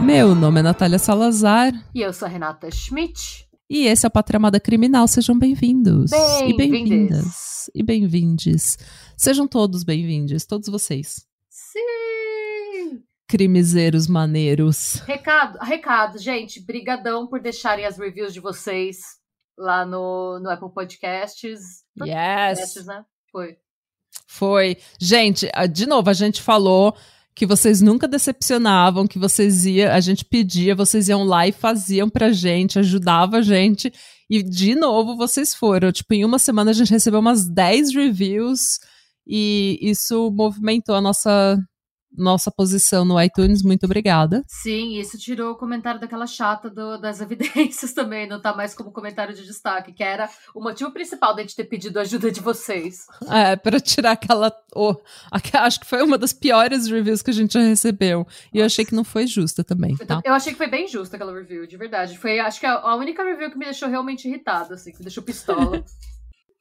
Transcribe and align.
Meu 0.00 0.34
nome 0.34 0.60
é 0.60 0.62
Natália 0.62 0.98
Salazar. 0.98 1.72
E 1.94 2.00
eu 2.00 2.12
sou 2.12 2.26
a 2.26 2.28
Renata 2.30 2.70
Schmidt. 2.70 3.45
E 3.68 3.86
esse 3.86 4.06
é 4.06 4.08
o 4.08 4.12
Patramada 4.12 4.60
Criminal. 4.60 5.08
Sejam 5.08 5.36
bem-vindos. 5.36 6.12
Bem 6.12 6.50
e 6.50 6.56
bem-vindas. 6.56 7.68
E 7.74 7.82
bem-vindes. 7.82 8.78
Sejam 9.16 9.48
todos 9.48 9.82
bem-vindos, 9.82 10.46
todos 10.46 10.68
vocês. 10.68 11.26
Sim! 11.50 13.02
Crimezeiros 13.26 14.06
maneiros. 14.06 15.02
Recado, 15.04 15.58
recado, 15.58 16.16
gente. 16.16 16.64
Brigadão 16.64 17.26
por 17.26 17.40
deixarem 17.40 17.84
as 17.84 17.98
reviews 17.98 18.32
de 18.32 18.38
vocês 18.38 18.98
lá 19.58 19.84
no, 19.84 20.38
no 20.38 20.48
Apple 20.48 20.72
Podcasts. 20.72 21.82
Yes! 22.00 22.60
Podcasts, 22.60 22.86
né? 22.86 23.04
Foi. 23.32 23.56
Foi. 24.28 24.76
Gente, 25.00 25.50
de 25.72 25.86
novo, 25.86 26.08
a 26.08 26.12
gente 26.12 26.40
falou 26.40 26.96
que 27.36 27.44
vocês 27.44 27.82
nunca 27.82 28.08
decepcionavam, 28.08 29.06
que 29.06 29.18
vocês 29.18 29.66
iam, 29.66 29.92
a 29.92 30.00
gente 30.00 30.24
pedia, 30.24 30.74
vocês 30.74 31.06
iam 31.10 31.22
lá 31.22 31.46
e 31.46 31.52
faziam 31.52 32.08
pra 32.08 32.32
gente, 32.32 32.78
ajudava 32.78 33.36
a 33.36 33.42
gente. 33.42 33.92
E 34.28 34.42
de 34.42 34.74
novo 34.74 35.16
vocês 35.16 35.54
foram. 35.54 35.92
Tipo, 35.92 36.14
em 36.14 36.24
uma 36.24 36.38
semana 36.38 36.70
a 36.70 36.74
gente 36.74 36.90
recebeu 36.90 37.20
umas 37.20 37.46
10 37.46 37.94
reviews 37.94 38.78
e 39.26 39.78
isso 39.82 40.30
movimentou 40.30 40.94
a 40.94 41.00
nossa 41.00 41.58
nossa 42.16 42.50
posição 42.50 43.04
no 43.04 43.20
iTunes. 43.20 43.62
Muito 43.62 43.84
obrigada. 43.84 44.44
Sim, 44.46 44.98
isso 44.98 45.18
tirou 45.18 45.52
o 45.52 45.56
comentário 45.56 46.00
daquela 46.00 46.26
chata 46.26 46.70
do, 46.70 46.98
das 46.98 47.20
evidências 47.20 47.92
também, 47.94 48.28
não 48.28 48.40
tá 48.40 48.54
mais 48.54 48.74
como 48.74 48.90
comentário 48.90 49.34
de 49.34 49.44
destaque, 49.44 49.92
que 49.92 50.02
era 50.02 50.28
o 50.54 50.62
motivo 50.62 50.90
principal 50.90 51.34
de 51.34 51.40
a 51.40 51.44
gente 51.44 51.56
ter 51.56 51.64
pedido 51.64 51.98
ajuda 51.98 52.30
de 52.30 52.40
vocês. 52.40 53.06
É, 53.30 53.56
para 53.56 53.80
tirar 53.80 54.12
aquela, 54.12 54.52
oh, 54.74 54.94
Acho 55.52 55.80
que 55.80 55.86
foi 55.86 56.02
uma 56.02 56.18
das 56.18 56.32
piores 56.32 56.86
reviews 56.86 57.22
que 57.22 57.30
a 57.30 57.34
gente 57.34 57.54
já 57.54 57.60
recebeu. 57.60 58.26
E 58.52 58.58
eu 58.58 58.66
achei 58.66 58.84
que 58.84 58.94
não 58.94 59.04
foi 59.04 59.26
justa 59.26 59.62
também. 59.64 59.96
Tá? 59.96 60.20
Eu 60.24 60.34
achei 60.34 60.52
que 60.52 60.58
foi 60.58 60.68
bem 60.68 60.86
justa 60.88 61.16
aquela 61.16 61.32
review, 61.32 61.66
de 61.66 61.76
verdade. 61.76 62.18
Foi, 62.18 62.38
acho 62.38 62.60
que 62.60 62.66
a, 62.66 62.74
a 62.74 62.96
única 62.96 63.22
review 63.24 63.50
que 63.50 63.58
me 63.58 63.64
deixou 63.64 63.88
realmente 63.88 64.28
irritada, 64.28 64.74
assim, 64.74 64.92
que 64.92 64.98
me 64.98 65.04
deixou 65.04 65.22
pistola. 65.22 65.84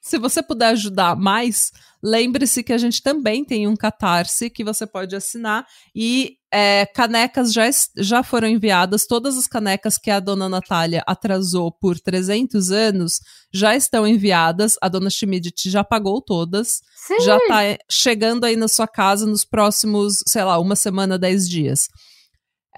Se 0.06 0.20
você 0.20 0.44
puder 0.44 0.68
ajudar 0.68 1.16
mais, 1.16 1.72
lembre-se 2.02 2.62
que 2.62 2.72
a 2.72 2.78
gente 2.78 3.02
também 3.02 3.44
tem 3.44 3.68
um 3.68 3.76
catarse 3.76 4.52
que 4.52 4.64
você 4.64 4.86
pode 4.86 5.16
assinar 5.16 5.66
e 5.96 6.38
é, 6.54 6.86
canecas 6.86 7.52
já, 7.52 7.64
já 7.98 8.22
foram 8.22 8.48
enviadas. 8.48 9.08
Todas 9.08 9.36
as 9.36 9.48
canecas 9.48 9.98
que 9.98 10.12
a 10.12 10.20
dona 10.20 10.48
Natália 10.48 11.04
atrasou 11.08 11.72
por 11.72 12.00
300 12.00 12.70
anos 12.70 13.20
já 13.52 13.76
estão 13.76 14.06
enviadas. 14.06 14.76
A 14.80 14.88
dona 14.90 15.10
Schmidt 15.10 15.72
já 15.72 15.84
pagou 15.84 16.22
todas. 16.22 16.82
Sim. 16.96 17.22
Já 17.22 17.38
está 17.38 17.84
chegando 17.90 18.44
aí 18.44 18.56
na 18.56 18.68
sua 18.68 18.88
casa 18.88 19.26
nos 19.26 19.44
próximos, 19.44 20.18
sei 20.28 20.44
lá, 20.44 20.60
uma 20.60 20.76
semana, 20.76 21.18
dez 21.18 21.50
dias. 21.50 21.88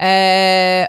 É, 0.00 0.88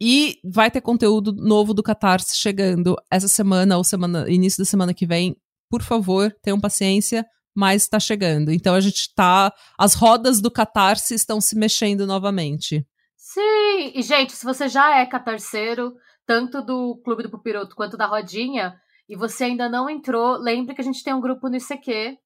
e 0.00 0.38
vai 0.44 0.70
ter 0.70 0.80
conteúdo 0.80 1.32
novo 1.32 1.74
do 1.74 1.82
Catarse 1.82 2.36
chegando 2.36 2.96
essa 3.10 3.26
semana 3.26 3.76
ou 3.76 3.82
semana, 3.82 4.30
início 4.30 4.58
da 4.58 4.64
semana 4.64 4.94
que 4.94 5.04
vem 5.04 5.36
por 5.74 5.82
favor, 5.82 6.32
tenham 6.40 6.60
paciência, 6.60 7.26
mas 7.52 7.82
está 7.82 7.98
chegando. 7.98 8.52
Então 8.52 8.76
a 8.76 8.80
gente 8.80 9.12
tá. 9.12 9.52
As 9.76 9.94
rodas 9.94 10.40
do 10.40 10.48
catarse 10.48 11.16
estão 11.16 11.40
se 11.40 11.58
mexendo 11.58 12.06
novamente. 12.06 12.86
Sim! 13.16 13.90
E, 13.92 14.00
gente, 14.02 14.34
se 14.34 14.44
você 14.44 14.68
já 14.68 15.00
é 15.00 15.04
catarceiro, 15.04 15.92
tanto 16.24 16.62
do 16.62 17.00
Clube 17.04 17.24
do 17.24 17.30
Pupiroto 17.30 17.74
quanto 17.74 17.96
da 17.96 18.06
Rodinha, 18.06 18.76
e 19.08 19.16
você 19.16 19.44
ainda 19.44 19.68
não 19.68 19.90
entrou, 19.90 20.36
lembre 20.36 20.76
que 20.76 20.80
a 20.80 20.84
gente 20.84 21.02
tem 21.02 21.12
um 21.12 21.20
grupo 21.20 21.48
no 21.48 21.56
ICQ. 21.56 22.16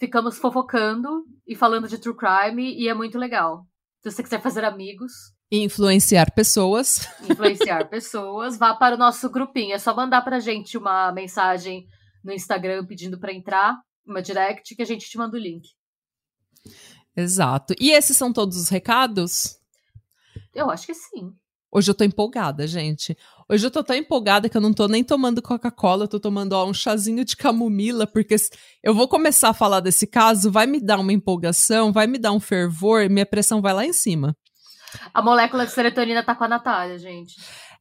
Ficamos 0.00 0.38
fofocando 0.38 1.22
e 1.46 1.54
falando 1.54 1.88
de 1.88 1.98
true 1.98 2.16
crime, 2.16 2.74
e 2.80 2.88
é 2.88 2.94
muito 2.94 3.18
legal. 3.18 3.66
Se 4.02 4.10
você 4.10 4.22
quiser 4.22 4.40
fazer 4.40 4.64
amigos. 4.64 5.12
Influenciar 5.52 6.32
pessoas. 6.34 7.06
Influenciar 7.28 7.84
pessoas, 7.90 8.56
vá 8.56 8.74
para 8.74 8.94
o 8.94 8.98
nosso 8.98 9.28
grupinho. 9.28 9.74
É 9.74 9.78
só 9.78 9.94
mandar 9.94 10.22
pra 10.22 10.40
gente 10.40 10.78
uma 10.78 11.12
mensagem 11.12 11.86
no 12.26 12.32
Instagram 12.32 12.84
pedindo 12.84 13.18
para 13.18 13.32
entrar, 13.32 13.80
uma 14.04 14.20
direct, 14.20 14.74
que 14.74 14.82
a 14.82 14.86
gente 14.86 15.08
te 15.08 15.16
manda 15.16 15.36
o 15.36 15.40
link. 15.40 15.68
Exato. 17.16 17.72
E 17.80 17.92
esses 17.92 18.16
são 18.16 18.32
todos 18.32 18.56
os 18.56 18.68
recados? 18.68 19.56
Eu 20.52 20.68
acho 20.68 20.86
que 20.86 20.94
sim. 20.94 21.32
Hoje 21.70 21.90
eu 21.90 21.94
tô 21.94 22.04
empolgada, 22.04 22.66
gente. 22.66 23.16
Hoje 23.48 23.66
eu 23.66 23.70
tô 23.70 23.82
tão 23.84 23.94
empolgada 23.94 24.48
que 24.48 24.56
eu 24.56 24.60
não 24.60 24.72
tô 24.72 24.88
nem 24.88 25.04
tomando 25.04 25.40
Coca-Cola, 25.40 26.04
eu 26.04 26.08
tô 26.08 26.18
tomando 26.18 26.52
ó, 26.52 26.66
um 26.66 26.74
chazinho 26.74 27.24
de 27.24 27.36
camomila, 27.36 28.06
porque 28.06 28.34
eu 28.82 28.94
vou 28.94 29.06
começar 29.06 29.50
a 29.50 29.54
falar 29.54 29.80
desse 29.80 30.06
caso, 30.06 30.50
vai 30.50 30.66
me 30.66 30.80
dar 30.80 30.98
uma 30.98 31.12
empolgação, 31.12 31.92
vai 31.92 32.06
me 32.06 32.18
dar 32.18 32.32
um 32.32 32.40
fervor, 32.40 33.08
minha 33.08 33.26
pressão 33.26 33.62
vai 33.62 33.72
lá 33.72 33.84
em 33.84 33.92
cima. 33.92 34.36
A 35.12 35.22
molécula 35.22 35.66
de 35.66 35.72
serotonina 35.72 36.24
tá 36.24 36.34
com 36.34 36.44
a 36.44 36.48
Natália, 36.48 36.98
gente. 36.98 37.34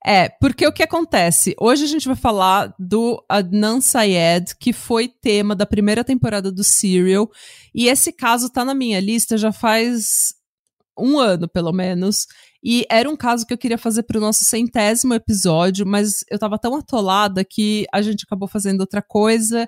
É, 0.07 0.29
porque 0.29 0.67
o 0.67 0.71
que 0.71 0.83
acontece? 0.83 1.55
Hoje 1.59 1.83
a 1.83 1.87
gente 1.87 2.05
vai 2.05 2.15
falar 2.15 2.71
do 2.77 3.25
Adnan 3.27 3.81
Syed, 3.81 4.55
que 4.59 4.71
foi 4.71 5.07
tema 5.07 5.55
da 5.55 5.65
primeira 5.65 6.03
temporada 6.03 6.51
do 6.51 6.63
Serial. 6.63 7.27
E 7.73 7.87
esse 7.87 8.13
caso 8.13 8.51
tá 8.51 8.63
na 8.63 8.75
minha 8.75 8.99
lista 8.99 9.35
já 9.35 9.51
faz 9.51 10.35
um 10.95 11.17
ano, 11.17 11.49
pelo 11.49 11.73
menos. 11.73 12.27
E 12.63 12.85
era 12.87 13.09
um 13.09 13.17
caso 13.17 13.47
que 13.47 13.53
eu 13.53 13.57
queria 13.57 13.79
fazer 13.79 14.03
para 14.03 14.19
o 14.19 14.21
nosso 14.21 14.43
centésimo 14.43 15.15
episódio, 15.15 15.87
mas 15.87 16.23
eu 16.29 16.37
tava 16.37 16.59
tão 16.59 16.75
atolada 16.75 17.43
que 17.43 17.87
a 17.91 17.99
gente 18.03 18.25
acabou 18.25 18.47
fazendo 18.47 18.81
outra 18.81 19.01
coisa. 19.01 19.67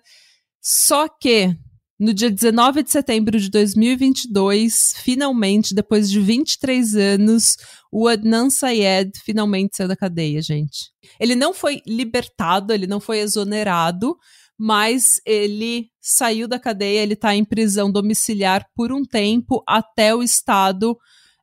Só 0.62 1.08
que 1.08 1.58
no 2.00 2.14
dia 2.14 2.30
19 2.30 2.84
de 2.84 2.92
setembro 2.92 3.40
de 3.40 3.50
2022, 3.50 4.94
finalmente, 4.98 5.74
depois 5.74 6.10
de 6.10 6.20
23 6.20 6.96
anos, 6.96 7.58
o 7.92 8.08
Adnan 8.08 8.50
Syed 8.50 9.12
finalmente 9.26 9.76
saiu 9.76 9.88
da 9.88 9.96
cadeia, 9.96 10.42
gente. 10.42 10.92
Ele 11.20 11.36
não 11.36 11.54
foi 11.54 11.82
libertado, 11.88 12.72
ele 12.72 12.86
não 12.86 13.00
foi 13.00 13.20
exonerado, 13.20 14.16
mas 14.58 15.20
ele 15.26 15.90
saiu 16.00 16.48
da 16.48 16.60
cadeia, 16.60 17.02
ele 17.02 17.14
está 17.14 17.36
em 17.36 17.44
prisão 17.44 17.92
domiciliar 17.92 18.66
por 18.76 18.92
um 18.92 19.04
tempo 19.04 19.64
até 19.68 20.14
o 20.14 20.22
Estado 20.22 20.96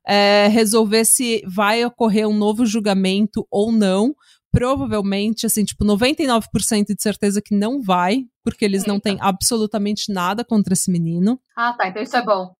é, 0.07 0.47
resolver 0.47 1.03
se 1.03 1.41
vai 1.47 1.83
ocorrer 1.83 2.27
um 2.27 2.37
novo 2.37 2.65
julgamento 2.65 3.45
ou 3.49 3.71
não 3.71 4.15
provavelmente, 4.55 5.45
assim, 5.45 5.65
tipo, 5.65 5.83
99% 5.83 6.95
de 6.95 7.01
certeza 7.01 7.41
que 7.41 7.53
não 7.53 7.81
vai, 7.81 8.23
porque 8.41 8.63
eles 8.63 8.83
Eita. 8.83 8.93
não 8.93 9.01
têm 9.01 9.17
absolutamente 9.19 10.13
nada 10.13 10.45
contra 10.45 10.73
esse 10.73 10.89
menino. 10.89 11.37
Ah, 11.57 11.73
tá. 11.73 11.89
Então 11.89 12.01
isso 12.01 12.15
é 12.15 12.23
bom. 12.23 12.53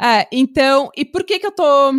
é, 0.00 0.28
então, 0.30 0.88
e 0.96 1.04
por 1.04 1.24
que 1.24 1.40
que 1.40 1.46
eu 1.48 1.50
tô 1.50 1.92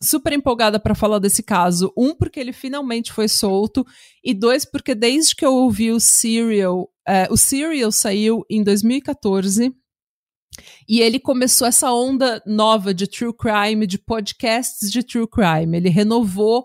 super 0.00 0.32
empolgada 0.32 0.80
para 0.80 0.94
falar 0.94 1.18
desse 1.18 1.42
caso? 1.42 1.92
Um, 1.94 2.14
porque 2.14 2.40
ele 2.40 2.54
finalmente 2.54 3.12
foi 3.12 3.28
solto, 3.28 3.84
e 4.24 4.32
dois, 4.32 4.64
porque 4.64 4.94
desde 4.94 5.36
que 5.36 5.44
eu 5.44 5.52
ouvi 5.52 5.92
o 5.92 6.00
Serial, 6.00 6.88
é, 7.06 7.28
o 7.30 7.36
Serial 7.36 7.92
saiu 7.92 8.46
em 8.48 8.64
2014. 8.64 9.74
E 10.88 11.00
ele 11.00 11.18
começou 11.18 11.66
essa 11.66 11.92
onda 11.92 12.40
nova 12.46 12.94
de 12.94 13.06
true 13.06 13.34
crime, 13.36 13.86
de 13.86 13.98
podcasts 13.98 14.90
de 14.90 15.02
true 15.02 15.28
crime. 15.28 15.76
Ele 15.76 15.90
renovou 15.90 16.64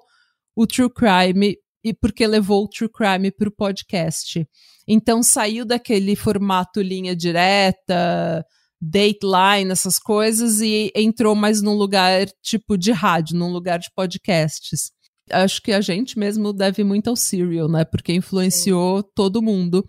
o 0.60 0.68
true 0.68 0.90
crime 0.90 1.56
e 1.82 1.94
porque 1.94 2.28
levou 2.28 2.66
o 2.66 2.68
true 2.68 2.90
crime 2.90 3.32
para 3.32 3.48
o 3.48 3.56
podcast. 3.56 4.46
Então 4.86 5.24
saiu 5.24 5.64
daquele 5.64 6.18
formato 6.18 6.82
linha 6.82 7.16
direta, 7.16 8.46
dateline, 8.82 9.72
essas 9.72 9.98
coisas, 9.98 10.60
e 10.60 10.92
entrou 10.94 11.34
mais 11.34 11.62
num 11.62 11.76
lugar 11.76 12.28
tipo 12.44 12.78
de 12.78 12.92
rádio, 12.92 13.38
num 13.38 13.54
lugar 13.54 13.80
de 13.80 13.88
podcasts. 13.96 14.92
Acho 15.32 15.62
que 15.62 15.72
a 15.72 15.80
gente 15.80 16.20
mesmo 16.20 16.52
deve 16.52 16.84
muito 16.84 17.10
ao 17.10 17.16
Serial, 17.16 17.70
né? 17.70 17.86
Porque 17.86 18.12
influenciou 18.12 18.98
Sim. 18.98 19.08
todo 19.16 19.42
mundo. 19.42 19.86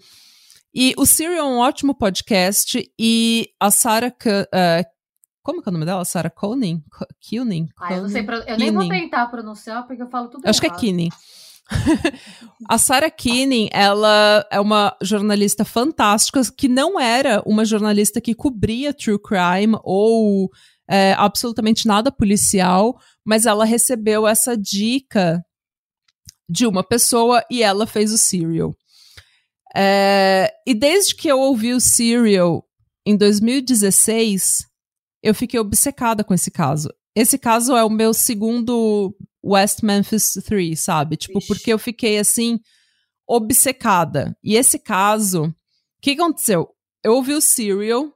E 0.73 0.95
o 0.97 1.05
Serial 1.05 1.49
é 1.49 1.51
um 1.51 1.59
ótimo 1.59 1.97
podcast 1.97 2.81
e 2.97 3.49
a 3.59 3.73
Sarah 3.73 4.15
uh, 4.15 4.85
como 5.43 5.63
que 5.63 5.69
é 5.69 5.71
o 5.71 5.73
nome 5.73 5.87
dela? 5.87 6.05
Sarah 6.05 6.31
Koenig? 6.31 6.83
Koenig? 7.29 7.71
Ah, 7.79 7.95
eu 7.95 8.03
não 8.03 8.09
sei. 8.09 8.27
Eu 8.47 8.59
nem 8.59 8.73
vou 8.73 8.89
tentar 8.89 9.27
pronunciar 9.27 9.87
porque 9.87 10.03
eu 10.03 10.09
falo 10.09 10.29
tudo 10.29 10.45
eu 10.45 10.51
Acho 10.51 10.61
que 10.61 10.67
é 10.67 10.71
Koenig. 10.71 11.11
a 12.69 12.79
Sarah 12.79 13.11
Koenig, 13.11 13.71
ela 13.73 14.47
é 14.51 14.61
uma 14.61 14.97
jornalista 15.03 15.65
fantástica 15.65 16.41
que 16.57 16.69
não 16.69 16.99
era 16.99 17.43
uma 17.47 17.65
jornalista 17.65 18.21
que 18.21 18.35
cobria 18.35 18.93
true 18.93 19.19
crime 19.19 19.79
ou 19.83 20.51
é, 20.89 21.15
absolutamente 21.17 21.87
nada 21.87 22.11
policial, 22.11 22.99
mas 23.25 23.47
ela 23.47 23.65
recebeu 23.65 24.27
essa 24.27 24.57
dica 24.57 25.43
de 26.49 26.67
uma 26.67 26.83
pessoa 26.83 27.45
e 27.49 27.63
ela 27.63 27.87
fez 27.87 28.13
o 28.13 28.19
serial. 28.19 28.75
É, 29.75 30.53
e 30.67 30.75
desde 30.75 31.15
que 31.15 31.29
eu 31.29 31.39
ouvi 31.39 31.73
o 31.73 31.81
Serial 31.81 32.65
em 33.07 33.17
2016, 33.17 34.67
eu 35.23 35.35
fiquei 35.35 35.59
obcecada 35.59 36.25
com 36.25 36.35
esse 36.35 36.51
caso. 36.51 36.93
Esse 37.15 37.39
caso 37.39 37.77
é 37.77 37.85
o 37.85 37.91
meu 37.91 38.15
segundo 38.15 39.15
West 39.45 39.83
Memphis 39.83 40.35
3, 40.45 40.79
sabe? 40.79 41.17
Tipo, 41.17 41.39
Ixi. 41.39 41.49
porque 41.49 41.73
eu 41.73 41.79
fiquei 41.79 42.19
assim, 42.19 42.61
obcecada. 43.27 44.37
E 44.43 44.57
esse 44.57 44.79
caso, 44.79 45.45
o 45.45 45.55
que 46.01 46.13
aconteceu? 46.13 46.69
Eu 47.03 47.15
ouvi 47.15 47.35
o 47.35 47.41
Serial, 47.41 48.13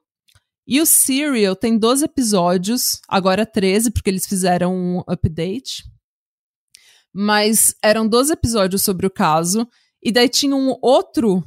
e 0.67 0.81
o 0.81 0.87
Serial 0.87 1.55
tem 1.55 1.79
12 1.79 2.05
episódios, 2.07 3.01
agora 3.07 3.45
13, 3.45 3.91
porque 3.91 4.09
eles 4.09 4.27
fizeram 4.27 4.75
um 4.75 5.03
update. 5.07 5.85
Mas 7.13 7.75
eram 7.83 8.09
12 8.09 8.33
episódios 8.33 8.83
sobre 8.83 9.07
o 9.07 9.11
caso. 9.11 9.69
E 10.03 10.11
daí 10.11 10.29
tinha 10.29 10.57
um 10.57 10.77
outro 10.81 11.45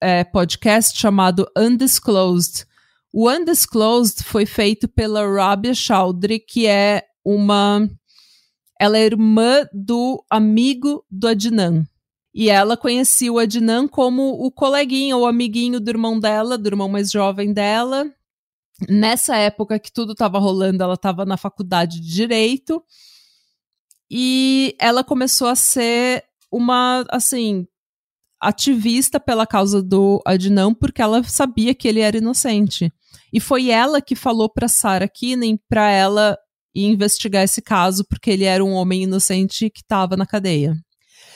é, 0.00 0.24
podcast 0.24 0.98
chamado 0.98 1.46
Undisclosed. 1.56 2.66
O 3.12 3.28
Undisclosed 3.28 4.22
foi 4.22 4.46
feito 4.46 4.86
pela 4.86 5.26
Rabia 5.26 5.74
Chaudhry, 5.74 6.38
que 6.38 6.66
é 6.66 7.02
uma. 7.24 7.88
Ela 8.78 8.98
é 8.98 9.04
irmã 9.04 9.66
do 9.72 10.24
amigo 10.30 11.04
do 11.10 11.26
Adnan. 11.26 11.84
E 12.32 12.48
ela 12.48 12.76
conhecia 12.76 13.32
o 13.32 13.38
Adnan 13.38 13.88
como 13.88 14.44
o 14.44 14.50
coleguinha 14.52 15.16
ou 15.16 15.26
amiguinho 15.26 15.80
do 15.80 15.90
irmão 15.90 16.20
dela, 16.20 16.56
do 16.56 16.68
irmão 16.68 16.88
mais 16.88 17.10
jovem 17.10 17.52
dela. 17.52 18.08
Nessa 18.88 19.36
época 19.36 19.78
que 19.78 19.92
tudo 19.92 20.12
estava 20.12 20.38
rolando, 20.38 20.82
ela 20.82 20.94
estava 20.94 21.26
na 21.26 21.36
faculdade 21.36 22.00
de 22.00 22.14
Direito. 22.14 22.82
E 24.08 24.76
ela 24.78 25.02
começou 25.02 25.48
a 25.48 25.56
ser 25.56 26.24
uma, 26.50 27.04
assim, 27.10 27.66
ativista 28.40 29.20
pela 29.20 29.46
causa 29.46 29.82
do 29.82 30.22
Adnan, 30.24 30.72
porque 30.72 31.02
ela 31.02 31.22
sabia 31.24 31.74
que 31.74 31.86
ele 31.86 32.00
era 32.00 32.16
inocente. 32.16 32.92
E 33.32 33.40
foi 33.40 33.70
ela 33.70 34.00
que 34.00 34.14
falou 34.14 34.48
para 34.48 34.68
Sarah 34.68 35.08
Kinney 35.08 35.60
para 35.68 35.90
ela 35.90 36.36
investigar 36.74 37.42
esse 37.42 37.60
caso, 37.60 38.04
porque 38.08 38.30
ele 38.30 38.44
era 38.44 38.64
um 38.64 38.72
homem 38.72 39.02
inocente 39.02 39.70
que 39.70 39.80
estava 39.80 40.16
na 40.16 40.26
cadeia. 40.26 40.74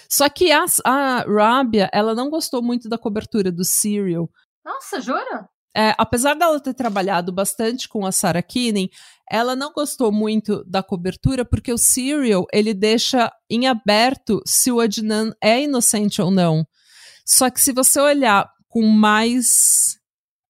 Só 0.09 0.29
que 0.29 0.53
a, 0.53 0.65
a 0.85 1.25
Rabia, 1.27 1.91
ela 1.93 2.15
não 2.15 2.31
gostou 2.31 2.63
muito 2.63 2.89
da 2.89 2.99
cobertura 2.99 3.51
do 3.51 3.65
Serial. 3.65 4.29
Nossa, 4.65 5.01
jura? 5.01 5.49
É, 5.77 5.93
apesar 5.99 6.35
dela 6.35 6.61
ter 6.61 6.73
trabalhado 6.73 7.33
bastante 7.33 7.89
com 7.89 8.07
a 8.07 8.13
Sarah 8.13 8.43
Kinney, 8.43 8.91
ela 9.29 9.57
não 9.57 9.73
gostou 9.73 10.13
muito 10.13 10.65
da 10.65 10.85
cobertura 10.85 11.45
porque 11.45 11.73
o 11.73 11.79
Serial 11.79 12.47
ele 12.53 12.73
deixa 12.73 13.33
em 13.51 13.67
aberto 13.67 14.41
se 14.47 14.71
o 14.71 14.79
Adnan 14.79 15.33
é 15.43 15.63
inocente 15.63 16.23
ou 16.23 16.31
não. 16.31 16.65
Só 17.27 17.51
que 17.51 17.61
se 17.61 17.73
você 17.73 17.99
olhar 17.99 18.49
com 18.69 18.83
mais 18.87 19.99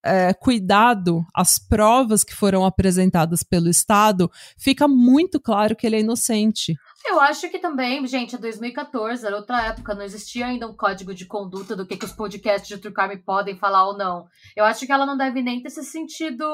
é, 0.04 0.34
cuidado 0.34 1.24
as 1.34 1.58
provas 1.58 2.22
que 2.22 2.34
foram 2.34 2.64
apresentadas 2.64 3.42
pelo 3.42 3.68
Estado, 3.68 4.30
fica 4.58 4.86
muito 4.86 5.40
claro 5.40 5.74
que 5.74 5.86
ele 5.86 5.96
é 5.96 6.00
inocente. 6.00 6.76
Eu 7.06 7.20
acho 7.20 7.48
que 7.50 7.58
também, 7.58 8.06
gente, 8.06 8.34
é 8.34 8.38
2014, 8.38 9.26
era 9.26 9.36
outra 9.36 9.66
época, 9.66 9.94
não 9.94 10.02
existia 10.02 10.46
ainda 10.46 10.68
um 10.68 10.76
código 10.76 11.14
de 11.14 11.26
conduta 11.26 11.74
do 11.74 11.86
que, 11.86 11.96
que 11.96 12.04
os 12.04 12.12
podcasts 12.12 12.68
de 12.68 12.78
True 12.78 12.94
Crime 12.94 13.16
podem 13.18 13.56
falar 13.56 13.86
ou 13.86 13.96
não. 13.96 14.26
Eu 14.54 14.64
acho 14.64 14.86
que 14.86 14.92
ela 14.92 15.06
não 15.06 15.16
deve 15.16 15.42
nem 15.42 15.62
ter 15.62 15.70
se 15.70 15.82
sentido 15.82 16.44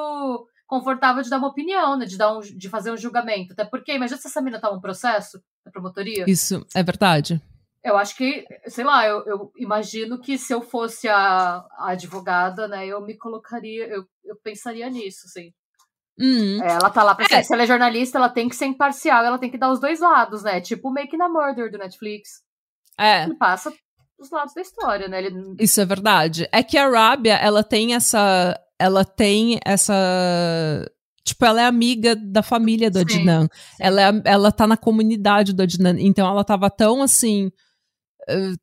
confortável 0.67 1.23
de 1.23 1.29
dar 1.29 1.39
uma 1.39 1.49
opinião, 1.49 1.97
né? 1.97 2.07
De, 2.07 2.17
dar 2.17 2.37
um, 2.37 2.41
de 2.41 2.69
fazer 2.69 2.93
um 2.93 2.97
julgamento. 2.97 3.53
Até 3.53 3.65
porque, 3.65 3.93
imagina 3.93 4.21
se 4.21 4.29
essa 4.29 4.41
menina 4.41 4.61
tá 4.61 4.71
um 4.71 4.81
processo 4.81 5.43
da 5.65 5.71
promotoria. 5.71 6.25
Isso, 6.29 6.65
é 6.75 6.83
verdade. 6.83 7.41
Eu 7.83 7.97
acho 7.97 8.15
que, 8.15 8.45
sei 8.67 8.85
lá, 8.85 9.07
eu, 9.07 9.25
eu 9.27 9.53
imagino 9.57 10.21
que 10.21 10.37
se 10.37 10.53
eu 10.53 10.61
fosse 10.61 11.09
a, 11.09 11.65
a, 11.79 11.91
advogada, 11.93 12.69
né, 12.69 12.87
eu 12.87 13.01
me 13.01 13.17
colocaria, 13.17 13.87
eu, 13.87 14.05
eu 14.25 14.37
pensaria 14.43 14.89
nisso, 14.91 15.27
assim. 15.27 15.51
Uhum. 16.19 16.63
É, 16.63 16.73
ela 16.73 16.91
tá 16.91 17.03
lá 17.03 17.15
pra 17.15 17.27
é. 17.31 17.43
se 17.43 17.53
ela 17.55 17.63
é 17.63 17.67
jornalista, 17.67 18.19
ela 18.19 18.29
tem 18.29 18.49
que 18.49 18.57
ser 18.57 18.67
imparcial, 18.67 19.25
ela 19.25 19.39
tem 19.39 19.51
que 19.51 19.57
dar 19.57 19.73
os 19.73 19.81
dois 19.81 20.01
lados, 20.01 20.43
né? 20.43 20.61
Tipo 20.61 20.89
o 20.89 20.93
Making 20.93 21.23
a 21.23 21.29
Murder 21.29 21.71
do 21.71 21.79
Netflix. 21.79 22.43
É. 22.99 23.25
Ele 23.25 23.35
passa 23.37 23.73
os 24.21 24.31
lados 24.31 24.53
da 24.53 24.61
história, 24.61 25.09
né? 25.09 25.25
Ele... 25.25 25.55
Isso 25.59 25.81
é 25.81 25.87
verdade. 25.87 26.47
É 26.53 26.63
que 26.63 26.77
a 26.77 26.89
Rabia, 26.89 27.35
ela 27.37 27.65
tem 27.65 27.95
essa. 27.95 28.59
Ela 28.79 29.05
tem 29.05 29.59
essa. 29.65 29.95
Tipo, 31.25 31.45
ela 31.45 31.63
é 31.63 31.65
amiga 31.65 32.15
da 32.15 32.43
família 32.43 32.91
do 32.91 32.99
sim, 32.99 33.05
Adnan. 33.05 33.43
Sim. 33.43 33.49
Ela, 33.79 34.03
é, 34.03 34.23
ela 34.25 34.53
tá 34.53 34.67
na 34.67 34.77
comunidade 34.77 35.53
do 35.53 35.63
Adnan. 35.63 35.97
Então 35.99 36.29
ela 36.29 36.45
tava 36.45 36.69
tão 36.69 37.03
assim. 37.03 37.51
Uh, 38.29 38.57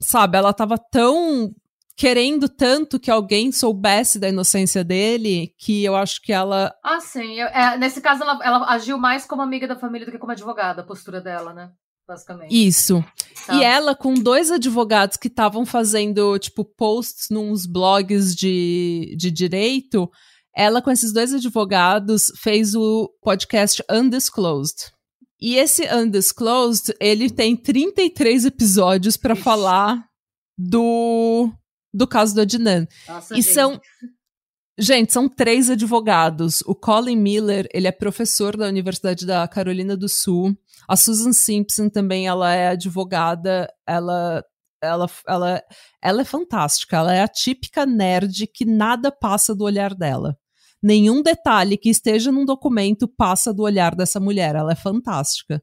sabe, 0.00 0.38
ela 0.38 0.52
tava 0.52 0.78
tão 0.78 1.52
querendo 1.98 2.48
tanto 2.48 3.00
que 3.00 3.10
alguém 3.10 3.50
soubesse 3.50 4.20
da 4.20 4.28
inocência 4.28 4.84
dele 4.84 5.52
que 5.58 5.84
eu 5.84 5.96
acho 5.96 6.22
que 6.22 6.32
ela. 6.32 6.72
Ah, 6.82 7.00
sim. 7.00 7.40
Eu, 7.40 7.48
é, 7.48 7.76
nesse 7.76 8.00
caso, 8.00 8.22
ela, 8.22 8.38
ela, 8.42 8.70
agiu 8.70 8.96
mais 8.96 9.26
como 9.26 9.42
amiga 9.42 9.66
da 9.66 9.74
família 9.74 10.06
do 10.06 10.12
que 10.12 10.18
como 10.18 10.30
advogada, 10.30 10.82
a 10.82 10.86
postura 10.86 11.20
dela, 11.20 11.52
né? 11.52 11.70
Basicamente. 12.06 12.54
Isso. 12.54 13.04
Tá. 13.46 13.54
E 13.54 13.64
ela, 13.64 13.94
com 13.96 14.14
dois 14.14 14.50
advogados 14.50 15.16
que 15.16 15.26
estavam 15.26 15.66
fazendo, 15.66 16.38
tipo, 16.38 16.64
posts 16.64 17.26
nos 17.30 17.66
blogs 17.66 18.34
de, 18.34 19.14
de 19.18 19.30
direito, 19.30 20.08
ela, 20.54 20.80
com 20.80 20.90
esses 20.90 21.12
dois 21.12 21.34
advogados, 21.34 22.32
fez 22.36 22.76
o 22.76 23.12
podcast 23.20 23.82
Undisclosed. 23.90 24.92
E 25.40 25.56
esse 25.56 25.86
Undisclosed, 25.94 26.94
ele 27.00 27.30
tem 27.30 27.56
33 27.56 28.46
episódios 28.46 29.16
para 29.16 29.36
falar 29.36 30.04
do 30.56 31.50
do 31.94 32.06
caso 32.06 32.34
do 32.34 32.40
Adnan. 32.40 32.86
Nossa, 33.06 33.34
e 33.34 33.42
gente. 33.42 33.54
são 33.54 33.80
Gente, 34.80 35.12
são 35.12 35.28
três 35.28 35.68
advogados. 35.68 36.60
O 36.60 36.72
Colin 36.72 37.16
Miller, 37.16 37.66
ele 37.74 37.88
é 37.88 37.92
professor 37.92 38.56
da 38.56 38.68
Universidade 38.68 39.26
da 39.26 39.48
Carolina 39.48 39.96
do 39.96 40.08
Sul. 40.08 40.56
A 40.86 40.96
Susan 40.96 41.32
Simpson 41.32 41.88
também, 41.88 42.28
ela 42.28 42.54
é 42.54 42.68
advogada. 42.68 43.68
Ela, 43.84 44.40
ela, 44.80 45.10
ela, 45.26 45.62
ela 46.00 46.20
é 46.22 46.24
fantástica. 46.24 46.96
Ela 46.96 47.12
é 47.12 47.22
a 47.22 47.26
típica 47.26 47.84
nerd 47.84 48.46
que 48.54 48.64
nada 48.64 49.10
passa 49.10 49.52
do 49.52 49.64
olhar 49.64 49.96
dela. 49.96 50.37
Nenhum 50.82 51.22
detalhe 51.22 51.76
que 51.76 51.90
esteja 51.90 52.30
num 52.30 52.44
documento 52.44 53.08
passa 53.08 53.52
do 53.52 53.62
olhar 53.62 53.94
dessa 53.94 54.20
mulher. 54.20 54.54
Ela 54.54 54.72
é 54.72 54.76
fantástica. 54.76 55.62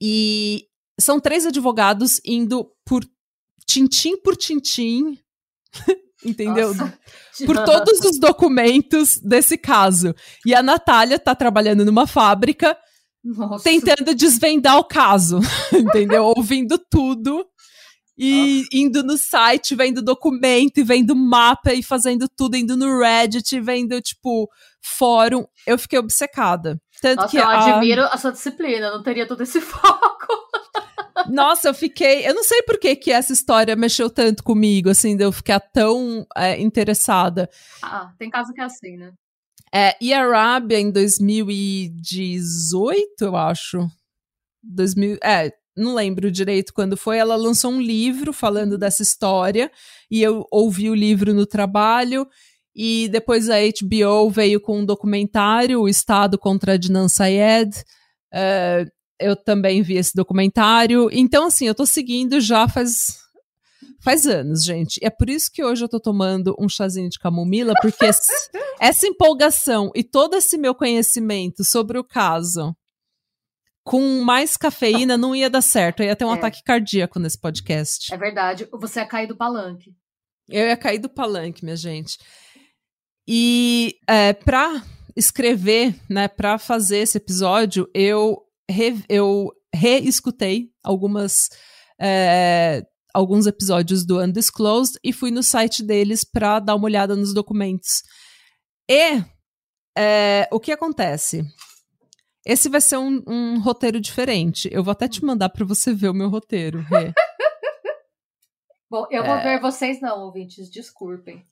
E 0.00 0.66
são 1.00 1.18
três 1.18 1.44
advogados 1.46 2.20
indo 2.24 2.70
por 2.84 3.04
tintim 3.66 4.16
por 4.20 4.36
tintim 4.36 5.18
entendeu? 6.24 6.74
Nossa. 6.74 6.98
Por 7.44 7.64
todos 7.64 8.00
os 8.00 8.18
documentos 8.18 9.18
desse 9.18 9.58
caso. 9.58 10.14
E 10.46 10.54
a 10.54 10.62
Natália 10.62 11.18
tá 11.18 11.34
trabalhando 11.34 11.84
numa 11.84 12.06
fábrica 12.06 12.76
Nossa. 13.22 13.64
tentando 13.64 14.14
desvendar 14.14 14.78
o 14.78 14.84
caso, 14.84 15.40
entendeu? 15.72 16.24
Ouvindo 16.24 16.78
tudo 16.78 17.44
e 18.16 18.58
Nossa. 18.58 18.68
indo 18.72 19.02
no 19.02 19.18
site, 19.18 19.74
vendo 19.74 20.02
documento, 20.02 20.78
e 20.78 20.84
vendo 20.84 21.16
mapa 21.16 21.72
e 21.72 21.82
fazendo 21.82 22.28
tudo, 22.28 22.56
indo 22.56 22.76
no 22.76 23.00
Reddit, 23.00 23.60
vendo, 23.60 24.00
tipo, 24.00 24.48
fórum. 24.80 25.44
Eu 25.66 25.78
fiquei 25.78 25.98
obcecada. 25.98 26.80
Tanto 27.00 27.22
Nossa, 27.22 27.30
que 27.30 27.36
eu 27.36 27.48
a... 27.48 27.76
admiro 27.76 28.04
a 28.04 28.16
sua 28.16 28.32
disciplina, 28.32 28.90
não 28.90 29.02
teria 29.02 29.26
todo 29.26 29.42
esse 29.42 29.60
foco. 29.64 30.26
Nossa, 31.28 31.68
eu 31.68 31.74
fiquei. 31.74 32.26
Eu 32.26 32.34
não 32.34 32.42
sei 32.44 32.62
por 32.62 32.78
que, 32.78 32.96
que 32.96 33.10
essa 33.10 33.32
história 33.32 33.74
mexeu 33.76 34.08
tanto 34.10 34.42
comigo, 34.42 34.88
assim, 34.90 35.16
de 35.16 35.24
eu 35.24 35.32
ficar 35.32 35.60
tão 35.60 36.26
é, 36.36 36.60
interessada. 36.60 37.48
Ah, 37.82 38.12
tem 38.18 38.28
caso 38.30 38.52
que 38.52 38.60
é 38.60 38.64
assim, 38.64 38.96
né? 38.96 39.12
É, 39.72 39.96
e 40.00 40.12
a 40.14 40.24
Arábia, 40.24 40.78
em 40.78 40.92
2018, 40.92 43.22
eu 43.22 43.36
acho. 43.36 43.88
2000, 44.62 45.18
é, 45.22 45.52
não 45.76 45.94
lembro 45.94 46.30
direito 46.30 46.72
quando 46.72 46.96
foi, 46.96 47.18
ela 47.18 47.36
lançou 47.36 47.70
um 47.70 47.80
livro 47.80 48.32
falando 48.32 48.78
dessa 48.78 49.02
história, 49.02 49.70
e 50.10 50.22
eu 50.22 50.46
ouvi 50.50 50.88
o 50.88 50.94
livro 50.94 51.34
no 51.34 51.46
trabalho, 51.46 52.26
e 52.74 53.08
depois 53.08 53.48
a 53.48 53.56
HBO 53.56 54.30
veio 54.30 54.60
com 54.60 54.80
um 54.80 54.84
documentário, 54.84 55.80
O 55.80 55.88
Estado 55.88 56.36
contra 56.36 56.74
Adnan 56.74 57.08
Syed, 57.08 57.84
uh, 58.32 58.90
eu 59.20 59.36
também 59.36 59.80
vi 59.82 59.96
esse 59.96 60.14
documentário. 60.14 61.08
Então, 61.12 61.46
assim, 61.46 61.66
eu 61.66 61.74
tô 61.74 61.86
seguindo 61.86 62.40
já 62.40 62.68
faz. 62.68 63.22
Faz 64.02 64.26
anos, 64.26 64.62
gente. 64.62 64.98
É 65.02 65.08
por 65.08 65.30
isso 65.30 65.50
que 65.50 65.64
hoje 65.64 65.82
eu 65.82 65.88
tô 65.88 65.98
tomando 65.98 66.54
um 66.58 66.68
chazinho 66.68 67.08
de 67.08 67.18
camomila, 67.18 67.72
porque 67.80 68.04
essa 68.78 69.06
empolgação 69.06 69.90
e 69.94 70.04
todo 70.04 70.36
esse 70.36 70.58
meu 70.58 70.74
conhecimento 70.74 71.64
sobre 71.64 71.98
o 71.98 72.04
caso 72.04 72.76
com 73.84 74.22
mais 74.22 74.56
cafeína 74.56 75.16
não 75.16 75.36
ia 75.36 75.50
dar 75.50 75.60
certo. 75.60 76.00
Eu 76.00 76.06
ia 76.06 76.16
ter 76.16 76.24
um 76.24 76.34
é. 76.34 76.38
ataque 76.38 76.62
cardíaco 76.64 77.20
nesse 77.20 77.38
podcast. 77.38 78.12
É 78.12 78.16
verdade. 78.16 78.66
Você 78.72 79.00
ia 79.00 79.06
cair 79.06 79.28
do 79.28 79.36
palanque. 79.36 79.94
Eu 80.48 80.66
ia 80.66 80.76
cair 80.76 80.98
do 80.98 81.08
palanque, 81.08 81.62
minha 81.62 81.76
gente. 81.76 82.18
E 83.28 83.96
é, 84.08 84.32
para 84.32 84.82
escrever, 85.14 85.94
né, 86.08 86.26
para 86.26 86.58
fazer 86.58 86.98
esse 86.98 87.18
episódio, 87.18 87.88
eu 87.94 88.42
re, 88.68 89.02
eu 89.08 89.52
reescutei 89.72 90.70
algumas. 90.82 91.50
É, 92.00 92.84
alguns 93.14 93.46
episódios 93.46 94.04
do 94.04 94.20
Undisclosed 94.20 94.98
e 95.04 95.12
fui 95.12 95.30
no 95.30 95.40
site 95.40 95.84
deles 95.84 96.24
para 96.24 96.58
dar 96.58 96.74
uma 96.74 96.86
olhada 96.86 97.14
nos 97.14 97.32
documentos. 97.32 98.02
E 98.90 99.22
é, 99.96 100.48
o 100.50 100.58
que 100.58 100.72
acontece? 100.72 101.44
Esse 102.44 102.68
vai 102.68 102.80
ser 102.80 102.98
um, 102.98 103.22
um, 103.26 103.58
roteiro 103.60 104.00
diferente. 104.00 104.68
Eu 104.70 104.84
vou 104.84 104.92
até 104.92 105.08
te 105.08 105.24
mandar 105.24 105.48
para 105.48 105.64
você 105.64 105.94
ver 105.94 106.10
o 106.10 106.14
meu 106.14 106.28
roteiro, 106.28 106.80
Rê. 106.80 107.12
Bom, 108.90 109.06
eu 109.10 109.24
vou 109.24 109.34
é... 109.34 109.42
ver 109.42 109.60
vocês 109.60 110.00
não, 110.00 110.20
ouvintes, 110.20 110.70
desculpem. 110.70 111.42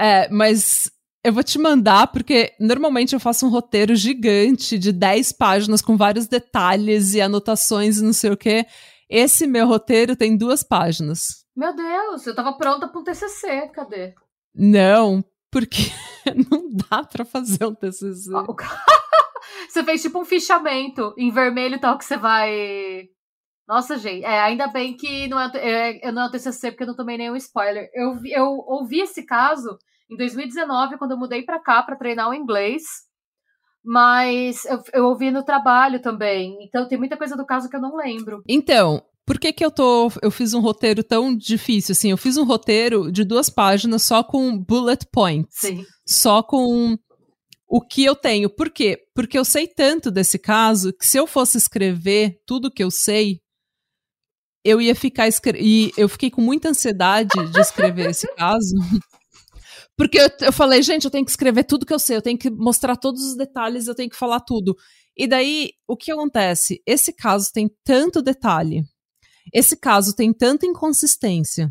É, 0.00 0.28
mas 0.30 0.90
eu 1.22 1.32
vou 1.32 1.44
te 1.44 1.58
mandar, 1.58 2.06
porque 2.08 2.54
normalmente 2.58 3.14
eu 3.14 3.20
faço 3.20 3.46
um 3.46 3.50
roteiro 3.50 3.94
gigante 3.94 4.78
de 4.78 4.92
10 4.92 5.32
páginas 5.32 5.82
com 5.82 5.96
vários 5.96 6.26
detalhes 6.26 7.14
e 7.14 7.20
anotações 7.20 7.98
e 7.98 8.04
não 8.04 8.12
sei 8.12 8.30
o 8.30 8.36
quê. 8.36 8.66
Esse 9.08 9.46
meu 9.46 9.66
roteiro 9.66 10.16
tem 10.16 10.36
duas 10.36 10.62
páginas. 10.62 11.44
Meu 11.54 11.74
Deus, 11.74 12.26
eu 12.26 12.34
tava 12.34 12.52
pronta 12.54 12.88
para 12.88 13.00
um 13.00 13.04
TCC, 13.04 13.68
cadê? 13.68 14.14
Não, 14.54 15.24
porque 15.50 15.90
não 16.50 16.70
dá 16.70 17.04
para 17.04 17.24
fazer 17.24 17.66
um 17.66 17.74
TCC. 17.74 18.30
você 19.68 19.82
fez 19.84 20.02
tipo 20.02 20.20
um 20.20 20.24
fichamento 20.24 21.14
em 21.16 21.30
vermelho 21.30 21.80
tal 21.80 21.96
que 21.96 22.04
você 22.04 22.16
vai 22.16 23.08
nossa, 23.68 23.98
gente, 23.98 24.24
é, 24.24 24.40
ainda 24.40 24.66
bem 24.66 24.96
que 24.96 25.28
não 25.28 25.38
é, 25.38 25.50
é, 25.56 26.08
eu 26.08 26.10
não 26.10 26.22
é 26.22 26.26
o 26.26 26.30
TCC, 26.30 26.70
porque 26.70 26.84
eu 26.84 26.86
não 26.86 26.96
tomei 26.96 27.18
nenhum 27.18 27.36
spoiler. 27.36 27.90
Eu, 27.92 28.18
eu 28.24 28.46
ouvi 28.66 29.00
esse 29.00 29.26
caso 29.26 29.78
em 30.10 30.16
2019, 30.16 30.96
quando 30.96 31.10
eu 31.10 31.18
mudei 31.18 31.42
para 31.42 31.60
cá 31.60 31.82
para 31.82 31.94
treinar 31.94 32.30
o 32.30 32.34
inglês, 32.34 32.82
mas 33.84 34.64
eu, 34.64 34.82
eu 34.94 35.04
ouvi 35.04 35.30
no 35.30 35.44
trabalho 35.44 36.00
também. 36.00 36.56
Então 36.62 36.88
tem 36.88 36.96
muita 36.96 37.18
coisa 37.18 37.36
do 37.36 37.44
caso 37.44 37.68
que 37.68 37.76
eu 37.76 37.80
não 37.80 37.94
lembro. 37.94 38.42
Então, 38.48 39.02
por 39.26 39.38
que 39.38 39.52
que 39.52 39.62
eu 39.62 39.70
tô, 39.70 40.10
eu 40.22 40.30
fiz 40.30 40.54
um 40.54 40.60
roteiro 40.60 41.04
tão 41.04 41.36
difícil 41.36 41.92
assim? 41.92 42.10
Eu 42.10 42.16
fiz 42.16 42.38
um 42.38 42.44
roteiro 42.44 43.12
de 43.12 43.22
duas 43.22 43.50
páginas 43.50 44.02
só 44.02 44.24
com 44.24 44.56
bullet 44.56 45.06
points. 45.12 45.58
Sim. 45.58 45.84
Só 46.06 46.42
com 46.42 46.96
o 47.68 47.80
que 47.80 48.04
eu 48.04 48.16
tenho. 48.16 48.48
Por 48.48 48.70
quê? 48.70 48.98
Porque 49.14 49.38
eu 49.38 49.44
sei 49.44 49.68
tanto 49.68 50.10
desse 50.10 50.38
caso 50.38 50.92
que 50.92 51.06
se 51.06 51.18
eu 51.18 51.26
fosse 51.26 51.58
escrever 51.58 52.40
tudo 52.46 52.70
que 52.70 52.82
eu 52.82 52.90
sei, 52.90 53.40
eu 54.64 54.80
ia 54.80 54.94
ficar 54.94 55.28
e 55.56 55.92
eu 55.96 56.08
fiquei 56.08 56.30
com 56.30 56.40
muita 56.40 56.70
ansiedade 56.70 57.28
de 57.52 57.60
escrever 57.60 58.10
esse 58.10 58.26
caso. 58.34 58.74
Porque 59.96 60.18
eu, 60.18 60.30
eu 60.40 60.52
falei, 60.52 60.82
gente, 60.82 61.04
eu 61.04 61.10
tenho 61.10 61.24
que 61.24 61.30
escrever 61.30 61.64
tudo 61.64 61.84
que 61.84 61.92
eu 61.92 61.98
sei, 61.98 62.16
eu 62.16 62.22
tenho 62.22 62.38
que 62.38 62.50
mostrar 62.50 62.96
todos 62.96 63.22
os 63.22 63.36
detalhes, 63.36 63.86
eu 63.86 63.94
tenho 63.94 64.08
que 64.08 64.16
falar 64.16 64.40
tudo. 64.40 64.76
E 65.16 65.26
daí, 65.26 65.72
o 65.86 65.96
que 65.96 66.12
acontece? 66.12 66.80
Esse 66.86 67.12
caso 67.12 67.50
tem 67.52 67.68
tanto 67.84 68.22
detalhe, 68.22 68.84
esse 69.52 69.76
caso 69.76 70.14
tem 70.14 70.32
tanta 70.32 70.66
inconsistência, 70.66 71.70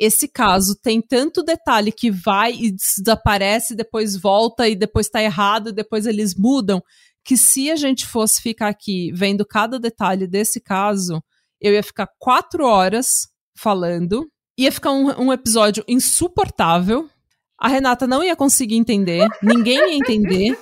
esse 0.00 0.26
caso 0.26 0.74
tem 0.74 1.02
tanto 1.02 1.42
detalhe 1.42 1.92
que 1.92 2.10
vai 2.10 2.54
e 2.54 2.72
desaparece, 2.72 3.74
depois 3.74 4.16
volta 4.16 4.66
e 4.66 4.74
depois 4.74 5.10
tá 5.10 5.22
errado, 5.22 5.74
depois 5.74 6.06
eles 6.06 6.34
mudam, 6.34 6.82
que 7.22 7.36
se 7.36 7.70
a 7.70 7.76
gente 7.76 8.06
fosse 8.06 8.40
ficar 8.40 8.68
aqui 8.68 9.12
vendo 9.12 9.44
cada 9.44 9.78
detalhe 9.78 10.26
desse 10.26 10.58
caso, 10.58 11.22
eu 11.60 11.74
ia 11.74 11.82
ficar 11.82 12.08
quatro 12.18 12.64
horas 12.64 13.28
falando, 13.54 14.26
ia 14.56 14.72
ficar 14.72 14.90
um, 14.90 15.26
um 15.26 15.32
episódio 15.34 15.84
insuportável, 15.86 17.06
a 17.58 17.68
Renata 17.68 18.06
não 18.06 18.24
ia 18.24 18.34
conseguir 18.34 18.76
entender, 18.76 19.28
ninguém 19.42 19.76
ia 19.76 19.96
entender. 19.96 20.58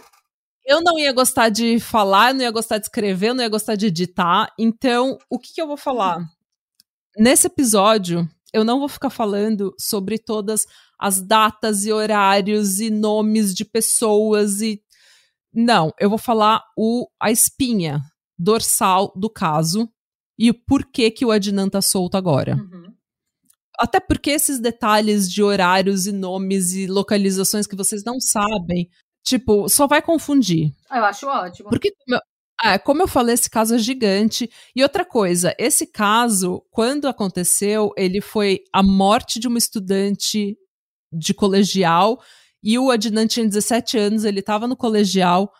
Eu 0.67 0.83
não 0.83 0.99
ia 0.99 1.13
gostar 1.13 1.49
de 1.49 1.79
falar, 1.79 2.35
não 2.35 2.43
ia 2.43 2.51
gostar 2.51 2.79
de 2.79 2.87
escrever, 2.87 3.33
não 3.33 3.43
ia 3.43 3.49
gostar 3.49 3.77
de 3.77 3.87
editar. 3.87 4.53
Então, 4.59 5.17
o 5.31 5.39
que, 5.39 5.55
que 5.55 5.63
eu 5.63 5.67
vou 5.67 5.77
falar? 5.77 6.27
Nesse 7.17 7.47
episódio, 7.47 8.29
eu 8.53 8.65
não 8.65 8.79
vou 8.79 8.89
ficar 8.89 9.11
falando 9.11 9.75
sobre 9.79 10.19
todas 10.19 10.67
as 10.99 11.21
datas 11.21 11.85
e 11.85 11.93
horários 11.93 12.81
e 12.81 12.91
nomes 12.91 13.55
de 13.55 13.65
pessoas 13.65 14.61
e. 14.61 14.83
Não, 15.53 15.93
eu 15.99 16.09
vou 16.09 16.19
falar 16.19 16.63
o, 16.77 17.09
a 17.21 17.31
espinha 17.31 18.01
dorsal 18.39 19.13
do 19.17 19.29
caso, 19.29 19.91
e 20.39 20.51
o 20.51 20.55
porquê 20.55 21.11
que 21.11 21.25
o 21.25 21.33
Adnan 21.33 21.69
tá 21.69 21.83
solto 21.83 22.17
agora. 22.17 22.55
Uhum. 22.55 22.95
Até 23.79 23.99
porque 23.99 24.31
esses 24.31 24.61
detalhes 24.61 25.31
de 25.31 25.43
horários 25.43 26.07
e 26.07 26.13
nomes 26.13 26.73
e 26.73 26.87
localizações 26.87 27.67
que 27.67 27.77
vocês 27.77 28.05
não 28.05 28.21
sabem, 28.21 28.89
tipo, 29.25 29.69
só 29.69 29.87
vai 29.87 30.01
confundir. 30.01 30.73
Eu 30.91 31.05
acho 31.05 31.27
ótimo. 31.27 31.69
Porque, 31.69 31.93
é, 32.63 32.79
como 32.79 33.03
eu 33.03 33.09
falei, 33.09 33.35
esse 33.35 33.49
caso 33.49 33.75
é 33.75 33.79
gigante. 33.79 34.51
E 34.75 34.83
outra 34.83 35.05
coisa, 35.05 35.55
esse 35.59 35.87
caso, 35.87 36.63
quando 36.71 37.07
aconteceu, 37.07 37.93
ele 37.97 38.21
foi 38.21 38.61
a 38.73 38.83
morte 38.83 39.39
de 39.39 39.47
uma 39.47 39.59
estudante 39.59 40.57
de 41.13 41.33
colegial 41.33 42.21
e 42.63 42.79
o 42.79 42.91
Adnan 42.91 43.27
tinha 43.27 43.47
17 43.47 43.97
anos, 43.97 44.25
ele 44.25 44.41
estava 44.41 44.67
no 44.67 44.77
colegial. 44.77 45.53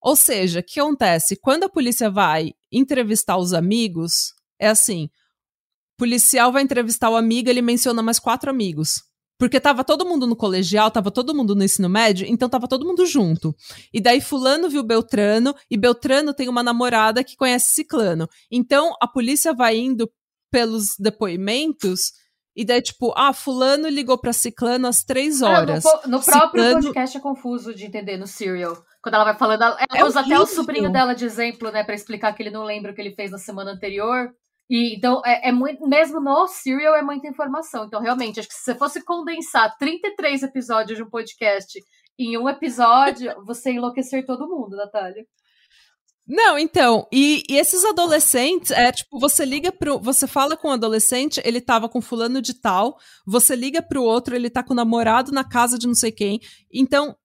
Ou 0.00 0.16
seja, 0.16 0.60
o 0.60 0.62
que 0.62 0.80
acontece? 0.80 1.36
Quando 1.36 1.64
a 1.64 1.68
polícia 1.68 2.10
vai 2.10 2.52
entrevistar 2.72 3.36
os 3.36 3.52
amigos, 3.52 4.32
é 4.58 4.68
assim: 4.68 5.04
o 5.04 5.98
policial 5.98 6.50
vai 6.50 6.62
entrevistar 6.62 7.10
o 7.10 7.16
amigo, 7.16 7.50
ele 7.50 7.60
menciona 7.60 8.02
mais 8.02 8.18
quatro 8.18 8.48
amigos. 8.48 9.02
Porque 9.40 9.58
tava 9.58 9.82
todo 9.82 10.04
mundo 10.04 10.26
no 10.26 10.36
colegial, 10.36 10.90
tava 10.90 11.10
todo 11.10 11.34
mundo 11.34 11.54
no 11.54 11.64
ensino 11.64 11.88
médio, 11.88 12.26
então 12.28 12.46
tava 12.46 12.68
todo 12.68 12.86
mundo 12.86 13.06
junto. 13.06 13.56
E 13.90 13.98
daí 13.98 14.20
fulano 14.20 14.68
viu 14.68 14.82
Beltrano, 14.82 15.54
e 15.70 15.78
Beltrano 15.78 16.34
tem 16.34 16.46
uma 16.46 16.62
namorada 16.62 17.24
que 17.24 17.38
conhece 17.38 17.72
Ciclano. 17.72 18.28
Então 18.50 18.94
a 19.00 19.08
polícia 19.08 19.54
vai 19.54 19.78
indo 19.78 20.12
pelos 20.50 20.94
depoimentos 20.98 22.12
e 22.54 22.66
daí, 22.66 22.82
tipo, 22.82 23.14
ah, 23.16 23.32
fulano 23.32 23.88
ligou 23.88 24.18
pra 24.18 24.34
Ciclano 24.34 24.86
às 24.86 25.02
três 25.02 25.40
horas. 25.40 25.86
Ah, 25.86 26.00
no, 26.04 26.18
no, 26.18 26.22
próprio 26.22 26.62
Ciclano... 26.62 26.82
podcast 26.82 27.16
é 27.16 27.20
confuso 27.20 27.74
de 27.74 27.86
entender 27.86 28.18
no 28.18 28.26
Serial. 28.26 28.76
Quando 29.02 29.14
ela 29.14 29.24
vai 29.24 29.38
falando, 29.38 29.62
ela, 29.62 29.76
ela 29.88 30.00
é 30.00 30.04
usa 30.04 30.20
horrível. 30.20 30.42
até 30.42 30.52
o 30.52 30.54
sobrinho 30.54 30.92
dela 30.92 31.14
de 31.14 31.24
exemplo, 31.24 31.70
né, 31.70 31.82
para 31.82 31.94
explicar 31.94 32.34
que 32.34 32.42
ele 32.42 32.50
não 32.50 32.64
lembra 32.64 32.92
o 32.92 32.94
que 32.94 33.00
ele 33.00 33.14
fez 33.14 33.30
na 33.30 33.38
semana 33.38 33.70
anterior. 33.70 34.34
E 34.70 34.94
então 34.94 35.20
é, 35.26 35.48
é, 35.48 35.52
muito, 35.52 35.84
mesmo 35.88 36.20
no 36.20 36.46
Serial 36.46 36.94
é 36.94 37.02
muita 37.02 37.26
informação. 37.26 37.86
Então, 37.86 38.00
realmente, 38.00 38.38
acho 38.38 38.48
que 38.48 38.54
se 38.54 38.62
você 38.62 38.74
fosse 38.76 39.04
condensar 39.04 39.76
33 39.76 40.44
episódios 40.44 40.96
de 40.96 41.02
um 41.02 41.10
podcast 41.10 41.82
em 42.16 42.38
um 42.38 42.48
episódio, 42.48 43.34
você 43.44 43.72
enlouquecer 43.72 44.24
todo 44.24 44.48
mundo, 44.48 44.76
Natália. 44.76 45.26
Não, 46.32 46.56
então, 46.56 47.08
e, 47.12 47.42
e, 47.50 47.56
esses 47.56 47.84
adolescentes, 47.84 48.70
é 48.70 48.92
tipo, 48.92 49.18
você 49.18 49.44
liga 49.44 49.72
pro. 49.72 49.98
Você 49.98 50.28
fala 50.28 50.56
com 50.56 50.68
um 50.68 50.72
adolescente, 50.72 51.42
ele 51.44 51.60
tava 51.60 51.88
com 51.88 52.00
fulano 52.00 52.40
de 52.40 52.54
tal, 52.54 52.96
você 53.26 53.56
liga 53.56 53.82
pro 53.82 54.04
outro, 54.04 54.36
ele 54.36 54.48
tá 54.48 54.62
com 54.62 54.72
o 54.72 54.76
namorado 54.76 55.32
na 55.32 55.42
casa 55.42 55.76
de 55.76 55.88
não 55.88 55.94
sei 55.94 56.12
quem. 56.12 56.38
Então, 56.72 57.16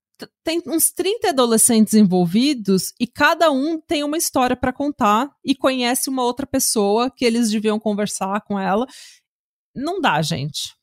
tem 0.43 0.61
uns 0.67 0.91
30 0.91 1.29
adolescentes 1.29 1.93
envolvidos 1.93 2.93
e 2.99 3.05
cada 3.05 3.51
um 3.51 3.79
tem 3.79 4.03
uma 4.03 4.17
história 4.17 4.55
para 4.55 4.73
contar 4.73 5.29
e 5.43 5.55
conhece 5.55 6.09
uma 6.09 6.23
outra 6.23 6.45
pessoa 6.45 7.11
que 7.11 7.25
eles 7.25 7.49
deviam 7.49 7.79
conversar 7.79 8.41
com 8.41 8.59
ela. 8.59 8.85
Não 9.75 9.99
dá, 9.99 10.21
gente. 10.21 10.73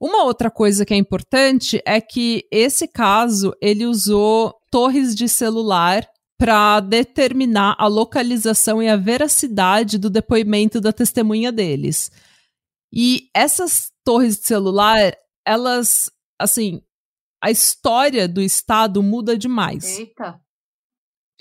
Uma 0.00 0.24
outra 0.24 0.50
coisa 0.50 0.86
que 0.86 0.94
é 0.94 0.96
importante 0.96 1.82
é 1.84 2.00
que 2.00 2.46
esse 2.50 2.88
caso 2.88 3.54
ele 3.60 3.84
usou 3.84 4.54
torres 4.70 5.14
de 5.14 5.28
celular 5.28 6.08
para 6.38 6.80
determinar 6.80 7.76
a 7.78 7.86
localização 7.86 8.82
e 8.82 8.88
a 8.88 8.96
veracidade 8.96 9.98
do 9.98 10.08
depoimento 10.08 10.80
da 10.80 10.90
testemunha 10.90 11.52
deles. 11.52 12.10
E 12.90 13.28
essas 13.34 13.92
torres 14.02 14.38
de 14.38 14.46
celular, 14.46 15.14
elas, 15.44 16.10
assim, 16.38 16.80
a 17.42 17.50
história 17.50 18.28
do 18.28 18.40
Estado 18.40 19.02
muda 19.02 19.36
demais. 19.36 19.98
Eita. 19.98 20.40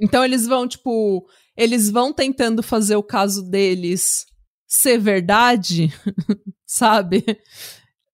Então 0.01 0.23
eles 0.23 0.47
vão, 0.47 0.67
tipo, 0.67 1.27
eles 1.57 1.89
vão 1.89 2.13
tentando 2.13 2.63
fazer 2.63 2.95
o 2.95 3.03
caso 3.03 3.49
deles 3.49 4.25
ser 4.67 4.97
verdade, 4.97 5.91
sabe? 6.65 7.25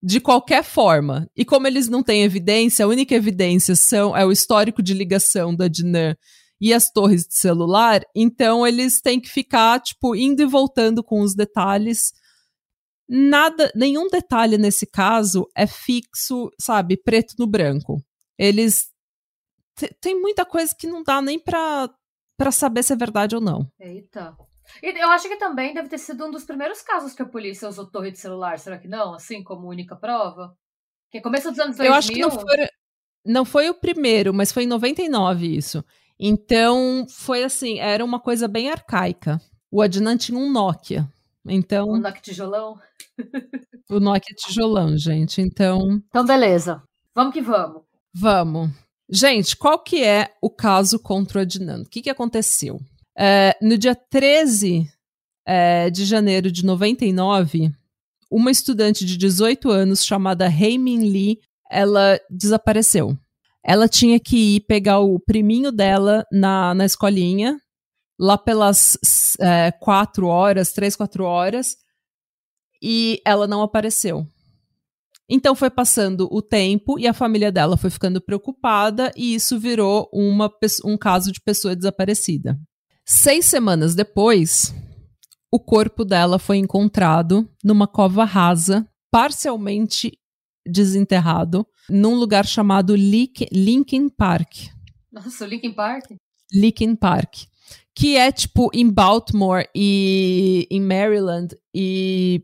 De 0.01 0.19
qualquer 0.19 0.63
forma. 0.63 1.29
E 1.35 1.45
como 1.45 1.67
eles 1.67 1.87
não 1.87 2.01
têm 2.01 2.23
evidência, 2.23 2.85
a 2.85 2.87
única 2.87 3.13
evidência 3.13 3.75
são, 3.75 4.15
é 4.15 4.25
o 4.25 4.31
histórico 4.31 4.81
de 4.81 4.93
ligação 4.93 5.55
da 5.55 5.67
Dinan 5.67 6.15
e 6.59 6.73
as 6.73 6.89
torres 6.89 7.27
de 7.27 7.35
celular, 7.35 8.01
então 8.15 8.65
eles 8.65 9.01
têm 9.01 9.19
que 9.19 9.29
ficar, 9.29 9.79
tipo, 9.81 10.15
indo 10.15 10.41
e 10.41 10.45
voltando 10.45 11.03
com 11.03 11.19
os 11.19 11.35
detalhes 11.35 12.13
nada, 13.07 13.71
nenhum 13.75 14.07
detalhe 14.07 14.57
nesse 14.57 14.85
caso 14.85 15.47
é 15.55 15.67
fixo, 15.67 16.49
sabe, 16.59 16.97
preto 16.97 17.35
no 17.37 17.47
branco. 17.47 18.01
Eles 18.37 18.89
tem 19.99 20.19
muita 20.19 20.45
coisa 20.45 20.73
que 20.77 20.87
não 20.87 21.03
dá 21.03 21.21
nem 21.21 21.37
pra, 21.37 21.89
pra 22.37 22.51
saber 22.51 22.83
se 22.83 22.93
é 22.93 22.95
verdade 22.95 23.35
ou 23.35 23.41
não. 23.41 23.69
Eita. 23.79 24.35
E 24.81 24.89
eu 24.97 25.09
acho 25.09 25.27
que 25.27 25.37
também 25.37 25.73
deve 25.73 25.89
ter 25.89 25.97
sido 25.97 26.25
um 26.25 26.31
dos 26.31 26.43
primeiros 26.43 26.81
casos 26.81 27.13
que 27.13 27.21
a 27.21 27.27
polícia 27.27 27.69
usou 27.69 27.85
torre 27.85 28.11
de 28.11 28.17
celular, 28.17 28.57
será 28.57 28.77
que 28.77 28.87
não? 28.87 29.13
Assim, 29.13 29.43
como 29.43 29.67
única 29.67 29.95
prova? 29.95 30.55
Que 31.11 31.21
começo 31.21 31.51
dos 31.51 31.59
anos 31.59 31.77
2000... 31.77 31.91
Eu 31.91 31.97
acho 31.97 32.11
que 32.11 32.19
não 32.19 32.31
foi, 32.31 32.67
não 33.25 33.45
foi 33.45 33.69
o 33.69 33.75
primeiro, 33.75 34.33
mas 34.33 34.51
foi 34.51 34.63
em 34.63 34.67
99 34.67 35.55
isso. 35.55 35.83
Então, 36.19 37.05
foi 37.09 37.43
assim, 37.43 37.79
era 37.79 38.03
uma 38.03 38.19
coisa 38.19 38.47
bem 38.47 38.69
arcaica. 38.69 39.39
O 39.69 39.81
Adnan 39.81 40.17
tinha 40.17 40.37
um 40.37 40.51
Nokia. 40.51 41.07
Então. 41.47 41.89
O 41.89 41.97
Nokia 41.97 42.21
tijolão? 42.21 42.79
o 43.89 43.99
Nokia 43.99 44.35
tijolão, 44.35 44.97
gente. 44.97 45.41
Então. 45.41 46.01
Então, 46.07 46.25
beleza. 46.25 46.81
Vamos 47.13 47.33
que 47.33 47.41
vamos. 47.41 47.83
Vamos. 48.13 48.69
Gente, 49.09 49.55
qual 49.55 49.77
que 49.79 50.03
é 50.03 50.33
o 50.41 50.49
caso 50.49 50.99
contra 50.99 51.39
o 51.39 51.41
Adnan? 51.41 51.81
O 51.81 51.89
que, 51.89 52.01
que 52.01 52.09
aconteceu? 52.09 52.79
É, 53.17 53.55
no 53.61 53.77
dia 53.77 53.95
13 53.95 54.89
é, 55.45 55.89
de 55.89 56.05
janeiro 56.05 56.51
de 56.51 56.65
99, 56.65 57.71
uma 58.31 58.51
estudante 58.51 59.05
de 59.05 59.15
18 59.15 59.69
anos 59.69 60.03
chamada 60.03 60.47
Heimin 60.47 61.09
Lee, 61.09 61.39
ela 61.69 62.19
desapareceu. 62.29 63.15
Ela 63.63 63.87
tinha 63.87 64.19
que 64.19 64.55
ir 64.55 64.61
pegar 64.61 64.99
o 64.99 65.19
priminho 65.19 65.71
dela 65.71 66.25
na, 66.31 66.73
na 66.73 66.85
escolinha, 66.85 67.57
lá 68.19 68.37
pelas 68.37 68.97
é, 69.39 69.71
quatro 69.71 70.27
horas, 70.27 70.73
três, 70.73 70.95
quatro 70.95 71.23
horas, 71.23 71.77
e 72.81 73.21
ela 73.25 73.47
não 73.47 73.61
apareceu. 73.61 74.27
Então 75.27 75.55
foi 75.55 75.69
passando 75.69 76.27
o 76.31 76.41
tempo 76.41 76.99
e 76.99 77.07
a 77.07 77.13
família 77.13 77.51
dela 77.51 77.77
foi 77.77 77.89
ficando 77.89 78.21
preocupada 78.21 79.11
e 79.15 79.33
isso 79.33 79.59
virou 79.59 80.07
uma, 80.13 80.51
um 80.83 80.97
caso 80.97 81.31
de 81.31 81.41
pessoa 81.41 81.75
desaparecida. 81.75 82.59
Seis 83.03 83.45
semanas 83.45 83.95
depois, 83.95 84.73
o 85.51 85.59
corpo 85.59 86.05
dela 86.05 86.37
foi 86.37 86.57
encontrado 86.57 87.49
numa 87.63 87.87
cova 87.87 88.23
rasa, 88.23 88.87
parcialmente 89.11 90.11
desenterrado, 90.65 91.65
num 91.89 92.15
lugar 92.15 92.45
chamado 92.45 92.95
Linkin 92.95 94.09
Park. 94.09 94.67
Nossa, 95.11 95.45
Linkin 95.45 95.73
Park? 95.73 96.05
Linkin 96.51 96.95
Park. 96.95 97.45
Que 97.95 98.17
é 98.17 98.31
tipo 98.31 98.69
em 98.73 98.89
Baltimore 98.89 99.67
e 99.73 100.67
em 100.69 100.81
Maryland. 100.81 101.55
E 101.73 102.43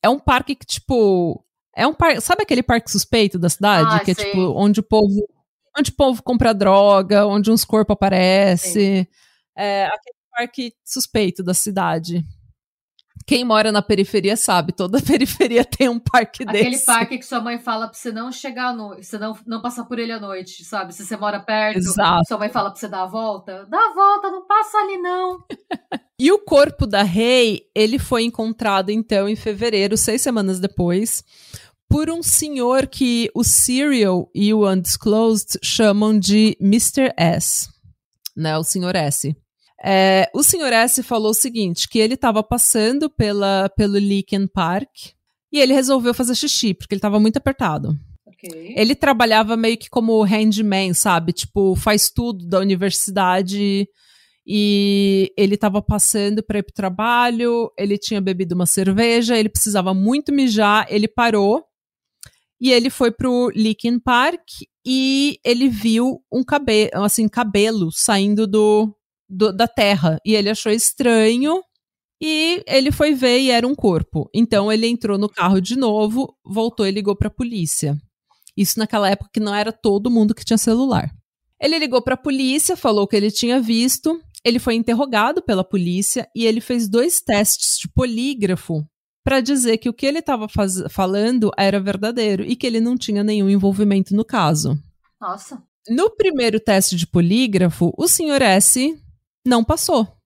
é 0.00 0.08
um 0.08 0.18
parque 0.18 0.54
que, 0.54 0.64
tipo, 0.64 1.44
é 1.74 1.86
um 1.86 1.92
parque. 1.94 2.20
Sabe 2.20 2.42
aquele 2.42 2.62
parque 2.62 2.90
suspeito 2.90 3.38
da 3.38 3.48
cidade? 3.48 3.96
Ah, 3.96 4.00
que 4.00 4.12
é 4.12 4.14
tipo 4.14 4.38
onde 4.54 4.80
o 4.80 4.82
povo. 4.82 5.28
Onde 5.76 5.90
o 5.90 5.94
povo 5.94 6.22
compra 6.22 6.52
droga, 6.52 7.26
onde 7.26 7.50
uns 7.50 7.64
corpos 7.64 7.94
aparecem. 7.94 9.08
É 9.56 9.86
aquele 9.86 10.16
parque 10.30 10.74
suspeito 10.84 11.42
da 11.42 11.54
cidade. 11.54 12.24
Quem 13.26 13.44
mora 13.44 13.70
na 13.70 13.82
periferia 13.82 14.36
sabe, 14.36 14.72
toda 14.72 15.00
periferia 15.02 15.64
tem 15.64 15.88
um 15.88 15.98
parque 15.98 16.42
Aquele 16.42 16.70
desse. 16.70 16.84
parque 16.86 17.18
que 17.18 17.24
sua 17.26 17.40
mãe 17.40 17.58
fala 17.58 17.86
pra 17.86 17.94
você 17.96 18.10
não 18.10 18.30
chegar 18.32 18.74
no. 18.74 18.96
Você 18.96 19.18
não, 19.18 19.36
não 19.46 19.60
passar 19.62 19.84
por 19.84 19.98
ele 19.98 20.12
à 20.12 20.20
noite, 20.20 20.64
sabe? 20.64 20.92
Se 20.94 21.04
você 21.04 21.16
mora 21.16 21.40
perto, 21.40 21.78
Exato. 21.78 22.26
sua 22.26 22.38
mãe 22.38 22.48
fala 22.48 22.70
pra 22.70 22.78
você 22.80 22.88
dar 22.88 23.02
a 23.02 23.06
volta. 23.06 23.66
Dá 23.66 23.78
a 23.78 23.94
volta, 23.94 24.30
não 24.30 24.46
passa 24.46 24.78
ali, 24.78 24.98
não. 24.98 25.44
E 26.20 26.30
o 26.30 26.38
corpo 26.38 26.86
da 26.86 27.02
Rei, 27.02 27.62
ele 27.74 27.98
foi 27.98 28.22
encontrado 28.22 28.90
então 28.90 29.28
em 29.28 29.34
fevereiro, 29.34 29.96
seis 29.96 30.22
semanas 30.22 30.60
depois, 30.60 31.24
por 31.88 32.08
um 32.08 32.22
senhor 32.22 32.86
que 32.86 33.28
o 33.34 33.42
Serial 33.42 34.30
e 34.32 34.54
o 34.54 34.64
Undisclosed 34.70 35.58
chamam 35.64 36.16
de 36.16 36.56
Mr. 36.60 37.12
S, 37.16 37.68
né? 38.36 38.56
O 38.56 38.62
senhor 38.62 38.94
S. 38.94 39.36
É, 39.84 40.30
o 40.32 40.42
senhor 40.42 40.72
S 40.72 41.02
falou 41.02 41.30
o 41.30 41.34
seguinte, 41.34 41.88
que 41.88 41.98
ele 41.98 42.14
estava 42.14 42.42
passando 42.42 43.10
pela, 43.10 43.68
pelo 43.70 43.98
Lincoln 43.98 44.46
Park 44.46 44.88
e 45.52 45.58
ele 45.58 45.72
resolveu 45.72 46.14
fazer 46.14 46.36
xixi, 46.36 46.72
porque 46.72 46.94
ele 46.94 46.98
estava 46.98 47.18
muito 47.18 47.36
apertado. 47.36 47.98
Ok. 48.24 48.74
Ele 48.76 48.94
trabalhava 48.94 49.56
meio 49.56 49.76
que 49.76 49.90
como 49.90 50.22
handman, 50.22 50.94
sabe? 50.94 51.32
Tipo, 51.32 51.74
faz 51.74 52.10
tudo 52.10 52.46
da 52.46 52.60
universidade 52.60 53.88
e 54.46 55.32
ele 55.36 55.56
estava 55.56 55.82
passando 55.82 56.42
para 56.42 56.58
ir 56.58 56.62
pro 56.62 56.74
trabalho, 56.74 57.70
ele 57.76 57.98
tinha 57.98 58.20
bebido 58.20 58.54
uma 58.54 58.66
cerveja, 58.66 59.36
ele 59.36 59.48
precisava 59.48 59.92
muito 59.92 60.32
mijar, 60.32 60.86
ele 60.88 61.08
parou 61.08 61.64
e 62.60 62.70
ele 62.70 62.90
foi 62.90 63.10
pro 63.10 63.50
Linkin 63.50 63.98
Park 63.98 64.42
e 64.86 65.38
ele 65.44 65.68
viu 65.68 66.22
um 66.32 66.44
cabelo, 66.44 66.90
assim, 66.94 67.28
cabelo 67.28 67.90
saindo 67.92 68.46
do, 68.46 68.92
do, 69.32 69.52
da 69.52 69.66
terra 69.66 70.18
e 70.24 70.34
ele 70.34 70.50
achou 70.50 70.70
estranho 70.70 71.62
e 72.20 72.62
ele 72.66 72.92
foi 72.92 73.14
ver 73.14 73.40
e 73.40 73.50
era 73.50 73.66
um 73.66 73.74
corpo. 73.74 74.30
Então 74.34 74.70
ele 74.70 74.86
entrou 74.86 75.18
no 75.18 75.28
carro 75.28 75.60
de 75.60 75.76
novo, 75.76 76.36
voltou 76.44 76.86
e 76.86 76.90
ligou 76.90 77.16
para 77.16 77.28
a 77.28 77.32
polícia. 77.34 77.98
Isso 78.56 78.78
naquela 78.78 79.08
época 79.10 79.30
que 79.32 79.40
não 79.40 79.54
era 79.54 79.72
todo 79.72 80.10
mundo 80.10 80.34
que 80.34 80.44
tinha 80.44 80.58
celular. 80.58 81.10
Ele 81.60 81.78
ligou 81.78 82.02
para 82.02 82.14
a 82.14 82.18
polícia, 82.18 82.76
falou 82.76 83.04
o 83.04 83.06
que 83.08 83.16
ele 83.16 83.30
tinha 83.30 83.60
visto. 83.60 84.20
Ele 84.44 84.58
foi 84.58 84.74
interrogado 84.74 85.40
pela 85.40 85.64
polícia 85.64 86.28
e 86.36 86.44
ele 86.44 86.60
fez 86.60 86.88
dois 86.88 87.20
testes 87.20 87.78
de 87.80 87.88
polígrafo 87.88 88.84
para 89.24 89.40
dizer 89.40 89.78
que 89.78 89.88
o 89.88 89.94
que 89.94 90.04
ele 90.04 90.18
estava 90.18 90.46
falando 90.90 91.50
era 91.56 91.80
verdadeiro 91.80 92.44
e 92.44 92.56
que 92.56 92.66
ele 92.66 92.80
não 92.80 92.96
tinha 92.96 93.22
nenhum 93.22 93.48
envolvimento 93.48 94.14
no 94.14 94.24
caso. 94.24 94.76
Nossa. 95.20 95.62
No 95.88 96.10
primeiro 96.10 96.60
teste 96.60 96.96
de 96.96 97.06
polígrafo, 97.06 97.92
o 97.96 98.08
senhor 98.08 98.42
S 98.42 98.96
não 99.44 99.64
passou. 99.64 100.16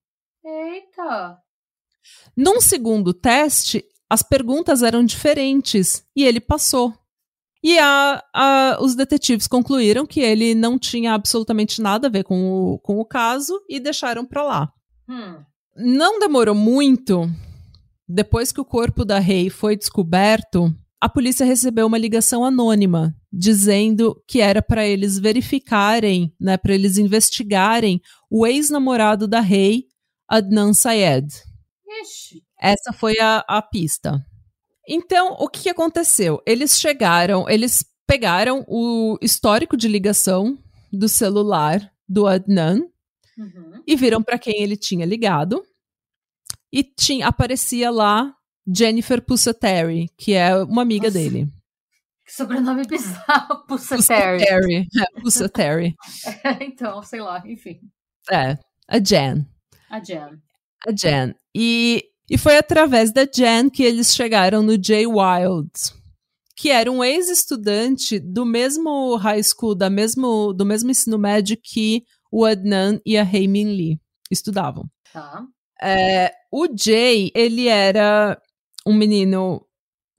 Eita. 0.44 1.38
Num 2.36 2.60
segundo 2.60 3.12
teste, 3.12 3.84
as 4.08 4.22
perguntas 4.22 4.82
eram 4.82 5.04
diferentes 5.04 6.04
e 6.14 6.24
ele 6.24 6.40
passou. 6.40 6.94
E 7.62 7.78
a, 7.78 8.22
a, 8.32 8.78
os 8.80 8.94
detetives 8.94 9.48
concluíram 9.48 10.06
que 10.06 10.20
ele 10.20 10.54
não 10.54 10.78
tinha 10.78 11.14
absolutamente 11.14 11.82
nada 11.82 12.06
a 12.06 12.10
ver 12.10 12.22
com 12.22 12.74
o, 12.74 12.78
com 12.78 13.00
o 13.00 13.04
caso 13.04 13.60
e 13.68 13.80
deixaram 13.80 14.24
para 14.24 14.42
lá. 14.42 14.72
Hum. 15.08 15.42
Não 15.74 16.20
demorou 16.20 16.54
muito, 16.54 17.28
depois 18.08 18.52
que 18.52 18.60
o 18.60 18.64
corpo 18.64 19.04
da 19.04 19.18
Rei 19.18 19.50
foi 19.50 19.76
descoberto, 19.76 20.72
a 21.00 21.08
polícia 21.08 21.44
recebeu 21.44 21.86
uma 21.86 21.98
ligação 21.98 22.44
anônima 22.44 23.14
dizendo 23.32 24.22
que 24.26 24.40
era 24.40 24.62
para 24.62 24.86
eles 24.86 25.18
verificarem, 25.18 26.34
né, 26.40 26.56
para 26.56 26.74
eles 26.74 26.96
investigarem 26.98 28.00
o 28.30 28.46
ex-namorado 28.46 29.28
da 29.28 29.40
Rei, 29.40 29.86
Adnan 30.28 30.72
Syed. 30.72 31.28
Ixi. 32.02 32.42
Essa 32.58 32.92
foi 32.92 33.18
a, 33.18 33.44
a 33.46 33.60
pista. 33.60 34.24
Então, 34.88 35.36
o 35.38 35.48
que 35.48 35.68
aconteceu? 35.68 36.42
Eles 36.46 36.78
chegaram, 36.80 37.48
eles 37.48 37.84
pegaram 38.06 38.64
o 38.68 39.18
histórico 39.20 39.76
de 39.76 39.88
ligação 39.88 40.56
do 40.92 41.08
celular 41.08 41.92
do 42.08 42.26
Adnan 42.26 42.80
Uhum. 43.38 43.82
e 43.86 43.94
viram 43.94 44.22
para 44.22 44.38
quem 44.38 44.62
ele 44.62 44.76
tinha 44.76 45.04
ligado. 45.04 45.62
E 46.72 46.82
tinha, 46.82 47.28
aparecia 47.28 47.90
lá 47.90 48.34
Jennifer 48.66 49.20
Pusateri, 49.22 50.10
que 50.16 50.34
é 50.34 50.54
uma 50.56 50.82
amiga 50.82 51.08
Nossa. 51.08 51.18
dele. 51.18 51.48
Que 52.24 52.34
sobrenome 52.34 52.82
bizarro, 52.86 53.64
Pussetary. 53.68 54.38
Pusateri. 54.38 54.88
É, 54.98 55.20
Pusateri. 55.20 55.94
então, 56.60 57.02
sei 57.02 57.20
lá, 57.20 57.42
enfim. 57.46 57.80
é, 58.30 58.58
a 58.88 58.98
Jen. 58.98 59.46
A 59.88 60.00
Jen. 60.02 60.40
A 60.86 60.92
Jen. 60.92 61.34
E, 61.54 62.04
e 62.28 62.36
foi 62.36 62.56
através 62.56 63.12
da 63.12 63.24
Jen 63.24 63.70
que 63.70 63.84
eles 63.84 64.14
chegaram 64.14 64.62
no 64.62 64.82
Jay 64.82 65.06
Wild, 65.06 65.70
que 66.56 66.70
era 66.70 66.90
um 66.90 67.04
ex-estudante 67.04 68.18
do 68.18 68.44
mesmo 68.44 69.14
high 69.16 69.42
school, 69.42 69.76
da 69.76 69.88
mesmo, 69.88 70.52
do 70.52 70.66
mesmo 70.66 70.90
ensino 70.90 71.18
médio 71.18 71.56
que 71.62 72.02
o 72.32 72.44
Adnan 72.44 73.00
e 73.06 73.16
a 73.16 73.22
Heimin 73.22 73.76
Lee 73.76 74.00
estudavam. 74.30 74.84
Tá. 75.12 75.44
É, 75.80 76.32
o 76.50 76.66
Jay, 76.76 77.30
ele 77.34 77.68
era 77.68 78.40
um 78.86 78.94
menino. 78.94 79.66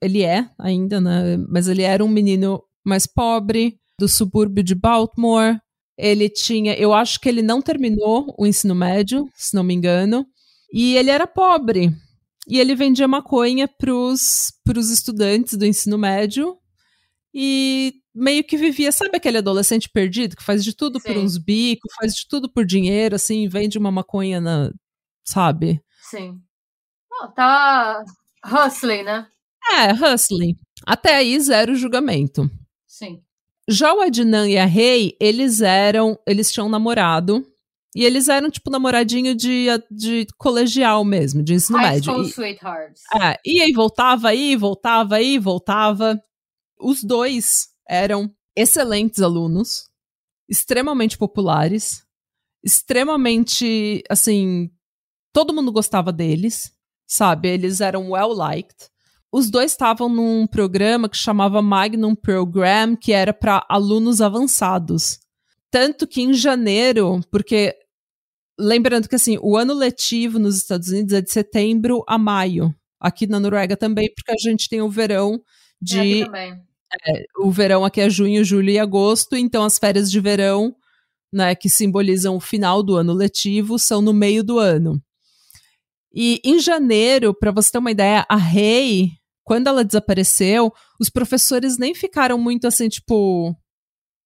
Ele 0.02 0.24
é 0.24 0.50
ainda, 0.60 1.02
né? 1.02 1.38
Mas 1.50 1.68
ele 1.68 1.82
era 1.82 2.04
um 2.04 2.08
menino 2.08 2.64
mais 2.86 3.08
pobre, 3.08 3.80
do 4.00 4.08
subúrbio 4.08 4.64
de 4.64 4.76
Baltimore. 4.76 5.60
Ele 5.98 6.30
tinha. 6.30 6.76
Eu 6.76 6.94
acho 6.94 7.20
que 7.20 7.28
ele 7.28 7.42
não 7.42 7.62
terminou 7.62 8.36
o 8.38 8.46
ensino 8.46 8.76
médio, 8.76 9.28
se 9.34 9.56
não 9.56 9.64
me 9.64 9.74
engano. 9.74 10.26
E 10.72 10.96
ele 10.96 11.10
era 11.10 11.26
pobre. 11.26 11.92
E 12.48 12.60
ele 12.60 12.76
vendia 12.76 13.08
maconha 13.08 13.68
pros, 13.68 14.54
pros 14.64 14.90
estudantes 14.90 15.58
do 15.58 15.66
ensino 15.66 15.98
médio. 15.98 16.58
E 17.34 17.96
meio 18.14 18.44
que 18.44 18.58
vivia, 18.58 18.92
sabe 18.92 19.18
aquele 19.18 19.40
adolescente 19.40 19.90
perdido 19.90 20.36
que 20.36 20.44
faz 20.44 20.64
de 20.64 20.76
tudo 20.76 21.00
por 21.00 21.14
Sim. 21.14 21.20
uns 21.20 21.38
bicos, 21.38 21.94
faz 22.00 22.14
de 22.14 22.28
tudo 22.28 22.52
por 22.52 22.66
dinheiro, 22.66 23.16
assim, 23.16 23.48
vende 23.48 23.78
uma 23.78 23.92
maconha 23.92 24.40
na. 24.40 24.72
Sabe? 25.26 25.82
Sim. 26.10 26.40
Oh, 27.22 27.28
tá 27.30 28.04
hustling, 28.48 29.04
né? 29.04 29.28
É, 29.74 29.92
hustling. 29.92 30.56
Até 30.86 31.16
aí, 31.16 31.40
zero 31.40 31.76
julgamento. 31.76 32.50
Sim. 32.88 33.22
Já 33.70 33.94
o 33.94 34.02
Adnan 34.02 34.48
e 34.50 34.58
a 34.58 34.66
Rei, 34.66 35.16
eles 35.20 35.62
eram. 35.62 36.18
Eles 36.26 36.52
tinham 36.52 36.70
namorado. 36.70 37.46
E 37.96 38.04
eles 38.06 38.28
eram, 38.28 38.50
tipo, 38.52 38.70
namoradinho 38.70 39.34
de, 39.36 39.66
de 39.90 40.28
colegial 40.38 41.04
mesmo, 41.04 41.42
de 41.42 41.56
ensino 41.56 41.80
High 41.80 41.94
médio. 41.96 42.12
School 42.14 42.24
E- 42.24 42.30
Sweethearts. 42.30 43.02
É, 43.20 43.40
e 43.44 43.60
aí 43.60 43.72
voltava 43.74 44.30
aí, 44.30 44.56
voltava 44.56 45.16
aí, 45.16 45.40
voltava. 45.40 46.22
Os 46.80 47.04
dois 47.04 47.70
eram 47.90 48.32
excelentes 48.56 49.20
alunos, 49.22 49.90
extremamente 50.48 51.18
populares, 51.18 52.04
extremamente, 52.64 54.04
assim, 54.10 54.70
todo 55.34 55.54
mundo 55.54 55.72
gostava 55.72 56.12
deles. 56.12 56.72
Sabe? 57.08 57.48
Eles 57.48 57.82
eram 57.82 58.12
well 58.12 58.34
liked. 58.34 58.90
Os 59.32 59.50
dois 59.50 59.72
estavam 59.72 60.10
num 60.10 60.46
programa 60.46 61.10
que 61.10 61.18
chamava 61.18 61.62
Magnum 61.62 62.16
Program, 62.16 62.96
que 62.96 63.12
era 63.12 63.34
para 63.34 63.66
alunos 63.70 64.22
avançados. 64.22 65.20
Tanto 65.72 66.08
que 66.08 66.22
em 66.22 66.34
janeiro, 66.34 67.20
porque 67.30 67.76
lembrando 68.60 69.08
que 69.08 69.16
assim, 69.16 69.38
o 69.42 69.58
ano 69.58 69.74
letivo 69.74 70.40
nos 70.40 70.56
Estados 70.58 70.90
Unidos 70.90 71.14
é 71.14 71.22
de 71.22 71.32
setembro 71.32 72.04
a 72.08 72.18
maio. 72.18 72.74
Aqui 73.00 73.28
na 73.28 73.40
Noruega 73.40 73.78
também, 73.78 74.12
porque 74.14 74.32
a 74.32 74.50
gente 74.50 74.68
tem 74.68 74.82
o 74.82 74.90
verão 74.90 75.40
de. 75.82 76.24
É, 76.24 77.26
o 77.38 77.52
verão 77.52 77.84
aqui 77.84 78.02
é 78.02 78.10
junho, 78.10 78.44
julho 78.46 78.70
e 78.70 78.80
agosto, 78.80 79.36
então 79.36 79.64
as 79.64 79.78
férias 79.78 80.10
de 80.10 80.20
verão, 80.22 80.74
né, 81.32 81.54
que 81.54 81.68
simbolizam 81.68 82.38
o 82.38 82.40
final 82.40 82.82
do 82.82 82.96
ano 82.96 83.14
letivo, 83.14 83.78
são 83.78 84.02
no 84.02 84.14
meio 84.14 84.42
do 84.42 84.58
ano. 84.58 85.02
E 86.14 86.42
em 86.44 86.60
janeiro, 86.60 87.34
para 87.34 87.52
você 87.52 87.72
ter 87.72 87.78
uma 87.78 87.92
ideia, 87.92 88.26
a 88.30 88.36
Rei, 88.36 89.12
quando 89.44 89.68
ela 89.68 89.84
desapareceu, 89.84 90.74
os 91.00 91.10
professores 91.10 91.78
nem 91.78 91.94
ficaram 91.94 92.38
muito 92.38 92.68
assim, 92.68 92.90
tipo, 92.90 93.56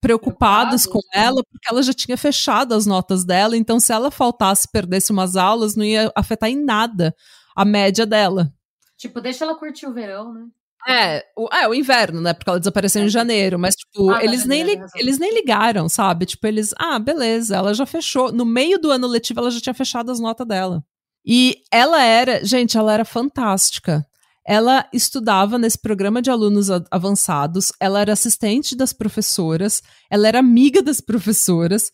preocupados 0.01 0.85
com 0.87 0.99
ela, 1.13 1.43
porque 1.43 1.67
ela 1.69 1.83
já 1.83 1.93
tinha 1.93 2.17
fechado 2.17 2.73
as 2.73 2.85
notas 2.85 3.23
dela, 3.23 3.55
então 3.55 3.79
se 3.79 3.93
ela 3.93 4.09
faltasse, 4.09 4.67
perdesse 4.71 5.11
umas 5.11 5.35
aulas, 5.35 5.75
não 5.75 5.85
ia 5.85 6.11
afetar 6.15 6.49
em 6.49 6.61
nada 6.61 7.15
a 7.55 7.63
média 7.63 8.05
dela. 8.05 8.51
Tipo, 8.97 9.21
deixa 9.21 9.45
ela 9.45 9.55
curtir 9.55 9.85
o 9.85 9.93
verão, 9.93 10.33
né? 10.33 10.47
É, 10.87 11.23
o, 11.37 11.47
é, 11.53 11.67
o 11.67 11.75
inverno, 11.75 12.21
né? 12.21 12.33
Porque 12.33 12.49
ela 12.49 12.59
desapareceu 12.59 13.03
é. 13.03 13.05
em 13.05 13.09
janeiro, 13.09 13.59
mas, 13.59 13.75
tipo, 13.75 14.09
ah, 14.09 14.23
eles, 14.23 14.45
nem 14.45 14.63
li, 14.63 14.79
eles 14.95 15.19
nem 15.19 15.33
ligaram, 15.33 15.87
sabe? 15.87 16.25
Tipo, 16.25 16.47
eles, 16.47 16.73
ah, 16.77 16.97
beleza, 16.97 17.55
ela 17.55 17.73
já 17.73 17.85
fechou. 17.85 18.31
No 18.31 18.45
meio 18.45 18.79
do 18.79 18.89
ano 18.89 19.07
letivo, 19.07 19.39
ela 19.39 19.51
já 19.51 19.61
tinha 19.61 19.73
fechado 19.73 20.11
as 20.11 20.19
notas 20.19 20.47
dela. 20.47 20.83
E 21.25 21.61
ela 21.71 22.03
era, 22.03 22.43
gente, 22.43 22.77
ela 22.77 22.93
era 22.93 23.05
fantástica. 23.05 24.05
Ela 24.45 24.87
estudava 24.91 25.57
nesse 25.59 25.79
programa 25.79 26.21
de 26.21 26.31
alunos 26.31 26.69
avançados, 26.89 27.71
ela 27.79 28.01
era 28.01 28.13
assistente 28.13 28.75
das 28.75 28.91
professoras, 28.91 29.81
ela 30.09 30.27
era 30.27 30.39
amiga 30.39 30.81
das 30.81 30.99
professoras, 30.99 31.91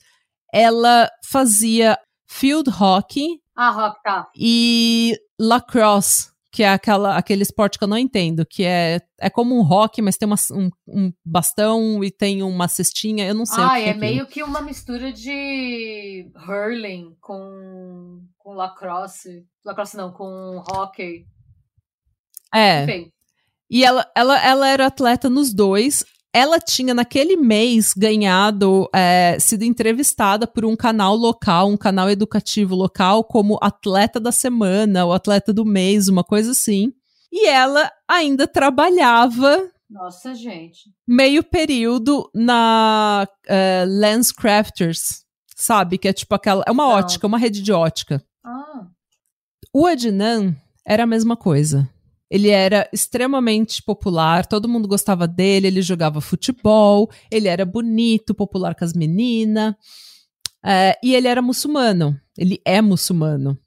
ela 0.54 1.10
fazia 1.26 2.00
field 2.26 2.70
hockey. 2.70 3.42
Ah, 3.56 3.88
hockey, 3.88 4.02
tá. 4.02 4.30
E 4.34 5.18
lacrosse, 5.40 6.30
que 6.52 6.64
é 6.64 6.70
aquela, 6.70 7.18
aquele 7.18 7.44
esporte 7.44 7.78
que 7.78 7.84
eu 7.84 7.88
não 7.88 7.98
entendo, 7.98 8.46
que 8.46 8.64
é, 8.64 9.02
é 9.20 9.30
como 9.30 9.56
um 9.56 9.62
hockey, 9.62 10.02
mas 10.02 10.18
tem 10.18 10.26
uma, 10.26 10.38
um, 10.52 10.70
um 10.88 11.14
bastão 11.26 12.04
e 12.04 12.10
tem 12.10 12.42
uma 12.42 12.68
cestinha, 12.68 13.28
eu 13.28 13.36
não 13.36 13.46
sei. 13.46 13.64
Ah, 13.64 13.80
é, 13.80 13.90
é 13.90 13.94
meio 13.94 14.26
que 14.26 14.42
uma 14.42 14.62
mistura 14.62 15.12
de 15.12 16.32
hurling 16.48 17.16
com, 17.20 18.22
com 18.48 18.54
lacrosse. 18.54 19.46
Lacrosse 19.66 19.98
não, 19.98 20.10
com 20.10 20.64
hockey. 20.72 21.26
É. 22.56 22.84
Enfim. 22.84 23.12
E 23.70 23.84
ela, 23.84 24.10
ela, 24.16 24.42
ela 24.42 24.70
era 24.70 24.86
atleta 24.86 25.30
nos 25.30 25.54
dois. 25.54 26.06
Ela 26.32 26.58
tinha, 26.58 26.94
naquele 26.94 27.36
mês, 27.36 27.94
ganhado, 27.94 28.88
é, 28.96 29.38
sido 29.38 29.64
entrevistada 29.64 30.48
por 30.48 30.64
um 30.64 30.78
canal 30.78 31.14
local, 31.14 31.68
um 31.68 31.76
canal 31.76 32.10
educativo 32.10 32.74
local, 32.74 33.26
como 33.26 33.60
atleta 33.62 34.18
da 34.18 34.32
semana, 34.32 35.04
ou 35.04 35.12
atleta 35.12 35.52
do 35.52 35.66
mês, 35.66 36.08
uma 36.08 36.24
coisa 36.24 36.52
assim. 36.52 36.94
E 37.30 37.50
ela 37.50 37.92
ainda 38.08 38.48
trabalhava. 38.48 39.70
Nossa, 39.90 40.34
gente. 40.34 40.94
Meio 41.06 41.44
período 41.44 42.30
na 42.34 43.28
uh, 43.28 43.86
Lens 44.00 44.32
Crafters, 44.32 45.26
sabe? 45.54 45.98
Que 45.98 46.08
é 46.08 46.14
tipo 46.14 46.34
aquela. 46.34 46.64
É 46.66 46.72
uma 46.72 46.84
Não. 46.84 46.92
ótica, 46.92 47.28
uma 47.28 47.38
rede 47.38 47.62
de 47.62 47.74
ótica. 47.74 48.24
Ah. 48.48 48.88
O 49.74 49.86
Adnan 49.86 50.56
era 50.86 51.04
a 51.04 51.08
mesma 51.08 51.36
coisa. 51.36 51.90
Ele 52.30 52.50
era 52.50 52.90
extremamente 52.94 53.84
popular, 53.84 54.46
todo 54.46 54.70
mundo 54.70 54.88
gostava 54.88 55.28
dele, 55.28 55.68
ele 55.68 55.82
jogava 55.82 56.22
futebol, 56.22 57.10
ele 57.30 57.50
era 57.50 57.66
bonito, 57.66 58.34
popular 58.34 58.74
com 58.74 58.86
as 58.86 58.94
meninas. 58.94 59.76
É, 60.66 60.98
e 61.04 61.14
ele 61.14 61.28
era 61.28 61.42
muçulmano, 61.42 62.20
ele 62.38 62.62
é 62.66 62.82
muçulmano. 62.82 63.58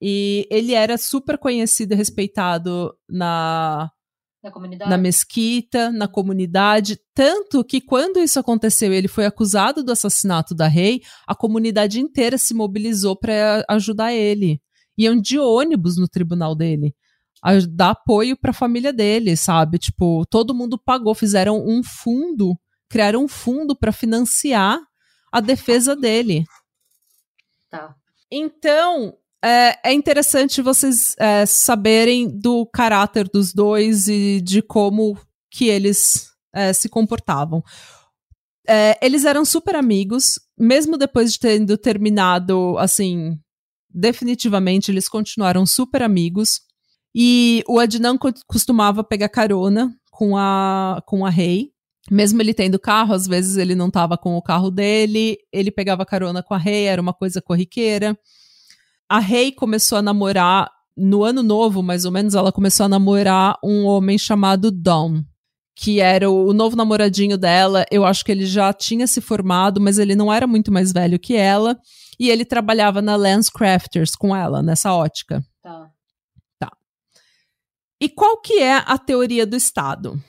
E 0.00 0.46
ele 0.50 0.74
era 0.74 0.98
super 0.98 1.38
conhecido 1.38 1.92
e 1.92 1.96
respeitado 1.96 2.94
na, 3.08 3.90
na, 4.42 4.50
comunidade. 4.50 4.90
na 4.90 4.98
mesquita, 4.98 5.90
na 5.90 6.08
comunidade. 6.08 6.98
Tanto 7.14 7.64
que 7.64 7.80
quando 7.80 8.18
isso 8.18 8.38
aconteceu 8.38 8.92
ele 8.92 9.08
foi 9.08 9.26
acusado 9.26 9.82
do 9.82 9.92
assassinato 9.92 10.54
da 10.54 10.66
rei, 10.66 11.02
a 11.26 11.34
comunidade 11.34 12.00
inteira 12.00 12.38
se 12.38 12.54
mobilizou 12.54 13.16
para 13.16 13.64
ajudar 13.68 14.12
ele. 14.12 14.60
Iam 14.96 15.20
de 15.20 15.38
ônibus 15.38 15.96
no 15.96 16.08
tribunal 16.08 16.54
dele 16.54 16.94
a 17.42 17.52
dar 17.68 17.90
apoio 17.90 18.36
para 18.36 18.50
a 18.50 18.54
família 18.54 18.92
dele, 18.92 19.36
sabe? 19.36 19.78
Tipo, 19.78 20.26
todo 20.26 20.54
mundo 20.54 20.78
pagou, 20.78 21.14
fizeram 21.14 21.64
um 21.64 21.82
fundo, 21.82 22.58
criaram 22.88 23.24
um 23.24 23.28
fundo 23.28 23.76
para 23.76 23.92
financiar 23.92 24.80
a 25.30 25.40
defesa 25.40 25.94
dele. 25.94 26.44
Tá. 27.70 27.94
Então, 28.30 29.16
é, 29.44 29.90
é 29.90 29.92
interessante 29.92 30.60
vocês 30.60 31.14
é, 31.18 31.46
saberem 31.46 32.28
do 32.28 32.66
caráter 32.66 33.28
dos 33.28 33.52
dois 33.52 34.08
e 34.08 34.40
de 34.40 34.62
como 34.62 35.18
que 35.50 35.68
eles 35.68 36.28
é, 36.52 36.72
se 36.72 36.88
comportavam. 36.88 37.62
É, 38.66 38.98
eles 39.00 39.24
eram 39.24 39.44
super 39.44 39.76
amigos, 39.76 40.38
mesmo 40.58 40.98
depois 40.98 41.32
de 41.32 41.38
tendo 41.38 41.78
terminado, 41.78 42.76
assim, 42.78 43.38
definitivamente 43.88 44.90
eles 44.90 45.08
continuaram 45.08 45.64
super 45.64 46.02
amigos. 46.02 46.60
E 47.14 47.64
o 47.66 47.78
Adnan 47.78 48.18
costumava 48.46 49.02
pegar 49.02 49.28
carona 49.28 49.94
com 50.10 50.36
a, 50.36 51.02
com 51.06 51.24
a 51.24 51.30
Rei. 51.30 51.70
Mesmo 52.10 52.40
ele 52.40 52.54
tendo 52.54 52.78
carro, 52.78 53.14
às 53.14 53.26
vezes 53.26 53.56
ele 53.56 53.74
não 53.74 53.88
estava 53.88 54.16
com 54.16 54.36
o 54.36 54.42
carro 54.42 54.70
dele, 54.70 55.36
ele 55.52 55.70
pegava 55.70 56.06
carona 56.06 56.42
com 56.42 56.54
a 56.54 56.58
Rei, 56.58 56.84
era 56.84 57.00
uma 57.00 57.12
coisa 57.12 57.40
corriqueira. 57.40 58.18
A 59.08 59.18
Rei 59.18 59.50
começou 59.52 59.98
a 59.98 60.02
namorar 60.02 60.70
no 60.96 61.22
ano 61.24 61.42
novo, 61.42 61.82
mais 61.82 62.04
ou 62.04 62.10
menos, 62.10 62.34
ela 62.34 62.52
começou 62.52 62.84
a 62.84 62.88
namorar 62.88 63.58
um 63.62 63.84
homem 63.84 64.18
chamado 64.18 64.70
Dom, 64.70 65.22
que 65.74 66.00
era 66.00 66.28
o, 66.28 66.48
o, 66.48 66.52
novo 66.52 66.76
namoradinho 66.76 67.38
dela. 67.38 67.86
Eu 67.90 68.04
acho 68.04 68.24
que 68.24 68.32
ele 68.32 68.44
já 68.44 68.72
tinha 68.72 69.06
se 69.06 69.20
formado, 69.20 69.80
mas 69.80 69.98
ele 69.98 70.16
não 70.16 70.32
era 70.32 70.46
muito 70.46 70.72
mais 70.72 70.92
velho 70.92 71.18
que 71.18 71.36
ela. 71.36 71.78
E 72.18 72.28
ele 72.28 72.44
trabalhava 72.44 73.00
na 73.00 73.14
Lens 73.14 73.48
Crafters 73.48 74.16
com 74.16 74.34
ela, 74.34 74.60
nessa 74.60 74.92
ótica. 74.92 75.40
Tá. 75.62 75.88
E 78.00 78.08
qual 78.08 78.40
que 78.40 78.60
é 78.60 78.76
a 78.76 78.96
teoria 78.96 79.46
do 79.46 79.56
Estado? 79.56 80.22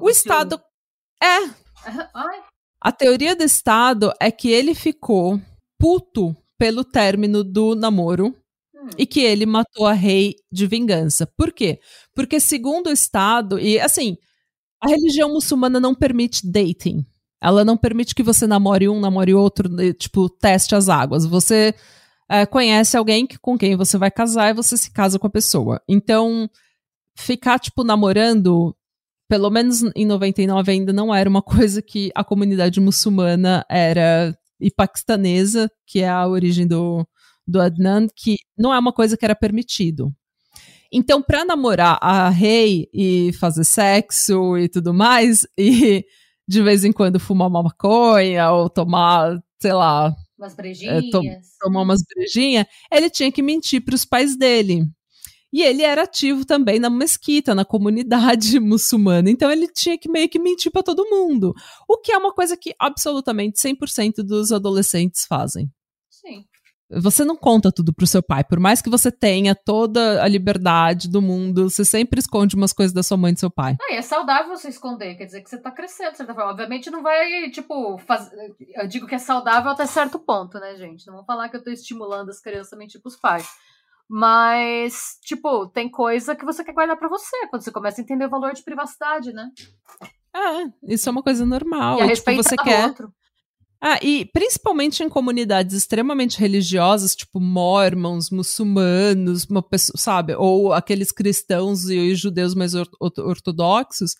o 0.00 0.08
Estado 0.08 0.60
é. 1.22 1.50
A 2.80 2.92
teoria 2.92 3.34
do 3.34 3.42
Estado 3.42 4.12
é 4.20 4.30
que 4.30 4.50
ele 4.50 4.74
ficou 4.74 5.40
puto 5.78 6.36
pelo 6.58 6.84
término 6.84 7.44
do 7.44 7.74
namoro 7.74 8.34
hum. 8.74 8.88
e 8.98 9.06
que 9.06 9.20
ele 9.20 9.46
matou 9.46 9.86
a 9.86 9.92
rei 9.92 10.34
de 10.52 10.66
vingança. 10.66 11.26
Por 11.26 11.52
quê? 11.52 11.78
Porque 12.14 12.40
segundo 12.40 12.88
o 12.88 12.92
Estado, 12.92 13.58
e 13.58 13.78
assim, 13.80 14.16
a 14.82 14.88
religião 14.88 15.32
muçulmana 15.32 15.80
não 15.80 15.94
permite 15.94 16.46
dating. 16.50 17.06
Ela 17.40 17.64
não 17.64 17.76
permite 17.76 18.14
que 18.14 18.22
você 18.22 18.46
namore 18.46 18.88
um, 18.88 19.00
namore 19.00 19.32
outro, 19.32 19.68
tipo, 19.94 20.28
teste 20.28 20.74
as 20.74 20.88
águas. 20.88 21.24
Você 21.24 21.72
é, 22.28 22.44
conhece 22.44 22.96
alguém 22.96 23.26
que, 23.26 23.38
com 23.38 23.56
quem 23.56 23.76
você 23.76 23.96
vai 23.96 24.10
casar 24.10 24.50
e 24.50 24.54
você 24.54 24.76
se 24.76 24.90
casa 24.90 25.18
com 25.18 25.26
a 25.26 25.30
pessoa. 25.30 25.80
Então, 25.88 26.50
ficar, 27.16 27.58
tipo, 27.60 27.84
namorando, 27.84 28.76
pelo 29.28 29.50
menos 29.50 29.82
em 29.94 30.04
99 30.04 30.72
ainda 30.72 30.92
não 30.92 31.14
era 31.14 31.30
uma 31.30 31.42
coisa 31.42 31.80
que 31.80 32.10
a 32.14 32.24
comunidade 32.24 32.80
muçulmana 32.80 33.64
era 33.70 34.36
e 34.60 34.70
paquistanesa, 34.70 35.70
que 35.86 36.00
é 36.00 36.08
a 36.08 36.26
origem 36.26 36.66
do, 36.66 37.06
do 37.46 37.60
Adnan, 37.60 38.06
que 38.14 38.36
não 38.56 38.72
é 38.72 38.78
uma 38.78 38.92
coisa 38.92 39.16
que 39.16 39.24
era 39.24 39.34
permitido. 39.34 40.12
Então, 40.92 41.22
para 41.22 41.44
namorar 41.44 41.98
a 42.00 42.28
rei 42.30 42.88
e 42.92 43.32
fazer 43.34 43.64
sexo 43.64 44.56
e 44.56 44.68
tudo 44.68 44.94
mais, 44.94 45.46
e 45.58 46.04
de 46.46 46.62
vez 46.62 46.84
em 46.84 46.92
quando 46.92 47.20
fumar 47.20 47.48
uma 47.48 47.62
maconha 47.62 48.50
ou 48.50 48.70
tomar, 48.70 49.38
sei 49.60 49.72
lá. 49.72 50.14
Umas 50.38 50.54
brejinhas. 50.54 51.04
É, 51.04 51.10
to 51.10 51.20
tomar 51.60 51.82
umas 51.82 52.00
brejinhas, 52.14 52.66
ele 52.90 53.10
tinha 53.10 53.30
que 53.30 53.42
mentir 53.42 53.84
para 53.84 53.94
os 53.94 54.04
pais 54.04 54.36
dele. 54.36 54.84
E 55.52 55.62
ele 55.62 55.82
era 55.82 56.02
ativo 56.02 56.44
também 56.44 56.78
na 56.78 56.90
mesquita, 56.90 57.54
na 57.54 57.64
comunidade 57.64 58.58
muçulmana. 58.60 59.30
Então 59.30 59.50
ele 59.50 59.66
tinha 59.68 59.98
que 59.98 60.10
meio 60.10 60.28
que 60.28 60.38
mentir 60.38 60.70
para 60.70 60.82
todo 60.82 61.08
mundo. 61.08 61.54
O 61.88 61.98
que 61.98 62.12
é 62.12 62.18
uma 62.18 62.32
coisa 62.32 62.56
que 62.56 62.74
absolutamente 62.78 63.58
100% 63.58 64.22
dos 64.24 64.52
adolescentes 64.52 65.24
fazem. 65.26 65.70
Sim. 66.10 66.44
Você 66.90 67.22
não 67.22 67.36
conta 67.36 67.70
tudo 67.70 67.92
pro 67.92 68.06
seu 68.06 68.22
pai. 68.22 68.42
Por 68.42 68.58
mais 68.58 68.80
que 68.80 68.88
você 68.88 69.12
tenha 69.12 69.54
toda 69.54 70.22
a 70.22 70.26
liberdade 70.26 71.06
do 71.06 71.20
mundo, 71.20 71.68
você 71.68 71.84
sempre 71.84 72.18
esconde 72.18 72.56
umas 72.56 72.72
coisas 72.72 72.94
da 72.94 73.02
sua 73.02 73.18
mãe 73.18 73.30
e 73.32 73.34
do 73.34 73.40
seu 73.40 73.50
pai. 73.50 73.76
Ah, 73.82 73.94
é 73.94 74.00
saudável 74.00 74.56
você 74.56 74.68
esconder, 74.68 75.14
quer 75.16 75.26
dizer 75.26 75.42
que 75.42 75.50
você 75.50 75.58
tá 75.58 75.70
crescendo, 75.70 76.12
de 76.12 76.16
certa 76.16 76.34
forma. 76.34 76.50
Obviamente 76.50 76.90
não 76.90 77.02
vai, 77.02 77.50
tipo, 77.50 77.98
faz... 77.98 78.30
eu 78.74 78.88
digo 78.88 79.06
que 79.06 79.14
é 79.14 79.18
saudável 79.18 79.70
até 79.70 79.84
certo 79.84 80.18
ponto, 80.18 80.58
né, 80.58 80.76
gente? 80.76 81.06
Não 81.06 81.14
vamos 81.14 81.26
falar 81.26 81.50
que 81.50 81.56
eu 81.56 81.62
tô 81.62 81.70
estimulando 81.70 82.30
as 82.30 82.40
crianças 82.40 82.72
a 82.72 82.76
mentir 82.76 83.02
pros 83.02 83.16
pais. 83.16 83.46
Mas, 84.08 85.18
tipo, 85.22 85.66
tem 85.68 85.90
coisa 85.90 86.34
que 86.34 86.44
você 86.44 86.64
quer 86.64 86.72
guardar 86.72 86.96
para 86.96 87.08
você, 87.08 87.46
quando 87.48 87.62
você 87.62 87.70
começa 87.70 88.00
a 88.00 88.02
entender 88.02 88.24
o 88.26 88.30
valor 88.30 88.54
de 88.54 88.62
privacidade, 88.62 89.32
né? 89.32 89.50
É, 90.34 90.94
isso 90.94 91.08
é 91.08 91.12
uma 91.12 91.22
coisa 91.22 91.44
normal. 91.44 91.98
E 91.98 92.02
a 92.02 92.06
e, 92.06 92.12
tipo, 92.14 92.34
você 92.34 92.56
quer. 92.56 92.86
outro. 92.86 93.12
Ah, 93.80 93.98
e 94.02 94.24
principalmente 94.32 95.04
em 95.04 95.08
comunidades 95.08 95.76
extremamente 95.76 96.38
religiosas, 96.40 97.14
tipo 97.14 97.38
mormons, 97.38 98.28
muçulmanos, 98.30 99.44
uma 99.44 99.62
pessoa, 99.62 99.96
sabe? 99.96 100.34
Ou 100.34 100.72
aqueles 100.72 101.12
cristãos 101.12 101.88
e 101.88 102.10
os 102.12 102.18
judeus 102.18 102.54
mais 102.56 102.74
or- 102.74 102.88
or- 102.98 103.12
ortodoxos. 103.18 104.14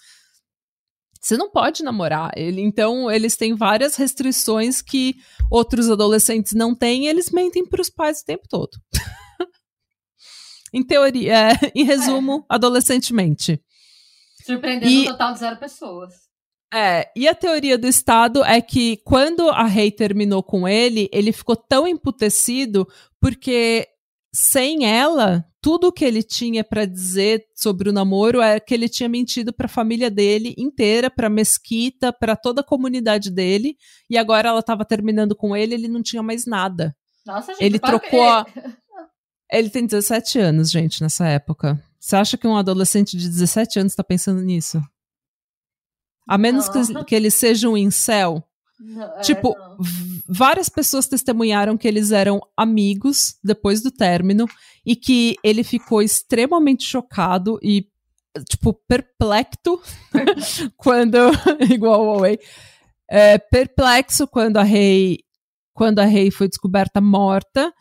Você 1.20 1.36
não 1.36 1.50
pode 1.50 1.82
namorar. 1.82 2.30
Ele, 2.36 2.60
então, 2.60 3.10
eles 3.10 3.36
têm 3.36 3.56
várias 3.56 3.96
restrições 3.96 4.80
que 4.80 5.16
outros 5.50 5.90
adolescentes 5.90 6.52
não 6.52 6.72
têm 6.72 7.06
e 7.06 7.08
eles 7.08 7.30
mentem 7.32 7.66
pros 7.66 7.90
pais 7.90 8.20
o 8.20 8.24
tempo 8.24 8.44
todo. 8.48 8.70
em 10.72 10.82
teoria, 10.82 11.50
é, 11.52 11.52
em 11.74 11.84
resumo, 11.84 12.44
adolescentemente. 12.48 13.60
Surpreendendo 14.44 14.90
E- 14.92 15.00
um 15.02 15.04
total 15.06 15.32
de 15.32 15.38
zero 15.40 15.56
pessoas. 15.58 16.14
É, 16.72 17.10
e 17.16 17.26
a 17.26 17.34
teoria 17.34 17.78
do 17.78 17.86
Estado 17.86 18.44
é 18.44 18.60
que 18.60 18.98
quando 18.98 19.48
a 19.48 19.64
Rei 19.64 19.90
terminou 19.90 20.42
com 20.42 20.68
ele, 20.68 21.08
ele 21.12 21.32
ficou 21.32 21.56
tão 21.56 21.86
emputecido 21.86 22.86
porque 23.18 23.86
sem 24.34 24.84
ela, 24.84 25.42
tudo 25.62 25.90
que 25.90 26.04
ele 26.04 26.22
tinha 26.22 26.62
pra 26.62 26.84
dizer 26.84 27.42
sobre 27.56 27.88
o 27.88 27.92
namoro 27.92 28.42
é 28.42 28.60
que 28.60 28.74
ele 28.74 28.86
tinha 28.86 29.08
mentido 29.08 29.50
pra 29.50 29.66
família 29.66 30.10
dele 30.10 30.54
inteira, 30.58 31.10
pra 31.10 31.30
mesquita, 31.30 32.12
pra 32.12 32.36
toda 32.36 32.60
a 32.60 32.64
comunidade 32.64 33.30
dele, 33.30 33.74
e 34.10 34.18
agora 34.18 34.50
ela 34.50 34.62
tava 34.62 34.84
terminando 34.84 35.34
com 35.34 35.56
ele, 35.56 35.72
ele 35.74 35.88
não 35.88 36.02
tinha 36.02 36.22
mais 36.22 36.44
nada. 36.44 36.94
Nossa, 37.26 37.52
gente, 37.54 37.64
Ele 37.64 37.78
para- 37.78 37.98
trocou 37.98 38.22
a- 38.28 38.44
Ele 39.50 39.70
tem 39.70 39.86
17 39.86 40.38
anos, 40.38 40.70
gente, 40.70 41.02
nessa 41.02 41.26
época. 41.26 41.82
Você 41.98 42.16
acha 42.16 42.36
que 42.36 42.46
um 42.46 42.56
adolescente 42.56 43.16
de 43.16 43.28
17 43.28 43.80
anos 43.80 43.94
tá 43.94 44.04
pensando 44.04 44.40
nisso? 44.42 44.82
A 46.26 46.36
menos 46.36 46.68
que, 46.68 47.04
que 47.04 47.14
ele 47.14 47.30
seja 47.30 47.68
um 47.68 47.76
incel. 47.76 48.44
Não, 48.78 49.02
é, 49.02 49.20
Tipo, 49.20 49.56
não. 49.58 49.78
várias 50.28 50.68
pessoas 50.68 51.08
testemunharam 51.08 51.76
que 51.76 51.88
eles 51.88 52.12
eram 52.12 52.40
amigos 52.56 53.36
depois 53.42 53.82
do 53.82 53.90
término 53.90 54.46
e 54.84 54.94
que 54.94 55.36
ele 55.42 55.64
ficou 55.64 56.02
extremamente 56.02 56.84
chocado 56.84 57.58
e, 57.62 57.88
tipo, 58.48 58.74
perplexo 58.86 59.80
quando. 60.76 61.16
igual 61.72 62.02
o 62.02 62.12
Huawei. 62.12 62.38
É, 63.10 63.38
perplexo 63.38 64.28
quando 64.28 64.58
a 64.58 64.62
Rei. 64.62 65.20
Quando 65.72 66.00
a 66.00 66.04
Rei 66.04 66.30
foi 66.30 66.48
descoberta 66.48 67.00
morta 67.00 67.72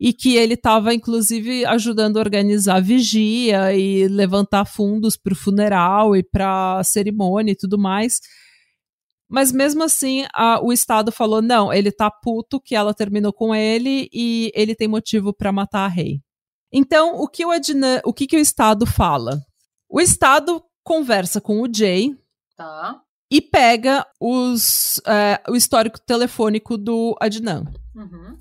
e 0.00 0.12
que 0.12 0.36
ele 0.36 0.54
estava, 0.54 0.94
inclusive, 0.94 1.64
ajudando 1.64 2.16
a 2.18 2.20
organizar 2.20 2.80
vigia 2.80 3.74
e 3.74 4.06
levantar 4.08 4.64
fundos 4.64 5.16
para 5.16 5.32
o 5.32 5.36
funeral 5.36 6.14
e 6.14 6.22
para 6.22 6.78
a 6.78 6.84
cerimônia 6.84 7.52
e 7.52 7.56
tudo 7.56 7.76
mais. 7.78 8.20
Mas 9.28 9.52
mesmo 9.52 9.82
assim, 9.82 10.24
a- 10.32 10.60
o 10.62 10.72
Estado 10.72 11.12
falou: 11.12 11.42
não, 11.42 11.72
ele 11.72 11.90
tá 11.92 12.10
puto 12.10 12.60
que 12.60 12.74
ela 12.74 12.94
terminou 12.94 13.32
com 13.32 13.54
ele 13.54 14.08
e 14.12 14.50
ele 14.54 14.74
tem 14.74 14.88
motivo 14.88 15.32
pra 15.34 15.52
matar 15.52 15.84
a 15.84 15.88
rei. 15.88 16.20
Então, 16.72 17.16
o 17.16 17.26
que 17.28 17.44
o, 17.44 17.50
Adnan, 17.50 18.00
o 18.04 18.12
que, 18.12 18.26
que 18.26 18.36
o 18.36 18.40
Estado 18.40 18.86
fala? 18.86 19.40
O 19.88 20.00
Estado 20.00 20.62
conversa 20.84 21.40
com 21.40 21.60
o 21.62 21.68
Jay 21.72 22.14
Tá. 22.56 23.00
e 23.30 23.40
pega 23.40 24.06
os, 24.20 25.00
é, 25.06 25.40
o 25.50 25.56
histórico 25.56 25.98
telefônico 26.00 26.76
do 26.78 27.16
Adnan. 27.20 27.64
Uhum. 27.94 28.38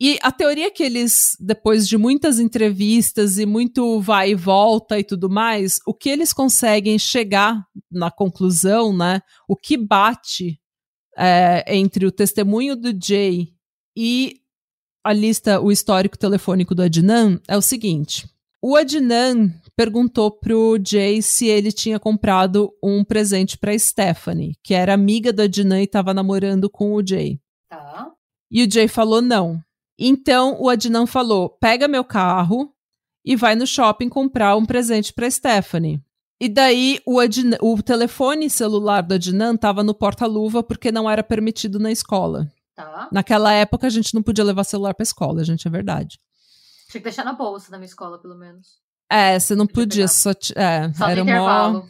E 0.00 0.18
a 0.22 0.30
teoria 0.30 0.70
que 0.70 0.82
eles, 0.82 1.36
depois 1.40 1.88
de 1.88 1.98
muitas 1.98 2.38
entrevistas 2.38 3.36
e 3.36 3.44
muito 3.44 4.00
vai 4.00 4.30
e 4.30 4.34
volta 4.34 4.98
e 4.98 5.02
tudo 5.02 5.28
mais, 5.28 5.80
o 5.84 5.92
que 5.92 6.08
eles 6.08 6.32
conseguem 6.32 6.98
chegar 6.98 7.66
na 7.90 8.08
conclusão, 8.08 8.96
né? 8.96 9.20
O 9.48 9.56
que 9.56 9.76
bate 9.76 10.60
é, 11.16 11.64
entre 11.74 12.06
o 12.06 12.12
testemunho 12.12 12.76
do 12.76 12.96
Jay 12.96 13.48
e 13.96 14.36
a 15.04 15.12
lista, 15.12 15.60
o 15.60 15.72
histórico 15.72 16.16
telefônico 16.16 16.74
do 16.74 16.82
Adnan 16.82 17.40
é 17.48 17.56
o 17.56 17.62
seguinte. 17.62 18.28
O 18.62 18.76
Adnan 18.76 19.52
perguntou 19.76 20.30
pro 20.30 20.78
Jay 20.84 21.22
se 21.22 21.46
ele 21.46 21.72
tinha 21.72 21.98
comprado 21.98 22.72
um 22.82 23.04
presente 23.04 23.56
pra 23.56 23.76
Stephanie, 23.76 24.56
que 24.62 24.74
era 24.74 24.94
amiga 24.94 25.32
do 25.32 25.42
Adnan 25.42 25.80
e 25.80 25.84
estava 25.84 26.14
namorando 26.14 26.68
com 26.70 26.94
o 26.94 27.04
Jay. 27.04 27.40
Tá. 27.68 28.12
E 28.50 28.64
o 28.64 28.70
Jay 28.70 28.86
falou 28.86 29.20
não. 29.20 29.62
Então 29.98 30.56
o 30.60 30.68
Adnan 30.68 31.06
falou: 31.06 31.50
pega 31.50 31.88
meu 31.88 32.04
carro 32.04 32.72
e 33.24 33.34
vai 33.34 33.54
no 33.54 33.66
shopping 33.66 34.08
comprar 34.08 34.56
um 34.56 34.64
presente 34.64 35.12
pra 35.12 35.30
Stephanie. 35.30 36.00
E 36.40 36.48
daí 36.48 37.00
o, 37.04 37.18
Adnan, 37.18 37.58
o 37.60 37.82
telefone 37.82 38.48
celular 38.48 39.02
do 39.02 39.14
Adnan 39.14 39.56
tava 39.56 39.82
no 39.82 39.92
porta-luva 39.92 40.62
porque 40.62 40.92
não 40.92 41.10
era 41.10 41.22
permitido 41.22 41.80
na 41.80 41.90
escola. 41.90 42.48
Tá. 42.76 43.08
Naquela 43.10 43.52
época 43.52 43.88
a 43.88 43.90
gente 43.90 44.14
não 44.14 44.22
podia 44.22 44.44
levar 44.44 44.62
celular 44.62 44.94
pra 44.94 45.02
escola, 45.02 45.42
gente, 45.42 45.66
é 45.66 45.70
verdade. 45.70 46.20
Tinha 46.88 47.00
que 47.00 47.04
deixar 47.04 47.24
na 47.24 47.32
bolsa 47.32 47.72
da 47.72 47.76
minha 47.76 47.88
escola, 47.88 48.18
pelo 48.18 48.36
menos. 48.36 48.78
É, 49.10 49.38
você 49.38 49.56
não 49.56 49.66
Podia 49.66 50.04
podia 50.04 50.08
só. 50.08 50.30
É, 50.54 50.92
Só 50.92 51.08
era 51.08 51.24
mó, 51.24 51.82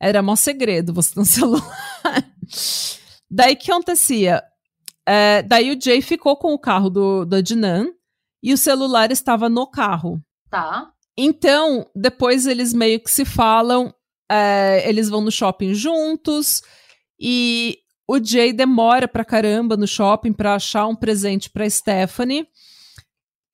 era 0.00 0.22
mó 0.22 0.34
segredo 0.34 0.92
você 0.92 1.14
ter 1.14 1.20
um 1.20 1.24
celular. 1.24 1.62
daí 3.30 3.54
o 3.54 3.56
que 3.56 3.70
acontecia? 3.70 4.42
É, 5.06 5.42
daí 5.42 5.70
o 5.70 5.80
Jay 5.80 6.00
ficou 6.00 6.36
com 6.36 6.52
o 6.52 6.58
carro 6.58 6.88
do, 6.88 7.24
do 7.24 7.36
Adnan 7.36 7.88
e 8.42 8.52
o 8.52 8.58
celular 8.58 9.10
estava 9.10 9.48
no 9.48 9.66
carro. 9.66 10.20
Tá. 10.50 10.90
Então, 11.16 11.86
depois 11.94 12.46
eles 12.46 12.72
meio 12.72 13.00
que 13.00 13.10
se 13.10 13.24
falam, 13.24 13.92
é, 14.30 14.88
eles 14.88 15.08
vão 15.08 15.20
no 15.20 15.30
shopping 15.30 15.74
juntos 15.74 16.62
e 17.20 17.78
o 18.08 18.22
Jay 18.22 18.52
demora 18.52 19.06
pra 19.06 19.24
caramba 19.24 19.76
no 19.76 19.86
shopping 19.86 20.32
pra 20.32 20.54
achar 20.54 20.86
um 20.86 20.96
presente 20.96 21.50
pra 21.50 21.68
Stephanie. 21.68 22.46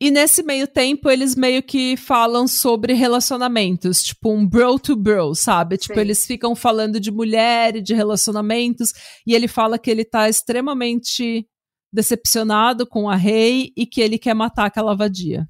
E 0.00 0.12
nesse 0.12 0.44
meio 0.44 0.68
tempo, 0.68 1.11
eles 1.11 1.34
meio 1.34 1.61
que 1.61 1.96
falam 1.96 2.46
sobre 2.46 2.92
relacionamentos, 2.92 4.02
tipo 4.02 4.32
um 4.32 4.46
bro 4.46 4.78
to 4.78 4.94
bro, 4.94 5.34
sabe? 5.34 5.76
Tipo, 5.76 5.94
Sim. 5.94 6.00
eles 6.00 6.24
ficam 6.24 6.54
falando 6.54 7.00
de 7.00 7.11
mulher 7.11 7.74
e 7.74 7.82
de 7.82 7.94
relacionamentos, 7.94 8.92
e 9.26 9.34
ele 9.34 9.48
fala 9.48 9.78
que 9.78 9.90
ele 9.90 10.04
tá 10.04 10.28
extremamente 10.28 11.44
decepcionado 11.92 12.87
com 12.87 13.08
a 13.11 13.16
Rei 13.16 13.72
e 13.76 13.87
que 13.87 14.00
ele 14.00 14.18
quer 14.18 14.34
matar 14.34 14.66
aquela 14.66 14.94
vadia. 14.94 15.48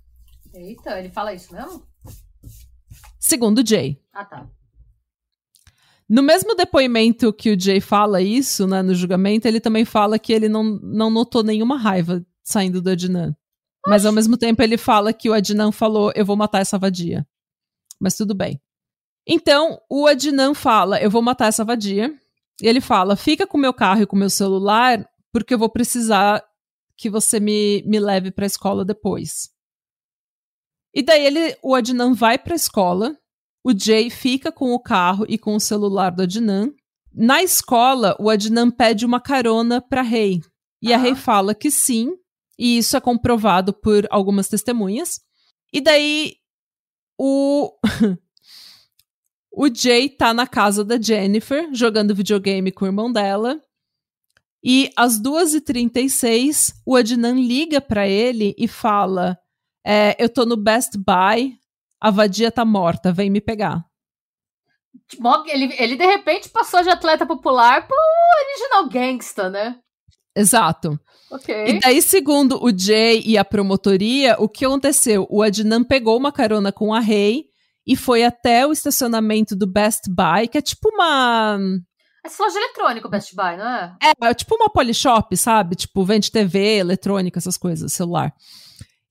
Eita, 0.55 0.99
ele 0.99 1.11
fala 1.11 1.35
isso 1.35 1.53
mesmo? 1.53 1.87
Segundo 3.21 3.67
Jay. 3.67 4.01
Ah, 4.13 4.25
tá. 4.25 4.49
No 6.09 6.23
mesmo 6.23 6.55
depoimento 6.55 7.31
que 7.35 7.51
o 7.51 7.61
Jay 7.61 7.81
fala 7.81 8.23
isso, 8.23 8.67
né, 8.67 8.81
no 8.81 8.95
julgamento, 8.95 9.47
ele 9.47 9.61
também 9.61 9.85
fala 9.85 10.19
que 10.19 10.33
ele 10.33 10.49
não, 10.49 10.65
não 10.83 11.11
notou 11.11 11.43
nenhuma 11.43 11.77
raiva 11.77 12.25
saindo 12.43 12.81
do 12.81 12.89
Adnan. 12.89 13.37
Mas 13.87 14.05
ao 14.05 14.13
mesmo 14.13 14.37
tempo 14.37 14.63
ele 14.63 14.77
fala 14.77 15.13
que 15.13 15.31
o 15.31 15.33
Adnan 15.33 15.73
falou, 15.73 16.13
eu 16.15 16.25
vou 16.25 16.37
matar 16.37 16.61
essa 16.61 16.79
vadia. 16.79 17.27
Mas 18.01 18.17
tudo 18.17 18.35
bem. 18.35 18.61
Então, 19.27 19.81
o 19.91 20.07
Adnan 20.07 20.55
fala, 20.55 21.01
eu 21.01 21.11
vou 21.11 21.23
matar 21.23 21.47
essa 21.47 21.65
vadia. 21.65 22.13
E 22.61 22.67
ele 22.67 22.81
fala, 22.81 23.17
fica 23.17 23.47
com 23.47 23.57
meu 23.59 23.73
carro 23.73 24.03
e 24.03 24.07
com 24.07 24.17
meu 24.17 24.31
celular, 24.31 25.09
porque 25.33 25.55
eu 25.55 25.59
vou 25.59 25.69
precisar 25.71 26.43
que 26.97 27.09
você 27.09 27.39
me, 27.39 27.83
me 27.87 28.01
leve 28.01 28.31
pra 28.31 28.47
escola 28.47 28.85
depois. 28.85 29.51
E 30.95 31.03
daí 31.03 31.25
ele, 31.27 31.57
o 31.63 31.75
Adnan 31.75 32.15
vai 32.15 32.39
pra 32.39 32.57
escola, 32.57 33.17
o 33.65 33.73
Jay 33.79 34.11
fica 34.11 34.51
com 34.51 34.73
o 34.73 34.81
carro 34.81 35.25
e 35.29 35.39
com 35.39 35.55
o 35.55 35.61
celular 35.61 36.11
do 36.11 36.23
Adnan. 36.23 36.73
Na 37.13 37.43
escola, 37.43 38.17
o 38.19 38.29
Adnan 38.31 38.71
pede 38.71 39.05
uma 39.07 39.21
carona 39.21 39.81
pra 39.81 40.03
Rei. 40.03 40.41
E 40.83 40.93
a 40.93 40.97
Ah. 40.97 41.01
Rei 41.01 41.15
fala 41.15 41.55
que 41.55 41.71
sim, 41.71 42.17
e 42.59 42.79
isso 42.79 42.97
é 42.97 43.01
comprovado 43.01 43.73
por 43.73 44.07
algumas 44.11 44.49
testemunhas. 44.49 45.21
E 45.73 45.81
daí 45.81 46.35
o 47.17 47.73
o 49.53 49.73
Jay 49.73 50.09
tá 50.09 50.35
na 50.35 50.47
casa 50.47 50.85
da 50.85 51.01
Jennifer, 51.01 51.69
jogando 51.73 52.15
videogame 52.15 52.73
com 52.73 52.85
o 52.85 52.89
irmão 52.89 53.13
dela. 53.13 53.63
E 54.63 54.91
às 54.97 55.21
2h36, 55.21 56.75
o 56.85 56.97
Adnan 56.97 57.35
liga 57.35 57.81
pra 57.81 58.09
ele 58.09 58.55
e 58.59 58.67
fala: 58.67 59.39
é, 59.87 60.17
Eu 60.19 60.29
tô 60.29 60.45
no 60.45 60.57
Best 60.57 60.99
Buy, 60.99 61.57
a 62.01 62.11
vadia 62.11 62.51
tá 62.51 62.65
morta, 62.65 63.13
vem 63.13 63.31
me 63.31 63.41
pegar. 63.41 63.85
Ele, 65.47 65.75
ele 65.79 65.97
de 65.97 66.05
repente 66.05 66.49
passou 66.49 66.83
de 66.83 66.91
atleta 66.91 67.25
popular 67.25 67.87
pro 67.87 67.97
original 68.47 68.89
gangsta, 68.89 69.49
né? 69.49 69.79
Exato. 70.37 70.99
Ok. 71.31 71.55
E 71.67 71.81
daí, 71.81 72.01
segundo 72.01 72.63
o 72.63 72.77
Jay 72.77 73.23
e 73.25 73.37
a 73.37 73.45
promotoria, 73.45 74.37
o 74.39 74.49
que 74.49 74.65
aconteceu? 74.65 75.27
O 75.31 75.43
Adnan 75.43 75.85
pegou 75.85 76.17
uma 76.17 76.33
carona 76.33 76.73
com 76.73 76.95
a 76.95 77.01
Rei 77.01 77.47
e 77.87 77.97
foi 77.97 78.25
até 78.25 78.67
o 78.67 78.73
estacionamento 78.73 79.57
do 79.57 79.67
Best 79.67 80.11
Buy, 80.11 80.49
que 80.49 80.59
é 80.59 80.63
tipo 80.63 80.91
uma. 80.91 81.59
Essa 82.25 82.43
loja 82.43 82.59
eletrônica, 82.59 83.07
o 83.07 83.11
Best 83.11 83.35
Buy, 83.35 83.57
não 83.57 83.67
é? 83.67 83.97
É, 84.03 84.27
é 84.27 84.35
tipo 84.35 84.55
uma 84.55 84.71
polishop, 84.71 85.37
sabe? 85.37 85.77
Tipo, 85.77 86.05
vende 86.05 86.31
TV, 86.31 86.77
eletrônica, 86.77 87.39
essas 87.39 87.57
coisas, 87.57 87.93
celular. 87.93 88.35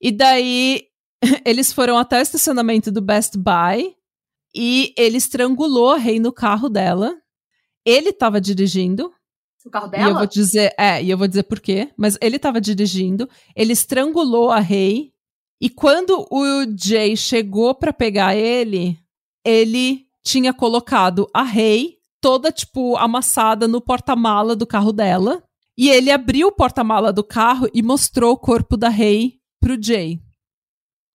E 0.01 0.11
daí 0.11 0.83
eles 1.45 1.73
foram 1.73 1.97
até 1.97 2.19
o 2.19 2.21
estacionamento 2.21 2.91
do 2.91 3.01
Best 3.01 3.37
Buy 3.37 3.95
e 4.55 4.93
ele 4.97 5.17
estrangulou 5.17 5.91
a 5.91 5.97
Rei 5.97 6.19
no 6.19 6.31
carro 6.31 6.69
dela. 6.69 7.15
Ele 7.85 8.11
tava 8.11 8.41
dirigindo. 8.41 9.11
O 9.67 9.71
carro 9.71 9.87
E 9.87 9.91
dela? 9.91 10.09
eu 10.09 10.15
vou 10.15 10.25
dizer, 10.27 10.73
é, 10.77 11.01
e 11.03 11.09
eu 11.09 11.17
vou 11.17 11.27
dizer 11.27 11.43
por 11.43 11.59
quê, 11.59 11.89
mas 11.97 12.17
ele 12.21 12.39
tava 12.39 12.59
dirigindo, 12.61 13.29
ele 13.55 13.73
estrangulou 13.73 14.49
a 14.51 14.59
Rei 14.59 15.11
e 15.61 15.69
quando 15.69 16.25
o 16.31 16.43
Jay 16.77 17.15
chegou 17.17 17.73
pra 17.73 17.91
pegar 17.91 18.35
ele, 18.35 18.97
ele 19.45 20.05
tinha 20.23 20.53
colocado 20.53 21.27
a 21.33 21.41
Rei 21.43 21.97
toda 22.21 22.51
tipo 22.51 22.95
amassada 22.97 23.67
no 23.67 23.79
porta-mala 23.81 24.55
do 24.55 24.67
carro 24.67 24.91
dela. 24.91 25.41
E 25.77 25.89
ele 25.89 26.09
abriu 26.11 26.47
o 26.47 26.51
porta-mala 26.51 27.13
do 27.13 27.23
carro 27.23 27.67
e 27.73 27.83
mostrou 27.83 28.33
o 28.33 28.37
corpo 28.37 28.75
da 28.75 28.89
Rei 28.89 29.35
pro 29.59 29.81
Jay. 29.81 30.19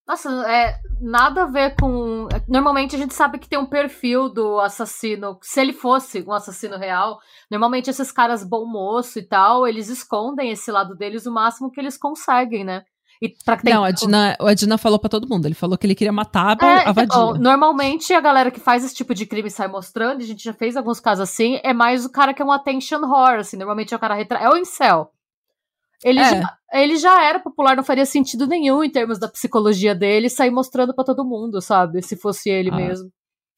Nossa, 0.06 0.28
é 0.50 0.74
nada 1.00 1.44
a 1.44 1.46
ver 1.46 1.76
com. 1.76 2.28
Normalmente 2.48 2.96
a 2.96 2.98
gente 2.98 3.14
sabe 3.14 3.38
que 3.38 3.48
tem 3.48 3.58
um 3.58 3.66
perfil 3.66 4.28
do 4.28 4.58
assassino. 4.58 5.38
Se 5.40 5.60
ele 5.60 5.72
fosse 5.72 6.24
um 6.26 6.32
assassino 6.32 6.76
real, 6.76 7.18
normalmente 7.50 7.88
esses 7.88 8.10
caras 8.10 8.44
bom 8.44 8.66
moço 8.66 9.18
e 9.18 9.22
tal, 9.22 9.66
eles 9.66 9.88
escondem 9.88 10.50
esse 10.50 10.70
lado 10.72 10.96
deles 10.96 11.24
o 11.24 11.32
máximo 11.32 11.70
que 11.70 11.80
eles 11.80 11.96
conseguem, 11.96 12.64
né? 12.64 12.82
E 13.22 13.32
pra 13.44 13.56
que 13.56 13.70
Não, 13.70 13.84
a 13.84 13.92
Dina, 13.92 14.36
a 14.40 14.52
Dina 14.52 14.76
falou 14.76 14.98
pra 14.98 15.08
todo 15.08 15.28
mundo. 15.28 15.46
Ele 15.46 15.54
falou 15.54 15.78
que 15.78 15.86
ele 15.86 15.94
queria 15.94 16.12
matar 16.12 16.60
a, 16.60 16.66
É, 16.66 16.88
a 16.88 16.90
então, 16.90 17.34
normalmente 17.34 18.12
a 18.12 18.20
galera 18.20 18.50
que 18.50 18.58
faz 18.58 18.84
esse 18.84 18.96
tipo 18.96 19.14
de 19.14 19.24
crime 19.24 19.48
sai 19.48 19.68
mostrando, 19.68 20.20
e 20.20 20.24
a 20.24 20.26
gente 20.26 20.42
já 20.42 20.52
fez 20.52 20.76
alguns 20.76 20.98
casos 20.98 21.22
assim, 21.22 21.60
é 21.62 21.72
mais 21.72 22.04
o 22.04 22.10
cara 22.10 22.34
que 22.34 22.42
é 22.42 22.44
um 22.44 22.50
attention 22.50 22.98
whore, 23.06 23.38
assim, 23.38 23.56
normalmente 23.56 23.94
é 23.94 23.96
o 23.96 24.00
cara 24.00 24.16
retra... 24.16 24.40
é 24.40 24.48
o 24.48 24.56
incel. 24.56 25.12
Ele, 26.04 26.18
É. 26.20 26.28
já, 26.30 26.56
ele 26.72 26.96
já 26.96 27.24
era 27.24 27.38
popular, 27.38 27.76
não 27.76 27.84
faria 27.84 28.06
sentido 28.06 28.46
nenhum 28.46 28.82
em 28.82 28.90
termos 28.90 29.18
da 29.18 29.28
psicologia 29.28 29.94
dele 29.94 30.28
sair 30.28 30.50
mostrando 30.50 30.94
pra 30.94 31.04
todo 31.04 31.24
mundo, 31.24 31.60
sabe? 31.60 32.02
Se 32.02 32.16
fosse 32.16 32.50
ele 32.50 32.70
Ah. 32.70 32.76
mesmo. 32.76 33.10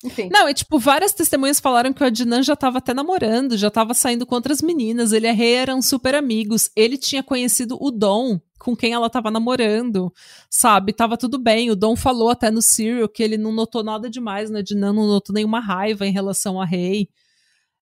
Enfim. 0.04 0.28
Não, 0.30 0.46
e 0.46 0.52
tipo, 0.52 0.78
várias 0.78 1.14
testemunhas 1.14 1.58
falaram 1.58 1.90
que 1.90 2.02
o 2.02 2.06
Adnan 2.06 2.42
já 2.42 2.54
tava 2.54 2.76
até 2.76 2.92
namorando, 2.92 3.56
já 3.56 3.70
tava 3.70 3.94
saindo 3.94 4.26
com 4.26 4.34
outras 4.34 4.60
meninas, 4.60 5.12
ele 5.12 5.26
e 5.26 5.30
a 5.30 5.32
Rei 5.32 5.54
eram 5.54 5.80
super 5.80 6.14
amigos. 6.14 6.70
Ele 6.76 6.98
tinha 6.98 7.22
conhecido 7.22 7.78
o 7.80 7.90
Dom, 7.90 8.38
com 8.58 8.76
quem 8.76 8.92
ela 8.92 9.08
tava 9.08 9.30
namorando, 9.30 10.12
sabe? 10.50 10.92
Tava 10.92 11.16
tudo 11.16 11.38
bem. 11.38 11.70
O 11.70 11.76
Dom 11.76 11.96
falou 11.96 12.28
até 12.28 12.50
no 12.50 12.60
Serial 12.60 13.08
que 13.08 13.22
ele 13.22 13.38
não 13.38 13.50
notou 13.50 13.82
nada 13.82 14.10
demais 14.10 14.50
no 14.50 14.58
Adnan, 14.58 14.92
não 14.92 15.06
notou 15.06 15.32
nenhuma 15.32 15.60
raiva 15.60 16.06
em 16.06 16.12
relação 16.12 16.60
a 16.60 16.66
Rei. 16.66 17.08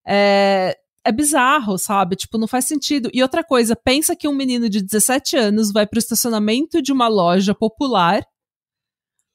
É, 0.06 0.76
é 1.04 1.10
bizarro, 1.12 1.76
sabe? 1.78 2.16
Tipo, 2.16 2.38
não 2.38 2.46
faz 2.46 2.64
sentido. 2.66 3.10
E 3.12 3.22
outra 3.22 3.42
coisa, 3.42 3.74
pensa 3.74 4.14
que 4.14 4.28
um 4.28 4.34
menino 4.34 4.68
de 4.68 4.80
17 4.82 5.36
anos 5.36 5.72
vai 5.72 5.86
pro 5.86 5.98
estacionamento 5.98 6.80
de 6.80 6.92
uma 6.92 7.08
loja 7.08 7.54
popular 7.54 8.24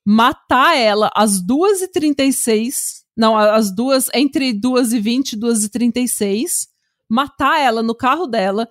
matar 0.06 0.77
ela 0.77 1.12
às 1.13 1.41
2h36, 1.45 3.03
não, 3.15 3.38
às 3.38 3.73
duas, 3.75 4.10
entre 4.13 4.53
2h20 4.53 5.34
e 5.34 5.38
2h36, 5.38 6.67
matar 7.10 7.60
ela 7.60 7.84
no 7.84 7.93
carro 7.95 8.27
dela, 8.27 8.67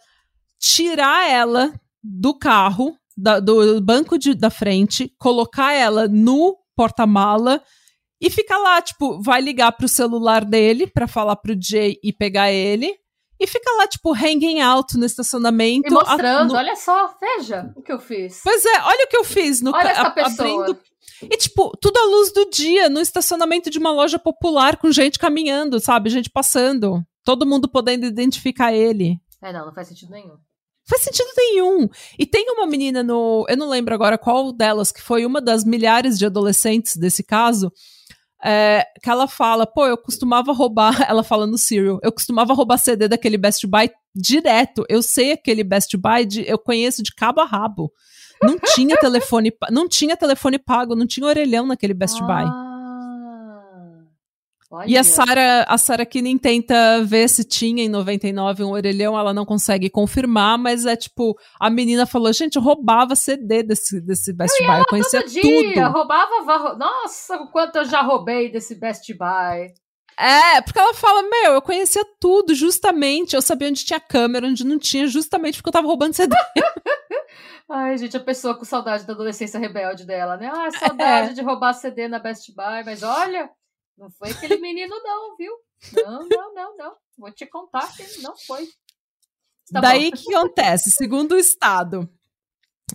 tirar 0.59 1.29
ela 1.29 1.79
do 2.03 2.39
carro, 2.39 2.97
da- 3.17 3.41
do 3.41 3.81
banco 3.83 4.19
de- 4.19 4.35
da 4.35 4.49
frente, 4.51 5.13
colocar 5.19 5.73
ela 5.73 6.09
no 6.09 6.57
porta-mala 6.75 7.63
e 8.21 8.31
ficar 8.31 8.59
lá, 8.59 8.81
tipo, 8.81 9.21
vai 9.23 9.41
ligar 9.41 9.73
pro 9.73 9.89
celular 9.89 10.45
dele 10.45 10.87
pra 10.87 11.07
falar 11.07 11.37
pro 11.37 11.57
Jay 11.61 11.99
e 12.03 12.13
pegar 12.13 12.51
ele. 12.51 12.95
E 13.39 13.47
fica 13.47 13.71
lá, 13.77 13.87
tipo, 13.87 14.15
hanging 14.15 14.61
out 14.61 14.97
no 14.97 15.05
estacionamento. 15.05 15.89
E 15.89 15.91
mostrando, 15.93 16.53
a- 16.53 16.55
no- 16.55 16.55
olha 16.55 16.75
só, 16.77 17.15
veja 17.21 17.71
o 17.77 17.83
que 17.83 17.93
eu 17.93 17.99
fiz. 17.99 18.41
Pois 18.43 18.65
é, 18.65 18.81
olha 18.83 19.05
o 19.05 19.09
que 19.09 19.17
eu 19.17 19.25
fiz 19.25 19.61
no 19.61 19.73
olha 19.75 19.89
essa 19.91 20.03
a- 20.03 20.11
pessoa. 20.11 20.63
abrindo 20.65 20.81
e, 21.23 21.37
tipo, 21.37 21.71
tudo 21.81 21.99
à 21.99 22.05
luz 22.05 22.33
do 22.33 22.49
dia, 22.49 22.89
no 22.89 22.99
estacionamento 23.01 23.69
de 23.69 23.79
uma 23.79 23.91
loja 23.91 24.19
popular, 24.19 24.79
com 24.79 24.91
gente 24.91 25.19
caminhando, 25.19 25.79
sabe? 25.81 26.09
Gente 26.09 26.31
passando. 26.31 27.03
Todo 27.25 27.45
mundo 27.47 27.69
podendo 27.69 28.07
identificar 28.07 28.73
ele. 28.73 29.19
É, 29.43 29.53
não, 29.53 29.67
não 29.67 29.75
faz 29.75 29.89
sentido 29.89 30.11
nenhum. 30.13 30.37
Faz 30.89 31.03
sentido 31.03 31.29
nenhum. 31.37 31.89
E 32.19 32.25
tem 32.25 32.47
uma 32.51 32.67
menina 32.67 33.03
no. 33.03 33.45
Eu 33.49 33.57
não 33.57 33.69
lembro 33.69 33.95
agora 33.95 34.17
qual 34.17 34.51
delas, 34.53 34.91
que 34.93 35.03
foi 35.03 35.27
uma 35.27 35.41
das 35.43 35.63
milhares 35.65 36.19
de 36.19 36.25
adolescentes 36.25 36.97
desse 36.97 37.23
caso. 37.25 37.71
É, 38.45 38.87
que 39.03 39.09
ela 39.09 39.27
fala, 39.27 39.67
pô, 39.67 39.87
eu 39.87 39.97
costumava 39.97 40.53
roubar. 40.53 41.03
Ela 41.09 41.23
fala 41.23 41.47
no 41.47 41.57
Serial, 41.57 41.99
eu 42.03 42.13
costumava 42.13 42.55
roubar 42.55 42.79
CD 42.79 43.09
daquele 43.09 43.39
Best 43.39 43.67
Buy 43.67 43.91
direto. 44.15 44.85
Eu 44.89 45.03
sei 45.03 45.33
aquele 45.33 45.65
Best 45.65 45.97
Buy, 45.97 46.25
de, 46.27 46.49
eu 46.49 46.59
conheço 46.59 47.03
de 47.03 47.15
cabo 47.15 47.41
a 47.41 47.45
rabo. 47.45 47.93
Não 48.43 48.59
tinha 48.59 48.97
telefone, 48.99 49.53
não 49.71 49.89
tinha 49.89 50.17
telefone 50.17 50.59
pago, 50.59 50.95
não 50.95 51.07
tinha 51.07 51.27
orelhão 51.27 51.67
naquele 51.67 51.95
Best 51.95 52.21
Buy. 52.21 52.45
Ah, 54.73 54.85
E 54.87 54.97
a 54.97 55.01
olha. 55.01 55.05
Sarah, 55.05 55.65
a 55.69 55.79
Sarah 55.79 56.05
Kinney 56.07 56.39
tenta 56.39 57.03
ver 57.05 57.29
se 57.29 57.45
tinha 57.45 57.85
em 57.85 57.89
99 57.89 58.65
um 58.65 58.71
orelhão, 58.73 59.17
ela 59.19 59.33
não 59.33 59.45
consegue 59.45 59.89
confirmar, 59.89 60.59
mas 60.59 60.85
é 60.87 60.97
tipo, 60.97 61.37
a 61.61 61.71
menina 61.71 62.05
falou, 62.07 62.33
gente, 62.33 62.57
eu 62.57 62.63
roubava 62.63 63.15
CD 63.15 63.63
desse, 63.63 64.01
desse 64.01 64.33
Best 64.33 64.59
Buy, 64.65 64.79
eu 64.81 64.87
conhecia 64.87 65.21
Todo 65.23 65.31
dia, 65.31 65.43
tudo. 65.43 65.93
roubava. 65.93 66.43
va- 66.45 66.75
Nossa, 66.77 67.37
o 67.37 67.51
quanto 67.53 67.77
eu 67.77 67.85
já 67.85 68.03
roubei 68.03 68.51
desse 68.51 68.75
Best 68.75 69.13
Buy. 69.15 69.73
É, 70.19 70.63
porque 70.63 70.79
ela 70.79 70.95
fala, 70.95 71.23
meu, 71.23 71.53
eu 71.53 71.61
conhecia 71.63 72.03
tudo, 72.19 72.55
justamente, 72.55 73.37
eu 73.37 73.43
sabia 73.43 73.69
onde 73.69 73.85
tinha 73.85 74.01
câmera, 74.01 74.47
onde 74.47 74.65
não 74.65 74.79
tinha, 74.79 75.07
justamente 75.07 75.59
porque 75.59 75.69
eu 75.69 75.73
tava 75.73 75.87
roubando 75.87 76.15
CD. 76.15 76.35
Ai, 77.69 77.99
gente, 77.99 78.17
a 78.17 78.21
pessoa 78.21 78.55
com 78.57 78.65
saudade 78.65 79.05
da 79.07 79.13
adolescência 79.13 79.59
rebelde 79.59 80.07
dela, 80.07 80.37
né? 80.37 80.51
Ah, 80.55 80.71
saudade 80.71 81.31
É. 81.31 81.33
de 81.35 81.43
roubar 81.43 81.75
CD 81.75 82.07
na 82.09 82.19
Best 82.19 82.53
Buy, 82.55 82.85
mas 82.85 83.03
olha, 83.03 83.51
não 83.97 84.11
foi 84.11 84.31
aquele 84.31 84.57
menino, 84.59 84.95
não, 85.03 85.37
viu? 85.37 85.53
Não, 86.05 86.29
não, 86.29 86.55
não, 86.55 86.77
não. 86.77 86.93
Vou 87.19 87.31
te 87.31 87.47
contar 87.47 87.91
que 87.97 88.21
não 88.23 88.37
foi. 88.37 88.67
Tá 89.73 89.81
Daí 89.81 90.09
o 90.09 90.11
bom. 90.11 90.17
que 90.17 90.35
acontece? 90.35 90.91
Segundo 90.91 91.33
o 91.33 91.39
Estado, 91.39 92.09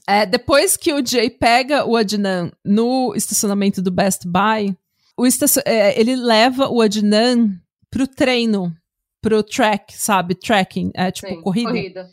é, 0.08 0.26
depois 0.26 0.78
que 0.78 0.94
o 0.94 1.06
Jay 1.06 1.30
pega 1.30 1.86
o 1.86 1.96
Adnan 1.98 2.52
no 2.64 3.14
estacionamento 3.16 3.82
do 3.82 3.92
Best 3.92 4.26
Buy, 4.28 4.76
o 5.18 5.26
estacio- 5.26 5.62
é, 5.66 6.00
ele 6.00 6.16
leva 6.16 6.70
o 6.70 6.82
Adnan 6.82 7.60
pro 7.90 8.08
treino, 8.08 8.74
pro 9.20 9.44
track, 9.44 9.94
sabe? 9.98 10.34
Tracking, 10.36 10.92
é 10.96 11.12
tipo 11.12 11.28
Sim, 11.28 11.42
corrida. 11.42 12.10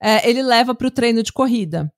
É, 0.00 0.28
ele 0.28 0.42
leva 0.42 0.74
pro 0.74 0.90
treino 0.90 1.22
de 1.22 1.32
corrida. 1.32 1.92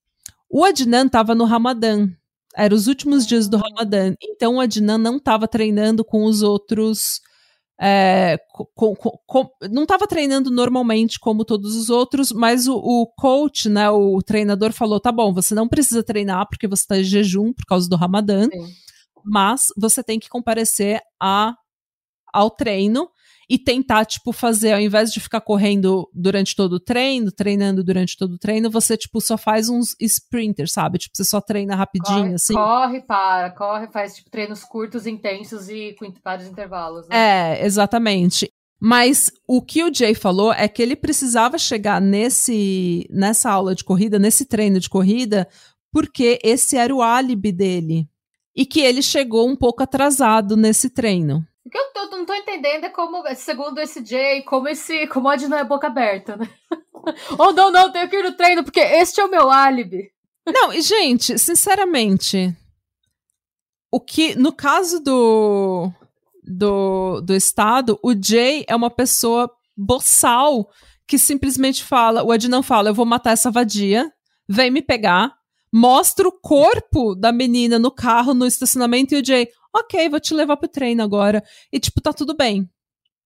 O 0.48 0.64
Adnan 0.64 1.08
tava 1.08 1.34
no 1.34 1.44
Ramadã. 1.44 2.08
Eram 2.56 2.76
os 2.76 2.86
últimos 2.86 3.26
dias 3.26 3.48
do 3.48 3.58
Ramadã. 3.58 4.14
Então 4.22 4.56
o 4.56 4.60
Adnan 4.60 4.98
não 4.98 5.18
tava 5.18 5.46
treinando 5.46 6.04
com 6.04 6.24
os 6.24 6.42
outros. 6.42 7.20
é, 7.78 8.38
co- 8.52 8.64
co- 8.74 8.96
co- 8.96 9.20
co- 9.26 9.50
não 9.70 9.82
estava 9.82 10.06
treinando 10.06 10.50
normalmente 10.50 11.20
como 11.20 11.44
todos 11.44 11.76
os 11.76 11.90
outros, 11.90 12.32
mas 12.32 12.66
o, 12.66 12.74
o 12.76 13.06
coach, 13.14 13.68
né, 13.68 13.90
o 13.90 14.22
treinador 14.22 14.72
falou: 14.72 14.98
tá 14.98 15.12
bom, 15.12 15.30
você 15.34 15.54
não 15.54 15.68
precisa 15.68 16.02
treinar 16.02 16.48
porque 16.48 16.66
você 16.66 16.82
está 16.84 16.98
em 16.98 17.04
jejum 17.04 17.52
por 17.52 17.66
causa 17.66 17.86
do 17.86 17.94
Ramadã, 17.96 18.44
Sim. 18.44 18.66
mas 19.22 19.66
você 19.76 20.02
tem 20.02 20.18
que 20.18 20.28
comparecer 20.30 21.00
a, 21.20 21.54
ao 22.32 22.50
treino 22.50 23.10
e 23.48 23.58
tentar, 23.58 24.04
tipo, 24.04 24.32
fazer, 24.32 24.72
ao 24.72 24.80
invés 24.80 25.12
de 25.12 25.20
ficar 25.20 25.40
correndo 25.40 26.10
durante 26.12 26.56
todo 26.56 26.74
o 26.74 26.80
treino, 26.80 27.30
treinando 27.30 27.84
durante 27.84 28.16
todo 28.16 28.32
o 28.32 28.38
treino, 28.38 28.68
você, 28.68 28.96
tipo, 28.96 29.20
só 29.20 29.38
faz 29.38 29.68
uns 29.68 29.94
sprinters, 30.00 30.72
sabe? 30.72 30.98
Tipo, 30.98 31.16
você 31.16 31.24
só 31.24 31.40
treina 31.40 31.76
rapidinho, 31.76 32.22
Corre, 32.22 32.34
assim. 32.34 32.54
corre, 32.54 33.00
para, 33.02 33.50
corre, 33.50 33.86
faz 33.88 34.16
tipo 34.16 34.30
treinos 34.30 34.64
curtos, 34.64 35.06
intensos 35.06 35.68
e 35.68 35.94
com 35.96 36.12
vários 36.24 36.48
intervalos. 36.48 37.06
Né? 37.08 37.16
É, 37.60 37.64
exatamente. 37.64 38.50
Mas 38.80 39.30
o 39.46 39.62
que 39.62 39.82
o 39.82 39.94
Jay 39.94 40.14
falou 40.14 40.52
é 40.52 40.68
que 40.68 40.82
ele 40.82 40.96
precisava 40.96 41.56
chegar 41.56 42.00
nesse, 42.00 43.06
nessa 43.10 43.50
aula 43.50 43.74
de 43.74 43.84
corrida, 43.84 44.18
nesse 44.18 44.44
treino 44.44 44.78
de 44.80 44.90
corrida, 44.90 45.48
porque 45.92 46.38
esse 46.42 46.76
era 46.76 46.94
o 46.94 47.00
álibe 47.00 47.52
dele. 47.52 48.08
E 48.54 48.66
que 48.66 48.80
ele 48.80 49.02
chegou 49.02 49.48
um 49.48 49.56
pouco 49.56 49.82
atrasado 49.82 50.56
nesse 50.56 50.90
treino. 50.90 51.46
O 51.66 51.68
que 51.68 51.76
eu 51.76 51.92
tô- 51.92 52.16
não 52.16 52.24
tô 52.24 52.32
entendendo 52.32 52.84
é 52.84 52.88
como, 52.88 53.22
segundo 53.34 53.80
esse 53.80 54.04
Jay, 54.04 54.42
como 54.42 54.68
esse. 54.68 55.08
Como 55.08 55.28
a 55.28 55.36
não 55.36 55.58
é 55.58 55.64
boca 55.64 55.88
aberta, 55.88 56.36
né? 56.36 56.48
oh, 57.38 57.50
não, 57.50 57.72
não, 57.72 57.90
tenho 57.90 58.08
que 58.08 58.16
ir 58.16 58.22
no 58.22 58.36
treino, 58.36 58.62
porque 58.62 58.78
este 58.78 59.20
é 59.20 59.24
o 59.24 59.30
meu 59.30 59.50
álibi. 59.50 60.12
Não, 60.46 60.72
e 60.72 60.80
gente, 60.80 61.36
sinceramente, 61.38 62.56
o 63.90 63.98
que 63.98 64.36
no 64.36 64.52
caso 64.52 65.00
do 65.00 65.90
do, 66.46 67.20
do 67.20 67.34
estado, 67.34 67.98
o 68.00 68.14
Jay 68.14 68.64
é 68.68 68.76
uma 68.76 68.90
pessoa 68.90 69.50
boçal 69.76 70.70
que 71.04 71.18
simplesmente 71.18 71.82
fala, 71.82 72.22
o 72.22 72.32
Ed 72.32 72.48
não 72.48 72.62
fala, 72.62 72.90
eu 72.90 72.94
vou 72.94 73.04
matar 73.04 73.32
essa 73.32 73.50
vadia, 73.50 74.08
vem 74.48 74.70
me 74.70 74.82
pegar, 74.82 75.34
mostra 75.72 76.28
o 76.28 76.32
corpo 76.32 77.16
da 77.16 77.32
menina 77.32 77.78
no 77.78 77.90
carro 77.90 78.34
no 78.34 78.46
estacionamento 78.46 79.14
e 79.14 79.20
o 79.20 79.24
Jay, 79.24 79.48
ok, 79.78 80.08
vou 80.08 80.20
te 80.20 80.34
levar 80.34 80.56
pro 80.56 80.68
treino 80.68 81.02
agora. 81.02 81.42
E 81.72 81.78
tipo, 81.78 82.00
tá 82.00 82.12
tudo 82.12 82.36
bem. 82.36 82.68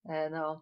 É, 0.07 0.28
não. 0.30 0.61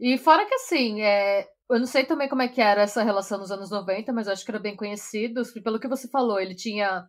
E 0.00 0.16
fora 0.18 0.46
que 0.46 0.54
assim, 0.54 1.00
é, 1.02 1.46
eu 1.70 1.78
não 1.78 1.86
sei 1.86 2.04
também 2.04 2.28
como 2.28 2.42
é 2.42 2.48
que 2.48 2.60
era 2.60 2.82
essa 2.82 3.02
relação 3.02 3.38
nos 3.38 3.50
anos 3.50 3.70
90, 3.70 4.12
mas 4.12 4.26
eu 4.26 4.32
acho 4.32 4.44
que 4.44 4.50
era 4.50 4.58
bem 4.58 4.74
conhecido. 4.74 5.42
Pelo 5.62 5.78
que 5.78 5.88
você 5.88 6.08
falou, 6.08 6.40
ele 6.40 6.54
tinha. 6.54 7.06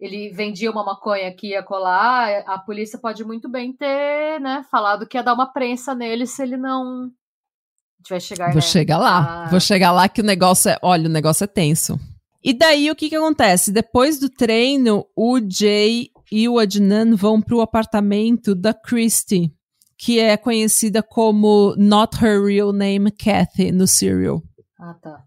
ele 0.00 0.30
vendia 0.30 0.70
uma 0.70 0.84
maconha 0.84 1.28
aqui 1.28 1.50
ia 1.50 1.62
colar, 1.62 2.42
a 2.46 2.58
polícia 2.58 2.98
pode 2.98 3.24
muito 3.24 3.48
bem 3.48 3.72
ter, 3.72 4.40
né, 4.40 4.64
falado 4.70 5.06
que 5.06 5.16
ia 5.16 5.22
dar 5.22 5.34
uma 5.34 5.52
prensa 5.52 5.94
nele 5.94 6.26
se 6.26 6.42
ele 6.42 6.56
não. 6.56 7.04
A 7.04 8.02
gente 8.02 8.10
vai 8.10 8.20
chegar 8.20 8.46
Vou 8.46 8.54
né? 8.54 8.60
chegar 8.62 8.98
lá. 8.98 9.44
Ah. 9.44 9.48
Vou 9.50 9.60
chegar 9.60 9.92
lá 9.92 10.08
que 10.08 10.22
o 10.22 10.24
negócio 10.24 10.70
é. 10.70 10.78
Olha, 10.82 11.06
o 11.06 11.12
negócio 11.12 11.44
é 11.44 11.46
tenso. 11.46 11.98
E 12.42 12.54
daí 12.54 12.90
o 12.90 12.96
que 12.96 13.10
que 13.10 13.16
acontece? 13.16 13.70
Depois 13.70 14.18
do 14.18 14.30
treino, 14.30 15.06
o 15.14 15.38
Jay 15.38 16.08
e 16.30 16.48
o 16.48 16.58
Adnan 16.58 17.14
vão 17.16 17.40
pro 17.40 17.60
apartamento 17.60 18.54
da 18.54 18.72
Christy, 18.72 19.52
que 19.98 20.18
é 20.18 20.36
conhecida 20.36 21.02
como 21.02 21.74
Not 21.76 22.16
Her 22.24 22.42
Real 22.44 22.72
Name 22.72 23.10
Kathy 23.10 23.72
no 23.72 23.86
Serial. 23.86 24.42
Ah, 24.78 24.94
tá. 24.94 25.24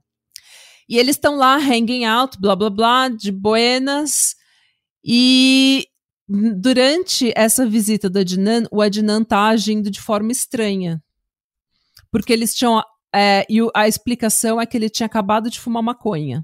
E 0.90 0.98
eles 0.98 1.16
estão 1.16 1.36
lá 1.36 1.58
hanging 1.58 2.06
out, 2.06 2.40
blá 2.40 2.56
blá 2.56 2.70
blá, 2.70 3.10
de 3.10 3.32
buenas. 3.32 4.36
E 5.04 5.86
durante 6.28 7.32
essa 7.36 7.66
visita 7.66 8.10
do 8.10 8.20
Adnan, 8.20 8.64
o 8.72 8.82
Adnan 8.82 9.24
tá 9.24 9.48
agindo 9.48 9.90
de 9.92 10.02
forma 10.02 10.32
estranha. 10.32 11.02
Porque 12.12 12.32
eles 12.34 12.54
tinham. 12.56 12.82
é, 13.16 13.46
e 13.48 13.62
o- 13.62 13.72
a 13.76 13.88
explicação 13.88 14.60
é 14.60 14.66
que 14.66 14.76
ele 14.76 14.90
tinha 14.90 15.06
acabado 15.06 15.50
de 15.50 15.60
fumar 15.60 15.84
maconha. 15.84 16.44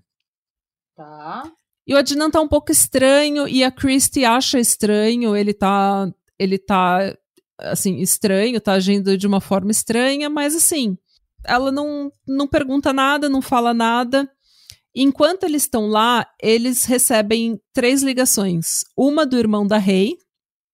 Tá. 0.95 1.51
E 1.90 1.94
o 1.96 1.98
Adnan 1.98 2.30
tá 2.30 2.40
um 2.40 2.48
pouco 2.48 2.72
estranho 2.72 3.48
e 3.48 3.64
a 3.64 3.72
Christy 3.72 4.24
acha 4.24 4.60
estranho, 4.60 5.36
ele 5.36 5.56
tá. 5.56 6.08
Ele 6.38 6.60
tá. 6.60 7.18
Assim, 7.58 7.98
estranho, 7.98 8.62
tá 8.62 8.74
agindo 8.74 9.18
de 9.18 9.26
uma 9.26 9.42
forma 9.42 9.72
estranha, 9.72 10.30
mas 10.30 10.56
assim, 10.56 10.96
ela 11.44 11.72
não, 11.72 12.12
não 12.28 12.48
pergunta 12.48 12.94
nada, 12.94 13.28
não 13.28 13.42
fala 13.42 13.74
nada. 13.74 14.32
Enquanto 14.94 15.46
eles 15.46 15.64
estão 15.64 15.88
lá, 15.88 16.28
eles 16.40 16.86
recebem 16.86 17.60
três 17.74 18.04
ligações: 18.04 18.84
uma 18.96 19.26
do 19.26 19.36
irmão 19.36 19.66
da 19.66 19.80
Rei, 19.80 20.16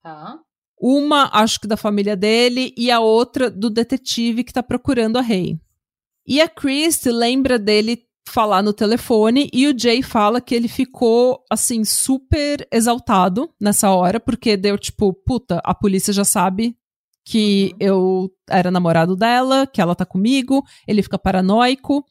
Tá. 0.03 0.37
uma, 0.77 1.29
acho 1.31 1.61
que 1.61 1.67
da 1.67 1.77
família 1.77 2.17
dele, 2.17 2.73
e 2.77 2.91
a 2.91 2.99
outra 2.99 3.49
do 3.49 3.69
detetive 3.69 4.43
que 4.43 4.51
tá 4.51 4.61
procurando 4.61 5.15
a 5.17 5.21
Rei. 5.21 5.57
E 6.27 6.41
a 6.41 6.49
Christy 6.49 7.09
lembra 7.09 7.57
dele 7.57 8.05
falar 8.27 8.61
no 8.61 8.73
telefone 8.73 9.49
e 9.53 9.67
o 9.67 9.77
Jay 9.77 10.01
fala 10.01 10.41
que 10.41 10.55
ele 10.55 10.67
ficou, 10.67 11.43
assim, 11.49 11.83
super 11.85 12.67
exaltado 12.71 13.49
nessa 13.59 13.91
hora, 13.91 14.19
porque 14.19 14.57
deu 14.57 14.77
tipo, 14.77 15.13
puta, 15.13 15.61
a 15.63 15.73
polícia 15.73 16.11
já 16.11 16.25
sabe 16.25 16.75
que 17.23 17.71
Uhum. 17.73 17.77
eu 17.79 18.31
era 18.49 18.69
namorado 18.69 19.15
dela, 19.15 19.65
que 19.65 19.81
ela 19.81 19.95
tá 19.95 20.05
comigo, 20.05 20.63
ele 20.87 21.01
fica 21.01 21.17
paranoico. 21.17 22.05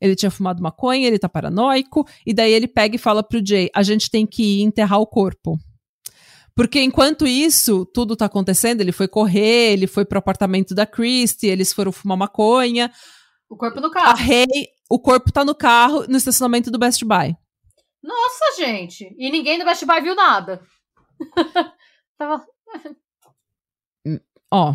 Ele 0.00 0.14
tinha 0.14 0.30
fumado 0.30 0.62
maconha, 0.62 1.06
ele 1.08 1.18
tá 1.18 1.28
paranoico, 1.28 2.06
e 2.26 2.34
daí 2.34 2.52
ele 2.52 2.68
pega 2.68 2.96
e 2.96 2.98
fala 2.98 3.22
pro 3.22 3.40
Jay: 3.44 3.70
a 3.74 3.82
gente 3.82 4.10
tem 4.10 4.26
que 4.26 4.60
ir 4.60 4.62
enterrar 4.62 5.00
o 5.00 5.06
corpo. 5.06 5.58
Porque 6.54 6.82
enquanto 6.82 7.26
isso, 7.26 7.84
tudo 7.86 8.14
tá 8.16 8.26
acontecendo, 8.26 8.80
ele 8.80 8.92
foi 8.92 9.08
correr, 9.08 9.72
ele 9.72 9.86
foi 9.86 10.04
pro 10.04 10.18
apartamento 10.18 10.74
da 10.74 10.86
Christie, 10.86 11.48
eles 11.48 11.72
foram 11.72 11.92
fumar 11.92 12.16
maconha. 12.16 12.90
O 13.48 13.56
corpo 13.56 13.80
no 13.80 13.88
A 13.88 13.90
carro. 13.90 14.16
O 14.90 14.98
corpo 14.98 15.32
tá 15.32 15.44
no 15.44 15.54
carro, 15.54 16.06
no 16.08 16.16
estacionamento 16.16 16.70
do 16.70 16.78
Best 16.78 17.04
Buy. 17.04 17.36
Nossa, 18.02 18.56
gente. 18.58 19.14
E 19.18 19.30
ninguém 19.30 19.58
do 19.58 19.64
Best 19.64 19.84
Buy 19.84 20.00
viu 20.00 20.14
nada. 20.14 20.60
Tava. 22.18 22.44
Ó, 24.50 24.74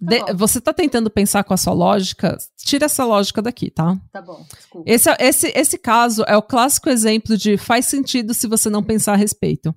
de- 0.00 0.18
bom. 0.20 0.36
você 0.36 0.60
tá 0.60 0.72
tentando 0.72 1.08
pensar 1.08 1.44
com 1.44 1.54
a 1.54 1.56
sua 1.56 1.72
lógica, 1.72 2.36
tira 2.56 2.86
essa 2.86 3.04
lógica 3.04 3.40
daqui, 3.40 3.70
tá? 3.70 3.96
Tá 4.12 4.20
bom, 4.20 4.44
desculpa. 4.52 4.90
Esse, 4.90 5.08
é- 5.10 5.16
esse, 5.20 5.52
esse 5.54 5.78
caso 5.78 6.24
é 6.26 6.36
o 6.36 6.42
clássico 6.42 6.90
exemplo 6.90 7.36
de 7.36 7.56
faz 7.56 7.86
sentido 7.86 8.34
se 8.34 8.46
você 8.48 8.68
não 8.68 8.82
pensar 8.82 9.12
a 9.12 9.16
respeito. 9.16 9.74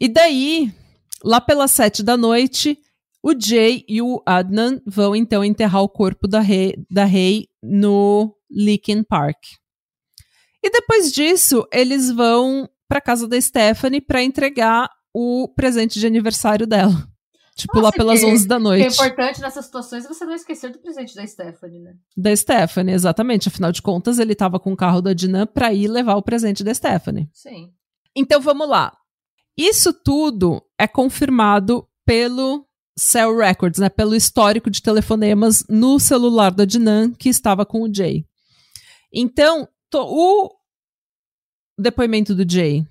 E 0.00 0.08
daí, 0.08 0.72
lá 1.24 1.40
pelas 1.40 1.72
sete 1.72 2.02
da 2.02 2.16
noite, 2.16 2.78
o 3.22 3.32
Jay 3.38 3.84
e 3.88 4.00
o 4.00 4.22
Adnan 4.24 4.80
vão 4.86 5.16
então 5.16 5.44
enterrar 5.44 5.82
o 5.82 5.88
corpo 5.88 6.28
da 6.28 6.38
Rei, 6.40 6.76
da 6.88 7.04
Rei 7.04 7.48
no 7.60 8.35
Leakin 8.50 9.02
Park. 9.02 9.38
E 10.62 10.70
depois 10.70 11.12
disso, 11.12 11.66
eles 11.72 12.10
vão 12.10 12.68
pra 12.88 13.00
casa 13.00 13.26
da 13.28 13.40
Stephanie 13.40 14.00
pra 14.00 14.22
entregar 14.22 14.88
o 15.14 15.48
presente 15.54 15.98
de 15.98 16.06
aniversário 16.06 16.66
dela. 16.66 17.08
Tipo, 17.56 17.76
lá 17.76 17.84
Nossa, 17.84 17.96
pelas 17.96 18.20
que- 18.20 18.26
11 18.26 18.46
da 18.46 18.56
O 18.56 18.60
noite. 18.60 18.84
é 18.84 18.88
importante 19.06 19.40
nessas 19.40 19.64
situações 19.64 20.04
é 20.04 20.08
você 20.08 20.26
não 20.26 20.34
esquecer 20.34 20.70
do 20.70 20.78
presente 20.78 21.14
da 21.14 21.26
Stephanie, 21.26 21.80
né? 21.80 21.94
Da 22.14 22.36
Stephanie, 22.36 22.94
exatamente. 22.94 23.48
Afinal 23.48 23.72
de 23.72 23.80
contas, 23.80 24.18
ele 24.18 24.34
tava 24.34 24.60
com 24.60 24.72
o 24.72 24.76
carro 24.76 25.00
da 25.00 25.14
Dinan 25.14 25.46
pra 25.46 25.72
ir 25.72 25.88
levar 25.88 26.16
o 26.16 26.22
presente 26.22 26.62
da 26.62 26.74
Stephanie. 26.74 27.30
Sim. 27.32 27.70
Então 28.14 28.40
vamos 28.42 28.68
lá. 28.68 28.94
Isso 29.56 29.90
tudo 29.94 30.62
é 30.78 30.86
confirmado 30.86 31.88
pelo 32.04 32.66
Cell 32.98 33.34
Records, 33.38 33.80
né? 33.80 33.88
Pelo 33.88 34.14
histórico 34.14 34.68
de 34.68 34.82
telefonemas 34.82 35.64
no 35.66 35.98
celular 35.98 36.50
da 36.52 36.66
Dinan 36.66 37.10
que 37.14 37.30
estava 37.30 37.64
com 37.64 37.80
o 37.82 37.92
Jay. 37.94 38.26
Então, 39.12 39.68
to- 39.90 40.06
o 40.06 40.50
depoimento 41.78 42.34
do 42.34 42.50
Jay, 42.50 42.86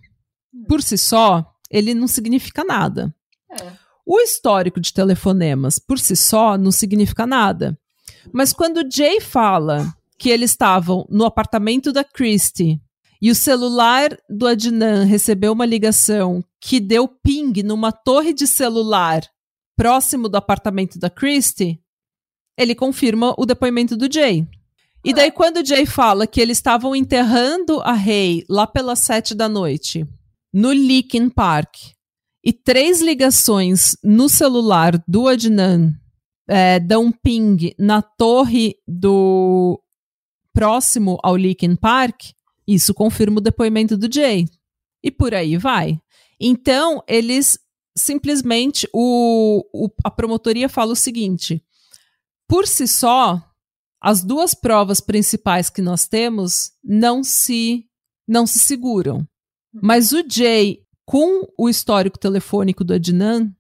por 0.67 0.81
si 0.81 0.97
só, 0.97 1.53
ele 1.69 1.93
não 1.93 2.07
significa 2.07 2.63
nada. 2.63 3.13
É. 3.49 3.73
O 4.05 4.19
histórico 4.19 4.79
de 4.79 4.93
telefonemas 4.93 5.79
por 5.79 5.97
si 5.99 6.15
só 6.15 6.57
não 6.57 6.71
significa 6.71 7.25
nada. 7.25 7.77
Mas 8.31 8.53
quando 8.53 8.77
o 8.77 8.91
Jay 8.91 9.19
fala 9.19 9.93
que 10.17 10.29
eles 10.29 10.51
estavam 10.51 11.05
no 11.09 11.25
apartamento 11.25 11.91
da 11.91 12.03
Christie 12.03 12.79
e 13.21 13.31
o 13.31 13.35
celular 13.35 14.15
do 14.29 14.45
Adnan 14.47 15.03
recebeu 15.05 15.51
uma 15.53 15.65
ligação 15.65 16.43
que 16.61 16.79
deu 16.79 17.07
ping 17.07 17.63
numa 17.63 17.91
torre 17.91 18.33
de 18.33 18.45
celular 18.47 19.23
próximo 19.75 20.29
do 20.29 20.37
apartamento 20.37 20.97
da 20.99 21.09
Christie, 21.09 21.81
ele 22.57 22.73
confirma 22.73 23.33
o 23.37 23.45
depoimento 23.45 23.97
do 23.97 24.11
Jay. 24.11 24.47
E 25.07 25.13
daí, 25.13 25.31
quando 25.31 25.57
o 25.57 25.65
Jay 25.65 25.85
fala 25.85 26.25
que 26.25 26.41
eles 26.41 26.57
estavam 26.57 26.95
enterrando 26.95 27.79
a 27.81 27.93
Rei 27.93 28.43
lá 28.49 28.65
pelas 28.65 28.99
sete 28.99 29.35
da 29.35 29.47
noite, 29.47 30.03
no 30.51 30.69
Leakin 30.69 31.29
Park, 31.29 31.75
e 32.43 32.51
três 32.51 33.01
ligações 33.01 33.95
no 34.03 34.27
celular 34.29 35.01
do 35.07 35.27
Adnan 35.27 35.93
é, 36.47 36.79
dão 36.79 37.11
ping 37.11 37.73
na 37.77 38.01
torre 38.01 38.75
do 38.87 39.79
próximo 40.53 41.19
ao 41.23 41.35
Leakin 41.35 41.75
Park, 41.75 42.21
isso 42.67 42.93
confirma 42.93 43.37
o 43.37 43.41
depoimento 43.41 43.95
do 43.97 44.11
Jay. 44.11 44.45
E 45.03 45.11
por 45.11 45.33
aí 45.35 45.55
vai. 45.57 45.99
Então, 46.39 47.03
eles 47.07 47.59
simplesmente. 47.95 48.87
O, 48.91 49.63
o- 49.71 49.89
a 50.03 50.09
promotoria 50.09 50.67
fala 50.67 50.93
o 50.93 50.95
seguinte: 50.95 51.63
por 52.47 52.65
si 52.67 52.87
só, 52.87 53.39
as 54.05 54.23
duas 54.23 54.53
provas 54.53 55.01
principais 55.01 55.67
que 55.69 55.81
nós 55.81 56.07
temos 56.07 56.71
não 56.83 57.23
se, 57.23 57.85
não 58.27 58.45
se 58.45 58.59
seguram. 58.59 59.27
Mas 59.73 60.11
o 60.11 60.23
Jay, 60.29 60.83
com 61.05 61.47
o 61.57 61.67
histórico 61.67 62.19
telefônico 62.19 62.83
do 62.83 62.93
Adnan, 62.93 63.51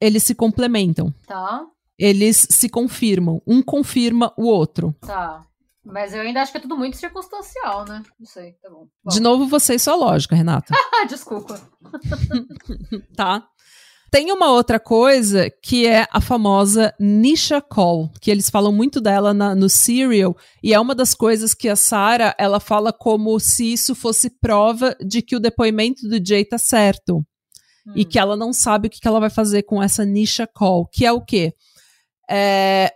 eles 0.00 0.24
se 0.24 0.34
complementam. 0.34 1.14
Tá, 1.24 1.64
Eles 1.96 2.48
se 2.50 2.68
confirmam. 2.68 3.40
Um 3.46 3.62
confirma 3.62 4.34
o 4.36 4.46
outro. 4.46 4.92
tá. 5.00 5.46
Mas 5.84 6.14
eu 6.14 6.20
ainda 6.20 6.40
acho 6.40 6.52
que 6.52 6.58
é 6.58 6.60
tudo 6.60 6.76
muito 6.76 6.96
circunstancial, 6.96 7.84
né? 7.84 8.04
Não 8.18 8.24
sei, 8.26 8.52
tá 8.62 8.70
bom. 8.70 8.86
Bom. 9.04 9.10
De 9.12 9.18
novo, 9.20 9.48
você 9.48 9.74
e 9.74 9.78
sua 9.80 9.96
lógica, 9.96 10.36
Renata. 10.36 10.72
Desculpa. 11.08 11.60
tá? 13.16 13.48
Tem 14.12 14.30
uma 14.30 14.50
outra 14.50 14.78
coisa 14.78 15.50
que 15.62 15.86
é 15.86 16.06
a 16.12 16.20
famosa 16.20 16.94
Nisha 17.00 17.62
Call, 17.62 18.10
que 18.20 18.30
eles 18.30 18.50
falam 18.50 18.70
muito 18.70 19.00
dela 19.00 19.32
na- 19.32 19.54
no 19.54 19.70
Serial, 19.70 20.36
e 20.62 20.74
é 20.74 20.78
uma 20.78 20.94
das 20.94 21.14
coisas 21.14 21.54
que 21.54 21.66
a 21.66 21.74
Sarah, 21.74 22.34
ela 22.38 22.60
fala 22.60 22.92
como 22.92 23.40
se 23.40 23.72
isso 23.72 23.94
fosse 23.94 24.28
prova 24.28 24.94
de 25.02 25.22
que 25.22 25.34
o 25.34 25.40
depoimento 25.40 26.06
do 26.06 26.22
Jay 26.22 26.44
tá 26.44 26.58
certo. 26.58 27.24
E 27.96 28.02
Hum. 28.02 28.04
que 28.08 28.18
ela 28.18 28.36
não 28.36 28.52
sabe 28.52 28.86
o 28.86 28.90
que, 28.90 29.00
que 29.00 29.08
ela 29.08 29.18
vai 29.18 29.30
fazer 29.30 29.62
com 29.62 29.82
essa 29.82 30.04
Nisha 30.04 30.46
Call, 30.46 30.86
que 30.92 31.06
é 31.06 31.10
o 31.10 31.22
quê? 31.22 31.54
É, 32.30 32.92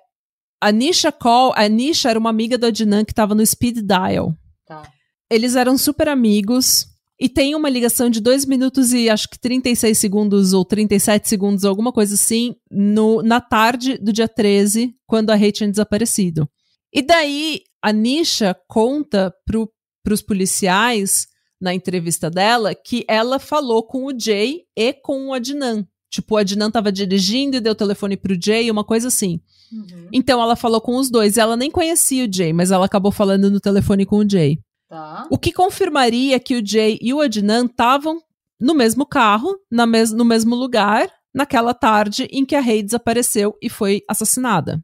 a 0.60 0.70
Nisha 0.70 1.10
Call, 1.10 1.54
a 1.56 1.66
Nisha 1.66 2.10
era 2.10 2.18
uma 2.18 2.28
amiga 2.30 2.58
do 2.58 2.66
Adnan 2.66 3.06
que 3.06 3.12
estava 3.12 3.34
no 3.34 3.44
speed 3.44 3.78
dial. 3.78 4.34
Tá. 4.66 4.82
Eles 5.30 5.56
eram 5.56 5.78
super 5.78 6.08
amigos. 6.10 6.86
E 7.18 7.28
tem 7.28 7.54
uma 7.54 7.70
ligação 7.70 8.10
de 8.10 8.20
2 8.20 8.44
minutos 8.44 8.92
e 8.92 9.08
acho 9.08 9.28
que 9.28 9.38
36 9.38 9.96
segundos 9.96 10.52
ou 10.52 10.64
37 10.64 11.28
segundos, 11.28 11.64
alguma 11.64 11.90
coisa 11.90 12.14
assim, 12.14 12.54
no, 12.70 13.22
na 13.22 13.40
tarde 13.40 13.96
do 13.96 14.12
dia 14.12 14.28
13, 14.28 14.94
quando 15.06 15.30
a 15.30 15.34
Rei 15.34 15.50
tinha 15.50 15.70
desaparecido. 15.70 16.48
E 16.92 17.00
daí 17.00 17.62
a 17.82 17.90
Nisha 17.90 18.54
conta 18.68 19.32
pro, 19.46 19.70
pros 20.04 20.20
policiais, 20.20 21.26
na 21.60 21.74
entrevista 21.74 22.30
dela, 22.30 22.74
que 22.74 23.04
ela 23.08 23.38
falou 23.38 23.82
com 23.82 24.06
o 24.06 24.18
Jay 24.18 24.62
e 24.76 24.92
com 24.92 25.28
o 25.28 25.32
Adnan. 25.32 25.86
Tipo, 26.10 26.34
o 26.34 26.38
Adnan 26.38 26.70
tava 26.70 26.92
dirigindo 26.92 27.56
e 27.56 27.60
deu 27.60 27.72
o 27.72 27.76
telefone 27.76 28.16
pro 28.16 28.38
Jay, 28.40 28.70
uma 28.70 28.84
coisa 28.84 29.08
assim. 29.08 29.40
Uhum. 29.72 30.08
Então 30.12 30.40
ela 30.40 30.54
falou 30.54 30.80
com 30.80 30.96
os 30.96 31.10
dois. 31.10 31.36
Ela 31.36 31.56
nem 31.56 31.70
conhecia 31.70 32.26
o 32.26 32.32
Jay, 32.32 32.52
mas 32.52 32.70
ela 32.70 32.86
acabou 32.86 33.10
falando 33.10 33.50
no 33.50 33.60
telefone 33.60 34.06
com 34.06 34.18
o 34.18 34.28
Jay. 34.28 34.58
Tá. 34.88 35.26
O 35.30 35.38
que 35.38 35.52
confirmaria 35.52 36.38
que 36.38 36.56
o 36.56 36.64
Jay 36.64 36.98
e 37.02 37.12
o 37.12 37.20
Adnan 37.20 37.66
estavam 37.66 38.20
no 38.60 38.74
mesmo 38.74 39.04
carro, 39.04 39.58
na 39.70 39.86
mes 39.86 40.12
no 40.12 40.24
mesmo 40.24 40.54
lugar, 40.54 41.10
naquela 41.34 41.74
tarde 41.74 42.28
em 42.30 42.44
que 42.44 42.54
a 42.54 42.60
Rei 42.60 42.82
desapareceu 42.82 43.56
e 43.60 43.68
foi 43.68 44.02
assassinada. 44.08 44.82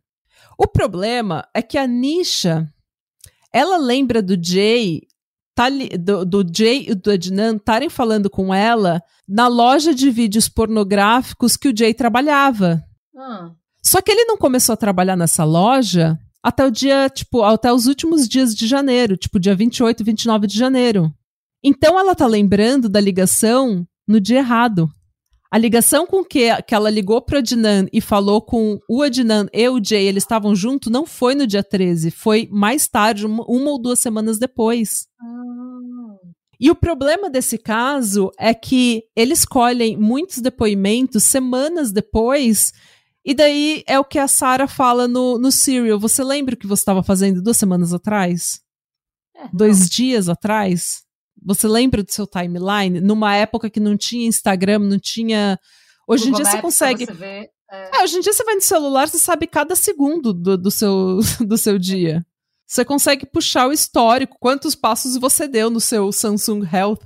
O 0.59 0.67
problema 0.67 1.49
é 1.55 1.63
que 1.63 1.79
a 1.79 1.87
Nisha, 1.87 2.69
ela 3.53 3.79
lembra 3.79 4.21
do 4.21 4.37
Jay, 4.43 5.03
tá 5.55 5.69
do, 5.99 6.25
do 6.25 6.45
Jay 6.55 6.87
e 6.89 6.95
do 6.95 7.11
Adnan 7.11 7.57
estarem 7.57 7.89
falando 7.89 8.29
com 8.29 8.53
ela 8.53 9.01
na 9.27 9.49
loja 9.49 9.95
de 9.95 10.11
vídeos 10.11 10.49
pornográficos 10.49 11.57
que 11.57 11.69
o 11.69 11.77
Jay 11.77 11.95
trabalhava. 11.95 12.85
Hum. 13.15 13.55
Só 13.83 14.03
que 14.03 14.11
ele 14.11 14.25
não 14.25 14.37
começou 14.37 14.75
a 14.75 14.77
trabalhar 14.77 15.17
nessa 15.17 15.45
loja 15.45 16.19
até 16.43 16.67
o 16.67 16.71
dia, 16.71 17.09
tipo, 17.09 17.43
até 17.43 17.73
os 17.73 17.87
últimos 17.87 18.29
dias 18.29 18.55
de 18.55 18.67
janeiro, 18.67 19.17
tipo, 19.17 19.39
dia 19.39 19.55
28 19.55 20.01
e 20.01 20.05
29 20.05 20.47
de 20.47 20.59
janeiro. 20.59 21.13
Então 21.63 21.99
ela 21.99 22.15
tá 22.15 22.27
lembrando 22.27 22.89
da 22.89 23.01
ligação 23.01 23.87
no 24.07 24.21
dia 24.21 24.39
errado. 24.39 24.91
A 25.51 25.59
ligação 25.59 26.07
com 26.07 26.25
que, 26.25 26.51
que 26.63 26.75
ela 26.75 26.91
ligou 26.91 27.21
pro 27.21 27.39
Adnan 27.39 27.87
e 27.93 28.01
falou 28.01 28.41
com 28.41 28.81
o 28.89 29.03
Adnan 29.03 29.47
e 29.53 29.69
o 29.69 29.85
Jay, 29.85 30.07
eles 30.07 30.23
estavam 30.25 30.57
juntos, 30.57 30.91
não 30.91 31.07
foi 31.07 31.35
no 31.35 31.47
dia 31.47 31.63
13, 31.63 32.11
foi 32.11 32.49
mais 32.51 32.89
tarde, 32.89 33.27
uma, 33.27 33.45
uma 33.47 33.71
ou 33.71 33.79
duas 33.79 34.01
semanas 34.01 34.39
depois. 34.39 35.07
Ah. 35.21 35.43
E 36.59 36.71
o 36.71 36.77
problema 36.77 37.29
desse 37.29 37.59
caso 37.59 38.31
é 38.39 38.55
que 38.55 39.03
eles 39.17 39.45
colhem 39.45 39.97
muitos 39.97 40.39
depoimentos 40.39 41.25
semanas 41.25 41.91
depois 41.91 42.73
e 43.25 43.35
daí 43.35 43.85
é 43.87 43.99
o 43.99 44.05
que 44.05 44.19
a 44.19 44.27
Sarah 44.27 44.67
fala 44.67 45.07
no, 45.07 45.39
no 45.39 45.53
Serial. 45.53 45.99
Você 45.99 46.25
lembra 46.25 46.55
o 46.55 46.59
que 46.59 46.67
você 46.67 46.81
estava 46.81 47.03
fazendo 47.03 47.41
duas 47.41 47.57
semanas 47.57 47.95
atrás? 47.95 48.61
É, 49.37 49.49
Dois 49.53 49.81
não. 49.81 49.87
dias 49.87 50.29
atrás? 50.29 51.03
Você 51.45 51.69
lembra 51.69 52.03
do 52.03 52.13
seu 52.13 52.27
timeline? 52.27 53.01
Numa 53.01 53.35
época 53.35 53.71
que 53.71 53.81
não 53.81 53.97
tinha 53.97 54.27
Instagram, 54.27 54.81
não 54.81 54.99
tinha. 54.99 55.59
Hoje 56.07 56.25
em 56.25 56.31
Google 56.31 56.43
dia 56.43 56.51
você 56.51 56.57
Maps, 56.57 56.63
consegue. 56.63 57.07
Você 57.07 57.13
vê, 57.13 57.51
é, 57.71 57.99
É, 57.99 58.03
hoje 58.03 58.17
em 58.17 58.21
dia 58.21 58.33
você 58.33 58.45
vai 58.45 58.55
no 58.57 58.61
celular, 58.61 59.09
você 59.09 59.19
sabe 59.19 59.47
cada 59.47 59.75
segundo 59.77 60.33
do, 60.33 60.57
do, 60.57 60.71
seu, 60.71 61.21
do 61.47 61.57
seu 61.57 61.79
dia. 61.79 62.25
Você 62.67 62.85
consegue 62.85 63.27
puxar 63.27 63.69
o 63.69 63.73
histórico, 63.73 64.37
quantos 64.41 64.75
passos 64.75 65.17
você 65.17 65.47
deu 65.47 65.69
no 65.71 65.81
seu 65.81 66.11
Samsung 66.11 66.63
Health, 66.73 67.01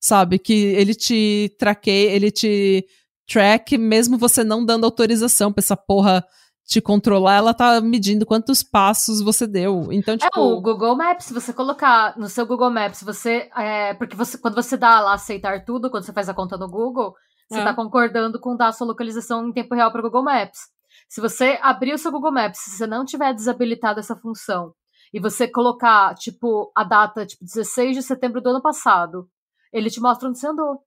sabe? 0.00 0.38
Que 0.38 0.52
ele 0.52 0.94
te 0.94 1.54
traqueia, 1.58 2.10
ele 2.10 2.30
te 2.30 2.84
track, 3.32 3.76
mesmo 3.78 4.18
você 4.18 4.44
não 4.44 4.64
dando 4.64 4.84
autorização 4.84 5.52
pra 5.52 5.60
essa 5.60 5.76
porra 5.76 6.24
te 6.64 6.80
controlar, 6.80 7.34
ela 7.36 7.52
tá 7.52 7.80
medindo 7.80 8.24
quantos 8.24 8.62
passos 8.62 9.20
você 9.20 9.46
deu. 9.46 9.88
Então, 9.92 10.14
É 10.14 10.18
tipo. 10.18 10.40
o 10.40 10.60
Google 10.60 10.96
Maps, 10.96 11.26
se 11.26 11.34
você 11.34 11.52
colocar 11.52 12.16
no 12.18 12.28
seu 12.28 12.46
Google 12.46 12.70
Maps, 12.70 13.02
você. 13.02 13.50
É, 13.56 13.94
porque 13.94 14.14
você, 14.16 14.38
quando 14.38 14.54
você 14.54 14.76
dá 14.76 15.00
lá 15.00 15.14
aceitar 15.14 15.64
tudo, 15.64 15.90
quando 15.90 16.04
você 16.04 16.12
faz 16.12 16.28
a 16.28 16.34
conta 16.34 16.56
no 16.56 16.68
Google, 16.68 17.14
você 17.50 17.60
É. 17.60 17.64
tá 17.64 17.74
concordando 17.74 18.38
com 18.40 18.56
dar 18.56 18.68
a 18.68 18.72
sua 18.72 18.86
localização 18.86 19.48
em 19.48 19.52
tempo 19.52 19.74
real 19.74 19.90
para 19.90 20.00
o 20.00 20.04
Google 20.04 20.22
Maps. 20.22 20.60
Se 21.08 21.20
você 21.20 21.58
abrir 21.60 21.92
o 21.92 21.98
seu 21.98 22.10
Google 22.12 22.32
Maps, 22.32 22.60
se 22.60 22.70
você 22.70 22.86
não 22.86 23.04
tiver 23.04 23.34
desabilitado 23.34 23.98
essa 24.00 24.16
função, 24.16 24.72
e 25.12 25.20
você 25.20 25.46
colocar, 25.46 26.14
tipo, 26.14 26.72
a 26.74 26.84
data, 26.84 27.26
tipo, 27.26 27.44
16 27.44 27.96
de 27.96 28.02
setembro 28.02 28.40
do 28.40 28.48
ano 28.48 28.62
passado, 28.62 29.28
ele 29.70 29.90
te 29.90 30.00
mostra 30.00 30.26
onde 30.28 30.38
você 30.38 30.46
andou. 30.46 30.80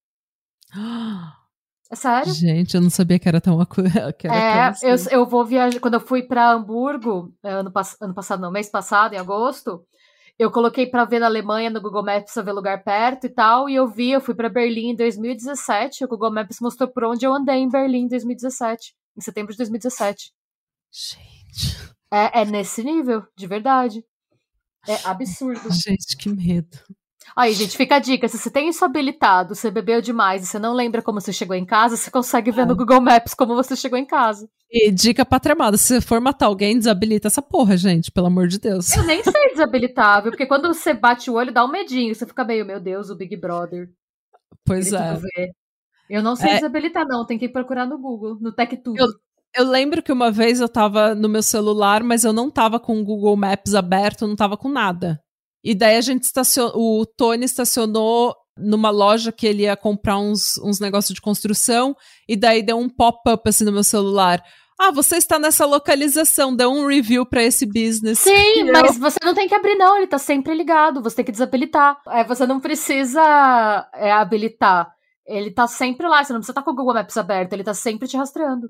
É 1.92 1.96
sério? 1.96 2.34
Gente, 2.34 2.76
eu 2.76 2.82
não 2.82 2.90
sabia 2.90 3.20
que 3.20 3.28
era 3.28 3.40
tão. 3.40 3.58
Que 4.18 4.28
era 4.28 4.36
É, 4.36 4.68
eu, 4.84 4.94
assim. 4.94 5.10
eu 5.12 5.26
vou 5.26 5.46
viajar. 5.46 5.80
Quando 5.80 5.94
eu 5.96 6.00
fui 6.00 6.24
pra 6.24 6.52
Hamburgo, 6.52 7.34
é, 7.44 7.52
ano, 7.52 7.72
ano 8.02 8.14
passado, 8.14 8.42
não, 8.42 8.52
mês 8.52 8.70
passado, 8.70 9.14
em 9.14 9.18
agosto, 9.18 9.86
eu 10.38 10.52
coloquei 10.52 10.88
pra 10.88 11.06
ver 11.06 11.20
na 11.20 11.28
Alemanha 11.28 11.70
no 11.70 11.82
Google 11.82 12.04
Maps 12.04 12.34
pra 12.34 12.44
ver 12.44 12.52
lugar 12.54 12.84
perto 12.84 13.26
e 13.28 13.30
tal, 13.30 13.70
e 13.70 13.76
eu 13.76 13.88
vi, 13.88 14.12
eu 14.12 14.22
fui 14.22 14.34
pra 14.36 14.50
Berlim 14.50 14.90
em 14.92 14.96
2017, 14.96 16.04
o 16.04 16.08
Google 16.08 16.32
Maps 16.32 16.60
mostrou 16.60 16.90
por 16.90 17.04
onde 17.06 17.26
eu 17.26 17.34
andei 17.34 17.58
em 17.58 17.70
Berlim 17.70 18.04
em 18.04 18.08
2017, 18.08 18.96
em 19.18 19.22
setembro 19.22 19.52
de 19.54 19.58
2017. 19.58 20.34
Gente, 20.92 21.94
É, 22.12 22.42
é 22.42 22.46
nesse 22.46 22.84
nível, 22.84 23.24
de 23.38 23.48
verdade. 23.48 24.04
É 24.88 24.96
absurdo. 25.08 25.70
gente, 25.72 26.18
que 26.18 26.30
medo. 26.30 26.78
Aí, 27.36 27.54
gente, 27.54 27.78
fica 27.78 27.96
a 27.96 28.00
dica: 28.00 28.28
se 28.28 28.38
você 28.38 28.50
tem 28.52 28.68
isso 28.70 28.84
habilitado, 28.84 29.56
você 29.56 29.72
bebeu 29.72 30.02
demais 30.02 30.44
e 30.44 30.48
você 30.48 30.60
não 30.60 30.74
lembra 30.74 31.02
como 31.02 31.22
você 31.22 31.32
chegou 31.32 31.56
em 31.56 31.66
casa, 31.66 31.96
você 31.96 32.12
consegue 32.12 32.52
ver 32.52 32.62
É. 32.62 32.66
no 32.66 32.76
Google 32.76 33.00
Maps 33.02 33.34
como 33.34 33.56
você 33.56 33.76
chegou 33.76 33.98
em 33.98 34.06
casa. 34.06 34.50
E 34.72 34.92
dica 34.92 35.26
pra 35.26 35.40
tremada: 35.40 35.78
se 35.78 35.86
você 35.88 36.02
for 36.02 36.20
matar 36.20 36.48
alguém, 36.48 36.78
desabilita 36.78 37.28
essa 37.28 37.42
porra, 37.42 37.78
gente, 37.78 38.12
pelo 38.12 38.28
amor 38.28 38.48
de 38.48 38.60
Deus. 38.60 38.96
Eu 38.96 39.04
nem 39.04 39.24
sei 39.24 39.50
desabilitar, 39.52 40.22
viu? 40.22 40.32
Porque 40.32 40.46
quando 40.46 40.68
você 40.68 40.94
bate 40.94 41.30
o 41.30 41.36
olho, 41.36 41.54
dá 41.54 41.64
um 41.64 41.72
medinho. 41.72 42.14
Você 42.14 42.26
fica 42.26 42.44
meio, 42.44 42.66
meu 42.66 42.80
Deus, 42.80 43.10
o 43.10 43.16
Big 43.16 43.36
Brother. 43.38 43.90
Pois 44.66 44.92
é. 44.92 45.18
Eu 46.10 46.22
não 46.22 46.36
sei 46.36 46.52
É. 46.52 46.56
desabilitar, 46.56 47.06
não. 47.08 47.26
Tem 47.26 47.38
que 47.38 47.50
procurar 47.50 47.86
no 47.86 47.98
Google, 47.98 48.38
no 48.40 48.52
Tech 48.52 48.76
Tudo. 48.78 49.00
Eu- 49.00 49.08
Eu 49.58 49.64
lembro 49.70 50.04
que 50.04 50.12
uma 50.12 50.30
vez 50.30 50.60
eu 50.60 50.68
tava 50.68 51.16
no 51.16 51.30
meu 51.30 51.42
celular, 51.42 52.04
mas 52.04 52.26
eu 52.26 52.34
não 52.34 52.52
tava 52.52 52.78
com 52.78 53.00
o 53.00 53.04
Google 53.06 53.38
Maps 53.38 53.74
aberto, 53.74 54.28
não 54.28 54.36
tava 54.36 54.58
com 54.58 54.68
nada. 54.68 55.18
E 55.66 55.74
daí 55.74 55.98
a 55.98 56.02
gente 56.02 56.24
estacionou, 56.24 57.02
o 57.02 57.06
Tony 57.08 57.44
estacionou 57.44 58.36
numa 58.56 58.92
loja 58.92 59.32
que 59.32 59.48
ele 59.48 59.64
ia 59.64 59.76
comprar 59.76 60.18
uns, 60.20 60.58
uns 60.64 60.80
negócios 60.80 61.14
de 61.16 61.20
construção, 61.20 61.96
e 62.30 62.38
daí 62.38 62.62
deu 62.62 62.78
um 62.78 62.88
pop-up 62.88 63.50
assim 63.50 63.64
no 63.66 63.72
meu 63.72 63.84
celular. 63.84 64.42
Ah, 64.80 64.92
você 64.92 65.16
está 65.16 65.40
nessa 65.40 65.66
localização, 65.66 66.56
deu 66.56 66.70
um 66.70 66.86
review 66.86 67.26
pra 67.26 67.42
esse 67.42 67.66
business. 67.66 68.20
Sim, 68.20 68.60
eu- 68.60 68.72
mas 68.74 68.98
você 68.98 69.18
não 69.24 69.34
tem 69.34 69.48
que 69.48 69.56
abrir, 69.56 69.76
não. 69.76 69.98
Ele 69.98 70.06
tá 70.08 70.18
sempre 70.20 70.54
ligado. 70.54 71.02
Você 71.02 71.16
tem 71.16 71.26
que 71.26 71.32
desabilitar. 71.32 71.98
É, 72.10 72.24
você 72.26 72.46
não 72.46 72.60
precisa 72.60 73.90
é, 73.94 74.12
habilitar. 74.12 74.90
Ele 75.26 75.50
tá 75.50 75.66
sempre 75.66 76.06
lá. 76.08 76.24
Você 76.24 76.34
não 76.34 76.42
precisa 76.42 76.52
estar 76.52 76.62
com 76.62 76.72
o 76.72 76.76
Google 76.76 76.94
Maps 76.94 77.16
aberto. 77.18 77.54
Ele 77.54 77.64
tá 77.64 77.74
sempre 77.74 78.06
te 78.08 78.18
rastreando. 78.18 78.70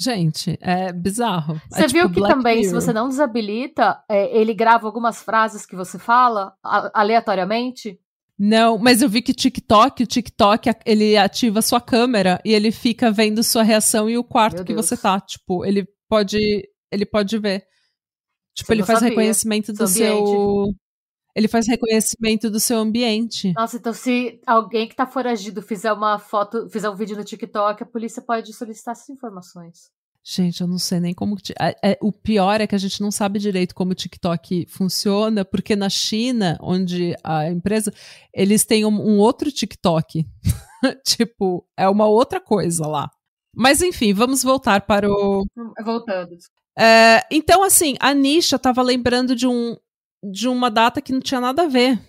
Gente, 0.00 0.56
é 0.62 0.92
bizarro. 0.92 1.60
Você 1.70 1.84
é 1.84 1.88
viu 1.88 2.02
tipo 2.04 2.14
que 2.14 2.20
Black 2.20 2.34
também, 2.34 2.62
se 2.62 2.68
Mirror. 2.70 2.80
você 2.80 2.92
não 2.92 3.08
desabilita, 3.08 4.02
é, 4.08 4.34
ele 4.34 4.54
grava 4.54 4.86
algumas 4.86 5.22
frases 5.22 5.66
que 5.66 5.76
você 5.76 5.98
fala 5.98 6.54
a- 6.64 6.90
aleatoriamente? 6.94 7.98
Não, 8.38 8.78
mas 8.78 9.02
eu 9.02 9.08
vi 9.10 9.20
que 9.20 9.34
TikTok, 9.34 10.02
o 10.02 10.06
TikTok, 10.06 10.70
ele 10.86 11.18
ativa 11.18 11.58
a 11.58 11.62
sua 11.62 11.80
câmera 11.82 12.40
e 12.42 12.54
ele 12.54 12.72
fica 12.72 13.10
vendo 13.12 13.42
sua 13.44 13.62
reação 13.62 14.08
e 14.08 14.16
o 14.16 14.24
quarto 14.24 14.64
que 14.64 14.72
você 14.72 14.96
tá. 14.96 15.20
Tipo, 15.20 15.66
ele 15.66 15.86
pode, 16.08 16.38
ele 16.90 17.04
pode 17.04 17.38
ver. 17.38 17.62
Tipo, 18.54 18.68
Você 18.68 18.72
ele 18.72 18.82
faz 18.82 18.98
sabia. 19.00 19.10
reconhecimento 19.10 19.72
do 19.74 19.86
seu. 19.86 20.72
Ele 21.34 21.48
faz 21.48 21.66
reconhecimento 21.66 22.50
do 22.50 22.58
seu 22.60 22.78
ambiente. 22.78 23.52
Nossa, 23.56 23.76
então 23.76 23.92
se 23.92 24.40
alguém 24.46 24.88
que 24.88 24.96
tá 24.96 25.06
foragido 25.06 25.62
fizer 25.62 25.92
uma 25.92 26.18
foto, 26.18 26.68
fizer 26.70 26.90
um 26.90 26.96
vídeo 26.96 27.16
no 27.16 27.24
TikTok, 27.24 27.82
a 27.82 27.86
polícia 27.86 28.22
pode 28.22 28.52
solicitar 28.52 28.92
essas 28.92 29.08
informações. 29.08 29.90
Gente, 30.22 30.60
eu 30.60 30.66
não 30.66 30.78
sei 30.78 31.00
nem 31.00 31.14
como. 31.14 31.36
é- 31.58 31.92
é- 31.92 31.98
o 32.02 32.12
pior 32.12 32.60
é 32.60 32.66
que 32.66 32.74
a 32.74 32.78
gente 32.78 33.00
não 33.00 33.10
sabe 33.10 33.38
direito 33.38 33.74
como 33.74 33.92
o 33.92 33.94
TikTok 33.94 34.66
funciona, 34.68 35.44
porque 35.44 35.74
na 35.74 35.88
China, 35.88 36.58
onde 36.60 37.14
a 37.24 37.48
empresa, 37.50 37.92
eles 38.34 38.64
têm 38.64 38.84
um, 38.84 38.90
um 38.90 39.18
outro 39.18 39.50
TikTok. 39.50 40.26
tipo, 41.06 41.66
é 41.76 41.88
uma 41.88 42.06
outra 42.06 42.38
coisa 42.38 42.86
lá. 42.86 43.10
Mas 43.56 43.80
enfim, 43.80 44.12
vamos 44.12 44.42
voltar 44.42 44.82
para 44.82 45.10
o. 45.10 45.44
Voltando. 45.82 46.36
É, 46.78 47.26
então, 47.30 47.62
assim, 47.62 47.96
a 47.98 48.14
Nisha 48.14 48.58
tava 48.58 48.82
lembrando 48.82 49.34
de, 49.34 49.46
um, 49.46 49.76
de 50.22 50.48
uma 50.48 50.70
data 50.70 51.00
que 51.00 51.12
não 51.12 51.20
tinha 51.20 51.40
nada 51.40 51.62
a 51.62 51.68
ver 51.68 52.00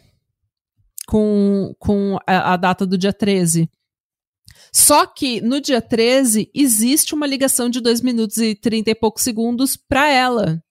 com, 1.07 1.74
com 1.80 2.18
a, 2.28 2.53
a 2.53 2.57
data 2.57 2.86
do 2.86 2.97
dia 2.97 3.14
13. 3.14 3.70
Só 4.74 5.05
que 5.05 5.41
no 5.41 5.59
dia 5.59 5.82
13 5.82 6.49
existe 6.53 7.14
uma 7.14 7.28
ligação 7.28 7.70
de 7.70 7.82
2 7.82 8.01
minutos 8.01 8.38
e 8.38 8.55
30 8.55 8.91
e 8.91 8.95
poucos 8.95 9.24
segundos 9.24 9.76
para 9.76 10.07
ela. 10.09 10.64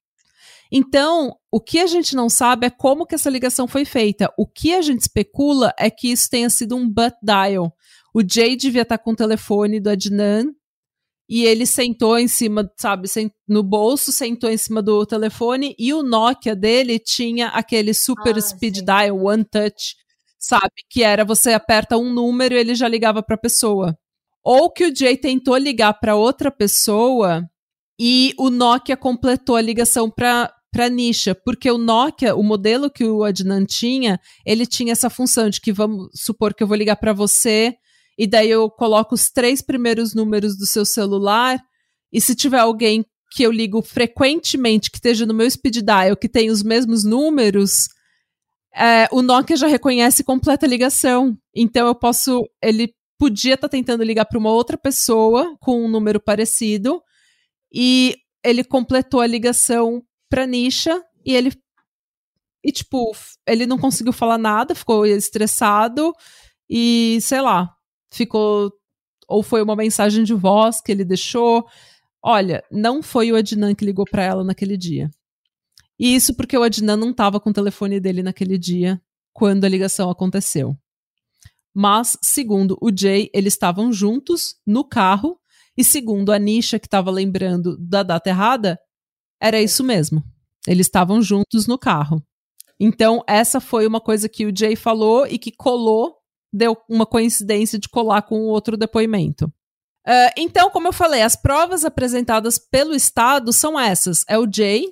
Então, 0.73 1.35
o 1.51 1.61
que 1.61 1.81
a 1.81 1.87
gente 1.87 2.15
não 2.15 2.29
sabe 2.29 2.67
é 2.67 2.71
como 2.71 3.05
que 3.05 3.15
essa 3.15 3.29
ligação 3.29 3.67
foi 3.67 3.85
feita. 3.85 4.33
O 4.39 4.47
que 4.47 4.73
a 4.73 4.81
gente 4.81 5.01
especula 5.01 5.75
é 5.77 5.91
que 5.91 6.13
isso 6.13 6.31
tenha 6.31 6.49
sido 6.49 6.77
um 6.77 6.89
butt 6.89 7.17
dial. 7.23 7.75
O 8.15 8.23
Jay 8.27 8.57
devia 8.57 8.83
estar 8.83 8.99
com 8.99 9.11
o 9.11 9.17
telefone 9.17 9.81
do 9.81 9.91
Adnan 9.91 10.53
e 11.31 11.45
ele 11.45 11.65
sentou 11.65 12.19
em 12.19 12.27
cima, 12.27 12.69
sabe, 12.77 13.09
no 13.49 13.63
bolso, 13.63 14.11
sentou 14.11 14.51
em 14.51 14.57
cima 14.57 14.83
do 14.83 15.07
telefone 15.07 15.77
e 15.79 15.95
o 15.95 16.03
Nokia 16.03 16.57
dele 16.57 16.99
tinha 16.99 17.47
aquele 17.51 17.95
super 17.95 18.37
Ah, 18.37 18.41
speed 18.41 18.79
sim. 18.79 18.85
dial, 18.85 19.17
one 19.25 19.45
touch, 19.45 19.95
sabe, 20.37 20.73
que 20.91 21.05
era 21.05 21.25
você 21.25 21.53
aperta 21.53 21.97
um 21.97 22.13
número 22.13 22.57
e 22.57 22.59
ele 22.59 22.75
já 22.75 22.89
ligava 22.89 23.23
para 23.23 23.37
a 23.37 23.41
pessoa. 23.41 23.97
Ou 24.43 24.73
que 24.73 24.85
o 24.85 24.95
Jay 24.95 25.17
tentou 25.17 25.57
ligar 25.57 25.95
para 26.01 26.17
outra 26.17 26.51
pessoa 26.51 27.49
e 27.97 28.35
o 28.37 28.51
Nokia 28.51 28.97
completou 28.97 29.55
a 29.55 29.63
ligação 29.63 30.11
para 30.11 30.53
para 30.73 30.89
Nisha, 30.89 31.35
porque 31.35 31.69
o 31.69 31.77
Nokia, 31.77 32.37
o 32.37 32.45
modelo 32.45 32.89
que 32.89 33.05
o 33.05 33.25
Adnan 33.25 33.65
tinha, 33.65 34.21
ele 34.47 34.65
tinha 34.65 34.93
essa 34.93 35.11
função 35.11 35.51
de 35.51 35.61
que 35.61 35.73
vamos 35.73 36.09
supor 36.15 36.55
que 36.55 36.63
eu 36.63 36.67
vou 36.67 36.77
ligar 36.77 36.95
para 36.95 37.13
você 37.13 37.77
e 38.21 38.27
daí 38.27 38.51
eu 38.51 38.69
coloco 38.69 39.15
os 39.15 39.31
três 39.31 39.63
primeiros 39.63 40.15
números 40.15 40.55
do 40.55 40.67
seu 40.67 40.85
celular 40.85 41.59
e 42.13 42.21
se 42.21 42.35
tiver 42.35 42.59
alguém 42.59 43.03
que 43.33 43.43
eu 43.43 43.51
ligo 43.51 43.81
frequentemente 43.81 44.91
que 44.91 44.99
esteja 44.99 45.25
no 45.25 45.33
meu 45.33 45.51
speed 45.51 45.79
dial 45.79 46.15
que 46.15 46.29
tem 46.29 46.51
os 46.51 46.63
mesmos 46.63 47.03
números, 47.03 47.89
é, 48.75 49.09
o 49.11 49.23
Nokia 49.23 49.57
já 49.57 49.67
reconhece 49.67 50.23
completa 50.23 50.67
a 50.67 50.69
ligação. 50.69 51.35
Então 51.57 51.87
eu 51.87 51.95
posso 51.95 52.47
ele 52.63 52.93
podia 53.19 53.55
estar 53.55 53.69
tá 53.69 53.73
tentando 53.73 54.05
ligar 54.05 54.27
para 54.27 54.39
uma 54.39 54.51
outra 54.51 54.77
pessoa 54.77 55.57
com 55.59 55.83
um 55.83 55.89
número 55.89 56.21
parecido 56.21 57.03
e 57.73 58.19
ele 58.45 58.63
completou 58.63 59.23
a 59.23 59.27
ligação 59.27 60.03
para 60.29 60.47
Nisha 60.47 61.03
e 61.25 61.35
ele 61.35 61.53
e 62.63 62.71
tipo, 62.71 63.13
ele 63.47 63.65
não 63.65 63.79
conseguiu 63.79 64.13
falar 64.13 64.37
nada, 64.37 64.75
ficou 64.75 65.07
estressado 65.07 66.13
e 66.69 67.19
sei 67.23 67.41
lá, 67.41 67.75
ficou 68.11 68.73
ou 69.29 69.43
foi 69.43 69.63
uma 69.63 69.77
mensagem 69.77 70.25
de 70.25 70.35
voz 70.35 70.81
que 70.81 70.91
ele 70.91 71.05
deixou. 71.05 71.65
Olha, 72.23 72.65
não 72.71 73.03
foi 73.03 73.31
o 73.31 73.37
Adnan 73.37 73.75
que 73.75 73.85
ligou 73.85 74.05
para 74.05 74.25
ela 74.25 74.45
naquele 74.45 74.77
dia. 74.77 75.09
E 75.99 76.15
isso 76.15 76.35
porque 76.35 76.59
o 76.59 76.63
Adnan 76.63 76.97
não 76.97 77.11
estava 77.11 77.39
com 77.39 77.51
o 77.51 77.53
telefone 77.53 78.01
dele 78.01 78.23
naquele 78.23 78.59
dia, 78.59 79.01
quando 79.33 79.65
a 79.65 79.69
ligação 79.69 80.11
aconteceu. 80.11 80.77
Mas, 81.73 82.19
segundo 82.23 82.77
o 82.81 82.91
Jay, 82.95 83.31
eles 83.33 83.55
estavam 83.55 83.93
juntos 83.93 84.57
no 84.67 84.83
carro, 84.83 85.39
e 85.77 85.85
segundo 85.85 86.33
a 86.33 86.39
Nisha, 86.39 86.81
que 86.81 86.87
estava 86.87 87.11
lembrando 87.11 87.77
da 87.79 88.03
data 88.03 88.29
errada, 88.29 88.79
era 89.41 89.63
isso 89.63 89.85
mesmo. 89.85 90.25
Eles 90.67 90.87
estavam 90.87 91.23
juntos 91.23 91.67
no 91.67 91.79
carro. 91.79 92.23
Então, 92.79 93.23
essa 93.27 93.61
foi 93.61 93.87
uma 93.87 94.01
coisa 94.01 94.29
que 94.29 94.47
o 94.47 94.55
Jay 94.55 94.75
falou 94.75 95.27
e 95.27 95.39
que 95.39 95.53
colou 95.53 96.20
deu 96.53 96.77
uma 96.89 97.07
coincidência 97.07 97.79
de 97.79 97.89
colar 97.89 98.23
com 98.23 98.41
outro 98.43 98.77
depoimento. 98.77 99.47
Uh, 100.07 100.33
então, 100.37 100.71
como 100.71 100.89
eu 100.89 100.93
falei, 100.93 101.23
as 101.23 101.37
provas 101.37 101.85
apresentadas 101.85 102.59
pelo 102.59 102.95
Estado 102.95 103.53
são 103.53 103.79
essas: 103.79 104.25
é 104.29 104.39
o 104.39 104.51
Jay 104.51 104.87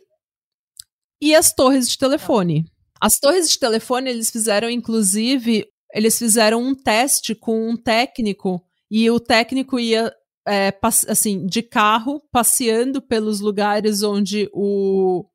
e 1.20 1.34
as 1.34 1.52
torres 1.52 1.88
de 1.88 1.98
telefone. 1.98 2.64
As 3.00 3.18
torres 3.18 3.50
de 3.50 3.58
telefone, 3.58 4.10
eles 4.10 4.30
fizeram, 4.30 4.68
inclusive, 4.68 5.66
eles 5.94 6.18
fizeram 6.18 6.62
um 6.62 6.74
teste 6.74 7.34
com 7.34 7.70
um 7.70 7.76
técnico 7.76 8.62
e 8.90 9.10
o 9.10 9.20
técnico 9.20 9.78
ia 9.78 10.12
é, 10.46 10.72
assim 11.08 11.46
de 11.46 11.62
carro 11.62 12.22
passeando 12.32 13.02
pelos 13.02 13.40
lugares 13.40 14.02
onde 14.02 14.48
o 14.52 15.26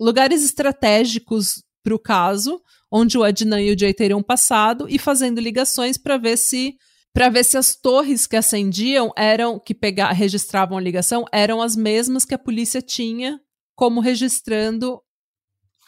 lugares 0.00 0.42
estratégicos 0.42 1.62
para 1.82 1.94
o 1.94 1.98
caso 1.98 2.60
onde 2.90 3.18
o 3.18 3.24
Adnan 3.24 3.60
e 3.60 3.72
o 3.72 3.78
Jay 3.78 3.92
teriam 3.92 4.22
passado 4.22 4.86
e 4.88 4.98
fazendo 4.98 5.40
ligações 5.40 5.96
para 5.96 6.16
ver 6.16 6.36
se 6.36 6.76
para 7.12 7.30
ver 7.30 7.44
se 7.44 7.56
as 7.56 7.74
torres 7.74 8.26
que 8.26 8.36
acendiam 8.36 9.10
eram 9.16 9.58
que 9.58 9.74
pegar, 9.74 10.12
registravam 10.12 10.78
a 10.78 10.80
ligação 10.80 11.24
eram 11.32 11.60
as 11.60 11.74
mesmas 11.74 12.24
que 12.24 12.34
a 12.34 12.38
polícia 12.38 12.80
tinha 12.80 13.40
como 13.74 14.00
registrando 14.00 15.00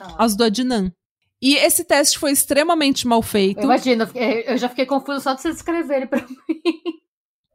ah. 0.00 0.16
as 0.24 0.34
do 0.34 0.44
Adnan. 0.44 0.92
E 1.42 1.56
esse 1.56 1.84
teste 1.84 2.18
foi 2.18 2.32
extremamente 2.32 3.06
mal 3.06 3.22
feito. 3.22 3.62
Imagina, 3.62 4.10
eu 4.14 4.58
já 4.58 4.68
fiquei 4.68 4.84
confuso 4.84 5.20
só 5.20 5.32
de 5.32 5.40
vocês 5.40 5.56
escreverem 5.56 6.06
para 6.06 6.26
mim. 6.26 6.36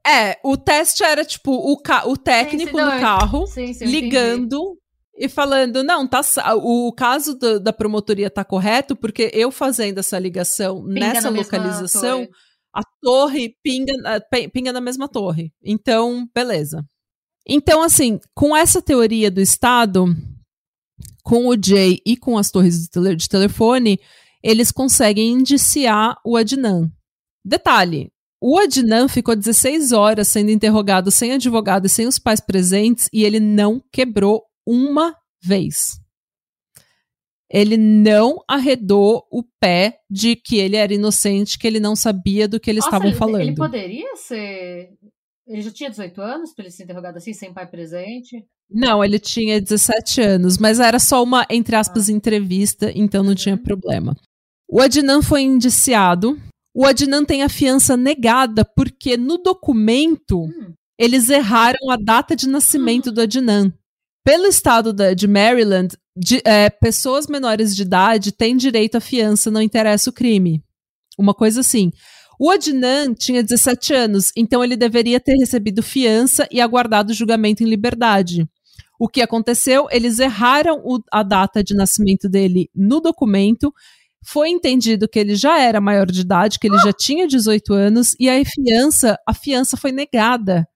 É, 0.07 0.39
o 0.43 0.55
teste 0.55 1.03
era 1.03 1.25
tipo 1.25 1.51
o, 1.51 1.77
ca 1.77 2.07
o 2.07 2.15
técnico 2.15 2.77
sim, 2.77 2.83
sim, 2.83 2.91
não, 2.91 2.99
carro 2.99 3.47
sim, 3.47 3.71
ligando 3.85 4.77
e 5.17 5.29
falando, 5.29 5.83
não, 5.83 6.05
tá, 6.05 6.21
o 6.57 6.91
caso 6.91 7.35
do, 7.35 7.59
da 7.59 7.71
promotoria 7.71 8.29
tá 8.29 8.43
correto, 8.43 8.95
porque 8.95 9.31
eu 9.33 9.49
fazendo 9.49 9.99
essa 9.99 10.19
ligação 10.19 10.83
pinga 10.83 10.99
nessa 10.99 11.29
localização, 11.29 12.25
torre. 12.25 12.31
a 12.73 12.81
torre 13.01 13.55
pinga, 13.63 13.93
pinga 14.51 14.73
na 14.73 14.81
mesma 14.81 15.07
torre. 15.07 15.53
Então, 15.63 16.27
beleza. 16.35 16.83
Então, 17.47 17.81
assim, 17.81 18.19
com 18.33 18.55
essa 18.55 18.81
teoria 18.81 19.31
do 19.31 19.39
Estado, 19.39 20.05
com 21.23 21.47
o 21.47 21.55
Jay 21.63 22.01
e 22.05 22.17
com 22.17 22.37
as 22.37 22.51
torres 22.51 22.81
de, 22.81 22.89
tele, 22.89 23.15
de 23.15 23.29
telefone, 23.29 23.99
eles 24.43 24.71
conseguem 24.71 25.31
indiciar 25.31 26.17
o 26.25 26.35
Adnan. 26.35 26.91
Detalhe, 27.43 28.11
o 28.41 28.59
Adnan 28.59 29.07
ficou 29.07 29.35
16 29.35 29.91
horas 29.91 30.27
sendo 30.27 30.51
interrogado 30.51 31.09
sem 31.09 31.31
advogado 31.31 31.85
e 31.85 31.89
sem 31.89 32.05
os 32.05 32.19
pais 32.19 32.41
presentes 32.41 33.07
e 33.13 33.23
ele 33.23 33.39
não 33.39 33.81
quebrou 33.91 34.43
uma 34.65 35.15
vez. 35.43 35.99
Ele 37.49 37.77
não 37.77 38.43
arredou 38.47 39.27
o 39.31 39.43
pé 39.59 39.99
de 40.09 40.35
que 40.35 40.57
ele 40.57 40.75
era 40.75 40.93
inocente, 40.93 41.59
que 41.59 41.67
ele 41.67 41.79
não 41.79 41.95
sabia 41.95 42.47
do 42.47 42.59
que 42.59 42.69
eles 42.69 42.83
estavam 42.83 43.13
falando. 43.13 43.41
Ele 43.41 43.55
poderia 43.55 44.15
ser. 44.15 44.89
Ele 45.47 45.61
já 45.61 45.71
tinha 45.71 45.89
18 45.89 46.21
anos 46.21 46.53
para 46.53 46.65
ele 46.65 46.71
ser 46.71 46.83
interrogado 46.83 47.17
assim, 47.17 47.33
sem 47.33 47.53
pai 47.53 47.67
presente? 47.67 48.43
Não, 48.69 49.03
ele 49.03 49.19
tinha 49.19 49.61
17 49.61 50.21
anos, 50.21 50.57
mas 50.57 50.79
era 50.79 50.97
só 50.97 51.21
uma, 51.21 51.45
entre 51.49 51.75
aspas, 51.75 52.09
ah. 52.09 52.11
entrevista, 52.11 52.91
então 52.95 53.21
não 53.21 53.29
uhum. 53.29 53.35
tinha 53.35 53.57
problema. 53.57 54.15
O 54.67 54.81
Adnan 54.81 55.21
foi 55.21 55.43
indiciado. 55.43 56.39
O 56.73 56.85
Adnan 56.85 57.23
tem 57.23 57.43
a 57.43 57.49
fiança 57.49 57.95
negada 57.95 58.65
porque 58.65 59.15
no 59.15 59.37
documento 59.37 60.45
hum. 60.45 60.73
eles 60.99 61.29
erraram 61.29 61.89
a 61.91 61.95
data 61.95 62.35
de 62.35 62.49
nascimento 62.49 63.11
hum. 63.11 63.13
do 63.13 63.21
Adnan. 63.21 63.71
Pelo 64.25 64.47
estado 64.47 64.91
de 65.15 65.27
Maryland, 65.27 65.95
de, 66.17 66.41
é, 66.43 66.67
pessoas 66.67 67.27
menores 67.27 67.75
de 67.75 67.83
idade 67.83 68.31
têm 68.31 68.57
direito 68.57 68.95
à 68.95 68.99
fiança, 68.99 69.51
não 69.51 69.61
interessa 69.61 70.09
o 70.09 70.13
crime. 70.13 70.63
Uma 71.15 71.31
coisa 71.31 71.59
assim. 71.59 71.91
O 72.39 72.49
Adnan 72.49 73.13
tinha 73.13 73.43
17 73.43 73.93
anos, 73.93 74.31
então 74.35 74.63
ele 74.63 74.75
deveria 74.75 75.19
ter 75.19 75.37
recebido 75.37 75.83
fiança 75.83 76.47
e 76.51 76.59
aguardado 76.59 77.13
julgamento 77.13 77.61
em 77.61 77.67
liberdade. 77.67 78.49
O 78.99 79.07
que 79.07 79.21
aconteceu? 79.21 79.87
Eles 79.91 80.17
erraram 80.17 80.81
o, 80.83 80.99
a 81.11 81.21
data 81.21 81.63
de 81.63 81.75
nascimento 81.75 82.27
dele 82.27 82.67
no 82.73 82.99
documento. 82.99 83.71
Foi 84.25 84.49
entendido 84.49 85.07
que 85.07 85.19
ele 85.19 85.35
já 85.35 85.59
era 85.59 85.79
maior 85.79 86.07
de 86.07 86.21
idade, 86.21 86.57
que 86.57 86.65
ele 86.65 86.79
já 86.79 86.91
tinha 86.91 87.27
18 87.27 87.71
anos, 87.75 88.15
e 88.19 88.27
a 88.27 88.43
fiança, 88.43 89.19
a 89.27 89.35
fiança 89.35 89.77
foi 89.77 89.91
negada 89.91 90.67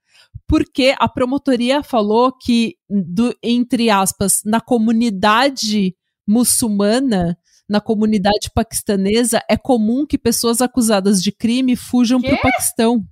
porque 0.47 0.95
a 0.97 1.07
promotoria 1.07 1.83
falou 1.83 2.31
que, 2.31 2.75
do, 2.89 3.35
entre 3.43 3.89
aspas, 3.89 4.41
na 4.43 4.59
comunidade 4.59 5.95
muçulmana, 6.27 7.37
na 7.69 7.79
comunidade 7.79 8.49
paquistanesa, 8.53 9.43
é 9.47 9.55
comum 9.55 10.05
que 10.07 10.17
pessoas 10.17 10.59
acusadas 10.59 11.21
de 11.21 11.31
crime 11.31 11.75
fujam 11.75 12.19
para 12.19 12.33
o 12.33 12.41
Paquistão. 12.41 13.03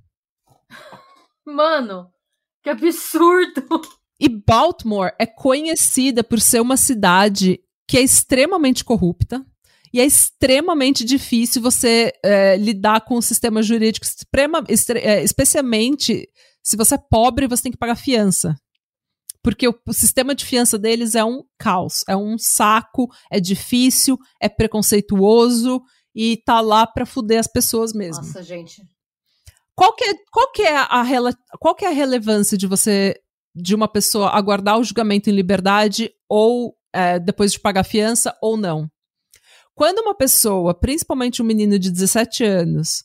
Mano, 1.45 2.09
que 2.63 2.69
absurdo! 2.69 3.81
E 4.19 4.27
Baltimore 4.27 5.13
é 5.19 5.27
conhecida 5.27 6.23
por 6.23 6.41
ser 6.41 6.59
uma 6.59 6.75
cidade 6.75 7.59
que 7.87 7.97
é 7.97 8.01
extremamente 8.01 8.83
corrupta 8.83 9.45
e 9.97 9.99
é 9.99 10.05
extremamente 10.05 11.03
difícil 11.03 11.59
você 11.59 12.13
é, 12.23 12.55
lidar 12.55 13.01
com 13.01 13.15
o 13.15 13.21
sistema 13.21 13.63
jurídico, 13.63 14.05
extrema, 14.05 14.63
é, 14.97 15.23
especialmente 15.23 16.29
se 16.61 16.77
você 16.77 16.93
é 16.93 16.99
pobre, 16.99 17.47
você 17.47 17.63
tem 17.63 17.71
que 17.71 17.79
pagar 17.79 17.95
fiança. 17.95 18.55
Porque 19.41 19.67
o, 19.67 19.73
o, 19.87 19.93
sistema 19.93 20.35
de 20.35 20.45
fiança 20.45 20.77
deles 20.77 21.15
é 21.15 21.25
um 21.25 21.41
caos, 21.57 22.03
é 22.07 22.15
um 22.15 22.37
saco, 22.37 23.07
é 23.31 23.39
difícil, 23.39 24.19
é 24.39 24.47
preconceituoso 24.47 25.81
e 26.13 26.43
tá 26.45 26.61
lá 26.61 26.85
pra 26.85 27.03
fuder 27.03 27.39
as 27.39 27.47
pessoas 27.47 27.91
mesmo. 27.91 28.23
Nossa, 28.23 28.43
gente. 28.43 28.83
Qual 29.73 29.95
que 29.95 30.03
é, 30.03 30.13
qual 30.31 30.51
que 30.51 30.61
é, 30.61 30.77
a, 30.77 31.03
qual 31.59 31.73
que 31.73 31.85
é 31.85 31.87
a 31.87 31.91
relevância 31.91 32.55
de 32.55 32.67
você, 32.67 33.15
de 33.55 33.73
uma 33.73 33.87
pessoa 33.87 34.29
aguardar 34.29 34.77
o 34.77 34.83
julgamento 34.83 35.27
em 35.27 35.33
liberdade 35.33 36.11
ou 36.29 36.77
é, 36.93 37.17
depois 37.17 37.51
de 37.51 37.59
pagar 37.59 37.83
fiança 37.83 38.37
ou 38.43 38.55
não? 38.55 38.87
Quando 39.77 39.99
uma 39.99 40.15
pessoa, 40.15 40.73
principalmente 40.73 41.39
um 41.39 41.45
menino 41.45 41.77
de 41.77 41.91
17 41.91 42.43
anos, 42.43 43.03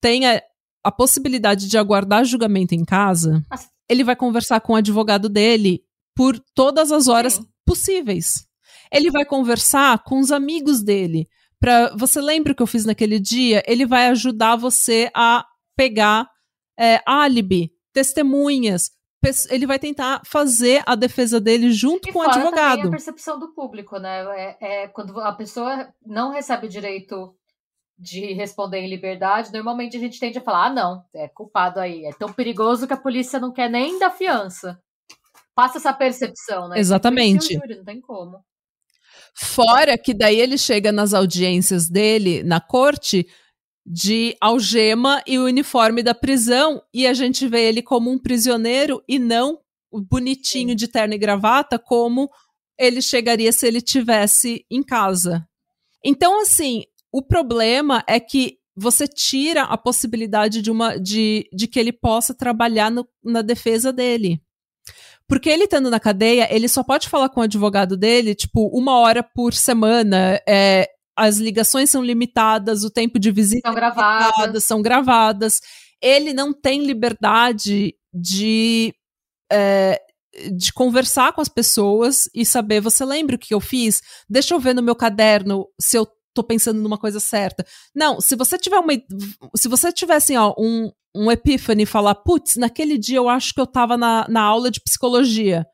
tenha 0.00 0.42
a 0.82 0.90
possibilidade 0.90 1.68
de 1.68 1.76
aguardar 1.76 2.24
julgamento 2.24 2.74
em 2.74 2.82
casa, 2.82 3.44
Nossa. 3.50 3.68
ele 3.86 4.02
vai 4.02 4.16
conversar 4.16 4.58
com 4.62 4.72
o 4.72 4.76
advogado 4.76 5.28
dele 5.28 5.82
por 6.16 6.42
todas 6.54 6.90
as 6.90 7.08
horas 7.08 7.34
Sim. 7.34 7.44
possíveis. 7.66 8.46
Ele 8.90 9.10
vai 9.10 9.26
conversar 9.26 10.02
com 10.02 10.18
os 10.18 10.32
amigos 10.32 10.82
dele. 10.82 11.28
Pra, 11.60 11.94
você 11.94 12.22
lembra 12.22 12.54
o 12.54 12.56
que 12.56 12.62
eu 12.62 12.66
fiz 12.66 12.86
naquele 12.86 13.20
dia? 13.20 13.62
Ele 13.66 13.84
vai 13.84 14.06
ajudar 14.06 14.56
você 14.56 15.10
a 15.14 15.44
pegar 15.76 16.26
é, 16.80 17.02
álibi, 17.04 17.70
testemunhas. 17.92 18.90
Ele 19.50 19.66
vai 19.66 19.78
tentar 19.78 20.22
fazer 20.24 20.82
a 20.86 20.94
defesa 20.94 21.40
dele 21.40 21.70
junto 21.72 22.08
e 22.08 22.12
com 22.12 22.18
o 22.18 22.22
advogado. 22.22 22.76
Também 22.76 22.88
a 22.88 22.90
percepção 22.90 23.38
do 23.38 23.48
público, 23.48 23.98
né? 23.98 24.24
É, 24.36 24.56
é, 24.60 24.88
quando 24.88 25.18
a 25.20 25.32
pessoa 25.32 25.88
não 26.04 26.32
recebe 26.32 26.68
direito 26.68 27.34
de 27.98 28.32
responder 28.32 28.78
em 28.78 28.88
liberdade, 28.88 29.52
normalmente 29.52 29.96
a 29.96 30.00
gente 30.00 30.18
tende 30.18 30.38
a 30.38 30.42
falar: 30.42 30.66
ah, 30.66 30.72
não, 30.72 31.04
é 31.14 31.28
culpado 31.28 31.80
aí, 31.80 32.04
é 32.04 32.12
tão 32.12 32.32
perigoso 32.32 32.86
que 32.86 32.92
a 32.92 32.98
polícia 32.98 33.38
não 33.38 33.52
quer 33.52 33.70
nem 33.70 33.98
dar 33.98 34.10
fiança. 34.10 34.80
Passa 35.54 35.78
essa 35.78 35.92
percepção, 35.92 36.68
né? 36.68 36.78
Exatamente. 36.78 37.54
Júri, 37.54 37.76
não 37.76 37.84
tem 37.84 38.00
como. 38.00 38.44
Fora 39.34 39.96
que 39.98 40.12
daí 40.14 40.40
ele 40.40 40.58
chega 40.58 40.92
nas 40.92 41.14
audiências 41.14 41.88
dele 41.88 42.42
na 42.42 42.60
corte 42.60 43.26
de 43.86 44.36
algema 44.40 45.22
e 45.26 45.38
o 45.38 45.44
uniforme 45.44 46.02
da 46.02 46.14
prisão 46.14 46.82
e 46.92 47.06
a 47.06 47.12
gente 47.12 47.46
vê 47.46 47.68
ele 47.68 47.82
como 47.82 48.10
um 48.10 48.18
prisioneiro 48.18 49.02
e 49.06 49.18
não 49.18 49.60
o 49.90 50.00
bonitinho 50.00 50.74
de 50.74 50.88
terno 50.88 51.14
e 51.14 51.18
gravata 51.18 51.78
como 51.78 52.30
ele 52.78 53.02
chegaria 53.02 53.52
se 53.52 53.66
ele 53.66 53.80
tivesse 53.80 54.64
em 54.70 54.82
casa. 54.82 55.46
Então, 56.04 56.40
assim, 56.40 56.84
o 57.12 57.22
problema 57.22 58.02
é 58.06 58.18
que 58.18 58.58
você 58.76 59.06
tira 59.06 59.62
a 59.62 59.78
possibilidade 59.78 60.60
de 60.60 60.70
uma 60.70 60.98
de, 60.98 61.48
de 61.52 61.68
que 61.68 61.78
ele 61.78 61.92
possa 61.92 62.34
trabalhar 62.34 62.90
no, 62.90 63.06
na 63.22 63.40
defesa 63.40 63.92
dele. 63.92 64.42
Porque 65.28 65.48
ele 65.48 65.64
estando 65.64 65.90
na 65.90 66.00
cadeia, 66.00 66.52
ele 66.54 66.68
só 66.68 66.82
pode 66.82 67.08
falar 67.08 67.28
com 67.28 67.40
o 67.40 67.44
advogado 67.44 67.96
dele, 67.96 68.34
tipo, 68.34 68.66
uma 68.76 68.98
hora 68.98 69.22
por 69.22 69.54
semana. 69.54 70.40
É, 70.46 70.88
as 71.16 71.38
ligações 71.38 71.90
são 71.90 72.02
limitadas, 72.02 72.84
o 72.84 72.90
tempo 72.90 73.18
de 73.18 73.30
visita 73.30 73.68
são 73.68 73.74
gravadas. 73.74 74.64
são 74.64 74.82
gravadas. 74.82 75.60
Ele 76.02 76.32
não 76.32 76.52
tem 76.52 76.84
liberdade 76.84 77.94
de, 78.12 78.94
é, 79.50 80.00
de 80.56 80.72
conversar 80.72 81.32
com 81.32 81.40
as 81.40 81.48
pessoas 81.48 82.28
e 82.34 82.44
saber, 82.44 82.80
você 82.80 83.04
lembra 83.04 83.36
o 83.36 83.38
que 83.38 83.54
eu 83.54 83.60
fiz? 83.60 84.02
Deixa 84.28 84.54
eu 84.54 84.60
ver 84.60 84.74
no 84.74 84.82
meu 84.82 84.96
caderno 84.96 85.66
se 85.80 85.96
eu 85.96 86.06
tô 86.34 86.42
pensando 86.42 86.80
numa 86.80 86.98
coisa 86.98 87.20
certa. 87.20 87.64
Não, 87.94 88.20
se 88.20 88.34
você 88.34 88.58
tiver 88.58 88.78
uma. 88.78 88.92
Se 89.56 89.68
você 89.68 89.92
tivesse, 89.92 90.34
assim, 90.34 90.36
ó, 90.36 90.52
um, 90.58 90.90
um 91.14 91.30
epífane 91.30 91.84
e 91.84 91.86
falar, 91.86 92.16
putz, 92.16 92.56
naquele 92.56 92.98
dia 92.98 93.18
eu 93.18 93.28
acho 93.28 93.54
que 93.54 93.60
eu 93.60 93.66
tava 93.66 93.96
na, 93.96 94.26
na 94.28 94.42
aula 94.42 94.70
de 94.70 94.80
psicologia. 94.80 95.64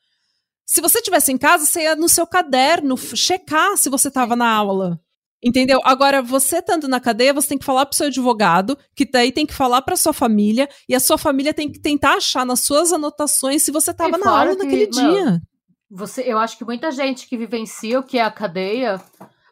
Se 0.67 0.81
você 0.81 1.03
tivesse 1.03 1.33
em 1.33 1.39
casa, 1.39 1.65
você 1.65 1.83
ia 1.83 1.97
no 1.97 2.09
seu 2.09 2.27
caderno 2.27 2.97
checar 2.97 3.77
se 3.77 3.89
você 3.89 4.11
tava 4.11 4.37
na 4.37 4.49
aula. 4.49 5.01
Entendeu? 5.43 5.81
Agora, 5.85 6.21
você 6.21 6.59
estando 6.59 6.87
na 6.87 7.01
cadeia, 7.01 7.33
você 7.33 7.49
tem 7.49 7.59
que 7.59 7.65
falar 7.65 7.87
pro 7.87 7.97
seu 7.97 8.09
advogado, 8.09 8.77
que 8.95 9.11
daí 9.11 9.33
tem 9.33 9.47
que 9.47 9.55
falar 9.55 9.81
pra 9.83 9.97
sua 9.97 10.13
família, 10.13 10.69
e 10.89 10.95
a 10.95 11.01
sua 11.01 11.17
família 11.17 11.55
tem 11.55 11.71
que 11.71 11.81
tentar 11.81 12.15
achar 12.15 12.45
nas 12.45 12.61
suas 12.61 12.93
anotações 12.93 13.63
se 13.63 13.71
você 13.71 13.95
tava 13.95 14.19
na 14.19 14.31
aula 14.31 14.55
que, 14.55 14.65
naquele 14.65 14.87
dia. 14.87 15.41
Você, 15.91 16.23
eu 16.23 16.39
acho 16.39 16.59
que 16.59 16.65
muita 16.65 16.91
gente 16.91 17.27
que 17.27 17.37
vivencia 17.37 17.99
o 17.99 18.03
que 18.03 18.19
é 18.19 18.23
a 18.23 18.31
cadeia 18.31 19.01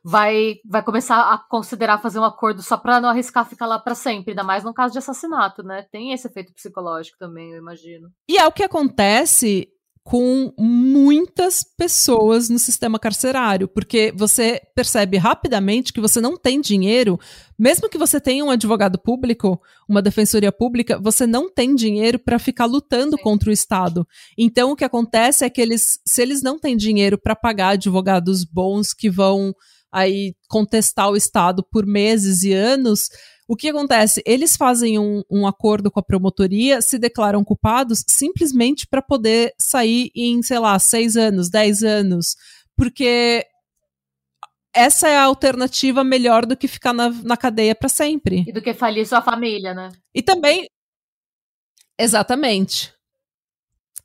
vai, 0.05 0.57
vai 0.65 0.83
começar 0.83 1.33
a 1.33 1.39
considerar 1.39 1.99
fazer 1.99 2.19
um 2.19 2.25
acordo 2.25 2.63
só 2.63 2.77
para 2.77 3.01
não 3.01 3.09
arriscar 3.09 3.49
ficar 3.49 3.67
lá 3.67 3.79
para 3.79 3.95
sempre, 3.95 4.33
ainda 4.33 4.45
mais 4.45 4.65
no 4.65 4.75
caso 4.75 4.93
de 4.93 4.99
assassinato, 4.99 5.63
né? 5.63 5.87
Tem 5.91 6.13
esse 6.13 6.29
efeito 6.29 6.53
psicológico 6.55 7.19
também, 7.19 7.53
eu 7.53 7.59
imagino. 7.59 8.09
E 8.29 8.39
é 8.39 8.47
o 8.47 8.53
que 8.53 8.63
acontece 8.63 9.69
com 10.09 10.55
muitas 10.59 11.63
pessoas 11.63 12.49
no 12.49 12.59
sistema 12.59 12.99
carcerário, 12.99 13.69
porque 13.69 14.11
você 14.17 14.59
percebe 14.75 15.19
rapidamente 15.19 15.93
que 15.93 16.01
você 16.01 16.19
não 16.19 16.35
tem 16.35 16.63
dinheiro, 16.63 17.21
mesmo 17.59 17.91
que 17.91 17.99
você 17.99 18.19
tenha 18.19 18.43
um 18.43 18.49
advogado 18.49 18.99
público, 18.99 19.61
uma 19.87 20.01
defensoria 20.01 20.51
pública, 20.51 20.99
você 20.99 21.27
não 21.27 21.53
tem 21.53 21.75
dinheiro 21.75 22.19
para 22.19 22.39
ficar 22.39 22.65
lutando 22.65 23.19
contra 23.19 23.51
o 23.51 23.53
Estado. 23.53 24.09
Então 24.39 24.73
o 24.73 24.77
que 24.77 24.85
acontece 24.85 25.45
é 25.45 25.51
que 25.51 25.61
eles, 25.61 26.01
se 26.07 26.23
eles 26.23 26.41
não 26.41 26.59
têm 26.59 26.75
dinheiro 26.75 27.19
para 27.19 27.37
pagar 27.37 27.75
advogados 27.75 28.45
bons 28.45 28.95
que 28.95 29.11
vão 29.11 29.55
aí 29.93 30.35
contestar 30.49 31.11
o 31.11 31.17
Estado 31.17 31.63
por 31.63 31.85
meses 31.85 32.45
e 32.45 32.55
anos, 32.55 33.11
o 33.49 33.57
que 33.57 33.71
acontece? 33.71 34.23
Eles 34.27 34.57
fazem 34.57 34.99
um, 34.99 35.23
um 35.31 35.47
acordo 35.47 35.91
com 35.91 35.99
a 35.99 36.03
promotoria, 36.03 36.83
se 36.83 36.99
declaram 36.99 37.43
culpados 37.43 38.05
simplesmente 38.07 38.87
para 38.87 39.01
poder 39.01 39.55
sair 39.59 40.11
em, 40.15 40.43
sei 40.43 40.59
lá, 40.59 40.79
seis 40.79 41.17
anos, 41.17 41.49
dez 41.49 41.83
anos, 41.83 42.37
porque 42.77 43.47
essa 44.75 45.09
é 45.09 45.17
a 45.17 45.25
alternativa 45.25 46.05
melhor 46.05 46.45
do 46.45 46.57
que 46.57 46.69
ficar 46.69 46.93
na, 46.93 47.09
na 47.09 47.39
cadeia 47.39 47.75
para 47.75 47.89
sempre. 47.89 48.45
E 48.47 48.53
do 48.53 48.61
que 48.61 48.75
falir 48.75 49.07
sua 49.07 49.23
família, 49.23 49.73
né? 49.73 49.93
E 50.15 50.23
também. 50.23 50.69
Exatamente. 51.99 52.93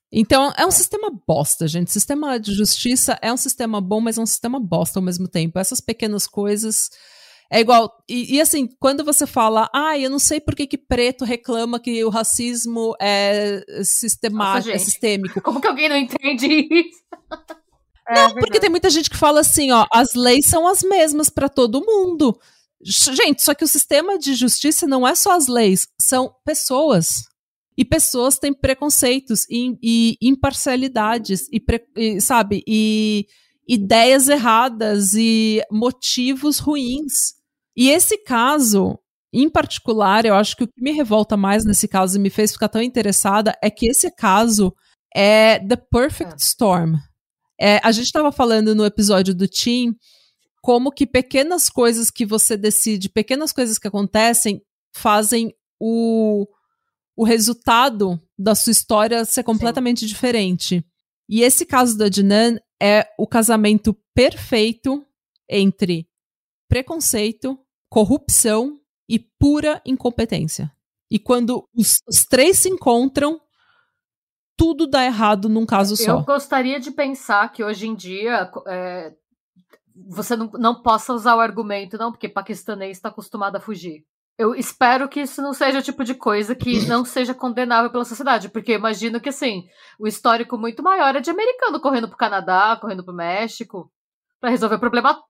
Então, 0.10 0.54
é 0.56 0.66
um 0.66 0.72
sistema 0.72 1.10
bosta, 1.28 1.68
gente. 1.68 1.92
Sistema 1.92 2.40
de 2.40 2.54
justiça 2.54 3.20
é 3.22 3.34
um 3.34 3.38
sistema 3.38 3.82
bom, 3.82 4.00
mas 4.00 4.18
é 4.18 4.22
um 4.22 4.26
sistema 4.26 4.60
bosta 4.60 5.00
ao 5.00 5.04
mesmo 5.04 5.28
tempo. 5.28 5.60
Essas 5.60 5.82
pequenas 5.82 6.28
coisas. 6.28 6.90
É 7.54 7.60
igual. 7.60 7.94
E, 8.10 8.36
e, 8.36 8.42
assim, 8.42 8.68
quando 8.80 9.06
você 9.06 9.28
fala, 9.28 9.70
ah, 9.72 9.96
eu 9.96 10.10
não 10.10 10.18
sei 10.18 10.40
por 10.40 10.56
que, 10.56 10.66
que 10.66 10.78
preto 10.78 11.24
reclama 11.24 11.80
que 11.80 12.04
o 12.04 12.10
racismo 12.10 12.96
é 13.00 13.64
sistemático, 13.84 14.70
Nossa, 14.70 14.72
é 14.72 14.84
sistêmico. 14.84 15.40
Como 15.40 15.62
que 15.62 15.68
alguém 15.68 15.88
não 15.88 15.96
entende 15.96 16.48
isso? 16.48 17.04
É, 18.06 18.16
não, 18.16 18.34
porque 18.34 18.60
tem 18.60 18.70
muita 18.70 18.90
gente 18.90 19.10
que 19.10 19.16
fala 19.16 19.40
assim, 19.40 19.72
ó, 19.72 19.86
as 19.90 20.14
leis 20.14 20.48
são 20.50 20.68
as 20.68 20.84
mesmas 20.84 21.30
para 21.30 21.48
todo 21.48 21.86
mundo. 21.86 22.38
Gente, 22.84 23.42
só 23.42 23.54
que 23.54 23.64
o 23.64 23.68
sistema 23.68 24.20
de 24.20 24.36
justiça 24.36 24.86
não 24.86 25.08
é 25.08 25.16
só 25.16 25.32
as 25.32 25.48
leis, 25.48 25.88
são 25.98 26.36
pessoas. 26.44 27.24
E 27.78 27.86
pessoas 27.86 28.38
têm 28.38 28.54
preconceitos 28.54 29.46
e, 29.50 29.78
e 29.82 30.18
imparcialidades, 30.22 31.48
e, 31.50 31.64
e, 31.96 32.20
sabe, 32.20 32.62
e 32.68 33.26
ideias 33.66 34.28
erradas 34.28 35.14
e 35.14 35.64
motivos 35.72 36.60
ruins. 36.60 37.42
E 37.76 37.90
esse 37.90 38.18
caso, 38.20 39.00
em 39.34 39.50
particular, 39.50 40.26
eu 40.26 40.36
acho 40.36 40.56
que 40.56 40.64
o 40.64 40.68
que 40.68 40.82
me 40.82 40.92
revolta 40.92 41.36
mais 41.36 41.66
nesse 41.66 41.88
caso 41.88 42.18
e 42.18 42.22
me 42.22 42.30
fez 42.30 42.52
ficar 42.52 42.70
tão 42.70 42.82
interessada 42.82 43.58
é 43.62 43.70
que 43.70 43.88
esse 43.88 44.12
caso 44.12 44.74
é 45.14 45.60
The 45.60 45.76
Perfect 45.76 46.34
é. 46.34 46.38
Storm. 46.38 46.96
É, 47.60 47.80
a 47.84 47.92
gente 47.92 48.06
estava 48.06 48.32
falando 48.32 48.76
no 48.76 48.86
episódio 48.86 49.34
do 49.34 49.48
Team 49.48 49.96
como 50.62 50.92
que 50.92 51.06
pequenas 51.06 51.70
coisas 51.70 52.10
que 52.10 52.26
você 52.26 52.56
decide, 52.56 53.10
pequenas 53.10 53.52
coisas 53.52 53.78
que 53.78 53.88
acontecem, 53.88 54.62
fazem 54.96 55.54
o, 55.80 56.48
o 57.18 57.24
resultado 57.24 58.20
da 58.38 58.56
sua 58.56 58.72
história 58.72 59.26
ser 59.26 59.44
completamente 59.44 60.02
Sim. 60.02 60.06
diferente. 60.08 60.86
E 61.28 61.42
esse 61.42 61.66
caso 61.66 61.98
da 61.98 62.08
Dinan 62.08 62.58
é 62.82 63.08
o 63.18 63.28
casamento 63.28 63.96
perfeito 64.14 65.06
entre 65.50 66.08
preconceito, 66.70 67.60
corrupção 67.94 68.80
e 69.08 69.20
pura 69.20 69.80
incompetência. 69.86 70.72
E 71.12 71.20
quando 71.20 71.64
os, 71.78 72.00
os 72.08 72.26
três 72.26 72.58
se 72.58 72.68
encontram, 72.68 73.40
tudo 74.58 74.88
dá 74.88 75.06
errado 75.06 75.48
num 75.48 75.64
caso 75.64 75.96
só. 75.96 76.18
Eu 76.18 76.24
gostaria 76.24 76.80
de 76.80 76.90
pensar 76.90 77.52
que 77.52 77.64
hoje 77.64 77.88
em 77.88 77.94
dia 77.94 78.50
é, 78.68 79.14
você 80.10 80.36
não, 80.36 80.50
não 80.54 80.82
possa 80.82 81.14
usar 81.14 81.36
o 81.36 81.40
argumento, 81.40 81.96
não, 81.96 82.12
porque 82.12 82.28
paquistanês 82.28 82.98
está 82.98 83.10
acostumado 83.10 83.58
a 83.58 83.62
fugir. 83.62 84.04
Eu 84.40 84.56
espero 84.56 85.08
que 85.08 85.22
isso 85.22 85.40
não 85.40 85.54
seja 85.54 85.78
o 85.78 85.84
tipo 85.84 86.04
de 86.04 86.16
coisa 86.16 86.56
que 86.56 86.84
não 86.90 87.06
seja 87.06 87.36
condenável 87.36 87.92
pela 87.92 88.06
sociedade, 88.06 88.50
porque 88.50 88.74
imagino 88.74 89.22
que, 89.22 89.30
assim, 89.30 89.68
o 90.00 90.08
histórico 90.08 90.58
muito 90.58 90.82
maior 90.82 91.16
é 91.16 91.22
de 91.22 91.30
americano 91.30 91.80
correndo 91.80 92.08
pro 92.08 92.18
Canadá, 92.18 92.76
correndo 92.82 93.06
pro 93.06 93.14
México, 93.14 93.92
para 94.42 94.50
resolver 94.50 94.78
o 94.78 94.80
problema 94.80 95.22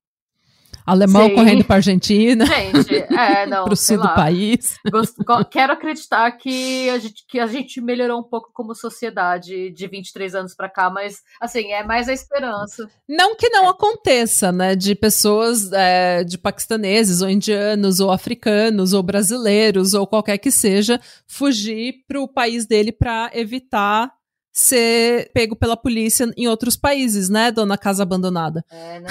Alemão 0.86 1.28
Sim. 1.28 1.36
correndo 1.36 1.64
para 1.64 1.78
Argentina. 1.78 2.46
Gente, 2.46 2.96
é, 2.96 3.46
não. 3.48 3.66
para 3.66 3.74
o 3.74 3.78
sul 3.78 3.98
lá. 3.98 4.08
do 4.08 4.16
país. 4.16 4.78
Quero 5.50 5.74
acreditar 5.74 6.32
que 6.32 6.90
a, 6.90 6.98
gente, 6.98 7.26
que 7.28 7.40
a 7.40 7.48
gente 7.48 7.82
melhorou 7.82 8.20
um 8.20 8.24
pouco 8.24 8.50
como 8.54 8.76
sociedade 8.76 9.72
de 9.72 9.88
23 9.88 10.36
anos 10.36 10.56
para 10.56 10.70
cá, 10.70 10.90
mas, 10.90 11.22
assim, 11.40 11.72
é 11.72 11.84
mais 11.84 12.10
a 12.10 12.14
esperança. 12.14 12.90
Não 13.08 13.36
que 13.36 13.50
não 13.50 13.66
é. 13.66 13.70
aconteça, 13.70 14.52
né? 14.52 14.76
De 14.76 14.96
pessoas, 14.96 15.72
é, 15.72 16.24
de 16.24 16.38
paquistaneses, 16.38 17.22
ou 17.22 17.30
indianos, 17.30 18.00
ou 18.00 18.12
africanos, 18.12 18.94
ou 18.94 19.02
brasileiros, 19.02 19.94
ou 19.94 20.06
qualquer 20.06 20.38
que 20.38 20.52
seja, 20.52 21.00
fugir 21.28 22.04
para 22.08 22.20
o 22.20 22.28
país 22.28 22.66
dele 22.66 22.92
para 22.92 23.32
evitar 23.34 24.12
ser 24.54 25.32
pego 25.34 25.56
pela 25.56 25.76
polícia 25.76 26.32
em 26.38 26.48
outros 26.48 26.78
países, 26.78 27.28
né, 27.28 27.52
dona 27.52 27.76
Casa 27.76 28.04
Abandonada? 28.04 28.64
É, 28.70 29.00
né? 29.00 29.10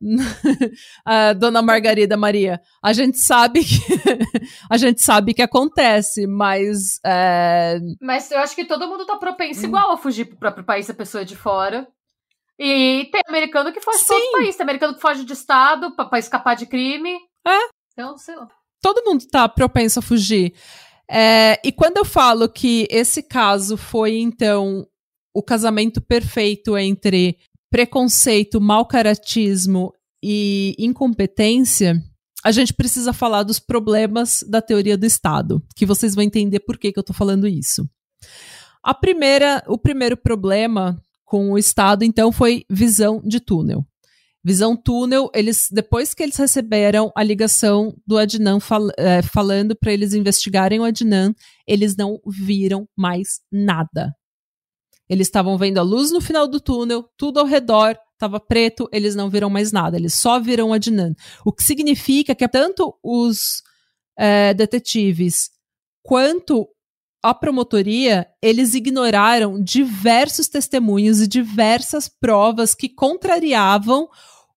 dona 1.38 1.60
Margarida 1.60 2.16
Maria. 2.16 2.58
A 2.82 2.94
gente 2.94 3.18
sabe 3.18 3.62
que 3.62 3.78
a 4.70 4.78
gente 4.78 5.02
sabe 5.02 5.34
que 5.34 5.42
acontece, 5.42 6.26
mas 6.26 6.98
é... 7.04 7.78
Mas 8.00 8.30
eu 8.30 8.38
acho 8.38 8.56
que 8.56 8.64
todo 8.64 8.88
mundo 8.88 9.04
tá 9.04 9.16
propenso 9.16 9.66
igual 9.66 9.92
a 9.92 9.98
fugir 9.98 10.24
pro 10.24 10.38
próprio 10.38 10.64
país 10.64 10.86
se 10.86 10.92
a 10.92 10.94
pessoa 10.94 11.20
é 11.20 11.26
de 11.26 11.36
fora. 11.36 11.86
E 12.58 13.08
tem 13.12 13.20
americano 13.28 13.72
que 13.72 13.80
foge 13.80 14.04
para 14.04 14.16
outro 14.16 14.32
país, 14.32 14.56
tem 14.56 14.64
americano 14.64 14.94
que 14.94 15.00
foge 15.00 15.24
de 15.24 15.32
estado 15.32 15.94
para 15.94 16.18
escapar 16.18 16.56
de 16.56 16.66
crime. 16.66 17.18
É. 17.46 17.58
Então, 17.92 18.16
sei 18.16 18.36
lá. 18.36 18.48
Todo 18.80 19.04
mundo 19.04 19.24
tá 19.30 19.48
propenso 19.48 19.98
a 19.98 20.02
fugir. 20.02 20.54
É, 21.14 21.60
e 21.62 21.70
quando 21.70 21.98
eu 21.98 22.06
falo 22.06 22.48
que 22.48 22.88
esse 22.90 23.22
caso 23.22 23.76
foi, 23.76 24.18
então, 24.18 24.86
o 25.34 25.42
casamento 25.42 26.00
perfeito 26.00 26.74
entre 26.78 27.36
preconceito, 27.70 28.58
mau 28.58 28.86
caratismo 28.86 29.92
e 30.24 30.74
incompetência, 30.78 32.02
a 32.42 32.50
gente 32.50 32.72
precisa 32.72 33.12
falar 33.12 33.42
dos 33.42 33.58
problemas 33.58 34.42
da 34.48 34.62
teoria 34.62 34.96
do 34.96 35.04
Estado, 35.04 35.62
que 35.76 35.84
vocês 35.84 36.14
vão 36.14 36.24
entender 36.24 36.60
por 36.60 36.78
que, 36.78 36.90
que 36.90 36.98
eu 36.98 37.02
estou 37.02 37.14
falando 37.14 37.46
isso. 37.46 37.86
A 38.82 38.94
primeira, 38.94 39.62
o 39.68 39.76
primeiro 39.76 40.16
problema 40.16 40.98
com 41.26 41.52
o 41.52 41.58
Estado, 41.58 42.04
então, 42.04 42.32
foi 42.32 42.64
visão 42.70 43.20
de 43.22 43.38
túnel. 43.38 43.86
Visão 44.44 44.76
Túnel, 44.76 45.30
eles 45.34 45.68
depois 45.70 46.14
que 46.14 46.22
eles 46.22 46.36
receberam 46.36 47.12
a 47.14 47.22
ligação 47.22 47.94
do 48.06 48.18
Adnan 48.18 48.58
fal, 48.58 48.88
é, 48.98 49.22
falando 49.22 49.76
para 49.76 49.92
eles 49.92 50.14
investigarem 50.14 50.80
o 50.80 50.84
Adnan, 50.84 51.32
eles 51.66 51.96
não 51.96 52.20
viram 52.26 52.88
mais 52.96 53.40
nada. 53.50 54.12
Eles 55.08 55.28
estavam 55.28 55.56
vendo 55.56 55.78
a 55.78 55.82
luz 55.82 56.10
no 56.10 56.20
final 56.20 56.48
do 56.48 56.60
túnel, 56.60 57.08
tudo 57.16 57.38
ao 57.38 57.46
redor 57.46 57.96
estava 58.12 58.40
preto, 58.40 58.88
eles 58.92 59.14
não 59.14 59.28
viram 59.28 59.50
mais 59.50 59.72
nada, 59.72 59.96
eles 59.96 60.14
só 60.14 60.40
viram 60.40 60.70
o 60.70 60.72
Adnan. 60.72 61.12
O 61.44 61.52
que 61.52 61.62
significa 61.62 62.34
que 62.34 62.48
tanto 62.48 62.96
os 63.02 63.62
é, 64.18 64.54
detetives 64.54 65.50
quanto 66.02 66.68
a 67.22 67.32
promotoria, 67.32 68.26
eles 68.42 68.74
ignoraram 68.74 69.62
diversos 69.62 70.48
testemunhos 70.48 71.20
e 71.20 71.28
diversas 71.28 72.08
provas 72.08 72.74
que 72.74 72.88
contrariavam 72.88 74.08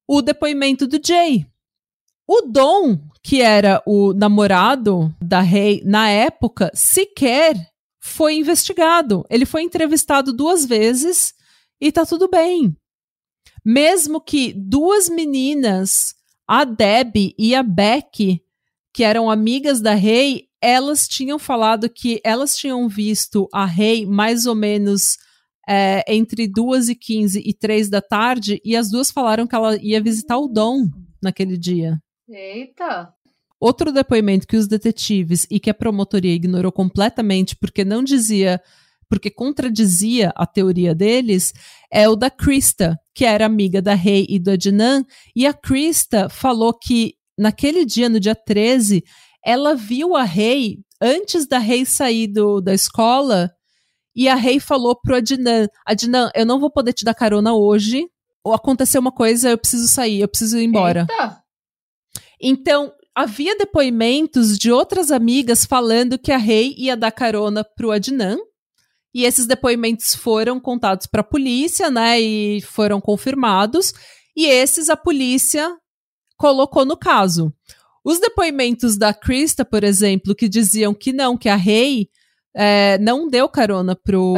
o 0.07 0.22
depoimento 0.22 0.88
do 0.88 0.99
Jay. 1.05 1.45
O 2.28 2.41
Dom, 2.41 2.99
que 3.22 3.41
era 3.41 3.84
o 3.86 4.13
namorado 4.13 5.13
da 5.22 5.41
Rei 5.41 5.82
na 5.86 6.09
época, 6.09 6.72
sequer 6.74 7.55
foi 7.99 8.36
investigado. 8.36 9.24
Ele 9.30 9.45
foi 9.45 9.61
entrevistado 9.61 10.34
duas 10.34 10.66
vezes 10.66 11.36
e 11.80 11.91
tá 11.91 12.05
tudo 12.05 12.28
bem. 12.28 12.76
Mesmo 13.63 14.20
que 14.20 14.53
duas 14.53 15.07
meninas, 15.07 16.16
a 16.47 16.63
Deb 16.63 17.34
e 17.38 17.53
a 17.53 17.61
Beck, 17.61 18.41
que 18.93 19.03
eram 19.03 19.30
amigas 19.30 19.82
da 19.82 19.93
Rei, 19.93 20.44
elas 20.66 21.07
tinham 21.07 21.38
falado 21.38 21.88
que 21.88 22.20
elas 22.24 22.57
tinham 22.57 22.89
visto 22.89 23.47
a 23.53 23.68
Rei 23.68 24.03
mais 24.03 24.47
ou 24.47 24.55
menos 24.55 25.16
é, 25.70 26.03
entre 26.11 26.47
2 26.47 26.89
e 26.89 26.95
15 26.95 27.43
e 27.45 27.53
3 27.53 27.88
da 27.88 28.01
tarde, 28.01 28.59
e 28.66 28.76
as 28.76 28.89
duas 28.89 29.11
falaram 29.11 29.45
que 29.45 29.55
ela 29.55 29.78
ia 29.80 30.01
visitar 30.01 30.39
o 30.39 30.47
Dom 30.47 30.88
naquele 31.22 31.55
dia. 31.55 31.99
Eita! 32.28 33.13
Outro 33.59 33.91
depoimento 33.91 34.47
que 34.47 34.57
os 34.57 34.68
detetives 34.68 35.45
e 35.51 35.59
que 35.59 35.70
a 35.70 35.74
promotoria 35.74 36.34
ignorou 36.34 36.72
completamente 36.72 37.55
porque 37.55 37.86
não 37.86 38.03
dizia, 38.03 38.59
porque 39.07 39.30
contradizia 39.30 40.34
a 40.36 40.47
teoria 40.47 40.95
deles, 40.95 41.53
é 41.91 42.09
o 42.09 42.16
da 42.16 42.32
Krista, 42.32 42.99
que 43.13 43.24
era 43.24 43.45
amiga 43.45 43.84
da 43.84 43.93
Rei 43.93 44.26
e 44.28 44.39
do 44.39 44.49
Adnan, 44.49 45.05
e 45.36 45.45
a 45.45 45.53
Krista 45.53 46.28
falou 46.28 46.74
que 46.74 47.13
naquele 47.38 47.86
dia, 47.86 48.09
no 48.09 48.20
dia 48.20 48.36
13, 48.36 49.03
ela 49.45 49.75
viu 49.75 50.15
a 50.15 50.23
Rei 50.23 50.79
antes 50.99 51.47
da 51.47 51.59
Rei 51.59 51.85
sair 51.85 52.27
do, 52.27 52.59
da 52.59 52.73
escola 52.73 53.51
e 54.15 54.29
a 54.29 54.35
Rei 54.35 54.59
falou 54.59 54.95
pro 54.95 55.15
Adnan: 55.15 55.67
Adnan, 55.85 56.31
eu 56.33 56.45
não 56.45 56.59
vou 56.59 56.71
poder 56.71 56.93
te 56.93 57.03
dar 57.03 57.13
carona 57.13 57.53
hoje. 57.53 58.07
Ou 58.43 58.53
aconteceu 58.53 59.01
uma 59.01 59.11
coisa, 59.11 59.49
eu 59.49 59.57
preciso 59.57 59.87
sair, 59.87 60.21
eu 60.21 60.27
preciso 60.27 60.57
ir 60.57 60.65
embora. 60.65 61.07
Eita. 61.09 61.43
Então, 62.39 62.93
havia 63.15 63.57
depoimentos 63.57 64.57
de 64.57 64.71
outras 64.71 65.09
amigas 65.09 65.65
falando 65.65 66.19
que 66.19 66.31
a 66.31 66.37
Rei 66.37 66.75
ia 66.77 66.95
dar 66.95 67.11
carona 67.11 67.63
pro 67.63 67.91
Adnan. 67.91 68.37
E 69.13 69.23
esses 69.23 69.47
depoimentos 69.47 70.13
foram 70.13 70.59
contados 70.59 71.07
para 71.07 71.21
a 71.21 71.23
polícia, 71.23 71.89
né? 71.89 72.19
E 72.19 72.61
foram 72.61 73.01
confirmados. 73.01 73.93
E 74.35 74.45
esses 74.45 74.89
a 74.89 74.97
polícia 74.97 75.75
colocou 76.37 76.85
no 76.85 76.97
caso. 76.97 77.53
Os 78.05 78.19
depoimentos 78.19 78.97
da 78.97 79.13
Krista, 79.13 79.65
por 79.65 79.83
exemplo, 79.83 80.35
que 80.35 80.47
diziam 80.47 80.93
que 80.93 81.11
não, 81.11 81.35
que 81.35 81.49
a 81.49 81.55
Rei 81.55 82.07
é, 82.55 82.99
não 82.99 83.27
deu 83.27 83.49
carona 83.49 83.95
pro, 83.95 84.35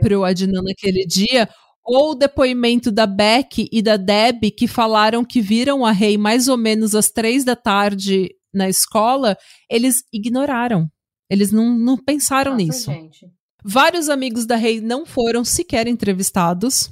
pro 0.00 0.24
Adnan 0.24 0.62
naquele 0.62 1.04
dia, 1.06 1.46
ou 1.84 2.12
o 2.12 2.14
depoimento 2.14 2.90
da 2.90 3.06
Beck 3.06 3.68
e 3.70 3.82
da 3.82 3.98
Deb, 3.98 4.50
que 4.56 4.66
falaram 4.66 5.24
que 5.24 5.42
viram 5.42 5.84
a 5.84 5.92
Rei 5.92 6.16
mais 6.16 6.48
ou 6.48 6.56
menos 6.56 6.94
às 6.94 7.10
três 7.10 7.44
da 7.44 7.54
tarde 7.54 8.30
na 8.54 8.68
escola, 8.68 9.36
eles 9.68 10.02
ignoraram. 10.12 10.88
Eles 11.28 11.52
não, 11.52 11.76
não 11.76 11.96
pensaram 11.96 12.52
Nossa, 12.52 12.64
nisso. 12.64 12.90
Gente. 12.90 13.26
Vários 13.62 14.08
amigos 14.08 14.46
da 14.46 14.56
Rei 14.56 14.80
não 14.80 15.04
foram 15.04 15.44
sequer 15.44 15.86
entrevistados. 15.86 16.90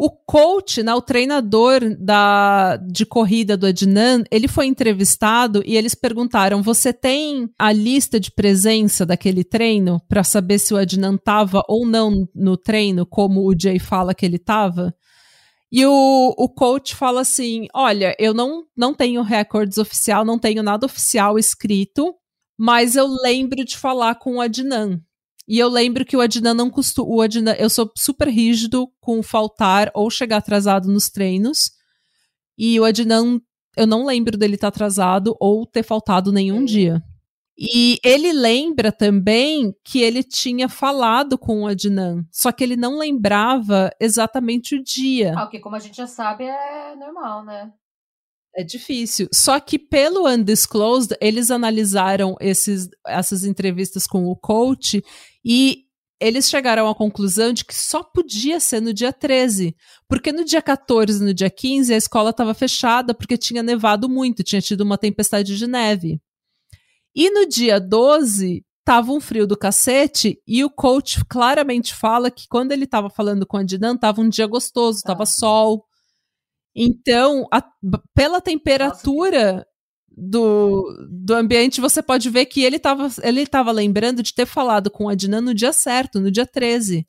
O 0.00 0.10
coach, 0.10 0.80
né, 0.80 0.94
o 0.94 1.02
treinador 1.02 1.80
da, 1.98 2.76
de 2.76 3.04
corrida 3.04 3.56
do 3.56 3.66
Adnan, 3.66 4.22
ele 4.30 4.46
foi 4.46 4.66
entrevistado 4.66 5.60
e 5.66 5.76
eles 5.76 5.92
perguntaram: 5.92 6.62
você 6.62 6.92
tem 6.92 7.50
a 7.58 7.72
lista 7.72 8.20
de 8.20 8.30
presença 8.30 9.04
daquele 9.04 9.42
treino 9.42 10.00
para 10.08 10.22
saber 10.22 10.60
se 10.60 10.72
o 10.72 10.76
Adnan 10.76 11.16
estava 11.16 11.64
ou 11.66 11.84
não 11.84 12.28
no 12.32 12.56
treino, 12.56 13.04
como 13.04 13.44
o 13.44 13.58
Jay 13.60 13.80
fala 13.80 14.14
que 14.14 14.24
ele 14.24 14.36
estava? 14.36 14.94
E 15.72 15.84
o, 15.84 16.34
o 16.38 16.48
coach 16.48 16.94
fala 16.94 17.22
assim: 17.22 17.66
olha, 17.74 18.14
eu 18.20 18.32
não, 18.32 18.62
não 18.76 18.94
tenho 18.94 19.20
recordes 19.22 19.78
oficial, 19.78 20.24
não 20.24 20.38
tenho 20.38 20.62
nada 20.62 20.86
oficial 20.86 21.36
escrito, 21.36 22.14
mas 22.56 22.94
eu 22.94 23.08
lembro 23.08 23.64
de 23.64 23.76
falar 23.76 24.14
com 24.14 24.36
o 24.36 24.40
Adnan. 24.40 25.00
E 25.48 25.58
eu 25.58 25.68
lembro 25.68 26.04
que 26.04 26.14
o 26.14 26.20
Adnan 26.20 26.52
não 26.52 26.68
costuma. 26.68 27.08
O 27.08 27.22
Adnan, 27.22 27.54
eu 27.54 27.70
sou 27.70 27.90
super 27.96 28.28
rígido 28.28 28.86
com 29.00 29.22
faltar 29.22 29.90
ou 29.94 30.10
chegar 30.10 30.36
atrasado 30.36 30.92
nos 30.92 31.08
treinos. 31.08 31.70
E 32.58 32.78
o 32.78 32.84
Adnan, 32.84 33.40
eu 33.74 33.86
não 33.86 34.04
lembro 34.04 34.36
dele 34.36 34.56
estar 34.56 34.68
atrasado 34.68 35.34
ou 35.40 35.64
ter 35.64 35.82
faltado 35.82 36.30
nenhum 36.30 36.66
dia. 36.66 37.02
E 37.56 37.98
ele 38.04 38.32
lembra 38.32 38.92
também 38.92 39.74
que 39.84 40.00
ele 40.00 40.22
tinha 40.22 40.68
falado 40.68 41.36
com 41.36 41.62
o 41.62 41.66
Adnan, 41.66 42.24
só 42.30 42.52
que 42.52 42.62
ele 42.62 42.76
não 42.76 42.98
lembrava 42.98 43.90
exatamente 44.00 44.76
o 44.76 44.84
dia. 44.84 45.34
Ah, 45.36 45.48
que 45.48 45.58
como 45.58 45.74
a 45.74 45.80
gente 45.80 45.96
já 45.96 46.06
sabe 46.06 46.44
é 46.44 46.94
normal, 46.94 47.44
né? 47.44 47.72
É 48.54 48.62
difícil. 48.62 49.28
Só 49.32 49.58
que 49.60 49.78
pelo 49.78 50.28
Undisclosed, 50.28 51.16
eles 51.20 51.50
analisaram 51.50 52.36
esses, 52.40 52.88
essas 53.06 53.44
entrevistas 53.44 54.06
com 54.06 54.26
o 54.26 54.36
coach 54.36 55.02
e 55.44 55.88
eles 56.20 56.48
chegaram 56.48 56.88
à 56.88 56.94
conclusão 56.94 57.52
de 57.52 57.64
que 57.64 57.74
só 57.74 58.02
podia 58.02 58.58
ser 58.58 58.80
no 58.80 58.92
dia 58.92 59.12
13. 59.12 59.76
Porque 60.08 60.32
no 60.32 60.44
dia 60.44 60.60
14 60.60 61.22
e 61.22 61.26
no 61.26 61.32
dia 61.32 61.50
15 61.50 61.94
a 61.94 61.96
escola 61.96 62.30
estava 62.30 62.54
fechada 62.54 63.14
porque 63.14 63.38
tinha 63.38 63.62
nevado 63.62 64.08
muito, 64.08 64.42
tinha 64.42 64.60
tido 64.60 64.80
uma 64.80 64.98
tempestade 64.98 65.56
de 65.56 65.66
neve. 65.66 66.20
E 67.14 67.30
no 67.30 67.46
dia 67.46 67.78
12 67.80 68.64
tava 68.84 69.12
um 69.12 69.20
frio 69.20 69.46
do 69.46 69.56
cacete 69.56 70.40
e 70.46 70.64
o 70.64 70.70
coach 70.70 71.22
claramente 71.26 71.94
fala 71.94 72.30
que 72.30 72.48
quando 72.48 72.72
ele 72.72 72.86
tava 72.86 73.10
falando 73.10 73.46
com 73.46 73.58
a 73.58 73.62
Dinan, 73.62 73.96
tava 73.96 74.20
um 74.20 74.28
dia 74.28 74.46
gostoso, 74.46 75.02
tava 75.02 75.26
sol. 75.26 75.84
Então, 76.74 77.46
a, 77.52 77.62
pela 78.14 78.40
temperatura 78.40 79.66
do, 80.20 81.06
do 81.10 81.34
ambiente, 81.34 81.80
você 81.80 82.02
pode 82.02 82.28
ver 82.28 82.46
que 82.46 82.62
ele 82.62 82.76
estava 82.76 83.08
ele 83.22 83.46
tava 83.46 83.70
lembrando 83.70 84.22
de 84.22 84.34
ter 84.34 84.46
falado 84.46 84.90
com 84.90 85.08
a 85.08 85.14
Dinan 85.14 85.40
no 85.40 85.54
dia 85.54 85.72
certo, 85.72 86.18
no 86.20 86.30
dia 86.30 86.46
13. 86.46 87.06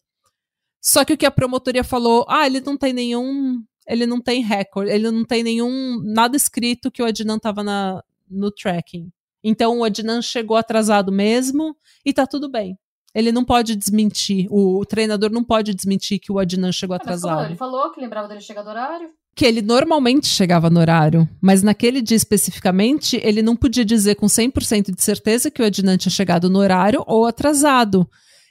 Só 0.82 1.04
que 1.04 1.14
o 1.14 1.18
que 1.18 1.26
a 1.26 1.32
promotoria 1.32 1.84
falou, 1.84 2.26
ah, 2.30 2.46
ele 2.46 2.62
não 2.62 2.78
tem 2.78 2.94
nenhum. 2.94 3.62
Ele 3.88 4.06
não 4.06 4.22
tem 4.22 4.44
recorde, 4.44 4.92
ele 4.92 5.10
não 5.10 5.26
tem 5.26 5.42
nenhum. 5.44 6.00
nada 6.04 6.38
escrito 6.38 6.92
que 6.92 7.02
o 7.02 7.06
Adnan 7.06 7.40
tava 7.40 7.64
na, 7.64 8.04
no 8.30 8.52
tracking. 8.52 9.12
Então 9.44 9.80
o 9.80 9.84
Adnan 9.84 10.22
chegou 10.22 10.56
atrasado 10.56 11.12
mesmo 11.12 11.76
e 12.06 12.14
tá 12.14 12.28
tudo 12.28 12.48
bem. 12.50 12.78
Ele 13.16 13.32
não 13.32 13.44
pode 13.44 13.76
desmentir, 13.76 14.46
o, 14.52 14.80
o 14.80 14.86
treinador 14.86 15.32
não 15.32 15.44
pode 15.44 15.74
desmentir 15.74 16.20
que 16.20 16.32
o 16.32 16.38
Adnan 16.38 16.72
chegou 16.72 16.94
Ah, 16.94 16.98
atrasado. 16.98 17.32
falou, 17.32 17.46
ele 17.48 17.56
falou 17.56 17.92
que 17.92 18.00
lembrava 18.00 18.28
dele 18.28 18.42
chegar 18.42 18.62
do 18.62 18.70
horário. 18.70 19.10
Que 19.40 19.46
ele 19.46 19.62
normalmente 19.62 20.28
chegava 20.28 20.70
no 20.70 20.82
horário, 20.82 21.26
mas 21.42 21.64
naquele 21.64 22.02
dia 22.02 22.18
especificamente, 22.18 23.18
ele 23.24 23.42
não 23.42 23.56
podia 23.56 23.86
dizer 23.86 24.16
com 24.16 24.26
100% 24.26 24.94
de 24.94 25.02
certeza 25.02 25.50
que 25.50 25.62
o 25.62 25.66
Adnan 25.66 25.96
tinha 25.96 26.12
chegado 26.12 26.50
no 26.50 26.60
horário 26.60 27.06
ou 27.08 27.26
atrasado. 27.26 28.06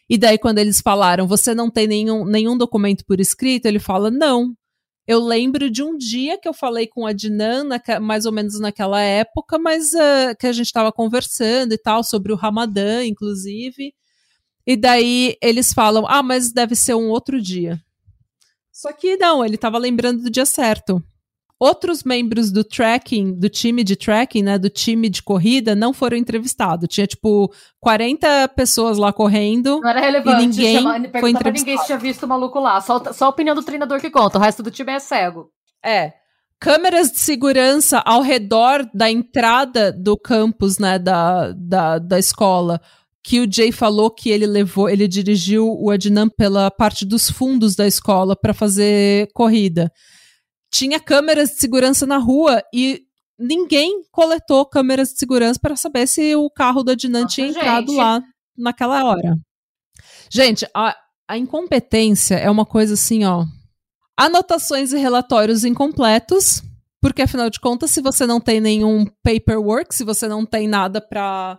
E 0.09 0.17
daí, 0.17 0.39
quando 0.39 0.61
eles 0.61 0.81
falaram, 0.81 1.29
você 1.29 1.55
não 1.55 1.71
tem 1.71 1.87
nenhum, 1.87 2.25
nenhum 2.25 2.57
documento 2.57 3.05
por 3.05 3.21
escrito, 3.21 3.67
ele 3.67 3.79
fala, 3.79 4.11
não. 4.11 4.55
Eu 5.07 5.21
lembro 5.21 5.69
de 5.69 5.83
um 5.83 5.95
dia 5.95 6.41
que 6.41 6.49
eu 6.49 6.55
falei 6.55 6.87
com 6.87 7.03
o 7.03 7.07
Adnan, 7.07 7.69
mais 8.01 8.25
ou 8.25 8.33
menos 8.33 8.59
naquela 8.59 8.99
época, 9.03 9.59
mas 9.59 9.93
eh, 9.93 10.35
que 10.37 10.47
a 10.47 10.53
gente 10.53 10.69
estava 10.69 10.91
conversando 10.91 11.75
e 11.75 11.79
tal, 11.79 12.03
sobre 12.03 12.33
o 12.33 12.37
Ramadã, 12.37 13.05
inclusive. 13.05 13.93
E 14.67 14.75
daí 14.75 15.37
eles 15.43 15.71
falam, 15.75 16.07
ah, 16.09 16.23
mas 16.23 16.51
deve 16.51 16.75
ser 16.75 16.95
um 16.95 17.11
outro 17.11 17.43
dia. 17.43 17.79
Só 18.79 18.93
que 18.93 19.17
não, 19.17 19.45
ele 19.45 19.57
estava 19.57 19.77
lembrando 19.77 20.23
do 20.23 20.31
dia 20.31 20.47
certo. 20.47 21.03
Outros 21.59 22.05
membros 22.05 22.53
do 22.53 22.63
tracking, 22.63 23.35
do 23.35 23.49
time 23.49 23.83
de 23.83 23.97
tracking, 23.97 24.45
né, 24.45 24.57
do 24.57 24.71
time 24.71 25.09
de 25.09 25.21
corrida, 25.21 25.75
não 25.75 25.93
foram 25.93 26.17
entrevistados. 26.17 26.87
Tinha, 26.89 27.05
tipo, 27.05 27.53
40 27.81 28.47
pessoas 28.51 28.97
lá 28.97 29.13
correndo. 29.13 29.81
Não 29.81 29.91
era 29.91 29.99
relevante 29.99 30.45
E 30.45 30.47
ninguém 30.47 30.77
chamar, 30.77 30.93
foi 31.19 31.31
entrevistado. 31.31 31.53
ninguém 31.59 31.79
se 31.79 31.87
tinha 31.87 31.99
visto 31.99 32.23
o 32.23 32.29
maluco 32.29 32.61
lá. 32.61 32.81
Só, 32.81 33.03
só 33.13 33.25
a 33.25 33.31
opinião 33.31 33.57
do 33.57 33.65
treinador 33.65 34.01
que 34.01 34.11
conta. 34.11 34.39
O 34.39 34.41
resto 34.41 34.63
do 34.63 34.71
time 34.71 34.93
é 34.93 35.01
cego. 35.01 35.51
É. 35.85 36.13
Câmeras 36.61 37.11
de 37.11 37.19
segurança 37.19 37.99
ao 38.07 38.23
redor 38.23 38.89
da 38.95 39.11
entrada 39.11 39.91
do 39.91 40.17
campus, 40.17 40.79
né, 40.79 41.01
da, 41.01 41.51
da, 41.51 41.99
da 41.99 42.19
escola, 42.21 42.81
que 43.25 43.41
o 43.41 43.51
Jay 43.51 43.73
falou 43.73 44.11
que 44.11 44.31
ele 44.31 44.47
levou, 44.47 44.89
ele 44.89 45.07
dirigiu 45.07 45.69
o 45.79 45.91
Adnan 45.91 46.29
pela 46.29 46.71
parte 46.71 47.05
dos 47.05 47.31
fundos 47.31 47.75
da 47.75 47.87
escola 47.87 48.37
para 48.37 48.55
fazer 48.55 49.29
corrida. 49.35 49.93
Tinha 50.73 51.01
câmeras 51.01 51.51
de 51.51 51.57
segurança 51.57 52.07
na 52.07 52.19
rua 52.19 52.63
e 52.73 53.03
ninguém 53.39 54.03
coletou 54.11 54.67
câmeras 54.67 55.11
de 55.11 55.19
segurança 55.19 55.59
para 55.61 55.77
saber 55.77 56.07
se 56.07 56.35
o 56.37 56.51
carro 56.51 56.83
do 56.83 56.93
Adnan 56.93 57.23
Nossa, 57.23 57.35
tinha 57.35 57.49
entrado 57.49 57.89
gente. 57.89 57.97
lá 57.97 58.23
naquela 58.57 59.05
hora. 59.05 59.37
Gente, 60.31 60.67
a, 60.75 60.97
a 61.29 61.39
incompetência 61.39 62.37
é 62.37 62.51
uma 62.51 62.67
coisa 62.67 62.95
assim, 62.95 63.25
ó. 63.25 63.45
Anotações 64.17 64.93
e 64.93 64.99
relatórios 64.99 65.65
incompletos, 65.65 66.63
Porque, 67.01 67.23
afinal 67.23 67.49
de 67.49 67.61
contas, 67.61 67.91
se 67.91 68.01
você 68.01 68.27
não 68.27 68.41
tem 68.41 68.61
nenhum 68.61 69.07
paperwork, 69.23 69.95
se 69.95 70.05
você 70.05 70.27
não 70.27 70.45
tem 70.45 70.67
nada 70.67 71.01
para 71.01 71.59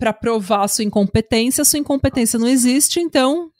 para 0.00 0.14
provar 0.14 0.66
sua 0.66 0.82
incompetência, 0.82 1.62
sua 1.62 1.78
incompetência 1.78 2.38
não 2.38 2.48
existe, 2.48 2.98
então 2.98 3.50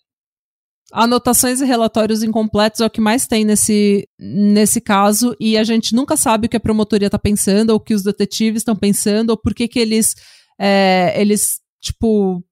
anotações 0.90 1.60
e 1.60 1.66
relatórios 1.66 2.22
incompletos 2.22 2.80
é 2.80 2.86
o 2.86 2.90
que 2.90 3.00
mais 3.00 3.26
tem 3.26 3.44
nesse, 3.44 4.08
nesse 4.18 4.80
caso, 4.80 5.36
e 5.38 5.58
a 5.58 5.62
gente 5.62 5.94
nunca 5.94 6.16
sabe 6.16 6.46
o 6.46 6.48
que 6.48 6.56
a 6.56 6.60
promotoria 6.60 7.06
está 7.06 7.18
pensando, 7.18 7.70
ou 7.70 7.76
o 7.76 7.80
que 7.80 7.92
os 7.92 8.02
detetives 8.02 8.62
estão 8.62 8.74
pensando, 8.74 9.30
ou 9.30 9.36
por 9.36 9.54
que, 9.54 9.68
que 9.68 9.78
eles, 9.78 10.14
é, 10.58 11.12
eles, 11.20 11.60
tipo, 11.78 12.42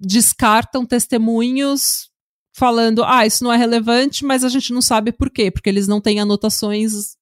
descartam 0.00 0.86
testemunhos 0.86 2.08
falando, 2.56 3.04
ah, 3.04 3.26
isso 3.26 3.44
não 3.44 3.52
é 3.52 3.56
relevante, 3.58 4.24
mas 4.24 4.42
a 4.44 4.48
gente 4.48 4.72
não 4.72 4.80
sabe 4.80 5.12
por 5.12 5.28
quê, 5.28 5.50
porque 5.50 5.68
eles 5.68 5.86
não 5.86 6.00
têm 6.00 6.20
anotações 6.20 7.16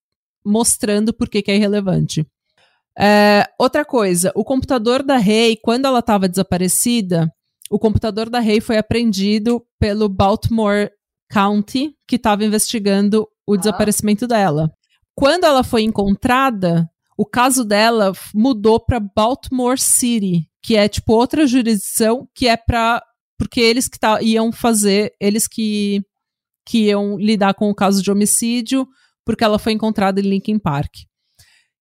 mostrando 0.47 1.12
por 1.12 1.29
que, 1.29 1.43
que 1.43 1.51
é 1.51 1.57
irrelevante. 1.57 2.25
É, 2.99 3.45
outra 3.59 3.84
coisa, 3.84 4.32
o 4.34 4.45
computador 4.45 5.03
da 5.03 5.16
Rei, 5.16 5.57
quando 5.57 5.86
ela 5.86 5.99
estava 5.99 6.28
desaparecida, 6.28 7.30
o 7.70 7.78
computador 7.78 8.30
da 8.30 8.38
Rei 8.38 8.61
foi 8.61 8.78
apreendido 8.78 9.64
pelo 9.78 10.09
Baltimore 10.09 10.90
County, 11.30 11.95
que 12.07 12.16
estava 12.16 12.45
investigando 12.45 13.26
o 13.47 13.55
ah. 13.55 13.57
desaparecimento 13.57 14.26
dela. 14.26 14.70
Quando 15.14 15.45
ela 15.45 15.64
foi 15.64 15.82
encontrada, 15.82 16.88
o 17.16 17.24
caso 17.24 17.64
dela 17.64 18.12
mudou 18.34 18.78
para 18.78 19.01
Baltimore 19.01 19.78
City, 19.78 20.49
que 20.62 20.76
é 20.76 20.88
tipo 20.88 21.12
outra 21.12 21.47
jurisdição 21.47 22.28
que 22.34 22.49
é 22.49 22.57
para 22.57 23.03
porque 23.36 23.61
eles 23.61 23.88
que 23.88 23.99
tá, 23.99 24.22
iam 24.22 24.53
fazer, 24.53 25.12
eles 25.20 25.47
que 25.49 26.03
que 26.66 26.86
iam 26.86 27.18
lidar 27.18 27.53
com 27.55 27.68
o 27.68 27.74
caso 27.74 28.03
de 28.03 28.11
homicídio, 28.11 28.88
porque 29.24 29.45
ela 29.45 29.59
foi 29.59 29.72
encontrada 29.72 30.18
em 30.20 30.24
Lincoln 30.24 30.59
Park. 30.59 30.95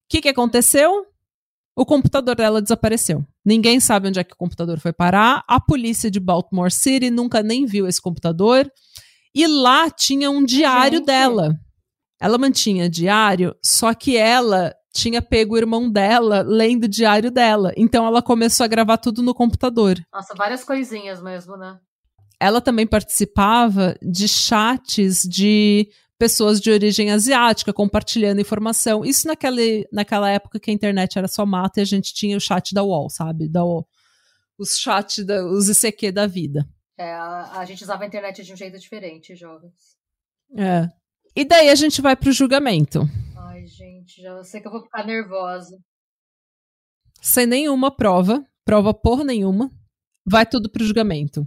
O 0.04 0.08
que, 0.08 0.20
que 0.20 0.28
aconteceu? 0.28 1.06
O 1.76 1.84
computador 1.84 2.36
dela 2.36 2.62
desapareceu. 2.62 3.24
Ninguém 3.44 3.80
sabe 3.80 4.08
onde 4.08 4.20
é 4.20 4.24
que 4.24 4.34
o 4.34 4.36
computador 4.36 4.78
foi 4.78 4.92
parar. 4.92 5.42
A 5.48 5.60
polícia 5.60 6.10
de 6.10 6.20
Baltimore 6.20 6.70
City 6.70 7.10
nunca 7.10 7.42
nem 7.42 7.66
viu 7.66 7.88
esse 7.88 8.00
computador. 8.00 8.70
E 9.34 9.46
lá 9.46 9.90
tinha 9.90 10.30
um 10.30 10.44
diário 10.44 10.98
Gente. 10.98 11.06
dela. 11.06 11.58
Ela 12.20 12.38
mantinha 12.38 12.88
diário, 12.88 13.54
só 13.62 13.92
que 13.92 14.16
ela 14.16 14.72
tinha 14.94 15.20
pego 15.20 15.54
o 15.54 15.58
irmão 15.58 15.90
dela 15.90 16.42
lendo 16.42 16.84
o 16.84 16.88
diário 16.88 17.30
dela. 17.30 17.72
Então 17.76 18.06
ela 18.06 18.22
começou 18.22 18.62
a 18.62 18.68
gravar 18.68 18.96
tudo 18.96 19.22
no 19.22 19.34
computador. 19.34 19.98
Nossa, 20.12 20.34
várias 20.34 20.62
coisinhas 20.62 21.20
mesmo, 21.20 21.56
né? 21.56 21.76
Ela 22.40 22.60
também 22.60 22.86
participava 22.86 23.96
de 24.00 24.28
chats 24.28 25.22
de 25.22 25.88
pessoas 26.24 26.58
de 26.58 26.70
origem 26.70 27.10
asiática 27.10 27.70
compartilhando 27.70 28.40
informação. 28.40 29.04
Isso 29.04 29.28
naquele, 29.28 29.86
naquela 29.92 30.30
época 30.30 30.58
que 30.58 30.70
a 30.70 30.72
internet 30.72 31.18
era 31.18 31.28
só 31.28 31.44
mata 31.44 31.80
e 31.80 31.82
a 31.82 31.84
gente 31.84 32.14
tinha 32.14 32.34
o 32.34 32.40
chat 32.40 32.72
da 32.72 32.82
UOL, 32.82 33.10
sabe? 33.10 33.46
Da 33.46 33.62
UOL. 33.62 33.86
Os 34.56 34.78
chats, 34.78 35.22
da, 35.22 35.44
os 35.44 35.68
ICQ 35.68 36.12
da 36.12 36.26
vida. 36.26 36.66
É, 36.96 37.12
a, 37.12 37.58
a 37.58 37.64
gente 37.66 37.84
usava 37.84 38.04
a 38.04 38.06
internet 38.06 38.42
de 38.42 38.50
um 38.50 38.56
jeito 38.56 38.78
diferente, 38.78 39.36
jovens. 39.36 39.98
É. 40.56 40.88
E 41.36 41.44
daí 41.44 41.68
a 41.68 41.74
gente 41.74 42.00
vai 42.00 42.16
pro 42.16 42.32
julgamento. 42.32 43.02
Ai, 43.36 43.66
gente, 43.66 44.22
já 44.22 44.42
sei 44.44 44.62
que 44.62 44.66
eu 44.66 44.72
vou 44.72 44.82
ficar 44.82 45.04
nervosa. 45.04 45.78
Sem 47.20 47.44
nenhuma 47.44 47.94
prova, 47.94 48.42
prova 48.64 48.94
por 48.94 49.22
nenhuma, 49.24 49.70
vai 50.24 50.46
tudo 50.46 50.70
pro 50.70 50.86
julgamento. 50.86 51.46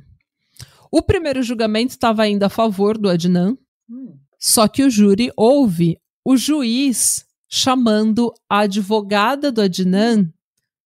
O 0.92 1.02
primeiro 1.02 1.42
julgamento 1.42 1.94
estava 1.94 2.28
indo 2.28 2.44
a 2.44 2.50
favor 2.50 2.96
do 2.96 3.10
Adnan. 3.10 3.58
Hum. 3.90 4.20
Só 4.40 4.68
que 4.68 4.84
o 4.84 4.90
júri 4.90 5.32
ouve 5.36 6.00
o 6.24 6.38
juiz 6.38 7.26
chamando 7.50 8.34
a 8.50 8.60
advogada 8.60 9.52
do 9.52 9.62
Adnan 9.62 10.32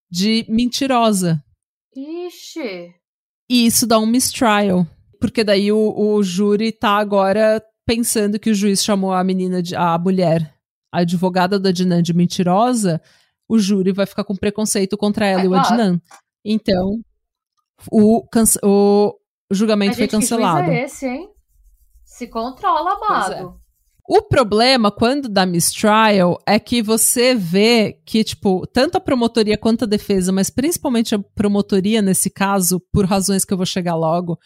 de 0.10 0.46
mentirosa. 0.48 1.44
Ixi! 1.96 2.94
E 3.50 3.66
isso 3.66 3.86
dá 3.88 4.00
um 4.00 4.06
mistrial. 4.06 4.86
Porque 5.20 5.44
daí 5.44 5.72
o, 5.72 5.94
o 5.98 6.24
júri 6.24 6.72
tá 6.72 6.98
agora 6.98 7.64
pensando 7.86 8.40
que 8.40 8.50
o 8.50 8.56
juiz 8.56 8.84
chamou 8.84 9.12
a 9.12 9.24
menina, 9.24 9.62
de, 9.62 9.76
a 9.76 9.98
mulher, 9.98 10.56
a 10.92 11.00
advogada 11.00 11.60
do 11.60 11.68
Adnan 11.68 12.02
de 12.02 12.14
mentirosa, 12.14 13.02
o 13.48 13.60
júri 13.60 13.92
vai 13.92 14.06
ficar 14.06 14.24
com 14.24 14.36
preconceito 14.36 14.98
contra 14.98 15.26
ela 15.26 15.42
é, 15.42 15.46
e 15.46 15.48
o 15.48 15.54
Adnan. 15.54 16.02
Então, 16.44 17.00
o, 17.92 18.24
o 18.64 19.20
julgamento 19.52 19.98
foi 19.98 20.08
cancelado. 20.08 20.70
Que 20.70 20.72
é 20.72 20.84
esse, 20.86 21.08
hein? 21.08 21.30
Se 22.22 22.28
controla, 22.28 22.92
amado. 22.92 23.34
É. 23.34 23.50
O 24.08 24.22
problema, 24.22 24.92
quando 24.92 25.28
dá 25.28 25.44
mistrial, 25.44 26.38
é 26.46 26.60
que 26.60 26.80
você 26.84 27.34
vê 27.34 28.00
que, 28.06 28.24
tipo, 28.24 28.68
tanto 28.68 28.98
a 28.98 29.02
promotoria 29.02 29.58
quanto 29.58 29.86
a 29.86 29.88
defesa, 29.88 30.32
mas 30.32 30.52
principalmente 30.52 31.16
a 31.16 31.20
promotoria 31.34 32.00
nesse 32.00 32.30
caso, 32.30 32.80
por 32.94 33.06
razões 33.06 33.44
que 33.44 33.52
eu 33.52 33.58
vou 33.58 33.66
chegar 33.66 33.96
logo, 33.96 34.38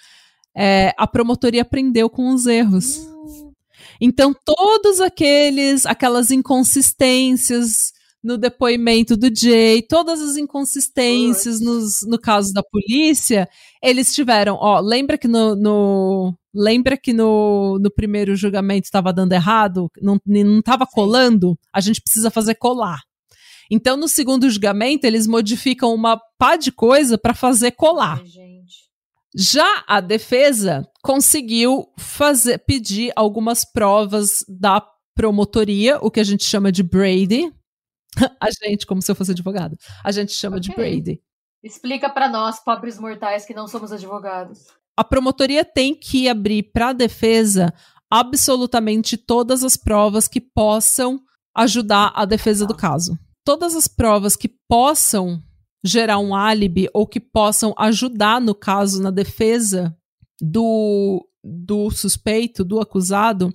é, 0.56 0.94
a 0.98 1.06
promotoria 1.06 1.64
aprendeu 1.64 2.10
com 2.10 2.34
os 2.34 2.48
erros. 2.48 2.96
Hum. 2.96 3.52
Então, 4.00 4.34
todos 4.46 5.02
aqueles, 5.02 5.86
aquelas 5.86 6.32
inconsistências 6.32 7.92
no 8.26 8.40
depoimento 8.40 9.16
do 9.16 9.30
Jay, 9.32 9.84
todas 9.84 10.20
as 10.20 10.36
inconsistências 10.36 11.62
nos, 11.62 12.02
no 12.08 12.18
caso 12.18 12.52
da 12.54 12.64
polícia, 12.64 13.48
eles 13.86 14.14
tiveram, 14.14 14.58
ó, 14.60 14.80
lembra 14.80 15.18
que 15.18 15.28
no, 15.28 15.56
no 15.56 16.36
lembra 16.54 16.98
que 16.98 17.14
no, 17.14 17.78
no 17.80 17.92
primeiro 17.92 18.36
julgamento 18.36 18.86
estava 18.86 19.14
dando 19.14 19.34
errado, 19.34 19.92
não 20.02 20.20
estava 20.60 20.88
colando, 20.88 21.58
a 21.72 21.80
gente 21.80 22.02
precisa 22.02 22.32
fazer 22.32 22.56
colar. 22.56 23.02
Então, 23.70 23.98
no 23.98 24.08
segundo 24.08 24.50
julgamento, 24.50 25.06
eles 25.06 25.28
modificam 25.28 25.94
uma 25.94 26.20
pá 26.38 26.56
de 26.56 26.72
coisa 26.72 27.18
para 27.18 27.34
fazer 27.34 27.72
colar. 27.72 28.20
Ai, 28.20 28.62
Já 29.36 29.84
a 29.88 30.00
defesa 30.00 30.88
conseguiu 31.04 31.88
fazer, 31.98 32.60
pedir 32.60 33.12
algumas 33.16 33.66
provas 33.66 34.46
da 34.48 34.84
promotoria, 35.16 35.98
o 36.02 36.10
que 36.10 36.20
a 36.20 36.24
gente 36.24 36.44
chama 36.44 36.72
de 36.72 36.84
Brady, 36.84 37.52
a 38.42 38.48
gente, 38.52 38.86
como 38.86 39.02
se 39.02 39.12
eu 39.12 39.16
fosse 39.16 39.32
advogado. 39.32 39.78
A 40.04 40.12
gente 40.12 40.32
chama 40.32 40.58
okay. 40.58 40.70
de 40.70 40.76
Brady. 40.76 41.22
Explica 41.66 42.08
para 42.08 42.30
nós, 42.30 42.64
pobres 42.64 43.00
mortais, 43.00 43.44
que 43.44 43.54
não 43.54 43.68
somos 43.68 43.92
advogados. 43.92 44.68
A 44.96 45.04
promotoria 45.04 45.66
tem 45.66 45.96
que 45.96 46.30
abrir 46.30 46.72
para 46.72 46.90
a 46.90 46.94
defesa 46.94 47.74
absolutamente 48.08 49.18
todas 49.18 49.64
as 49.64 49.76
provas 49.76 50.28
que 50.28 50.40
possam 50.40 51.20
ajudar 51.58 52.14
a 52.16 52.24
defesa 52.24 52.68
do 52.68 52.78
caso. 52.78 53.18
Todas 53.44 53.76
as 53.76 53.88
provas 53.88 54.36
que 54.36 54.48
possam 54.70 55.42
gerar 55.84 56.20
um 56.20 56.36
álibi 56.36 56.88
ou 56.94 57.08
que 57.08 57.20
possam 57.20 57.74
ajudar 57.80 58.40
no 58.40 58.54
caso 58.54 59.02
na 59.02 59.10
defesa 59.10 59.98
do, 60.40 61.28
do 61.44 61.90
suspeito, 61.90 62.64
do 62.64 62.80
acusado, 62.80 63.52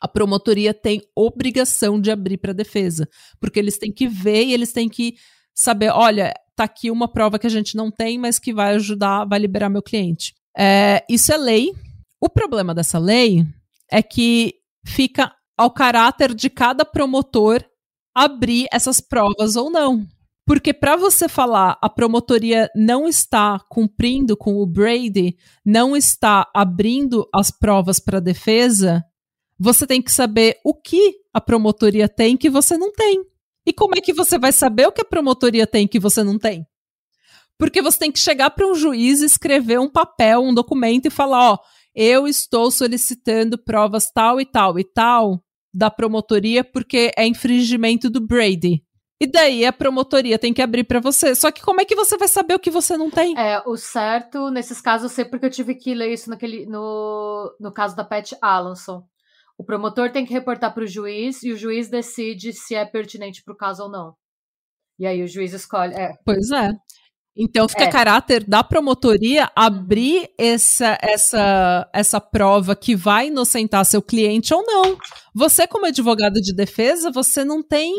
a 0.00 0.08
promotoria 0.08 0.74
tem 0.74 1.00
obrigação 1.16 2.00
de 2.00 2.10
abrir 2.10 2.38
para 2.38 2.50
a 2.50 2.54
defesa, 2.54 3.08
porque 3.38 3.60
eles 3.60 3.78
têm 3.78 3.92
que 3.92 4.08
ver 4.08 4.46
e 4.46 4.52
eles 4.52 4.72
têm 4.72 4.88
que 4.88 5.14
saber, 5.54 5.90
olha, 5.90 6.34
tá 6.62 6.64
aqui 6.64 6.90
uma 6.90 7.08
prova 7.08 7.38
que 7.38 7.46
a 7.46 7.50
gente 7.50 7.76
não 7.76 7.90
tem, 7.90 8.18
mas 8.18 8.38
que 8.38 8.52
vai 8.52 8.74
ajudar, 8.74 9.24
vai 9.24 9.38
liberar 9.38 9.68
meu 9.68 9.82
cliente. 9.82 10.34
É, 10.56 11.04
isso 11.08 11.32
é 11.32 11.36
lei. 11.36 11.72
O 12.20 12.28
problema 12.28 12.74
dessa 12.74 12.98
lei 12.98 13.44
é 13.90 14.02
que 14.02 14.54
fica 14.86 15.32
ao 15.56 15.70
caráter 15.70 16.34
de 16.34 16.48
cada 16.48 16.84
promotor 16.84 17.64
abrir 18.14 18.66
essas 18.72 19.00
provas 19.00 19.56
ou 19.56 19.70
não. 19.70 20.06
Porque 20.44 20.72
para 20.72 20.96
você 20.96 21.28
falar 21.28 21.78
a 21.80 21.88
promotoria 21.88 22.68
não 22.74 23.08
está 23.08 23.60
cumprindo 23.68 24.36
com 24.36 24.56
o 24.56 24.66
Brady, 24.66 25.36
não 25.64 25.96
está 25.96 26.48
abrindo 26.54 27.28
as 27.32 27.50
provas 27.50 28.00
para 28.00 28.18
defesa, 28.18 29.04
você 29.58 29.86
tem 29.86 30.02
que 30.02 30.10
saber 30.10 30.56
o 30.64 30.74
que 30.74 31.14
a 31.32 31.40
promotoria 31.40 32.08
tem 32.08 32.36
que 32.36 32.50
você 32.50 32.76
não 32.76 32.92
tem. 32.92 33.24
E 33.66 33.72
como 33.72 33.94
é 33.96 34.00
que 34.00 34.12
você 34.12 34.38
vai 34.38 34.52
saber 34.52 34.86
o 34.86 34.92
que 34.92 35.02
a 35.02 35.04
promotoria 35.04 35.66
tem 35.66 35.86
que 35.86 36.00
você 36.00 36.22
não 36.22 36.38
tem? 36.38 36.66
Porque 37.58 37.80
você 37.80 37.98
tem 37.98 38.12
que 38.12 38.18
chegar 38.18 38.50
para 38.50 38.66
um 38.66 38.74
juiz, 38.74 39.20
escrever 39.20 39.78
um 39.78 39.88
papel, 39.88 40.42
um 40.42 40.54
documento 40.54 41.06
e 41.06 41.10
falar: 41.10 41.52
ó, 41.52 41.58
eu 41.94 42.26
estou 42.26 42.70
solicitando 42.70 43.56
provas 43.56 44.10
tal 44.10 44.40
e 44.40 44.44
tal 44.44 44.78
e 44.78 44.84
tal 44.84 45.42
da 45.74 45.90
promotoria 45.90 46.62
porque 46.62 47.12
é 47.16 47.26
infringimento 47.26 48.10
do 48.10 48.20
Brady. 48.20 48.84
E 49.20 49.26
daí 49.26 49.64
a 49.64 49.72
promotoria 49.72 50.36
tem 50.36 50.52
que 50.52 50.60
abrir 50.60 50.82
para 50.82 50.98
você. 50.98 51.32
Só 51.34 51.52
que 51.52 51.62
como 51.62 51.80
é 51.80 51.84
que 51.84 51.94
você 51.94 52.16
vai 52.18 52.26
saber 52.26 52.54
o 52.54 52.58
que 52.58 52.70
você 52.70 52.96
não 52.96 53.08
tem? 53.08 53.38
É, 53.38 53.62
o 53.64 53.76
certo, 53.76 54.50
nesses 54.50 54.80
casos, 54.80 55.04
eu 55.04 55.14
sei 55.14 55.24
porque 55.24 55.46
eu 55.46 55.50
tive 55.50 55.76
que 55.76 55.94
ler 55.94 56.12
isso 56.12 56.28
naquele, 56.28 56.66
no, 56.66 57.54
no 57.60 57.72
caso 57.72 57.94
da 57.94 58.02
Pat 58.02 58.32
Alonso. 58.42 59.04
O 59.58 59.64
promotor 59.64 60.10
tem 60.10 60.24
que 60.26 60.32
reportar 60.32 60.72
para 60.74 60.84
o 60.84 60.86
juiz 60.86 61.42
e 61.42 61.52
o 61.52 61.56
juiz 61.56 61.88
decide 61.88 62.52
se 62.52 62.74
é 62.74 62.84
pertinente 62.84 63.42
para 63.44 63.54
o 63.54 63.56
caso 63.56 63.84
ou 63.84 63.90
não. 63.90 64.14
E 64.98 65.06
aí 65.06 65.22
o 65.22 65.28
juiz 65.28 65.52
escolhe. 65.52 65.94
É. 65.94 66.14
Pois 66.24 66.50
é. 66.50 66.70
Então 67.36 67.66
fica 67.66 67.84
É. 67.84 67.90
caráter 67.90 68.44
da 68.44 68.62
promotoria 68.62 69.50
abrir 69.56 70.28
essa, 70.38 70.98
essa, 71.00 71.88
essa 71.92 72.20
prova 72.20 72.76
que 72.76 72.94
vai 72.94 73.28
inocentar 73.28 73.84
seu 73.86 74.02
cliente 74.02 74.52
ou 74.52 74.62
não. 74.64 74.98
Você, 75.34 75.66
como 75.66 75.86
advogado 75.86 76.34
de 76.34 76.54
defesa, 76.54 77.10
você 77.10 77.42
não 77.42 77.62
tem 77.62 77.94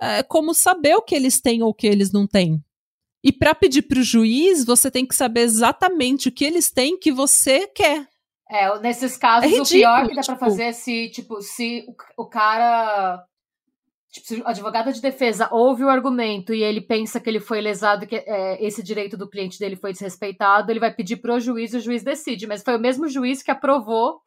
é, 0.00 0.22
como 0.22 0.54
saber 0.54 0.94
o 0.96 1.02
que 1.02 1.14
eles 1.14 1.40
têm 1.40 1.62
ou 1.62 1.68
o 1.68 1.74
que 1.74 1.86
eles 1.86 2.12
não 2.12 2.26
têm. 2.26 2.62
E 3.22 3.30
para 3.30 3.54
pedir 3.54 3.82
para 3.82 4.00
o 4.00 4.02
juiz, 4.02 4.64
você 4.64 4.90
tem 4.90 5.06
que 5.06 5.14
saber 5.14 5.42
exatamente 5.42 6.28
o 6.28 6.32
que 6.32 6.44
eles 6.44 6.70
têm 6.70 6.98
que 6.98 7.12
você 7.12 7.68
quer. 7.68 8.08
É, 8.52 8.78
nesses 8.80 9.16
casos, 9.16 9.50
É 9.50 9.60
o 9.62 9.64
pior 9.64 10.02
ridículo, 10.02 10.08
que 10.08 10.14
dá 10.14 10.22
pra 10.22 10.34
tipo- 10.34 10.38
fazer 10.38 10.62
é 10.64 10.72
se, 10.72 11.08
tipo, 11.10 11.40
se 11.40 11.86
o, 12.16 12.22
o 12.22 12.28
cara. 12.28 13.24
Tipo, 14.10 14.26
se 14.26 14.40
o 14.42 14.46
advogado 14.46 14.92
de 14.92 15.00
defesa 15.00 15.48
ouve 15.50 15.82
o 15.84 15.88
argumento 15.88 16.52
e 16.52 16.62
ele 16.62 16.82
pensa 16.82 17.18
que 17.18 17.30
ele 17.30 17.40
foi 17.40 17.62
lesado, 17.62 18.06
que 18.06 18.16
é, 18.16 18.62
esse 18.62 18.82
direito 18.82 19.16
do 19.16 19.26
cliente 19.30 19.58
dele 19.58 19.74
foi 19.74 19.92
desrespeitado, 19.92 20.70
ele 20.70 20.78
vai 20.80 20.92
pedir 20.94 21.16
pro 21.16 21.40
juiz 21.40 21.72
e 21.72 21.78
o 21.78 21.80
juiz 21.80 22.02
decide. 22.02 22.46
Mas 22.46 22.62
foi 22.62 22.76
o 22.76 22.80
mesmo 22.80 23.08
juiz 23.08 23.42
que 23.42 23.50
aprovou 23.50 24.20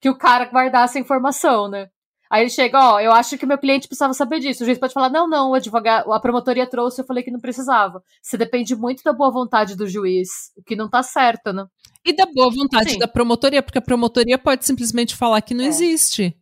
que 0.00 0.08
o 0.08 0.16
cara 0.16 0.46
guardasse 0.46 0.96
a 0.96 1.00
informação, 1.02 1.68
né? 1.68 1.90
Aí 2.30 2.42
ele 2.42 2.50
chega, 2.50 2.78
ó, 2.94 3.00
eu 3.00 3.12
acho 3.12 3.38
que 3.38 3.46
meu 3.46 3.58
cliente 3.58 3.88
precisava 3.88 4.12
saber 4.12 4.40
disso. 4.40 4.62
O 4.62 4.66
juiz 4.66 4.78
pode 4.78 4.92
falar, 4.92 5.08
não, 5.08 5.28
não, 5.28 5.50
o 5.50 5.54
advogado, 5.54 6.12
a 6.12 6.20
promotoria 6.20 6.66
trouxe, 6.68 7.00
eu 7.00 7.06
falei 7.06 7.22
que 7.22 7.30
não 7.30 7.40
precisava. 7.40 8.02
Você 8.22 8.36
depende 8.36 8.76
muito 8.76 9.02
da 9.02 9.12
boa 9.12 9.30
vontade 9.30 9.74
do 9.76 9.88
juiz, 9.88 10.28
o 10.56 10.62
que 10.62 10.76
não 10.76 10.88
tá 10.88 11.02
certo, 11.02 11.52
né? 11.52 11.66
E 12.04 12.12
da 12.14 12.26
boa 12.26 12.50
vontade 12.50 12.92
Sim. 12.92 12.98
da 12.98 13.08
promotoria, 13.08 13.62
porque 13.62 13.78
a 13.78 13.82
promotoria 13.82 14.38
pode 14.38 14.64
simplesmente 14.64 15.16
falar 15.16 15.40
que 15.42 15.54
não 15.54 15.64
É. 15.64 15.68
existe. 15.68 16.36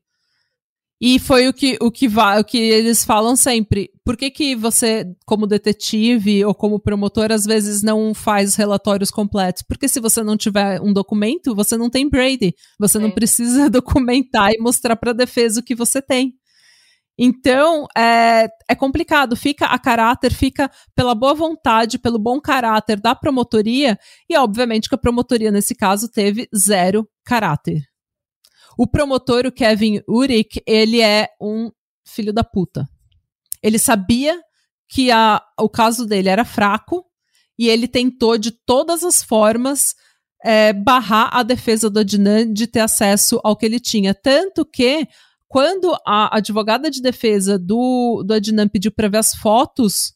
E 0.99 1.19
foi 1.19 1.47
o 1.47 1.53
que, 1.53 1.77
o, 1.81 1.91
que 1.91 2.09
o 2.09 2.45
que 2.45 2.57
eles 2.57 3.05
falam 3.05 3.37
sempre. 3.37 3.91
Por 4.03 4.17
que, 4.17 4.31
que 4.31 4.57
você, 4.57 5.05
como 5.27 5.47
detetive 5.47 6.43
ou 6.43 6.55
como 6.55 6.81
promotor, 6.81 7.31
às 7.33 7.45
vezes 7.45 7.83
não 7.83 8.15
faz 8.15 8.55
relatórios 8.55 9.11
completos? 9.11 9.63
Porque 9.63 9.89
se 9.89 10.01
você 10.01 10.23
não 10.23 10.39
tiver 10.39 10.81
um 10.81 10.95
documento, 10.95 11.55
você 11.55 11.77
não 11.77 11.91
tem 11.91 12.09
Brady. 12.09 12.55
Você 12.79 12.99
não 12.99 13.09
Sim. 13.09 13.15
precisa 13.15 13.69
documentar 13.71 14.53
e 14.53 14.59
mostrar 14.59 14.97
para 14.97 15.11
a 15.11 15.15
defesa 15.15 15.61
o 15.61 15.63
que 15.63 15.75
você 15.75 16.01
tem. 16.01 16.33
Então, 17.19 17.87
é, 17.97 18.49
é 18.69 18.75
complicado. 18.75 19.37
Fica 19.37 19.67
a 19.67 19.79
caráter, 19.79 20.33
fica 20.33 20.71
pela 20.95 21.15
boa 21.15 21.35
vontade, 21.35 21.99
pelo 21.99 22.19
bom 22.19 22.41
caráter 22.41 23.01
da 23.01 23.15
promotoria, 23.15 23.99
e 24.29 24.37
obviamente 24.37 24.89
que 24.89 24.95
a 24.95 24.99
promotoria, 24.99 25.51
nesse 25.51 25.75
caso, 25.75 26.11
teve 26.11 26.49
zero 26.55 27.07
caráter. 27.25 27.83
O 28.79 28.87
promotor, 28.87 29.47
o 29.47 29.53
Kevin 29.53 30.03
Urick, 30.09 30.63
ele 30.67 31.01
é 31.01 31.29
um 31.41 31.71
filho 32.07 32.33
da 32.33 32.45
puta. 32.45 32.87
Ele 33.63 33.79
sabia 33.79 34.41
que 34.89 35.11
a, 35.11 35.43
o 35.59 35.69
caso 35.69 36.07
dele 36.07 36.29
era 36.29 36.45
fraco 36.45 37.05
e 37.59 37.69
ele 37.69 37.89
tentou 37.89 38.37
de 38.39 38.51
todas 38.51 39.03
as 39.03 39.23
formas 39.23 39.95
é, 40.45 40.73
barrar 40.73 41.31
a 41.33 41.43
defesa 41.43 41.89
do 41.89 42.01
Adnan 42.01 42.53
de 42.53 42.67
ter 42.67 42.81
acesso 42.81 43.41
ao 43.43 43.57
que 43.57 43.65
ele 43.67 43.81
tinha. 43.81 44.15
Tanto 44.15 44.65
que, 44.65 45.09
quando 45.49 45.97
a 46.07 46.37
advogada 46.37 46.91
de 46.91 47.01
defesa 47.01 47.59
do, 47.59 48.23
do 48.25 48.35
Adnan 48.35 48.69
pediu 48.69 48.93
para 48.93 49.09
ver 49.09 49.19
as 49.19 49.35
fotos 49.35 50.13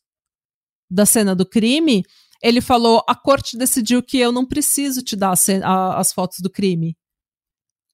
da 0.90 1.06
cena 1.06 1.34
do 1.34 1.46
crime, 1.46 2.04
ele 2.42 2.60
falou: 2.60 3.02
a 3.08 3.14
corte 3.14 3.56
decidiu 3.56 4.02
que 4.02 4.18
eu 4.18 4.30
não 4.30 4.46
preciso 4.46 5.02
te 5.02 5.16
dar 5.16 5.32
a 5.32 5.66
a- 5.66 5.98
as 5.98 6.12
fotos 6.12 6.38
do 6.40 6.50
crime. 6.50 6.96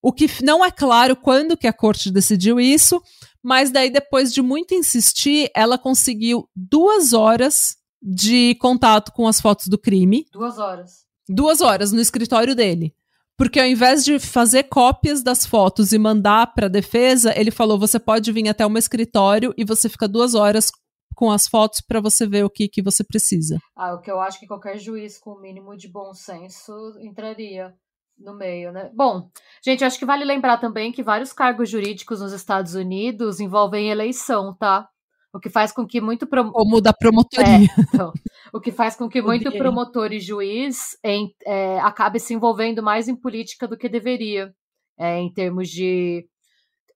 O 0.06 0.12
que 0.12 0.28
não 0.40 0.64
é 0.64 0.70
claro 0.70 1.16
quando 1.16 1.56
que 1.56 1.66
a 1.66 1.72
corte 1.72 2.12
decidiu 2.12 2.60
isso, 2.60 3.02
mas 3.42 3.72
daí 3.72 3.90
depois 3.90 4.32
de 4.32 4.40
muito 4.40 4.72
insistir, 4.72 5.50
ela 5.52 5.76
conseguiu 5.76 6.48
duas 6.54 7.12
horas 7.12 7.74
de 8.00 8.54
contato 8.60 9.10
com 9.10 9.26
as 9.26 9.40
fotos 9.40 9.66
do 9.66 9.76
crime, 9.76 10.24
Duas 10.32 10.60
horas. 10.60 11.04
duas 11.28 11.60
horas 11.60 11.90
no 11.90 12.00
escritório 12.00 12.54
dele. 12.54 12.94
Porque 13.36 13.58
ao 13.58 13.66
invés 13.66 14.04
de 14.04 14.20
fazer 14.20 14.62
cópias 14.68 15.24
das 15.24 15.44
fotos 15.44 15.92
e 15.92 15.98
mandar 15.98 16.54
para 16.54 16.66
a 16.66 16.70
defesa, 16.70 17.36
ele 17.36 17.50
falou: 17.50 17.76
você 17.76 17.98
pode 17.98 18.30
vir 18.30 18.48
até 18.48 18.64
o 18.64 18.70
meu 18.70 18.78
escritório 18.78 19.52
e 19.58 19.64
você 19.64 19.88
fica 19.88 20.06
duas 20.06 20.36
horas 20.36 20.70
com 21.16 21.32
as 21.32 21.48
fotos 21.48 21.80
para 21.80 22.00
você 22.00 22.28
ver 22.28 22.44
o 22.44 22.50
que, 22.50 22.68
que 22.68 22.80
você 22.80 23.02
precisa. 23.02 23.58
Ah, 23.74 23.94
o 23.94 24.00
que 24.00 24.10
eu 24.12 24.20
acho 24.20 24.38
que 24.38 24.46
qualquer 24.46 24.78
juiz 24.78 25.18
com 25.18 25.30
o 25.32 25.40
mínimo 25.40 25.76
de 25.76 25.88
bom 25.88 26.14
senso 26.14 26.72
entraria 27.00 27.74
no 28.18 28.34
meio, 28.34 28.72
né? 28.72 28.90
Bom, 28.94 29.28
gente, 29.64 29.84
acho 29.84 29.98
que 29.98 30.06
vale 30.06 30.24
lembrar 30.24 30.58
também 30.58 30.90
que 30.92 31.02
vários 31.02 31.32
cargos 31.32 31.68
jurídicos 31.68 32.20
nos 32.20 32.32
Estados 32.32 32.74
Unidos 32.74 33.40
envolvem 33.40 33.90
eleição, 33.90 34.54
tá? 34.54 34.88
O 35.32 35.38
que 35.38 35.50
faz 35.50 35.70
com 35.70 35.86
que 35.86 36.00
muito 36.00 36.26
prom- 36.26 36.50
Como 36.50 36.80
da 36.80 36.94
promotoria. 36.94 37.68
então, 37.78 38.12
o 38.54 38.60
que 38.60 38.72
faz 38.72 38.96
com 38.96 39.06
que 39.08 39.20
muito 39.22 39.50
promotor 39.58 40.12
e 40.12 40.20
juiz 40.20 40.96
em- 41.04 41.34
é, 41.44 41.78
acabe 41.80 42.18
se 42.18 42.32
envolvendo 42.32 42.82
mais 42.82 43.06
em 43.06 43.14
política 43.14 43.68
do 43.68 43.76
que 43.76 43.88
deveria, 43.88 44.54
é, 44.98 45.18
em 45.18 45.30
termos 45.30 45.68
de 45.68 46.26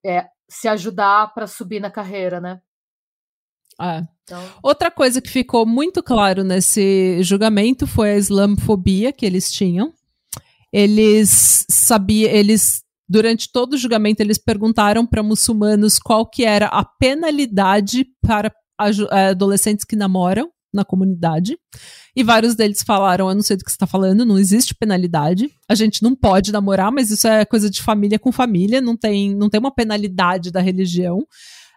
é, 0.03 0.25
se 0.49 0.67
ajudar 0.67 1.33
para 1.35 1.45
subir 1.45 1.79
na 1.79 1.91
carreira, 1.91 2.41
né? 2.41 2.59
É. 3.79 4.01
Então, 4.23 4.43
Outra 4.63 4.89
coisa 4.91 5.21
que 5.21 5.29
ficou 5.29 5.65
muito 5.65 6.01
claro 6.03 6.43
nesse 6.43 7.21
julgamento 7.23 7.85
foi 7.87 8.11
a 8.11 8.17
islamofobia 8.17 9.11
que 9.13 9.25
eles 9.25 9.51
tinham. 9.51 9.93
Eles 10.71 11.65
sabiam, 11.69 12.31
eles 12.31 12.81
durante 13.09 13.51
todo 13.51 13.73
o 13.73 13.77
julgamento 13.77 14.21
eles 14.21 14.37
perguntaram 14.37 15.05
para 15.05 15.21
muçulmanos 15.21 15.99
qual 15.99 16.25
que 16.25 16.45
era 16.45 16.67
a 16.67 16.85
penalidade 16.85 18.05
para 18.21 18.49
eh, 19.11 19.27
adolescentes 19.29 19.83
que 19.83 19.97
namoram 19.97 20.49
na 20.73 20.85
comunidade. 20.85 21.57
E 22.15 22.23
vários 22.23 22.55
deles 22.55 22.81
falaram: 22.83 23.29
Eu 23.29 23.35
não 23.35 23.41
sei 23.41 23.57
do 23.57 23.63
que 23.63 23.71
você 23.71 23.75
está 23.75 23.87
falando, 23.87 24.25
não 24.25 24.39
existe 24.39 24.73
penalidade. 24.73 25.49
A 25.67 25.75
gente 25.75 26.01
não 26.01 26.15
pode 26.15 26.51
namorar, 26.51 26.91
mas 26.91 27.11
isso 27.11 27.27
é 27.27 27.45
coisa 27.45 27.69
de 27.69 27.81
família 27.81 28.17
com 28.17 28.31
família, 28.31 28.79
não 28.79 28.95
tem, 28.95 29.35
não 29.35 29.49
tem 29.49 29.59
uma 29.59 29.73
penalidade 29.73 30.51
da 30.51 30.61
religião. 30.61 31.25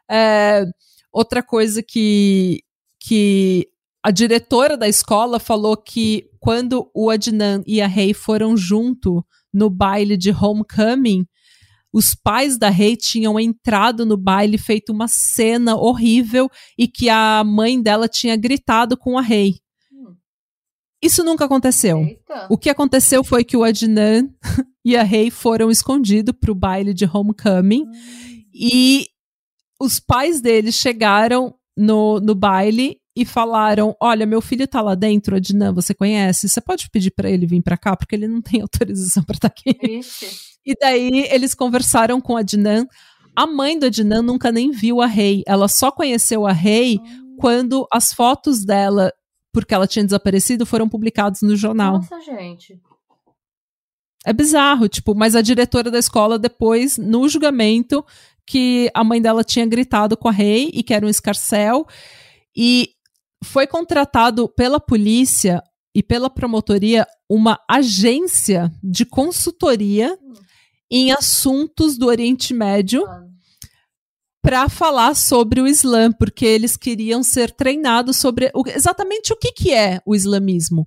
É, 0.09 0.65
outra 1.13 1.43
coisa 1.43 1.83
que, 1.83 2.63
que 3.01 3.69
a 4.05 4.11
diretora 4.11 4.77
da 4.77 4.87
escola 4.87 5.41
falou 5.41 5.75
que 5.79 6.29
quando 6.39 6.91
o 6.95 7.09
Adnan 7.09 7.63
e 7.67 7.81
a 7.81 7.87
Rei 7.87 8.13
foram 8.13 8.55
junto 8.55 9.25
no 9.51 9.71
baile 9.71 10.15
de 10.15 10.31
homecoming, 10.31 11.27
os 11.91 12.15
pais 12.15 12.59
da 12.59 12.69
Rei 12.69 12.99
tinham 12.99 13.41
entrado 13.41 14.05
no 14.05 14.19
baile, 14.19 14.59
feito 14.59 14.93
uma 14.93 15.09
cena 15.09 15.75
horrível 15.75 16.51
e 16.77 16.87
que 16.87 17.09
a 17.09 17.43
mãe 17.43 17.81
dela 17.81 18.07
tinha 18.07 18.37
gritado 18.37 18.95
com 18.95 19.17
a 19.17 19.23
Rei. 19.23 19.55
hum, 19.91 20.15
Isso 21.01 21.25
nunca 21.25 21.47
aconteceu. 21.47 22.01
eita. 22.01 22.47
O 22.51 22.59
que 22.59 22.69
aconteceu 22.69 23.25
foi 23.25 23.43
que 23.43 23.57
o 23.57 23.65
Adnan 23.65 24.29
e 24.85 24.99
a 24.99 25.03
Rei 25.03 25.31
foram 25.31 25.71
escondidos 25.71 26.35
para 26.39 26.53
o 26.53 26.55
baile 26.55 26.93
de 26.93 27.07
homecoming 27.07 27.87
e 28.53 29.07
os 29.81 29.99
pais 29.99 30.43
deles 30.43 30.75
chegaram 30.75 31.55
no, 31.75 32.21
no 32.21 32.35
baile 32.35 32.99
e 33.16 33.24
falaram: 33.24 33.97
Olha, 34.01 34.27
meu 34.27 34.41
filho 34.41 34.66
tá 34.66 34.81
lá 34.81 34.95
dentro, 34.95 35.36
Adnan, 35.36 35.73
você 35.73 35.95
conhece? 35.95 36.49
Você 36.49 36.61
pode 36.61 36.91
pedir 36.91 37.11
para 37.11 37.31
ele 37.31 37.47
vir 37.47 37.62
para 37.62 37.77
cá, 37.77 37.97
porque 37.97 38.15
ele 38.15 38.27
não 38.27 38.43
tem 38.43 38.61
autorização 38.62 39.23
para 39.23 39.35
estar 39.36 39.49
aqui. 39.49 39.77
Ixi. 39.82 40.55
E 40.66 40.74
daí 40.81 41.28
eles 41.31 41.55
conversaram 41.55 42.20
com 42.20 42.36
a 42.36 42.41
Adnan. 42.41 42.86
A 43.36 43.47
mãe 43.47 43.78
do 43.78 43.86
Adnan 43.86 44.23
nunca 44.23 44.51
nem 44.51 44.70
viu 44.70 45.01
a 45.01 45.07
Rei. 45.07 45.43
Ela 45.47 45.69
só 45.69 45.91
conheceu 45.91 46.47
a 46.47 46.53
Rei 46.53 46.99
quando 47.39 47.86
as 47.93 48.12
fotos 48.12 48.65
dela, 48.65 49.12
porque 49.53 49.74
ela 49.74 49.86
tinha 49.86 50.05
desaparecido, 50.05 50.65
foram 50.65 50.89
publicadas 50.89 51.43
no 51.43 51.57
jornal. 51.57 51.95
Nossa, 51.95 52.20
gente. 52.20 52.81
É 54.24 54.32
bizarro, 54.32 54.89
tipo, 54.89 55.15
mas 55.15 55.36
a 55.36 55.43
diretora 55.43 55.91
da 55.91 55.99
escola 55.99 56.39
depois, 56.39 56.97
no 56.97 57.28
julgamento, 57.28 58.05
que 58.47 58.91
a 58.95 59.05
mãe 59.05 59.20
dela 59.20 59.45
tinha 59.45 59.66
gritado 59.66 60.16
com 60.16 60.28
a 60.28 60.32
Rei 60.32 60.70
e 60.73 60.82
que 60.82 60.95
era 60.95 61.05
um 61.05 61.11
escarcel, 61.11 61.86
e 62.57 62.94
foi 63.45 63.66
contratado 63.66 64.49
pela 64.49 64.81
polícia 64.81 65.62
e 65.95 66.03
pela 66.03 66.29
promotoria 66.29 67.07
uma 67.31 67.59
agência 67.71 68.73
de 68.83 69.05
consultoria 69.05 70.19
em 70.91 71.12
assuntos 71.12 71.97
do 71.97 72.07
Oriente 72.07 72.53
Médio 72.53 73.05
para 74.43 74.69
falar 74.69 75.15
sobre 75.16 75.61
o 75.61 75.66
Islã, 75.66 76.12
porque 76.12 76.45
eles 76.45 76.77
queriam 76.77 77.23
ser 77.23 77.51
treinados 77.51 78.16
sobre 78.16 78.51
o- 78.55 78.62
exatamente 78.69 79.33
o 79.33 79.37
que, 79.37 79.53
que 79.53 79.73
é 79.73 80.01
o 80.05 80.15
islamismo. 80.15 80.87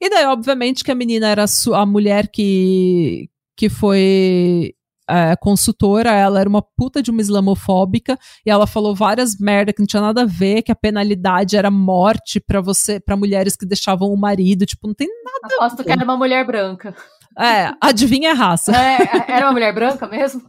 E 0.00 0.08
daí, 0.08 0.24
obviamente, 0.26 0.84
que 0.84 0.90
a 0.90 0.94
menina 0.94 1.28
era 1.28 1.44
a 1.74 1.86
mulher 1.86 2.28
que, 2.28 3.28
que 3.56 3.68
foi 3.68 4.74
é, 5.08 5.36
consultora, 5.36 6.10
ela 6.10 6.40
era 6.40 6.48
uma 6.48 6.62
puta 6.62 7.02
de 7.02 7.10
uma 7.10 7.20
islamofóbica, 7.20 8.18
e 8.46 8.50
ela 8.50 8.66
falou 8.66 8.94
várias 8.94 9.36
merda 9.38 9.72
que 9.72 9.80
não 9.80 9.86
tinha 9.86 10.02
nada 10.02 10.22
a 10.22 10.26
ver, 10.26 10.62
que 10.62 10.72
a 10.72 10.76
penalidade 10.76 11.56
era 11.56 11.70
morte 11.70 12.40
para 12.40 12.60
você, 12.60 13.00
para 13.00 13.16
mulheres 13.16 13.56
que 13.56 13.66
deixavam 13.66 14.08
o 14.08 14.16
marido, 14.16 14.66
tipo, 14.66 14.86
não 14.86 14.94
tem 14.94 15.08
Aposto 15.42 15.82
que 15.82 15.90
era 15.90 16.04
uma 16.04 16.16
mulher 16.16 16.46
branca. 16.46 16.94
É, 17.38 17.72
adivinha 17.80 18.32
a 18.32 18.34
raça. 18.34 18.72
É, 18.76 19.32
era 19.32 19.46
uma 19.46 19.52
mulher 19.52 19.74
branca 19.74 20.06
mesmo? 20.06 20.42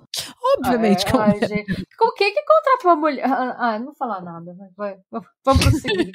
Obviamente 0.58 1.06
é, 1.06 1.10
que 1.10 1.16
é 1.16 1.16
uma 1.16 1.26
ai, 1.26 1.40
gente. 1.48 1.88
Com 1.98 2.12
quem 2.12 2.34
que 2.34 2.42
contrata 2.42 2.88
uma 2.88 2.96
mulher? 2.96 3.26
Ah, 3.26 3.56
ah, 3.58 3.80
não 3.80 3.86
vou 3.86 3.96
falar 3.96 4.22
nada. 4.22 4.54
Vai. 4.76 4.98
Vamos 5.46 5.66
prosseguir. 5.66 6.12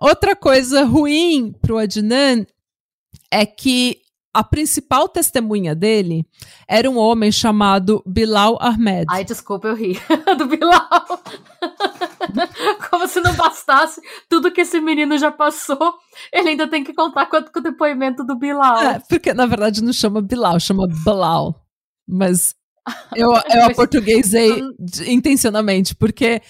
Outra 0.00 0.36
coisa 0.36 0.84
ruim 0.84 1.52
pro 1.60 1.78
Adnan 1.78 2.46
é 3.30 3.44
que 3.44 3.99
a 4.32 4.44
principal 4.44 5.08
testemunha 5.08 5.74
dele 5.74 6.24
era 6.68 6.88
um 6.88 6.96
homem 6.96 7.32
chamado 7.32 8.02
Bilal 8.06 8.56
Ahmed. 8.60 9.06
Ai, 9.08 9.24
desculpa, 9.24 9.68
eu 9.68 9.74
ri 9.74 9.98
do 10.38 10.46
Bilal. 10.46 11.20
Como 12.90 13.08
se 13.08 13.20
não 13.20 13.34
bastasse 13.34 14.00
tudo 14.28 14.52
que 14.52 14.60
esse 14.60 14.80
menino 14.80 15.18
já 15.18 15.32
passou, 15.32 15.94
ele 16.32 16.50
ainda 16.50 16.68
tem 16.68 16.84
que 16.84 16.94
contar 16.94 17.26
com, 17.26 17.42
com 17.42 17.58
o 17.58 17.62
depoimento 17.62 18.24
do 18.24 18.36
Bilal. 18.36 18.78
É, 18.80 19.02
porque 19.08 19.34
na 19.34 19.46
verdade 19.46 19.82
não 19.82 19.92
chama 19.92 20.22
Bilal, 20.22 20.60
chama 20.60 20.86
Bilal. 20.86 21.54
Mas 22.06 22.54
eu, 23.16 23.30
eu 23.52 23.64
aportuguesei 23.66 24.62
intencionalmente, 25.06 25.94
porque 25.94 26.40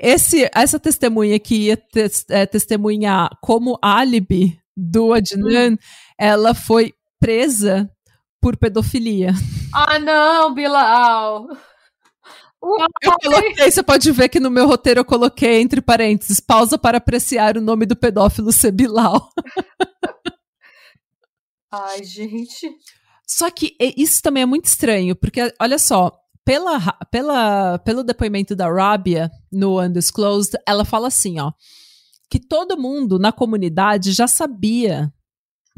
esse, 0.00 0.48
essa 0.54 0.78
testemunha 0.78 1.38
que 1.38 1.66
ia 1.66 1.78
é, 2.30 2.46
testemunhar 2.46 3.30
como 3.40 3.78
álibi 3.82 4.58
do 4.76 5.12
Adnan, 5.12 5.72
hum. 5.72 5.78
ela 6.16 6.54
foi 6.54 6.94
presa 7.20 7.90
por 8.40 8.56
pedofilia. 8.56 9.32
Ah, 9.74 9.98
não, 9.98 10.54
Bilal! 10.54 11.48
Eu 12.60 13.12
coloquei, 13.22 13.70
você 13.70 13.82
pode 13.82 14.10
ver 14.10 14.28
que 14.28 14.40
no 14.40 14.50
meu 14.50 14.66
roteiro 14.66 15.00
eu 15.00 15.04
coloquei 15.04 15.60
entre 15.60 15.80
parênteses, 15.80 16.40
pausa 16.40 16.76
para 16.76 16.98
apreciar 16.98 17.56
o 17.56 17.60
nome 17.60 17.86
do 17.86 17.94
pedófilo 17.94 18.52
ser 18.52 18.72
Bilal. 18.72 19.30
Ai, 21.70 22.02
gente. 22.02 22.68
Só 23.26 23.50
que 23.50 23.76
isso 23.96 24.22
também 24.22 24.42
é 24.42 24.46
muito 24.46 24.64
estranho, 24.64 25.14
porque 25.14 25.52
olha 25.60 25.78
só, 25.78 26.18
pela, 26.44 26.80
pela, 27.10 27.78
pelo 27.78 28.02
depoimento 28.02 28.56
da 28.56 28.68
Rabia 28.72 29.30
no 29.52 29.80
Undisclosed, 29.80 30.58
ela 30.66 30.84
fala 30.84 31.08
assim, 31.08 31.38
ó, 31.38 31.52
que 32.30 32.40
todo 32.40 32.80
mundo 32.80 33.18
na 33.18 33.30
comunidade 33.30 34.12
já 34.12 34.26
sabia 34.26 35.12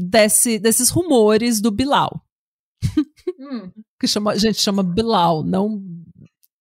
desse, 0.00 0.58
desses 0.58 0.88
rumores 0.90 1.60
do 1.60 1.70
Bilal. 1.70 2.24
Hum. 3.38 3.70
que 3.98 4.06
chama, 4.06 4.32
a 4.32 4.36
gente 4.36 4.60
chama 4.60 4.82
Bilal, 4.82 5.42
não 5.42 5.82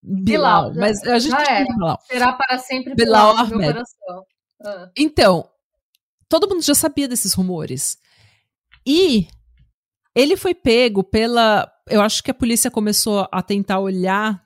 Bilal, 0.01 0.71
Bilal 0.71 0.73
mas 0.75 1.01
a 1.03 1.19
gente 1.19 1.31
chama 1.31 1.65
Bilal. 1.65 1.99
Será 2.05 2.33
para 2.33 2.57
sempre 2.57 2.95
Bilal, 2.95 3.33
Bilal 3.33 3.45
Ahmed. 3.45 3.73
coração. 3.73 4.25
Ah. 4.65 4.89
Então, 4.97 5.49
todo 6.27 6.49
mundo 6.49 6.61
já 6.61 6.75
sabia 6.75 7.07
desses 7.07 7.33
rumores. 7.33 7.97
E 8.85 9.27
ele 10.15 10.35
foi 10.35 10.53
pego 10.53 11.03
pela. 11.03 11.69
Eu 11.87 12.01
acho 12.01 12.23
que 12.23 12.31
a 12.31 12.33
polícia 12.33 12.69
começou 12.69 13.27
a 13.31 13.41
tentar 13.41 13.79
olhar 13.79 14.41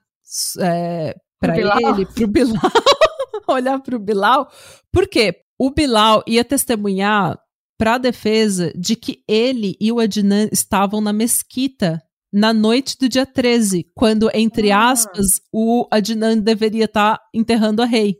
é, 0.59 1.15
para 1.39 1.57
ele, 1.57 2.05
pro 2.05 2.27
Bilal. 2.27 2.61
olhar 3.47 3.79
pro 3.79 3.99
Bilal. 3.99 4.51
Por 4.91 5.07
quê? 5.07 5.43
O 5.57 5.71
Bilal 5.71 6.23
ia 6.27 6.43
testemunhar 6.43 7.39
para 7.77 7.95
a 7.95 7.97
defesa 7.97 8.71
de 8.75 8.95
que 8.95 9.23
ele 9.27 9.75
e 9.79 9.91
o 9.91 9.99
Adnan 9.99 10.47
estavam 10.51 11.01
na 11.01 11.11
mesquita 11.11 12.01
na 12.33 12.51
noite 12.51 12.97
do 12.99 13.07
dia 13.07 13.27
13, 13.27 13.85
quando, 13.93 14.27
entre 14.33 14.71
ah. 14.71 14.89
aspas, 14.89 15.39
o 15.51 15.87
Adnan 15.91 16.39
deveria 16.39 16.85
estar 16.85 17.17
tá 17.17 17.23
enterrando 17.31 17.83
a 17.83 17.85
rei. 17.85 18.17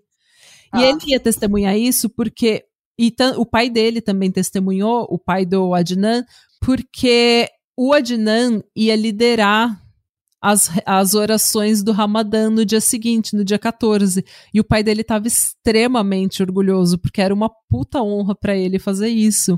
Ah. 0.71 0.81
E 0.81 0.85
ele 0.85 0.99
ia 1.07 1.19
testemunhar 1.19 1.75
isso 1.75 2.07
porque. 2.09 2.63
E 2.99 3.11
o 3.37 3.45
pai 3.45 3.71
dele 3.71 4.01
também 4.01 4.31
testemunhou, 4.31 5.07
o 5.09 5.17
pai 5.17 5.47
do 5.47 5.73
Adnan, 5.73 6.23
porque 6.61 7.49
o 7.75 7.91
Adnan 7.91 8.61
ia 8.75 8.95
liderar 8.95 9.82
as, 10.43 10.69
as 10.85 11.13
orações 11.13 11.81
do 11.81 11.93
Ramadã 11.93 12.49
no 12.49 12.65
dia 12.65 12.81
seguinte, 12.81 13.33
no 13.33 13.45
dia 13.45 13.57
14. 13.57 14.25
E 14.53 14.59
o 14.59 14.63
pai 14.63 14.83
dele 14.83 14.99
estava 14.99 15.25
extremamente 15.25 16.43
orgulhoso, 16.43 16.99
porque 16.99 17.21
era 17.21 17.33
uma 17.33 17.49
puta 17.69 18.03
honra 18.03 18.35
para 18.35 18.53
ele 18.53 18.77
fazer 18.77 19.07
isso. 19.07 19.57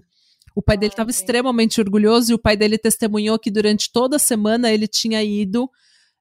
O 0.56 0.62
pai 0.62 0.78
dele 0.78 0.94
estava 0.94 1.10
extremamente 1.10 1.82
orgulhoso 1.82 2.32
e 2.32 2.36
o 2.36 2.40
pai 2.40 2.56
dele 2.56 2.78
testemunhou 2.78 3.40
que 3.40 3.50
durante 3.50 3.92
toda 3.92 4.18
a 4.18 4.20
semana 4.20 4.72
ele 4.72 4.88
tinha 4.88 5.24
ido 5.24 5.68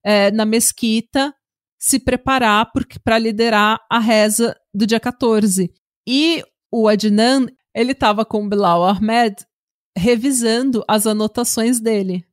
é, 0.02 0.30
na 0.30 0.46
mesquita 0.46 1.34
se 1.78 1.98
preparar 1.98 2.72
para 3.04 3.18
liderar 3.18 3.78
a 3.90 3.98
reza 3.98 4.56
do 4.72 4.86
dia 4.86 4.98
14. 4.98 5.70
E 6.08 6.42
o 6.72 6.88
Adnan, 6.88 7.48
ele 7.74 7.92
estava 7.92 8.24
com 8.24 8.46
o 8.46 8.48
Bilal 8.48 8.82
Ahmed 8.82 9.36
revisando 9.94 10.82
as 10.88 11.06
anotações 11.06 11.80
dele 11.80 12.24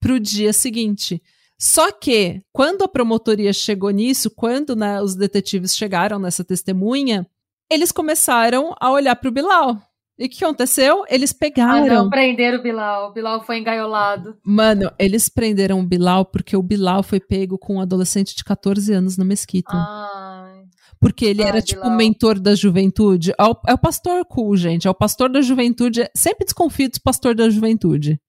para 0.00 0.14
o 0.14 0.18
dia 0.18 0.52
seguinte. 0.54 1.22
Só 1.64 1.90
que, 1.90 2.42
quando 2.52 2.82
a 2.84 2.88
promotoria 2.88 3.50
chegou 3.50 3.88
nisso, 3.88 4.30
quando 4.30 4.76
né, 4.76 5.00
os 5.00 5.14
detetives 5.14 5.74
chegaram 5.74 6.18
nessa 6.18 6.44
testemunha, 6.44 7.26
eles 7.72 7.90
começaram 7.90 8.76
a 8.78 8.92
olhar 8.92 9.16
para 9.16 9.30
o 9.30 9.32
Bilal. 9.32 9.78
E 10.18 10.26
o 10.26 10.28
que 10.28 10.44
aconteceu? 10.44 11.04
Eles 11.08 11.32
pegaram. 11.32 11.86
Ah, 11.86 12.02
não, 12.02 12.10
prenderam 12.10 12.58
o 12.58 12.62
Bilal. 12.62 13.08
O 13.08 13.12
Bilal 13.14 13.42
foi 13.46 13.60
engaiolado. 13.60 14.36
Mano, 14.44 14.92
eles 14.98 15.30
prenderam 15.30 15.80
o 15.80 15.86
Bilal 15.86 16.26
porque 16.26 16.54
o 16.54 16.62
Bilal 16.62 17.02
foi 17.02 17.18
pego 17.18 17.56
com 17.56 17.76
um 17.76 17.80
adolescente 17.80 18.36
de 18.36 18.44
14 18.44 18.92
anos 18.92 19.16
na 19.16 19.24
mesquita. 19.24 19.72
Ai. 19.72 20.64
Porque 21.00 21.24
ele 21.24 21.42
Ai, 21.42 21.48
era 21.48 21.62
tipo 21.62 21.86
o 21.86 21.96
mentor 21.96 22.38
da 22.38 22.54
juventude. 22.54 23.32
É 23.38 23.42
o, 23.42 23.56
é 23.68 23.72
o 23.72 23.78
pastor 23.78 24.22
cool, 24.26 24.54
gente. 24.54 24.86
É 24.86 24.90
o 24.90 24.94
pastor 24.94 25.30
da 25.30 25.40
juventude. 25.40 26.06
Sempre 26.14 26.44
desconfio 26.44 26.90
do 26.90 27.00
pastor 27.00 27.34
da 27.34 27.48
juventude. 27.48 28.20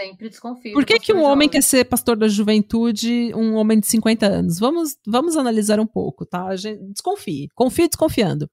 Sempre 0.00 0.30
desconfio. 0.30 0.72
Por 0.72 0.86
que, 0.86 0.98
que 0.98 1.12
um 1.12 1.22
homem 1.22 1.48
quer 1.48 1.62
ser 1.62 1.84
pastor 1.84 2.16
da 2.16 2.26
juventude, 2.26 3.32
um 3.34 3.54
homem 3.54 3.78
de 3.78 3.86
50 3.86 4.26
anos? 4.26 4.58
Vamos, 4.58 4.96
vamos 5.06 5.36
analisar 5.36 5.78
um 5.78 5.86
pouco, 5.86 6.24
tá? 6.24 6.48
Desconfie. 6.90 7.48
Confie 7.54 7.86
desconfiando. 7.86 8.50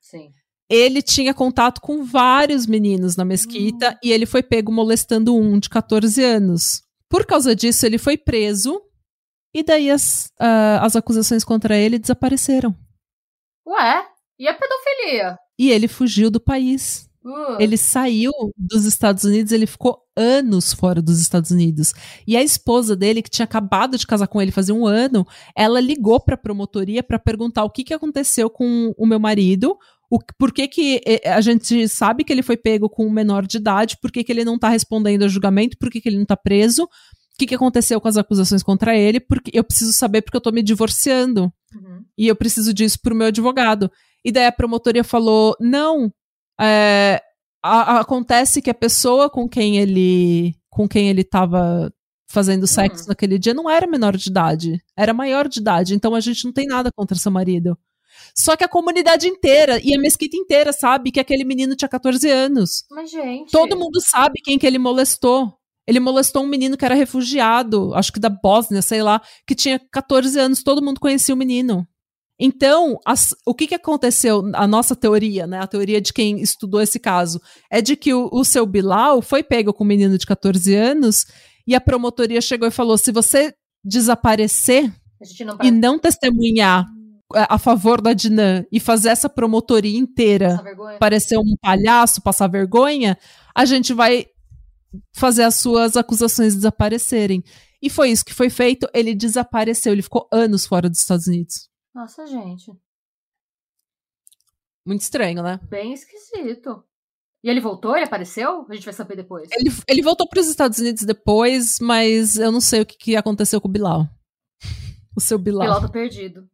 Sim. 0.00 0.32
Ele 0.68 1.00
tinha 1.00 1.32
contato 1.32 1.80
com 1.80 2.04
vários 2.04 2.66
meninos 2.66 3.16
na 3.16 3.24
mesquita 3.24 3.92
hum. 3.92 3.98
e 4.02 4.10
ele 4.10 4.26
foi 4.26 4.42
pego 4.42 4.72
molestando 4.72 5.36
um 5.36 5.58
de 5.60 5.68
14 5.68 6.22
anos. 6.24 6.82
Por 7.08 7.24
causa 7.24 7.54
disso, 7.54 7.86
ele 7.86 7.98
foi 7.98 8.16
preso 8.16 8.82
e 9.54 9.62
daí 9.62 9.90
as, 9.90 10.26
uh, 10.40 10.82
as 10.82 10.96
acusações 10.96 11.44
contra 11.44 11.76
ele 11.76 11.98
desapareceram. 11.98 12.74
Ué? 13.64 14.08
E 14.38 14.48
a 14.48 14.54
pedofilia? 14.54 15.38
E 15.56 15.70
ele 15.70 15.86
fugiu 15.86 16.30
do 16.30 16.40
país. 16.40 17.08
Uh. 17.24 17.56
Ele 17.58 17.76
saiu 17.76 18.32
dos 18.56 18.84
Estados 18.84 19.24
Unidos, 19.24 19.50
ele 19.50 19.66
ficou 19.66 19.98
anos 20.14 20.74
fora 20.74 21.00
dos 21.00 21.20
Estados 21.20 21.50
Unidos. 21.50 21.94
E 22.26 22.36
a 22.36 22.42
esposa 22.42 22.94
dele, 22.94 23.22
que 23.22 23.30
tinha 23.30 23.44
acabado 23.44 23.96
de 23.96 24.06
casar 24.06 24.26
com 24.26 24.42
ele 24.42 24.52
fazia 24.52 24.74
um 24.74 24.86
ano, 24.86 25.26
ela 25.56 25.80
ligou 25.80 26.20
para 26.20 26.34
a 26.34 26.38
promotoria 26.38 27.02
para 27.02 27.18
perguntar 27.18 27.64
o 27.64 27.70
que, 27.70 27.82
que 27.82 27.94
aconteceu 27.94 28.50
com 28.50 28.92
o 28.98 29.06
meu 29.06 29.18
marido, 29.18 29.76
o, 30.10 30.18
por 30.38 30.52
que, 30.52 30.68
que 30.68 31.00
a 31.24 31.40
gente 31.40 31.88
sabe 31.88 32.24
que 32.24 32.32
ele 32.32 32.42
foi 32.42 32.56
pego 32.56 32.88
com 32.88 33.06
um 33.06 33.10
menor 33.10 33.46
de 33.46 33.56
idade, 33.56 33.96
por 34.00 34.12
que, 34.12 34.22
que 34.22 34.30
ele 34.30 34.44
não 34.44 34.56
está 34.56 34.68
respondendo 34.68 35.22
ao 35.22 35.28
julgamento, 35.28 35.78
por 35.78 35.90
que, 35.90 36.00
que 36.00 36.08
ele 36.08 36.16
não 36.16 36.24
está 36.24 36.36
preso, 36.36 36.84
o 36.84 36.88
que, 37.38 37.46
que 37.46 37.54
aconteceu 37.54 38.00
com 38.00 38.06
as 38.06 38.16
acusações 38.16 38.62
contra 38.62 38.96
ele, 38.96 39.18
porque 39.18 39.50
eu 39.52 39.64
preciso 39.64 39.92
saber 39.92 40.22
porque 40.22 40.36
eu 40.36 40.38
estou 40.38 40.52
me 40.52 40.62
divorciando. 40.62 41.52
Uhum. 41.74 42.04
E 42.16 42.28
eu 42.28 42.36
preciso 42.36 42.72
disso 42.72 42.98
para 43.02 43.12
o 43.12 43.16
meu 43.16 43.26
advogado. 43.26 43.90
E 44.24 44.30
daí 44.30 44.46
a 44.46 44.52
promotoria 44.52 45.02
falou: 45.02 45.56
não, 45.58 46.12
é, 46.60 47.20
a, 47.62 47.96
a, 47.96 48.00
acontece 48.00 48.62
que 48.62 48.70
a 48.70 48.74
pessoa 48.74 49.30
com 49.30 49.48
quem 49.48 49.78
ele 49.78 50.54
com 50.70 50.88
quem 50.88 51.08
ele 51.08 51.22
estava 51.22 51.92
fazendo 52.26 52.66
sexo 52.66 53.04
uhum. 53.04 53.08
naquele 53.08 53.38
dia 53.38 53.54
não 53.54 53.70
era 53.70 53.86
menor 53.86 54.16
de 54.16 54.28
idade, 54.28 54.82
era 54.96 55.14
maior 55.14 55.48
de 55.48 55.60
idade, 55.60 55.94
então 55.94 56.14
a 56.14 56.20
gente 56.20 56.44
não 56.44 56.52
tem 56.52 56.66
nada 56.66 56.90
contra 56.94 57.16
seu 57.16 57.30
marido. 57.30 57.78
Só 58.34 58.56
que 58.56 58.64
a 58.64 58.68
comunidade 58.68 59.28
inteira 59.28 59.80
e 59.82 59.94
a 59.94 59.98
mesquita 59.98 60.36
inteira 60.36 60.72
sabe 60.72 61.10
que 61.10 61.20
aquele 61.20 61.44
menino 61.44 61.76
tinha 61.76 61.88
14 61.88 62.28
anos. 62.28 62.84
Mas, 62.90 63.10
gente. 63.10 63.50
Todo 63.50 63.76
mundo 63.76 64.00
sabe 64.00 64.40
quem 64.42 64.58
que 64.58 64.66
ele 64.66 64.78
molestou. 64.78 65.52
Ele 65.86 66.00
molestou 66.00 66.42
um 66.42 66.48
menino 66.48 66.76
que 66.76 66.84
era 66.84 66.94
refugiado, 66.94 67.94
acho 67.94 68.12
que 68.12 68.18
da 68.18 68.30
Bósnia, 68.30 68.80
sei 68.80 69.02
lá, 69.02 69.20
que 69.46 69.54
tinha 69.54 69.78
14 69.92 70.38
anos, 70.38 70.62
todo 70.62 70.82
mundo 70.82 70.98
conhecia 70.98 71.34
o 71.34 71.38
menino. 71.38 71.86
Então, 72.38 72.98
as, 73.06 73.34
o 73.46 73.54
que, 73.54 73.68
que 73.68 73.74
aconteceu? 73.74 74.42
A 74.54 74.66
nossa 74.66 74.96
teoria, 74.96 75.46
né? 75.46 75.60
A 75.60 75.66
teoria 75.66 76.00
de 76.00 76.12
quem 76.12 76.40
estudou 76.40 76.80
esse 76.80 76.98
caso 76.98 77.40
é 77.70 77.80
de 77.80 77.96
que 77.96 78.12
o, 78.12 78.28
o 78.32 78.44
seu 78.44 78.66
Bilal 78.66 79.22
foi 79.22 79.42
pego 79.42 79.72
com 79.72 79.84
um 79.84 79.86
menino 79.86 80.18
de 80.18 80.26
14 80.26 80.74
anos 80.74 81.26
e 81.66 81.74
a 81.74 81.80
promotoria 81.80 82.40
chegou 82.40 82.66
e 82.66 82.72
falou: 82.72 82.98
se 82.98 83.12
você 83.12 83.54
desaparecer 83.84 84.92
não 85.44 85.58
e 85.62 85.70
não 85.70 85.98
testemunhar 85.98 86.86
é, 87.34 87.46
a 87.48 87.58
favor 87.58 88.00
da 88.00 88.12
Dinan 88.12 88.64
e 88.70 88.80
fazer 88.80 89.10
essa 89.10 89.28
promotoria 89.28 89.98
inteira 89.98 90.60
parecer 90.98 91.38
um 91.38 91.56
palhaço, 91.60 92.20
passar 92.20 92.48
vergonha, 92.48 93.16
a 93.54 93.64
gente 93.64 93.94
vai 93.94 94.26
fazer 95.14 95.44
as 95.44 95.56
suas 95.56 95.96
acusações 95.96 96.54
desaparecerem. 96.54 97.42
E 97.80 97.90
foi 97.90 98.10
isso 98.10 98.24
que 98.24 98.34
foi 98.34 98.50
feito. 98.50 98.88
Ele 98.94 99.14
desapareceu, 99.14 99.92
ele 99.92 100.02
ficou 100.02 100.26
anos 100.32 100.66
fora 100.66 100.88
dos 100.88 101.00
Estados 101.00 101.26
Unidos. 101.26 101.68
Nossa, 101.94 102.26
gente. 102.26 102.72
Muito 104.84 105.00
estranho, 105.00 105.42
né? 105.42 105.60
Bem 105.62 105.92
esquisito. 105.92 106.84
E 107.42 107.48
ele 107.48 107.60
voltou? 107.60 107.94
Ele 107.94 108.06
apareceu? 108.06 108.66
A 108.68 108.74
gente 108.74 108.84
vai 108.84 108.94
saber 108.94 109.16
depois. 109.16 109.48
Ele, 109.52 109.70
ele 109.86 110.02
voltou 110.02 110.28
para 110.28 110.40
os 110.40 110.48
Estados 110.48 110.78
Unidos 110.78 111.04
depois, 111.04 111.78
mas 111.78 112.38
eu 112.38 112.50
não 112.50 112.60
sei 112.60 112.80
o 112.80 112.86
que, 112.86 112.96
que 112.96 113.16
aconteceu 113.16 113.60
com 113.60 113.68
o 113.68 113.70
Bilal. 113.70 114.08
O 115.16 115.20
seu 115.20 115.38
Bilal. 115.38 115.68
Bilal 115.68 115.80
tá 115.80 115.88
perdido. 115.88 116.50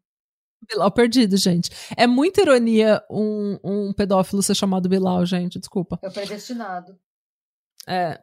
Bilal 0.69 0.91
perdido, 0.91 1.35
gente. 1.39 1.71
É 1.97 2.07
muita 2.07 2.43
ironia 2.43 3.03
um, 3.11 3.59
um 3.65 3.93
pedófilo 3.95 4.43
ser 4.43 4.55
chamado 4.55 4.87
Bilal, 4.87 5.25
gente. 5.25 5.59
Desculpa. 5.59 5.99
É 6.03 6.11
predestinado. 6.11 6.95
É. 7.89 8.21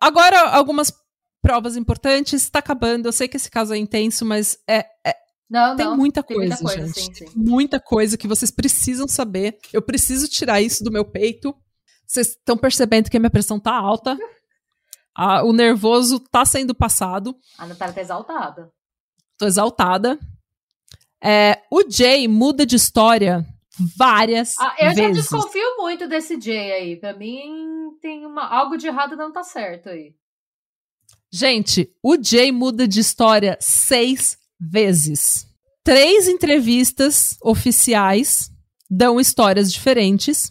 Agora, 0.00 0.48
algumas 0.48 0.90
provas 1.42 1.76
importantes. 1.76 2.42
Está 2.42 2.60
acabando. 2.60 3.06
Eu 3.06 3.12
sei 3.12 3.28
que 3.28 3.36
esse 3.36 3.50
caso 3.50 3.74
é 3.74 3.76
intenso, 3.76 4.24
mas 4.24 4.58
é, 4.66 4.86
é 5.04 5.14
não, 5.48 5.76
tem 5.76 5.86
não, 5.86 5.96
muita 5.96 6.22
tem 6.22 6.36
coisa, 6.36 6.56
muita 6.60 6.64
coisa, 6.80 7.00
gente. 7.00 7.18
sim, 7.18 7.26
sim. 7.26 7.32
Muita 7.36 7.78
coisa 7.80 8.16
que 8.18 8.26
vocês 8.28 8.50
precisam 8.50 9.06
saber. 9.06 9.58
Eu 9.72 9.80
preciso 9.82 10.28
tirar 10.28 10.60
isso 10.60 10.82
do 10.82 10.90
meu 10.90 11.04
peito. 11.04 11.54
Vocês 12.06 12.28
estão 12.28 12.56
percebendo 12.56 13.10
que 13.10 13.16
a 13.16 13.20
minha 13.20 13.30
pressão 13.30 13.58
tá 13.60 13.74
alta. 13.74 14.16
Ah, 15.18 15.42
o 15.44 15.50
nervoso 15.50 16.20
tá 16.20 16.44
sendo 16.44 16.74
passado. 16.74 17.34
A 17.56 17.64
Natália 17.66 17.94
tá 17.94 18.02
exaltada. 18.02 18.70
Tô 19.38 19.46
exaltada. 19.46 20.18
É, 21.24 21.62
o 21.70 21.82
Jay 21.88 22.28
muda 22.28 22.66
de 22.66 22.76
história 22.76 23.42
várias 23.96 24.54
Ah, 24.58 24.74
eu 24.78 24.88
já 24.88 25.08
vezes. 25.08 25.22
desconfio 25.22 25.76
muito 25.78 26.06
desse 26.06 26.38
Jay 26.38 26.70
aí. 26.70 26.96
Pra 26.96 27.14
mim, 27.16 27.96
tem 28.02 28.26
uma, 28.26 28.46
algo 28.46 28.76
de 28.76 28.88
errado 28.88 29.16
não 29.16 29.32
tá 29.32 29.42
certo 29.42 29.88
aí. 29.88 30.14
Gente, 31.32 31.90
o 32.02 32.22
Jay 32.22 32.52
muda 32.52 32.86
de 32.86 33.00
história 33.00 33.56
seis 33.58 34.36
vezes. 34.60 35.46
Três 35.84 36.28
entrevistas 36.28 37.36
oficiais 37.42 38.50
dão 38.90 39.20
histórias 39.20 39.72
diferentes. 39.72 40.50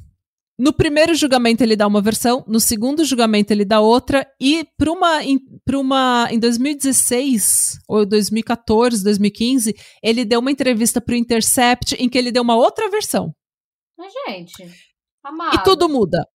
No 0.57 0.71
primeiro 0.71 1.13
julgamento 1.13 1.61
ele 1.61 1.75
dá 1.75 1.85
uma 1.85 2.01
versão, 2.01 2.43
no 2.47 2.61
segundo 2.61 3.03
julgamento 3.03 3.51
ele 3.51 3.65
dá 3.65 3.81
outra, 3.81 4.25
e 4.39 4.65
para 4.77 4.89
uma, 4.89 5.21
em, 5.21 5.37
uma 5.73 6.29
em 6.31 6.39
2016 6.39 7.79
ou 7.89 8.05
2014, 8.05 9.03
2015, 9.03 9.75
ele 10.01 10.23
deu 10.23 10.39
uma 10.39 10.51
entrevista 10.51 11.01
para 11.01 11.13
o 11.13 11.17
Intercept 11.17 11.95
em 11.95 12.07
que 12.07 12.17
ele 12.17 12.31
deu 12.31 12.41
uma 12.41 12.55
outra 12.55 12.89
versão. 12.89 13.35
Mas, 13.97 14.13
gente, 14.27 14.71
amado. 15.21 15.55
E 15.55 15.63
tudo 15.63 15.89
muda. 15.89 16.25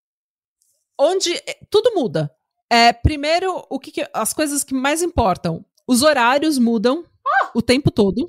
Onde 0.99 1.33
é, 1.35 1.59
tudo 1.71 1.95
muda. 1.95 2.31
É, 2.71 2.93
primeiro, 2.93 3.67
o 3.71 3.79
que, 3.79 3.91
que- 3.91 4.09
as 4.13 4.35
coisas 4.35 4.63
que 4.63 4.75
mais 4.75 5.01
importam. 5.03 5.65
Os 5.89 6.03
horários 6.03 6.59
mudam 6.59 7.05
o 7.55 7.63
tempo 7.63 7.91
todo. 7.91 8.29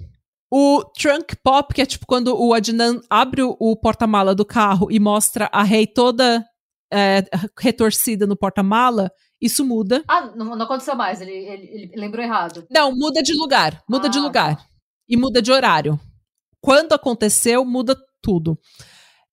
O 0.54 0.84
trunk 0.84 1.36
pop, 1.42 1.74
que 1.74 1.82
é 1.82 1.86
tipo 1.86 2.06
quando 2.06 2.36
o 2.38 2.54
Adnan 2.54 3.00
abre 3.10 3.42
o, 3.42 3.76
porta-mala 3.76 4.36
do 4.36 4.46
carro 4.46 4.92
e 4.92 5.00
mostra 5.00 5.50
a 5.52 5.64
Rei 5.64 5.88
toda 5.88 6.46
é, 6.92 7.24
retorcida 7.58 8.28
no 8.28 8.36
porta-mala, 8.36 9.10
isso 9.42 9.64
muda. 9.66 10.04
Ah, 10.08 10.32
não, 10.36 10.56
não 10.56 10.66
aconteceu 10.66 10.96
mais. 10.96 11.22
Ele, 11.22 11.32
ele, 11.32 11.68
ele 11.72 11.92
lembrou 11.96 12.24
errado. 12.24 12.68
Não, 12.70 12.92
muda 12.94 13.24
de 13.24 13.34
lugar. 13.34 13.82
Muda 13.90 14.10
de 14.10 14.20
Ah, 14.20 14.22
lugar. 14.22 14.66
E 15.08 15.16
muda 15.16 15.42
de 15.42 15.52
horário. 15.52 16.00
Quando 16.62 16.94
aconteceu, 16.94 17.66
muda 17.66 17.96
tudo. 18.22 18.60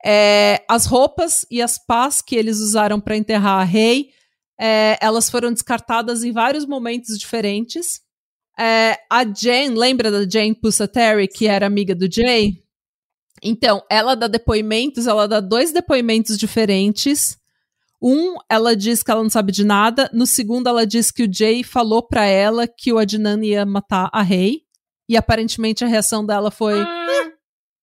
É, 0.05 0.65
as 0.71 0.87
roupas 0.87 1.45
e 1.51 1.61
as 1.61 1.85
pás 1.85 2.23
que 2.23 2.37
eles 2.37 2.59
usaram 2.59 3.01
para 3.01 3.17
enterrar 3.17 3.61
a 3.61 3.65
rei, 3.65 4.11
é, 4.59 4.97
elas 5.01 5.29
foram 5.29 5.53
descartadas 5.53 6.23
em 6.23 6.33
vários 6.33 6.65
momentos 6.65 7.19
diferentes. 7.19 8.01
É, 8.59 8.99
a 9.09 9.25
Jane, 9.25 9.77
lembra 9.77 10.11
da 10.11 10.29
Jane 10.29 10.55
Pusateri, 10.55 11.29
que 11.29 11.47
era 11.47 11.67
amiga 11.67 11.95
do 11.95 12.13
Jay? 12.13 12.61
Então, 13.43 13.83
ela 13.89 14.17
dá 14.17 14.27
depoimentos, 14.27 15.07
ela 15.07 15.29
dá 15.29 15.39
dois 15.39 15.73
depoimentos 15.73 16.37
diferentes. 16.37 17.39
Um, 18.03 18.37
ela 18.49 18.77
diz 18.77 19.03
que 19.03 19.11
ela 19.11 19.23
não 19.23 19.31
sabe 19.31 19.53
de 19.53 19.65
nada. 19.65 20.11
No 20.13 20.27
segundo, 20.27 20.69
ela 20.69 20.87
diz 20.87 21.11
que 21.11 21.25
o 21.25 21.33
Jay 21.33 21.63
falou 21.63 22.03
pra 22.03 22.25
ela 22.25 22.67
que 22.67 22.93
o 22.93 22.99
Adnan 22.99 23.45
ia 23.45 23.65
matar 23.65 24.09
a 24.13 24.23
Rei. 24.23 24.63
E 25.09 25.17
aparentemente 25.17 25.85
a 25.85 25.89
reação 25.89 26.27
dela 26.27 26.51
foi. 26.51 26.81
Ah. 26.81 27.33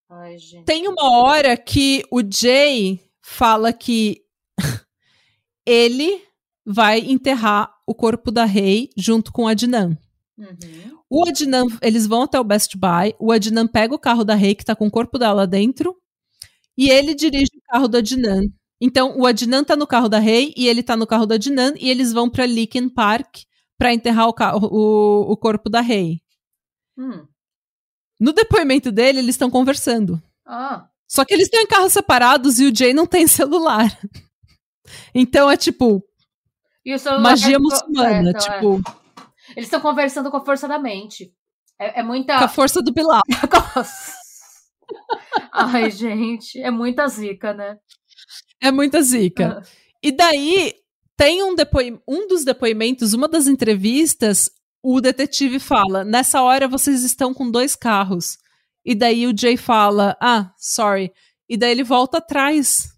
Ai, 0.10 0.38
gente. 0.38 0.66
Tem 0.66 0.88
uma 0.88 1.20
hora 1.20 1.58
que 1.58 2.04
o 2.12 2.22
Jay 2.22 3.02
fala 3.22 3.74
que 3.74 4.22
ele 5.66 6.22
vai 6.66 7.00
enterrar 7.00 7.74
o 7.86 7.94
corpo 7.94 8.32
da 8.32 8.46
Rei 8.46 8.90
junto 8.96 9.32
com 9.32 9.44
o 9.44 9.48
Adnan. 9.48 9.98
Uhum. 10.38 10.99
O 11.10 11.28
Adnan, 11.28 11.66
eles 11.82 12.06
vão 12.06 12.24
até 12.24 12.40
o 12.40 12.44
Best 12.44 12.78
Buy, 12.78 13.16
o 13.20 13.32
Adnan 13.32 13.68
pega 13.68 13.95
o 13.95 13.99
carro 13.99 14.24
da 14.24 14.36
Rei, 14.36 14.53
que 14.53 14.66
tá 14.66 14.76
com 14.76 14.88
o 14.88 14.91
corpo 14.91 15.18
dela 15.18 15.48
dentro, 15.48 15.95
e 16.78 16.90
ele 16.90 17.14
dirige 17.16 17.52
o 17.56 17.62
carro 17.72 17.88
do 17.88 17.98
Adnan. 17.98 18.41
Então, 18.82 19.18
o 19.18 19.26
Adnan 19.26 19.64
tá 19.64 19.76
no 19.76 19.88
carro 19.88 20.10
da 20.10 20.20
Rei 20.20 20.53
e 20.57 20.68
ele 20.68 20.84
tá 20.84 20.98
no 20.98 21.07
carro 21.07 21.26
do 21.26 21.34
Adnan, 21.34 21.74
e 21.80 21.90
eles 21.90 22.12
vão 22.12 22.30
pra 22.30 22.45
Lincoln 22.45 22.90
Park 22.90 23.44
pra 23.78 23.94
enterrar 23.94 24.28
o, 24.28 24.34
carro, 24.34 24.68
o, 24.72 25.32
o 25.32 25.38
corpo 25.38 25.70
da 25.70 25.80
Rei. 25.82 26.20
Hum. 26.98 27.26
No 28.20 28.34
depoimento 28.34 28.91
dele, 28.91 29.20
eles 29.20 29.36
estão 29.36 29.49
conversando. 29.49 30.22
Ah, 30.45 30.88
Só 31.07 31.26
que 31.26 31.34
eles 31.34 31.45
estão 31.45 31.62
em 31.62 31.68
carros 31.68 31.94
separados 31.94 32.60
e 32.60 32.66
o 32.66 32.76
Jay 32.76 32.94
não 32.94 33.06
tem 33.07 33.28
celular. 33.28 33.98
Então 35.14 35.49
é 35.49 35.57
tipo, 35.57 36.03
magia 37.22 37.56
é- 37.56 37.60
muçulmana, 37.60 38.30
é, 38.30 38.32
então, 38.32 38.78
é. 38.78 39.05
Eles 39.56 39.68
estão 39.68 39.80
conversando 39.80 40.30
com 40.30 40.38
a 40.38 40.45
força 40.45 40.68
da 40.68 40.77
mente. 40.77 41.34
É, 41.80 41.99
é 41.99 42.03
muita. 42.03 42.38
com 42.38 42.45
a 42.45 42.49
força 42.49 42.82
do 42.82 42.94
Bilal. 42.94 43.22
Ai, 45.52 45.90
gente, 45.90 46.61
é 46.61 46.69
muita 46.69 47.07
zica, 47.07 47.53
né? 47.53 47.77
É 48.61 48.72
muita 48.72 49.02
zica. 49.02 49.61
E 50.02 50.11
daí, 50.11 50.73
tem 51.18 51.44
um, 51.44 51.56
depoi 51.56 51.99
um 52.07 52.27
dos 52.27 52.44
depoimentos, 52.44 53.14
uma 53.14 53.27
das 53.27 53.48
entrevistas, 53.48 54.49
o 54.84 55.02
detetive 55.02 55.60
fala: 55.60 56.03
nessa 56.03 56.41
hora 56.41 56.68
vocês 56.68 57.03
estão 57.03 57.34
com 57.34 57.49
dois 57.49 57.76
carros. 57.76 58.38
E 58.86 58.94
daí 58.94 59.26
o 59.26 59.36
Jay 59.36 59.57
fala: 59.57 60.15
ah, 60.22 60.52
sorry. 60.57 61.11
E 61.49 61.57
daí 61.57 61.72
ele 61.72 61.84
volta 61.84 62.19
atrás. 62.19 62.95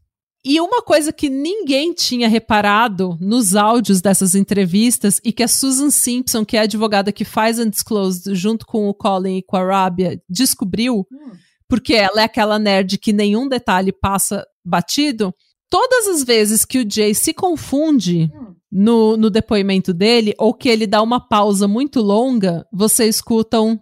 E 0.50 0.62
uma 0.62 0.82
coisa 0.82 1.12
que 1.12 1.30
ninguém 1.30 1.94
tinha 1.94 2.30
reparado 2.30 3.18
nos 3.20 3.54
áudios 3.54 4.00
dessas 4.00 4.34
entrevistas 4.34 5.20
e 5.22 5.34
que 5.34 5.44
a 5.44 5.48
Susan 5.48 5.90
Simpson, 5.90 6.46
que 6.46 6.56
é 6.56 6.62
a 6.62 6.64
advogada 6.64 7.12
que 7.12 7.26
faz 7.26 7.60
Undisclosed 7.60 8.34
junto 8.34 8.66
com 8.66 8.88
o 8.88 8.94
Colin 8.94 9.40
e 9.40 9.44
com 9.44 9.58
a 9.58 9.66
Rabia, 9.66 10.22
descobriu, 10.30 11.06
Hum. 11.12 11.32
porque 11.68 11.94
ela 11.96 12.22
é 12.22 12.24
aquela 12.24 12.58
nerd 12.58 12.98
que 12.98 13.12
nenhum 13.12 13.50
detalhe 13.50 13.92
passa 13.92 14.46
batido. 14.64 15.34
Todas 15.70 16.08
as 16.08 16.24
vezes 16.24 16.64
que 16.64 16.80
o 16.80 16.88
Jay 16.90 17.14
se 17.14 17.34
confunde 17.34 18.32
Hum. 18.34 18.56
no, 18.72 19.18
no 19.18 19.30
depoimento 19.30 19.94
dele, 19.94 20.34
ou 20.38 20.54
que 20.54 20.70
ele 20.70 20.88
dá 20.88 21.02
uma 21.02 21.20
pausa 21.20 21.68
muito 21.68 22.00
longa, 22.00 22.66
você 22.72 23.06
escuta 23.06 23.60
um 23.60 23.78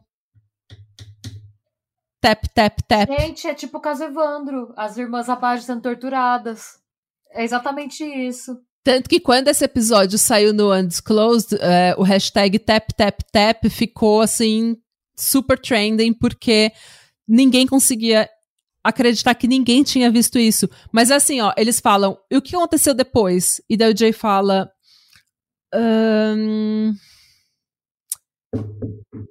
tap, 2.25 2.47
tap, 2.55 2.81
tap. 2.87 3.07
Gente, 3.19 3.47
é 3.47 3.53
tipo 3.53 3.77
o 3.77 3.81
caso 3.81 4.03
Evandro. 4.03 4.73
As 4.75 4.97
irmãs 4.97 5.29
abaixo 5.29 5.63
sendo 5.65 5.81
torturadas. 5.81 6.79
É 7.31 7.43
exatamente 7.43 8.03
isso. 8.03 8.59
Tanto 8.83 9.07
que 9.07 9.19
quando 9.19 9.47
esse 9.47 9.63
episódio 9.63 10.17
saiu 10.17 10.51
no 10.53 10.73
Undisclosed, 10.73 11.57
é, 11.61 11.93
o 11.97 12.03
hashtag 12.03 12.57
tap, 12.57 12.91
tap, 12.93 13.19
tap 13.31 13.69
ficou 13.69 14.21
assim, 14.21 14.75
super 15.15 15.59
trending, 15.59 16.13
porque 16.13 16.71
ninguém 17.27 17.67
conseguia 17.67 18.29
acreditar 18.83 19.35
que 19.35 19.47
ninguém 19.47 19.83
tinha 19.83 20.09
visto 20.11 20.39
isso. 20.39 20.67
Mas 20.91 21.11
assim, 21.11 21.41
ó, 21.41 21.53
eles 21.57 21.79
falam, 21.79 22.17
e 22.29 22.37
o 22.37 22.41
que 22.41 22.55
aconteceu 22.55 22.93
depois? 22.93 23.61
E 23.69 23.77
daí 23.77 23.93
o 23.93 23.97
Jay 23.97 24.13
fala. 24.13 24.71
"Ahn, 25.73 26.93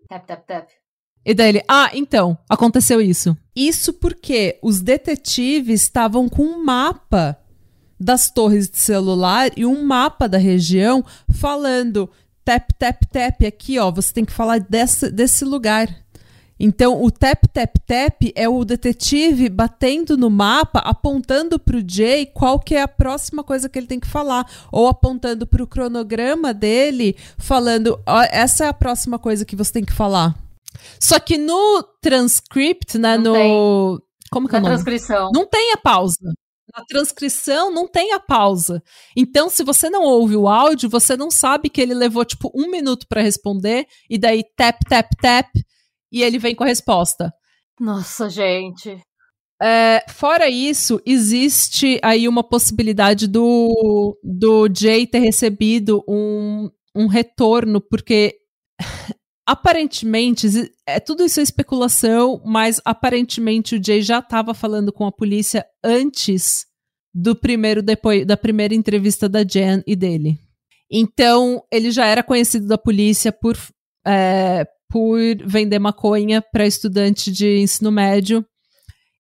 Tap, 0.09 0.27
tap, 0.27 0.47
tap. 0.47 0.84
E 1.25 1.35
daí 1.35 1.49
ele, 1.49 1.63
ah, 1.67 1.91
então, 1.95 2.37
aconteceu 2.49 3.01
isso. 3.01 3.37
Isso 3.57 3.93
porque 3.93 4.59
os 4.63 4.81
detetives 4.81 5.83
estavam 5.83 6.29
com 6.29 6.43
um 6.43 6.65
mapa 6.65 7.39
das 7.99 8.31
torres 8.31 8.69
de 8.69 8.79
celular 8.79 9.51
e 9.57 9.65
um 9.65 9.85
mapa 9.85 10.29
da 10.29 10.37
região 10.37 11.05
falando 11.33 12.11
tap, 12.45 12.69
tap, 12.79 13.07
tap, 13.11 13.47
aqui, 13.47 13.79
ó, 13.79 13.91
você 13.91 14.13
tem 14.13 14.25
que 14.25 14.33
falar 14.33 14.61
desse, 14.61 15.11
desse 15.11 15.45
lugar. 15.45 15.89
Então, 16.61 17.03
o 17.03 17.11
tap, 17.11 17.47
tap, 17.53 17.75
tap 17.87 18.33
é 18.35 18.49
o 18.49 18.65
detetive 18.65 19.49
batendo 19.49 20.17
no 20.17 20.31
mapa, 20.31 20.79
apontando 20.81 21.59
pro 21.59 21.83
Jay 21.87 22.27
qual 22.27 22.61
que 22.61 22.77
é 22.77 22.83
a 22.83 22.89
próxima 22.89 23.43
coisa 23.43 23.69
que 23.69 23.79
ele 23.79 23.89
tem 23.89 23.99
que 23.99 24.07
falar. 24.07 24.47
Ou 24.71 24.87
apontando 24.87 25.47
pro 25.47 25.67
cronograma 25.67 26.55
dele, 26.55 27.17
falando, 27.39 27.99
ó, 28.07 28.23
essa 28.31 28.67
é 28.67 28.69
a 28.69 28.75
próxima 28.75 29.19
coisa 29.19 29.45
que 29.45 29.57
você 29.57 29.73
tem 29.73 29.85
que 29.85 29.93
falar. 29.93 30.44
Só 31.01 31.19
que 31.19 31.37
no 31.37 31.83
transcript, 32.01 32.99
né, 32.99 33.17
Não 33.19 33.33
no... 33.33 34.03
Como 34.31 34.49
que 34.49 34.57
é 34.57 34.61
Na 34.61 34.67
o 34.67 34.71
nome? 34.71 34.75
transcrição. 34.83 35.31
Não 35.33 35.47
tem 35.47 35.73
a 35.73 35.77
pausa. 35.77 36.33
Na 36.77 36.85
transcrição 36.87 37.71
não 37.71 37.87
tem 37.87 38.13
a 38.13 38.19
pausa. 38.19 38.83
Então, 39.17 39.49
se 39.49 39.63
você 39.63 39.89
não 39.89 40.03
ouve 40.03 40.37
o 40.37 40.49
áudio, 40.49 40.89
você 40.89 41.17
não 41.17 41.31
sabe 41.31 41.69
que 41.69 41.81
ele 41.81 41.95
levou, 41.95 42.25
tipo, 42.25 42.51
um 42.55 42.69
minuto 42.69 43.07
pra 43.09 43.23
responder, 43.23 43.87
e 44.11 44.19
daí 44.19 44.43
tap, 44.57 44.79
tap, 44.89 45.09
tap, 45.23 45.49
e 46.11 46.23
ele 46.23 46.39
vem 46.39 46.55
com 46.55 46.65
a 46.65 46.67
resposta. 46.67 47.33
Nossa, 47.79 48.29
gente. 48.29 49.01
É, 49.63 50.05
fora 50.09 50.49
isso, 50.49 51.01
existe 51.07 52.01
aí 52.03 52.27
uma 52.27 52.43
possibilidade 52.43 53.29
do, 53.29 54.19
do 54.23 54.69
Jay 54.77 55.07
ter 55.07 55.21
recebido 55.21 56.03
um, 56.09 56.69
um 56.95 57.07
retorno, 57.07 57.81
porque 57.81 58.35
aparentemente, 59.47 60.47
é 60.87 60.99
tudo 60.99 61.25
isso 61.25 61.41
é 61.41 61.43
especulação, 61.43 62.41
mas 62.45 62.81
aparentemente 62.85 63.77
o 63.77 63.85
Jay 63.85 64.03
já 64.03 64.19
estava 64.19 64.55
falando 64.55 64.93
com 64.93 65.07
a 65.07 65.13
polícia 65.13 65.65
antes 65.83 66.67
do 67.15 67.37
primeiro 67.37 67.83
depois 67.83 68.27
da 68.27 68.37
primeira 68.37 68.75
entrevista 68.75 69.29
da 69.29 69.45
Jen 69.45 69.83
e 69.87 69.95
dele. 69.95 70.39
Então, 70.91 71.63
ele 71.73 71.91
já 71.91 72.07
era 72.07 72.23
conhecido 72.23 72.67
da 72.67 72.79
polícia 72.79 73.33
por, 73.33 73.57
é, 74.07 74.67
por 74.89 75.19
vender 75.45 75.79
maconha 75.79 76.43
para 76.43 76.67
estudante 76.67 77.31
de 77.31 77.59
ensino 77.59 77.91
médio. 77.91 78.45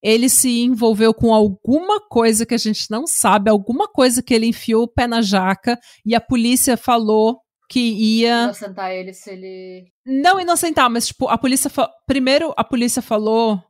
Ele 0.02 0.28
se 0.28 0.60
envolveu 0.60 1.14
com 1.14 1.32
alguma 1.32 1.98
coisa 2.08 2.44
que 2.44 2.54
a 2.54 2.58
gente 2.58 2.90
não 2.90 3.06
sabe, 3.06 3.48
alguma 3.48 3.88
coisa 3.88 4.22
que 4.22 4.34
ele 4.34 4.46
enfiou 4.46 4.82
o 4.82 4.88
pé 4.88 5.06
na 5.06 5.22
jaca 5.22 5.78
e 6.04 6.14
a 6.14 6.20
polícia 6.20 6.76
falou 6.76 7.38
que 7.68 7.80
ia. 7.80 8.44
Inocentar 8.44 8.90
ele 8.92 9.12
se 9.12 9.30
ele. 9.30 9.86
Não 10.06 10.40
inocentar, 10.40 10.90
mas 10.90 11.06
tipo, 11.06 11.28
a 11.28 11.38
polícia. 11.38 11.70
Fa... 11.70 11.90
Primeiro, 12.06 12.52
a 12.56 12.64
polícia 12.64 13.02
falou 13.02 13.62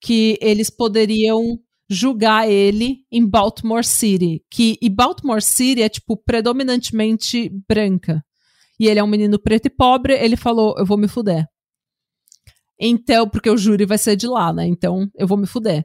que 0.00 0.38
eles 0.40 0.70
poderiam 0.70 1.58
julgar 1.88 2.48
ele 2.48 3.04
em 3.10 3.24
Baltimore 3.24 3.84
City. 3.84 4.44
Que, 4.50 4.76
e 4.80 4.88
Baltimore 4.88 5.42
City 5.42 5.82
é, 5.82 5.88
tipo, 5.88 6.16
predominantemente 6.16 7.50
branca. 7.68 8.24
E 8.78 8.88
ele 8.88 9.00
é 9.00 9.04
um 9.04 9.08
menino 9.08 9.38
preto 9.38 9.66
e 9.66 9.70
pobre, 9.70 10.14
ele 10.14 10.36
falou, 10.36 10.74
eu 10.78 10.84
vou 10.84 10.98
me 10.98 11.08
fuder. 11.08 11.46
Então, 12.78 13.28
porque 13.28 13.48
o 13.48 13.56
júri 13.56 13.86
vai 13.86 13.96
ser 13.96 14.16
de 14.16 14.26
lá, 14.26 14.52
né? 14.52 14.66
Então, 14.66 15.08
eu 15.14 15.26
vou 15.26 15.38
me 15.38 15.46
fuder. 15.46 15.84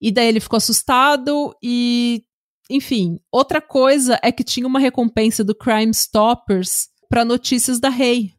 E 0.00 0.10
daí 0.10 0.28
ele 0.28 0.40
ficou 0.40 0.56
assustado 0.56 1.54
e... 1.62 2.24
Enfim, 2.70 3.20
outra 3.30 3.60
coisa 3.60 4.18
é 4.22 4.32
que 4.32 4.42
tinha 4.42 4.66
uma 4.66 4.78
recompensa 4.78 5.44
do 5.44 5.54
Crime 5.54 5.92
Stoppers 5.92 6.88
para 7.14 7.24
notícias 7.24 7.78
da 7.78 7.90
Rei. 7.90 8.32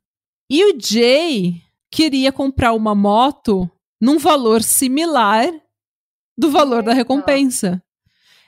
E 0.50 0.62
o 0.66 0.78
Jay 0.78 1.62
queria 1.90 2.30
comprar 2.30 2.74
uma 2.74 2.94
moto 2.94 3.72
num 4.02 4.20
valor 4.20 4.62
similar 4.62 5.50
do 6.38 6.52
valor 6.52 6.84
da 6.84 6.92
recompensa. 6.92 7.82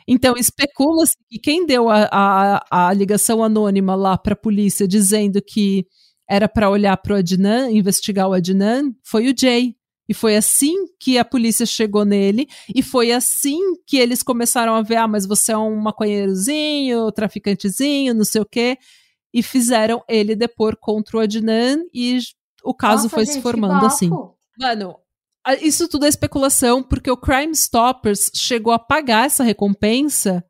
Então, 0.06 0.36
especula-se 0.36 1.16
que 1.30 1.40
quem 1.40 1.66
deu 1.66 1.88
a, 1.88 2.10
a, 2.12 2.88
a 2.90 2.94
ligação 2.94 3.42
anônima 3.42 3.96
lá 3.96 4.18
para 4.18 4.34
a 4.34 4.38
polícia 4.38 4.86
dizendo 4.86 5.42
que 5.42 5.86
era 6.30 6.50
para 6.50 6.70
olhar 6.70 6.98
para 6.98 7.14
o 7.14 7.18
Adnan, 7.18 7.72
investigar 7.72 8.28
o 8.28 8.34
Adnan, 8.34 8.92
foi 9.06 9.32
o 9.32 9.34
Jay. 9.34 9.78
E 10.10 10.14
foi 10.14 10.36
assim 10.36 10.76
que 11.00 11.18
a 11.18 11.24
polícia 11.24 11.66
chegou 11.66 12.04
nele, 12.04 12.50
e 12.76 12.84
foi 12.84 13.14
assim 13.14 13.60
que 13.86 13.96
eles 13.96 14.22
começaram 14.22 14.76
a 14.76 14.82
ver: 14.82 14.98
ah, 14.98 15.08
mas 15.08 15.26
você 15.26 15.54
é 15.54 15.58
um 15.58 15.78
maconheirozinho, 15.78 17.10
traficantezinho, 17.14 18.14
não 18.14 18.26
sei 18.26 18.42
o 18.42 18.46
quê. 18.46 18.78
E 19.34 19.44
fizeram 19.44 20.04
ele 20.08 20.36
depor 20.36 20.78
contra 20.80 21.18
o 21.18 21.20
Adnan, 21.20 21.80
e 21.94 22.20
o 22.64 22.74
caso 22.74 23.04
Nossa, 23.04 23.10
foi 23.16 23.26
gente, 23.26 23.36
se 23.36 23.42
formando 23.42 23.86
assim. 23.86 24.10
Mano, 24.60 24.96
isso 25.62 25.88
tudo 25.88 26.06
é 26.06 26.10
especulação, 26.10 26.84
porque 26.84 27.12
o 27.12 27.18
Crime 27.18 27.54
Stoppers 27.54 28.32
chegou 28.36 28.74
a 28.74 28.80
pagar 28.80 29.26
essa 29.26 29.44
recompensa. 29.44 30.44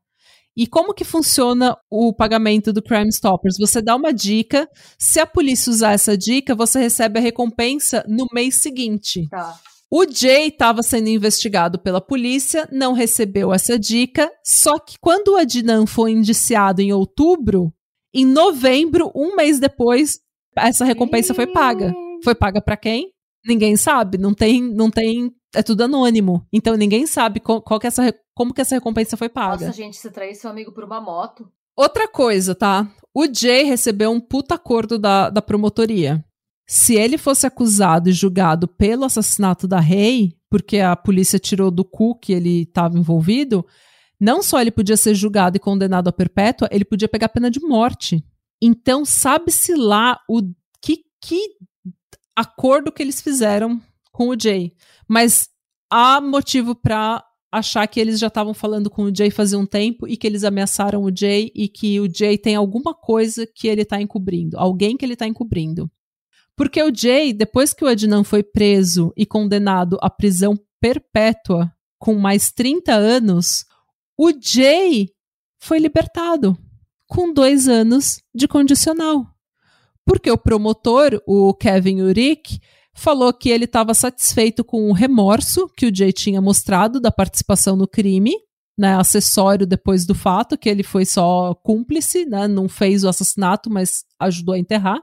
E 0.55 0.65
como 0.65 0.93
que 0.93 1.03
funciona 1.03 1.77
o 1.87 2.11
pagamento 2.11 2.73
do 2.73 2.81
Crime 2.81 3.09
Stoppers? 3.09 3.57
Você 3.59 3.79
dá 3.79 3.95
uma 3.95 4.11
dica, 4.11 4.67
se 4.97 5.19
a 5.19 5.25
polícia 5.27 5.69
usar 5.69 5.91
essa 5.91 6.17
dica, 6.17 6.55
você 6.55 6.79
recebe 6.79 7.19
a 7.19 7.21
recompensa 7.21 8.03
no 8.07 8.25
mês 8.33 8.55
seguinte. 8.55 9.27
Tá. 9.29 9.59
O 9.89 10.03
Jay 10.03 10.47
estava 10.47 10.81
sendo 10.81 11.09
investigado 11.09 11.79
pela 11.79 12.01
polícia, 12.01 12.67
não 12.71 12.91
recebeu 12.91 13.53
essa 13.53 13.77
dica, 13.77 14.29
só 14.43 14.79
que 14.79 14.95
quando 14.99 15.29
o 15.29 15.37
Adnan 15.37 15.85
foi 15.85 16.11
indiciado 16.11 16.81
em 16.81 16.91
outubro, 16.91 17.71
em 18.21 18.25
novembro, 18.25 19.11
um 19.15 19.35
mês 19.35 19.59
depois, 19.59 20.19
essa 20.55 20.83
recompensa 20.83 21.33
foi 21.33 21.47
paga. 21.47 21.93
Foi 22.23 22.33
paga 22.33 22.61
para 22.61 22.75
quem? 22.75 23.11
ninguém 23.47 23.77
sabe, 23.77 24.17
não 24.17 24.33
tem, 24.33 24.61
não 24.61 24.91
tem, 24.91 25.31
é 25.55 25.63
tudo 25.63 25.83
anônimo. 25.83 26.45
Então 26.51 26.75
ninguém 26.75 27.07
sabe 27.07 27.39
qual, 27.39 27.61
qual 27.61 27.79
que 27.79 27.87
é 27.87 27.89
essa, 27.89 28.13
como 28.35 28.53
que 28.53 28.61
essa 28.61 28.75
recompensa 28.75 29.15
foi 29.15 29.29
paga. 29.29 29.67
Nossa, 29.67 29.77
gente, 29.77 29.97
você 29.97 30.11
trair 30.11 30.35
seu 30.35 30.49
amigo 30.49 30.71
por 30.71 30.83
uma 30.83 30.99
moto. 30.99 31.49
Outra 31.75 32.07
coisa, 32.07 32.53
tá? 32.53 32.91
O 33.15 33.25
Jay 33.31 33.63
recebeu 33.63 34.11
um 34.11 34.19
puta 34.19 34.55
acordo 34.55 34.99
da, 34.99 35.29
da 35.29 35.41
promotoria. 35.41 36.23
Se 36.67 36.95
ele 36.95 37.17
fosse 37.17 37.47
acusado 37.47 38.09
e 38.09 38.13
julgado 38.13 38.67
pelo 38.67 39.05
assassinato 39.05 39.67
da 39.67 39.79
Rei, 39.79 40.35
porque 40.49 40.79
a 40.79 40.95
polícia 40.95 41.39
tirou 41.39 41.71
do 41.71 41.85
cu 41.85 42.15
que 42.15 42.33
ele 42.33 42.63
estava 42.63 42.97
envolvido, 42.97 43.65
não 44.19 44.41
só 44.41 44.59
ele 44.59 44.71
podia 44.71 44.97
ser 44.97 45.13
julgado 45.13 45.57
e 45.57 45.59
condenado 45.59 46.07
a 46.07 46.13
perpétua, 46.13 46.67
ele 46.71 46.85
podia 46.85 47.07
pegar 47.07 47.29
pena 47.29 47.51
de 47.51 47.59
morte. 47.59 48.23
Então, 48.61 49.05
sabe-se 49.05 49.75
lá 49.75 50.19
o 50.27 50.41
que, 50.81 51.03
que 51.21 51.55
acordo 52.35 52.91
que 52.91 53.01
eles 53.01 53.21
fizeram 53.21 53.81
com 54.11 54.29
o 54.29 54.39
Jay. 54.39 54.73
Mas 55.07 55.49
há 55.91 56.19
motivo 56.19 56.75
para 56.75 57.23
achar 57.51 57.87
que 57.87 57.99
eles 57.99 58.19
já 58.19 58.27
estavam 58.27 58.53
falando 58.53 58.89
com 58.89 59.03
o 59.03 59.15
Jay 59.15 59.29
fazia 59.29 59.57
um 59.57 59.65
tempo 59.65 60.07
e 60.07 60.17
que 60.17 60.27
eles 60.27 60.43
ameaçaram 60.43 61.03
o 61.03 61.15
Jay 61.15 61.51
e 61.55 61.67
que 61.67 61.99
o 61.99 62.11
Jay 62.13 62.37
tem 62.37 62.55
alguma 62.55 62.93
coisa 62.93 63.47
que 63.47 63.67
ele 63.67 63.83
está 63.83 64.01
encobrindo, 64.01 64.57
alguém 64.57 64.97
que 64.97 65.05
ele 65.05 65.13
está 65.13 65.25
encobrindo. 65.25 65.89
Porque 66.55 66.81
o 66.81 66.93
Jay, 66.93 67.33
depois 67.33 67.73
que 67.73 67.85
o 67.85 67.87
Adnan 67.87 68.23
foi 68.23 68.41
preso 68.41 69.13
e 69.15 69.25
condenado 69.25 69.97
à 70.01 70.09
prisão 70.09 70.57
perpétua 70.81 71.71
com 71.99 72.15
mais 72.15 72.51
30 72.51 72.93
anos, 72.93 73.65
o 74.17 74.31
Jay 74.39 75.09
foi 75.59 75.79
libertado 75.79 76.57
com 77.07 77.33
dois 77.33 77.67
anos 77.67 78.21
de 78.33 78.47
condicional. 78.47 79.25
Porque 80.05 80.31
o 80.31 80.37
promotor, 80.37 81.21
o 81.27 81.53
Kevin 81.53 82.01
Urick, 82.01 82.59
falou 82.93 83.31
que 83.31 83.49
ele 83.49 83.65
estava 83.65 83.93
satisfeito 83.93 84.63
com 84.63 84.89
o 84.89 84.93
remorso 84.93 85.69
que 85.77 85.85
o 85.85 85.95
Jay 85.95 86.11
tinha 86.11 86.41
mostrado 86.41 86.99
da 86.99 87.11
participação 87.11 87.75
no 87.75 87.87
crime, 87.87 88.33
né, 88.77 88.95
acessório 88.95 89.65
depois 89.65 90.05
do 90.05 90.15
fato, 90.15 90.57
que 90.57 90.69
ele 90.69 90.83
foi 90.83 91.05
só 91.05 91.53
cúmplice, 91.55 92.25
né, 92.25 92.47
não 92.47 92.67
fez 92.67 93.03
o 93.03 93.09
assassinato, 93.09 93.69
mas 93.69 94.03
ajudou 94.19 94.55
a 94.55 94.59
enterrar. 94.59 94.99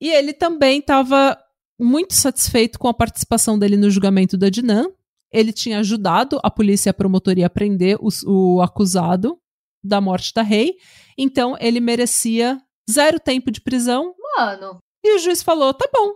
E 0.00 0.10
ele 0.10 0.32
também 0.32 0.80
estava 0.80 1.36
muito 1.78 2.14
satisfeito 2.14 2.78
com 2.78 2.88
a 2.88 2.94
participação 2.94 3.58
dele 3.58 3.76
no 3.76 3.90
julgamento 3.90 4.36
da 4.36 4.48
Dinan. 4.48 4.86
Ele 5.34 5.52
tinha 5.52 5.80
ajudado 5.80 6.40
a 6.42 6.50
polícia 6.50 6.88
e 6.88 6.92
a 6.92 6.94
promotoria 6.94 7.46
a 7.46 7.50
prender 7.50 7.98
o, 8.00 8.08
o 8.26 8.62
acusado 8.62 9.38
da 9.82 10.00
morte 10.00 10.32
da 10.32 10.42
Rei, 10.42 10.76
então 11.18 11.56
ele 11.60 11.80
merecia 11.80 12.58
zero 12.90 13.20
tempo 13.20 13.50
de 13.50 13.60
prisão 13.60 14.14
Mano. 14.36 14.78
E 15.04 15.16
o 15.16 15.18
juiz 15.18 15.42
falou: 15.42 15.72
tá 15.72 15.88
bom. 15.92 16.12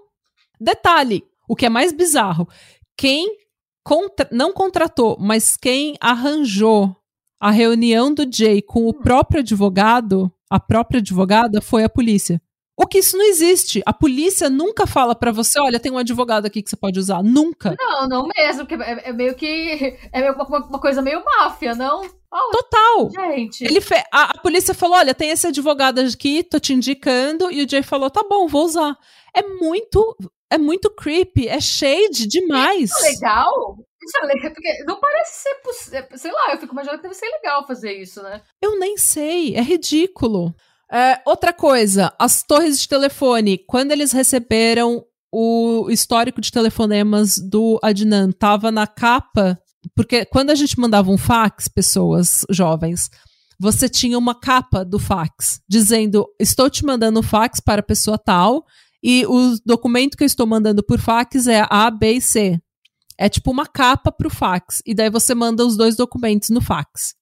Detalhe: 0.61 1.25
o 1.49 1.55
que 1.55 1.67
é 1.67 1.69
mais 1.69 1.93
bizarro, 1.93 2.49
quem 2.97 3.37
contra 3.85 4.29
não 4.33 4.53
contratou, 4.53 5.17
mas 5.21 5.57
quem 5.57 5.97
arranjou 6.01 6.95
a 7.41 7.51
reunião 7.51 8.13
do 8.13 8.27
Jay 8.31 8.61
com 8.61 8.89
o 8.89 8.93
próprio 8.93 9.41
advogado, 9.41 10.33
a 10.51 10.59
própria 10.59 10.99
advogada, 10.99 11.61
foi 11.61 11.85
a 11.85 11.89
polícia. 11.89 12.43
O 12.79 12.87
que 12.87 12.99
isso 12.99 13.19
não 13.19 13.25
existe. 13.25 13.83
A 13.85 13.93
polícia 13.93 14.49
nunca 14.49 14.87
fala 14.87 15.13
para 15.13 15.33
você, 15.33 15.59
olha, 15.59 15.81
tem 15.81 15.91
um 15.91 15.99
advogado 15.99 16.47
aqui 16.47 16.63
que 16.63 16.71
você 16.71 16.77
pode 16.77 16.97
usar. 16.97 17.25
Nunca. 17.25 17.75
Não, 17.77 18.09
não 18.09 18.29
mesmo, 18.29 18.65
porque 18.65 18.81
é, 18.81 19.09
é 19.09 19.13
meio 19.13 19.35
que 19.35 19.99
é 20.13 20.31
uma, 20.31 20.45
uma, 20.45 20.81
coisa 20.81 21.03
meio 21.03 21.21
máfia, 21.25 21.75
não? 21.75 22.03
Oh, 22.33 22.51
Total. 22.53 23.11
Gente. 23.11 23.65
Ele 23.65 23.81
fe... 23.81 23.97
a, 24.13 24.31
a, 24.31 24.39
polícia 24.41 24.73
falou: 24.75 24.97
olha, 24.97 25.13
tem 25.13 25.31
esse 25.31 25.49
advogado 25.49 25.99
aqui, 25.99 26.45
tô 26.45 26.61
te 26.61 26.73
indicando. 26.73 27.51
E 27.51 27.65
o 27.65 27.69
Jay 27.69 27.83
falou: 27.83 28.09
tá 28.11 28.23
bom, 28.23 28.47
vou 28.47 28.65
usar. 28.65 28.97
É 29.35 29.43
muito. 29.43 30.17
É 30.51 30.57
muito 30.57 30.89
creepy, 30.89 31.47
é 31.49 31.61
shade 31.61 32.27
demais. 32.27 32.91
Isso 32.91 33.07
é 33.07 33.11
legal? 33.11 33.77
Isso 34.03 34.19
é 34.19 34.27
legal, 34.27 34.53
porque 34.53 34.85
não 34.87 35.01
parece 35.01 35.43
ser 35.43 35.55
possível. 35.57 36.07
Sei 36.15 36.33
lá, 36.33 36.53
eu 36.53 36.59
fico 36.59 36.73
imaginando 36.73 36.99
que 36.99 37.03
deve 37.03 37.15
ser 37.15 37.27
legal 37.27 37.67
fazer 37.67 37.93
isso, 37.93 38.23
né? 38.23 38.41
Eu 38.63 38.79
nem 38.79 38.97
sei, 38.97 39.55
é 39.57 39.61
ridículo. 39.61 40.55
É, 40.91 41.21
outra 41.27 41.53
coisa, 41.53 42.13
as 42.19 42.43
torres 42.43 42.81
de 42.81 42.89
telefone, 42.89 43.59
quando 43.59 43.93
eles 43.93 44.13
receberam 44.13 45.05
o 45.31 45.89
histórico 45.91 46.41
de 46.41 46.51
telefonemas 46.51 47.39
do 47.39 47.79
Adnan, 47.83 48.31
tava 48.33 48.73
na 48.73 48.87
capa, 48.87 49.61
porque 49.95 50.25
quando 50.25 50.51
a 50.51 50.55
gente 50.55 50.81
mandava 50.81 51.11
um 51.11 51.19
fax, 51.19 51.69
pessoas 51.69 52.45
jovens, 52.51 53.11
você 53.61 53.89
tinha 53.89 54.17
uma 54.17 54.35
capa 54.35 54.85
do 54.85 54.99
fax 54.99 55.61
dizendo: 55.69 56.27
Estou 56.41 56.71
te 56.71 56.85
mandando 56.85 57.23
fax 57.23 57.61
para 57.61 57.81
a 57.81 57.85
pessoa 57.85 58.17
tal, 58.17 58.65
e 59.03 59.27
o 59.27 59.57
documento 59.67 60.17
que 60.17 60.25
eu 60.25 60.27
estou 60.27 60.47
mandando 60.47 60.83
por 60.83 60.99
fax 60.99 61.47
é 61.47 61.67
A, 61.69 61.91
B 61.91 62.15
e 62.15 62.21
C. 62.21 62.59
É 63.19 63.29
tipo 63.29 63.51
uma 63.51 63.67
capa 63.67 64.13
para 64.13 64.29
o 64.29 64.31
fax. 64.31 64.81
E 64.87 64.95
daí 64.95 65.11
você 65.11 65.35
manda 65.35 65.67
os 65.67 65.77
dois 65.77 65.97
documentos 65.97 66.51
no 66.51 66.61
fax. 66.61 67.15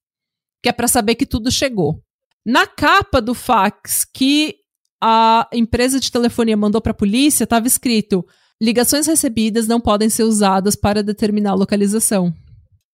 Que 0.62 0.68
é 0.68 0.72
para 0.72 0.88
saber 0.88 1.14
que 1.14 1.24
tudo 1.24 1.50
chegou. 1.50 2.02
Na 2.46 2.64
capa 2.64 3.20
do 3.20 3.34
fax 3.34 4.04
que 4.04 4.54
a 5.02 5.48
empresa 5.52 5.98
de 5.98 6.12
telefonia 6.12 6.56
mandou 6.56 6.80
para 6.80 6.92
a 6.92 6.94
polícia, 6.94 7.42
estava 7.42 7.66
escrito: 7.66 8.24
ligações 8.62 9.08
recebidas 9.08 9.66
não 9.66 9.80
podem 9.80 10.08
ser 10.08 10.22
usadas 10.22 10.76
para 10.76 11.02
determinar 11.02 11.50
a 11.50 11.56
localização. 11.56 12.32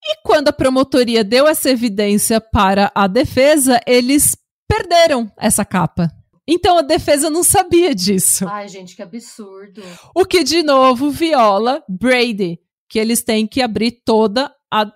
E 0.03 0.23
quando 0.25 0.49
a 0.49 0.53
promotoria 0.53 1.23
deu 1.23 1.47
essa 1.47 1.69
evidência 1.69 2.41
para 2.41 2.91
a 2.95 3.07
defesa, 3.07 3.79
eles 3.87 4.35
perderam 4.67 5.31
essa 5.39 5.67
capa. 5.67 6.11
Então 6.49 6.79
a 6.79 6.83
defesa 6.83 7.29
não 7.29 7.45
sabia 7.45 7.95
disso. 7.95 8.49
Ai, 8.49 8.69
gente, 8.69 8.97
que 8.97 9.03
absurdo. 9.03 9.83
O 10.15 10.25
que, 10.25 10.43
de 10.43 10.63
novo, 10.63 11.11
viola 11.11 11.85
Brady, 11.87 12.59
que 12.89 12.99
eles 12.99 13.23
têm 13.23 13.47
que 13.47 13.61
abrir 13.61 14.03
toda 14.05 14.53
a, 14.73 14.91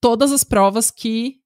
todas 0.00 0.32
as 0.32 0.42
provas 0.42 0.90
que 0.90 1.36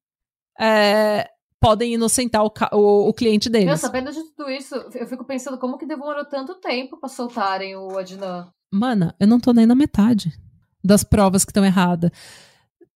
é, 0.59 1.29
podem 1.65 1.95
inocentar 1.95 2.45
o, 2.45 2.53
o, 2.73 3.09
o, 3.09 3.15
cliente 3.15 3.49
deles. 3.49 3.67
Meu, 3.67 3.77
sabendo 3.79 4.13
de 4.13 4.23
tudo 4.37 4.51
isso, 4.51 4.75
eu 4.75 5.07
fico 5.07 5.25
pensando 5.25 5.57
como 5.57 5.79
que 5.79 5.87
demorou 5.87 6.23
tanto 6.27 6.57
tempo 6.57 6.99
para 6.99 7.09
soltarem 7.09 7.75
o 7.75 7.97
Adnan. 7.97 8.49
Mana, 8.71 9.15
eu 9.19 9.27
não 9.27 9.41
tô 9.41 9.51
nem 9.55 9.65
na 9.65 9.75
metade 9.75 10.31
das 10.85 11.03
provas 11.03 11.43
que 11.43 11.51
estão 11.51 11.65
erradas. 11.65 12.11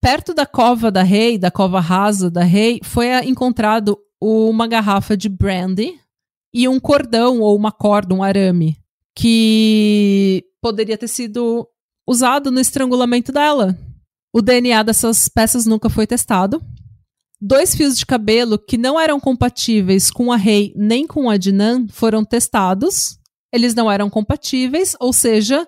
Perto 0.02 0.34
da 0.34 0.44
cova 0.44 0.90
da 0.90 1.02
rei, 1.02 1.38
da 1.38 1.50
cova 1.50 1.80
rasa 1.80 2.30
da 2.30 2.44
rei, 2.44 2.78
foi 2.84 3.08
encontrado 3.24 3.98
uma 4.20 4.66
garrafa 4.66 5.16
de 5.16 5.30
brandy 5.30 5.98
e 6.52 6.68
um 6.68 6.78
cordão 6.78 7.40
ou 7.40 7.56
uma 7.56 7.72
corda, 7.72 8.14
um 8.14 8.22
arame, 8.22 8.76
que 9.16 10.44
poderia 10.60 10.98
ter 10.98 11.08
sido 11.08 11.66
usado 12.06 12.50
no 12.50 12.60
estrangulamento 12.60 13.32
dela. 13.32 13.74
O 14.30 14.42
DNA 14.42 14.82
dessas 14.82 15.26
peças 15.26 15.64
nunca 15.64 15.88
foi 15.88 16.06
testado. 16.06 16.62
Dois 17.40 17.74
fios 17.74 17.96
de 17.96 18.04
cabelo 18.04 18.58
que 18.58 18.76
não 18.76 18.98
eram 18.98 19.20
compatíveis 19.20 20.10
com 20.10 20.32
a 20.32 20.36
Rei 20.36 20.72
nem 20.74 21.06
com 21.06 21.30
a 21.30 21.36
Dinan 21.36 21.86
foram 21.88 22.24
testados. 22.24 23.18
Eles 23.52 23.74
não 23.74 23.90
eram 23.90 24.10
compatíveis, 24.10 24.96
ou 24.98 25.12
seja, 25.12 25.66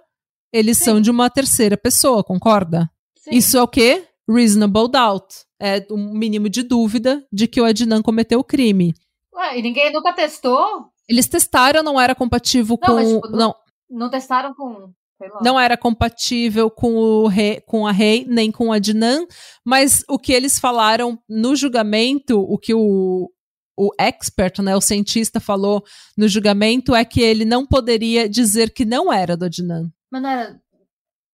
eles 0.52 0.78
Sim. 0.78 0.84
são 0.84 1.00
de 1.00 1.10
uma 1.10 1.30
terceira 1.30 1.76
pessoa, 1.76 2.24
concorda? 2.24 2.90
Sim. 3.16 3.30
Isso 3.36 3.56
é 3.56 3.62
o 3.62 3.68
quê? 3.68 4.04
Reasonable 4.28 4.90
doubt. 4.90 5.34
É 5.60 5.86
um 5.90 6.12
mínimo 6.12 6.48
de 6.48 6.62
dúvida 6.62 7.24
de 7.32 7.46
que 7.46 7.60
o 7.60 7.64
Adnan 7.64 8.02
cometeu 8.02 8.40
o 8.40 8.44
crime. 8.44 8.94
Ué, 9.34 9.58
e 9.58 9.62
ninguém 9.62 9.92
nunca 9.92 10.12
testou? 10.12 10.90
Eles 11.08 11.28
testaram, 11.28 11.82
não 11.82 12.00
era 12.00 12.14
compatível 12.14 12.78
não, 12.80 12.88
com. 12.88 12.94
Mas, 12.94 13.08
tipo, 13.08 13.28
não, 13.28 13.38
não, 13.38 13.54
não 13.90 14.10
testaram 14.10 14.54
com. 14.54 14.92
Não 15.42 15.58
era 15.58 15.76
compatível 15.76 16.70
com, 16.70 16.94
o 16.94 17.26
rei, 17.26 17.60
com 17.60 17.86
a 17.86 17.92
Rei, 17.92 18.24
nem 18.28 18.50
com 18.50 18.72
a 18.72 18.78
Dinan, 18.78 19.26
mas 19.64 20.02
o 20.08 20.18
que 20.18 20.32
eles 20.32 20.58
falaram 20.58 21.18
no 21.28 21.54
julgamento, 21.54 22.40
o 22.40 22.58
que 22.58 22.72
o, 22.74 23.30
o 23.76 23.90
expert, 23.98 24.60
né, 24.60 24.76
o 24.76 24.80
cientista 24.80 25.40
falou 25.40 25.84
no 26.16 26.28
julgamento, 26.28 26.94
é 26.94 27.04
que 27.04 27.20
ele 27.20 27.44
não 27.44 27.66
poderia 27.66 28.28
dizer 28.28 28.70
que 28.70 28.84
não 28.84 29.12
era 29.12 29.36
do 29.36 29.46
Adnan. 29.46 29.90
Mas 30.10 30.22
não 30.22 30.30
era. 30.30 30.60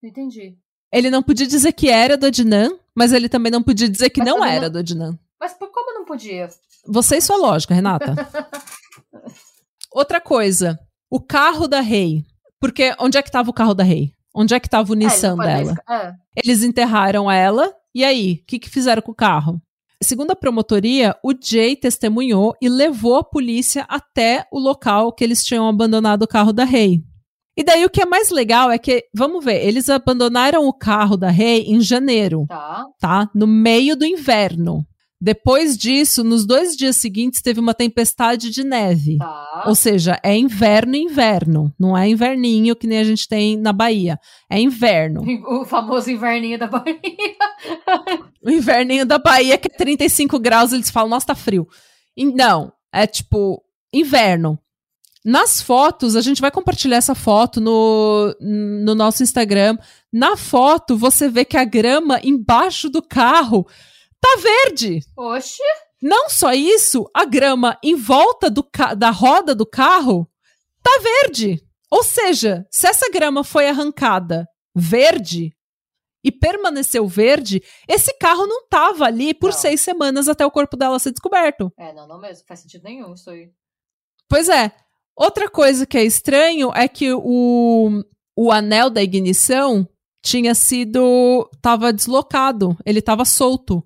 Não 0.02 0.10
entendi. 0.10 0.56
Ele 0.92 1.10
não 1.10 1.22
podia 1.22 1.46
dizer 1.46 1.72
que 1.72 1.88
era 1.88 2.16
do 2.16 2.26
Adnan, 2.26 2.78
mas 2.94 3.12
ele 3.12 3.28
também 3.28 3.50
não 3.50 3.62
podia 3.62 3.88
dizer 3.88 4.10
que 4.10 4.20
mas 4.20 4.28
não 4.28 4.44
era 4.44 4.66
não... 4.66 4.72
do 4.72 4.78
Adnan. 4.78 5.18
Mas 5.40 5.54
como 5.54 5.92
não 5.92 6.04
podia? 6.04 6.48
Você 6.86 7.16
e 7.16 7.20
sua 7.20 7.36
lógica, 7.36 7.74
Renata. 7.74 8.14
Outra 9.92 10.20
coisa, 10.20 10.78
o 11.10 11.20
carro 11.20 11.66
da 11.66 11.80
Rei. 11.80 12.24
Porque 12.60 12.94
onde 12.98 13.18
é 13.18 13.22
que 13.22 13.28
estava 13.28 13.50
o 13.50 13.54
carro 13.54 13.74
da 13.74 13.84
Rei? 13.84 14.12
Onde 14.34 14.54
é 14.54 14.60
que 14.60 14.66
estava 14.66 14.90
o 14.90 14.94
é, 14.94 14.98
Nissan 14.98 15.36
dela? 15.36 15.74
É. 15.88 16.12
Eles 16.36 16.62
enterraram 16.62 17.30
ela, 17.30 17.72
e 17.94 18.04
aí? 18.04 18.40
O 18.42 18.46
que, 18.46 18.58
que 18.58 18.68
fizeram 18.68 19.00
com 19.00 19.12
o 19.12 19.14
carro? 19.14 19.60
Segundo 20.02 20.32
a 20.32 20.36
promotoria, 20.36 21.16
o 21.24 21.32
Jay 21.32 21.74
testemunhou 21.74 22.54
e 22.60 22.68
levou 22.68 23.16
a 23.16 23.24
polícia 23.24 23.86
até 23.88 24.46
o 24.52 24.58
local 24.58 25.12
que 25.12 25.24
eles 25.24 25.42
tinham 25.42 25.66
abandonado 25.66 26.22
o 26.22 26.28
carro 26.28 26.52
da 26.52 26.64
Rei. 26.64 27.02
E 27.56 27.64
daí 27.64 27.82
o 27.86 27.90
que 27.90 28.02
é 28.02 28.06
mais 28.06 28.28
legal 28.28 28.70
é 28.70 28.76
que, 28.76 29.06
vamos 29.14 29.42
ver, 29.42 29.66
eles 29.66 29.88
abandonaram 29.88 30.66
o 30.66 30.72
carro 30.74 31.16
da 31.16 31.30
Rei 31.30 31.62
em 31.62 31.80
janeiro. 31.80 32.44
Tá. 32.46 32.84
Tá? 33.00 33.30
No 33.34 33.46
meio 33.46 33.96
do 33.96 34.04
inverno. 34.04 34.86
Depois 35.20 35.78
disso, 35.78 36.22
nos 36.22 36.46
dois 36.46 36.76
dias 36.76 36.96
seguintes, 36.96 37.40
teve 37.40 37.58
uma 37.58 37.72
tempestade 37.72 38.50
de 38.50 38.62
neve. 38.62 39.16
Tá. 39.16 39.64
Ou 39.66 39.74
seja, 39.74 40.20
é 40.22 40.36
inverno 40.36 40.94
inverno. 40.94 41.72
Não 41.78 41.96
é 41.96 42.06
inverninho 42.06 42.76
que 42.76 42.86
nem 42.86 42.98
a 42.98 43.04
gente 43.04 43.26
tem 43.26 43.56
na 43.56 43.72
Bahia. 43.72 44.18
É 44.50 44.60
inverno. 44.60 45.24
O 45.46 45.64
famoso 45.64 46.10
inverninho 46.10 46.58
da 46.58 46.66
Bahia. 46.66 47.00
o 48.42 48.50
inverninho 48.50 49.06
da 49.06 49.18
Bahia, 49.18 49.56
que 49.56 49.68
é 49.72 49.76
35 49.76 50.38
graus, 50.38 50.72
eles 50.72 50.90
falam, 50.90 51.10
nossa, 51.10 51.28
tá 51.28 51.34
frio. 51.34 51.66
Não, 52.16 52.72
é 52.92 53.06
tipo 53.06 53.62
inverno. 53.92 54.58
Nas 55.24 55.60
fotos, 55.60 56.14
a 56.14 56.20
gente 56.20 56.40
vai 56.40 56.50
compartilhar 56.50 56.98
essa 56.98 57.14
foto 57.14 57.60
no, 57.60 58.36
no 58.40 58.94
nosso 58.94 59.22
Instagram. 59.22 59.76
Na 60.12 60.36
foto, 60.36 60.96
você 60.96 61.28
vê 61.28 61.44
que 61.44 61.56
a 61.56 61.64
grama 61.64 62.20
embaixo 62.22 62.88
do 62.88 63.02
carro 63.02 63.66
tá 64.26 64.40
verde. 64.40 65.00
Oxe. 65.16 65.62
Não 66.02 66.28
só 66.28 66.52
isso, 66.52 67.08
a 67.14 67.24
grama 67.24 67.78
em 67.82 67.94
volta 67.94 68.50
do 68.50 68.66
da 68.96 69.10
roda 69.10 69.54
do 69.54 69.66
carro 69.66 70.28
tá 70.82 70.90
verde. 71.02 71.62
Ou 71.90 72.02
seja, 72.02 72.66
se 72.70 72.86
essa 72.86 73.10
grama 73.10 73.42
foi 73.44 73.68
arrancada 73.68 74.46
verde 74.74 75.56
e 76.22 76.30
permaneceu 76.32 77.06
verde, 77.06 77.62
esse 77.88 78.12
carro 78.18 78.46
não 78.46 78.66
tava 78.68 79.04
ali 79.04 79.32
por 79.32 79.50
não. 79.50 79.58
seis 79.58 79.80
semanas 79.80 80.28
até 80.28 80.44
o 80.44 80.50
corpo 80.50 80.76
dela 80.76 80.98
ser 80.98 81.12
descoberto. 81.12 81.72
É, 81.78 81.92
não, 81.92 82.06
não 82.06 82.20
mesmo. 82.20 82.44
Faz 82.46 82.60
sentido 82.60 82.82
nenhum 82.82 83.14
isso 83.14 83.30
aí. 83.30 83.50
Pois 84.28 84.48
é. 84.48 84.72
Outra 85.16 85.48
coisa 85.48 85.86
que 85.86 85.96
é 85.96 86.04
estranho 86.04 86.70
é 86.74 86.86
que 86.86 87.10
o, 87.12 88.02
o 88.36 88.52
anel 88.52 88.90
da 88.90 89.02
ignição 89.02 89.88
tinha 90.22 90.54
sido. 90.54 91.48
estava 91.54 91.92
deslocado, 91.92 92.76
ele 92.84 92.98
estava 92.98 93.24
solto. 93.24 93.82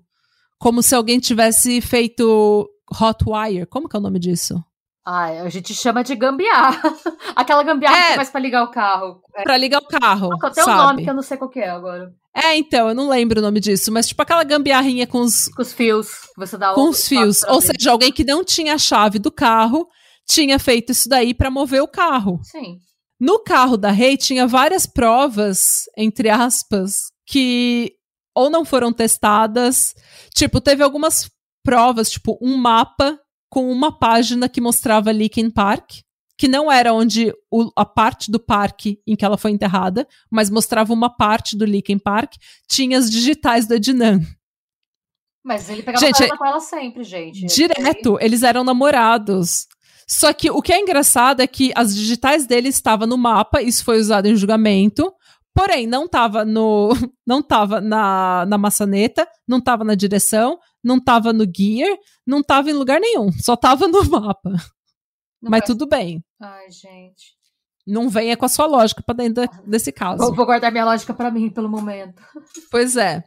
Como 0.61 0.83
se 0.83 0.93
alguém 0.93 1.19
tivesse 1.19 1.81
feito 1.81 2.69
hot 3.01 3.25
wire. 3.25 3.65
Como 3.65 3.89
que 3.89 3.95
é 3.95 3.99
o 3.99 4.01
nome 4.01 4.19
disso? 4.19 4.63
Ah, 5.03 5.41
a 5.41 5.49
gente 5.49 5.73
chama 5.73 6.03
de 6.03 6.15
gambiarra. 6.15 6.79
Aquela 7.35 7.63
gambiarra 7.63 7.97
é, 7.97 8.07
que 8.09 8.15
faz 8.17 8.29
pra 8.29 8.39
ligar 8.39 8.63
o 8.63 8.69
carro. 8.69 9.23
É. 9.35 9.41
Pra 9.41 9.57
ligar 9.57 9.79
o 9.81 9.87
carro. 9.87 10.29
Tem 10.53 10.63
um 10.63 10.67
nome 10.67 11.03
que 11.03 11.09
eu 11.09 11.15
não 11.15 11.23
sei 11.23 11.35
qual 11.35 11.49
que 11.49 11.59
é 11.59 11.67
agora. 11.67 12.13
É, 12.35 12.55
então, 12.55 12.89
eu 12.89 12.93
não 12.93 13.09
lembro 13.09 13.39
o 13.39 13.41
nome 13.41 13.59
disso, 13.59 13.91
mas 13.91 14.07
tipo 14.07 14.21
aquela 14.21 14.43
gambiarrinha 14.43 15.07
com 15.07 15.21
os. 15.21 15.47
Com 15.47 15.63
os 15.63 15.73
fios. 15.73 16.29
Você 16.37 16.55
dá 16.59 16.75
com 16.75 16.89
os 16.89 17.07
fios. 17.07 17.41
Ou 17.45 17.59
seja, 17.59 17.91
alguém 17.91 18.11
que 18.11 18.23
não 18.23 18.43
tinha 18.43 18.75
a 18.75 18.77
chave 18.77 19.17
do 19.17 19.31
carro 19.31 19.87
tinha 20.27 20.59
feito 20.59 20.91
isso 20.91 21.09
daí 21.09 21.33
para 21.33 21.49
mover 21.49 21.81
o 21.81 21.87
carro. 21.87 22.39
Sim. 22.43 22.77
No 23.19 23.39
carro 23.39 23.77
da 23.77 23.89
Rei 23.89 24.15
tinha 24.15 24.45
várias 24.45 24.85
provas, 24.85 25.85
entre 25.97 26.29
aspas, 26.29 27.11
que 27.25 27.95
ou 28.35 28.49
não 28.49 28.65
foram 28.65 28.91
testadas. 28.91 29.95
Tipo, 30.33 30.61
teve 30.61 30.83
algumas 30.83 31.29
provas, 31.63 32.09
tipo, 32.09 32.37
um 32.41 32.57
mapa 32.57 33.19
com 33.49 33.71
uma 33.71 33.97
página 33.97 34.47
que 34.47 34.61
mostrava 34.61 35.11
Linkin 35.11 35.49
Park, 35.49 35.99
que 36.37 36.47
não 36.47 36.71
era 36.71 36.93
onde 36.93 37.33
o, 37.51 37.69
a 37.75 37.85
parte 37.85 38.31
do 38.31 38.39
parque 38.39 38.99
em 39.05 39.15
que 39.15 39.25
ela 39.25 39.37
foi 39.37 39.51
enterrada, 39.51 40.07
mas 40.31 40.49
mostrava 40.49 40.93
uma 40.93 41.09
parte 41.09 41.55
do 41.55 41.65
Linkin 41.65 41.99
Park, 41.99 42.35
tinha 42.67 42.97
as 42.97 43.11
digitais 43.11 43.67
do 43.67 43.75
Ednan. 43.75 44.21
Mas 45.43 45.69
ele 45.69 45.83
pegava 45.83 46.05
gente, 46.05 46.37
com 46.37 46.45
ela 46.45 46.59
sempre, 46.59 47.03
gente. 47.03 47.45
Direto, 47.45 48.17
eles 48.21 48.43
eram 48.43 48.63
namorados. 48.63 49.67
Só 50.07 50.33
que 50.33 50.51
o 50.51 50.61
que 50.61 50.73
é 50.73 50.79
engraçado 50.79 51.41
é 51.41 51.47
que 51.47 51.71
as 51.75 51.95
digitais 51.95 52.45
dele 52.45 52.69
estavam 52.69 53.07
no 53.07 53.17
mapa, 53.17 53.61
isso 53.61 53.83
foi 53.83 53.99
usado 53.99 54.27
em 54.27 54.35
julgamento, 54.35 55.11
porém 55.53 55.87
não 55.87 56.05
estava 56.05 56.45
no 56.45 56.89
não 57.25 57.41
tava 57.41 57.81
na, 57.81 58.45
na 58.47 58.57
maçaneta, 58.57 59.27
não 59.47 59.57
estava 59.57 59.83
na 59.83 59.95
direção, 59.95 60.59
não 60.83 60.97
estava 60.97 61.33
no 61.33 61.45
gear, 61.45 61.97
não 62.25 62.39
estava 62.39 62.69
em 62.69 62.73
lugar 62.73 62.99
nenhum, 62.99 63.31
só 63.33 63.53
estava 63.53 63.87
no 63.87 64.03
mapa. 64.09 64.51
Não 65.41 65.49
Mas 65.49 65.61
vai... 65.61 65.67
tudo 65.67 65.87
bem. 65.87 66.23
Ai, 66.39 66.69
gente. 66.69 67.39
Não 67.85 68.09
venha 68.09 68.37
com 68.37 68.45
a 68.45 68.49
sua 68.49 68.67
lógica 68.67 69.01
para 69.01 69.15
dentro 69.15 69.43
desse 69.65 69.91
caso. 69.91 70.19
Vou, 70.19 70.35
vou 70.35 70.45
guardar 70.45 70.71
minha 70.71 70.85
lógica 70.85 71.13
para 71.13 71.31
mim 71.31 71.49
pelo 71.49 71.69
momento. 71.69 72.21
Pois 72.69 72.95
é. 72.95 73.23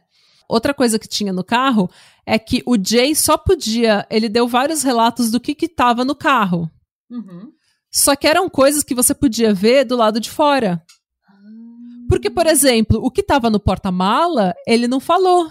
Outra 0.47 0.73
coisa 0.73 0.99
que 0.99 1.07
tinha 1.07 1.33
no 1.33 1.43
carro 1.43 1.89
é 2.25 2.37
que 2.37 2.61
o 2.65 2.77
Jay 2.81 3.15
só 3.15 3.37
podia. 3.37 4.07
Ele 4.09 4.29
deu 4.29 4.47
vários 4.47 4.83
relatos 4.83 5.31
do 5.31 5.39
que 5.39 5.57
estava 5.65 6.05
no 6.05 6.15
carro. 6.15 6.69
Uhum. 7.09 7.51
Só 7.91 8.15
que 8.15 8.27
eram 8.27 8.49
coisas 8.49 8.83
que 8.83 8.93
você 8.93 9.13
podia 9.13 9.53
ver 9.53 9.85
do 9.85 9.95
lado 9.95 10.19
de 10.19 10.29
fora. 10.29 10.83
Porque, 12.07 12.29
por 12.29 12.47
exemplo, 12.47 12.99
o 13.03 13.11
que 13.11 13.21
estava 13.21 13.49
no 13.49 13.59
porta-mala, 13.59 14.53
ele 14.67 14.87
não 14.87 14.99
falou. 14.99 15.49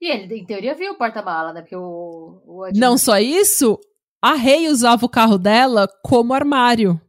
E 0.00 0.10
ele, 0.10 0.34
em 0.36 0.44
teoria, 0.44 0.74
viu 0.74 0.92
o 0.92 0.98
porta-mala, 0.98 1.52
né? 1.52 1.60
Porque 1.62 1.76
o, 1.76 2.42
o 2.44 2.68
Não 2.74 2.98
só 2.98 3.18
isso, 3.18 3.78
a 4.20 4.34
Rei 4.34 4.68
usava 4.68 5.06
o 5.06 5.08
carro 5.08 5.38
dela 5.38 5.88
como 6.02 6.34
armário 6.34 7.00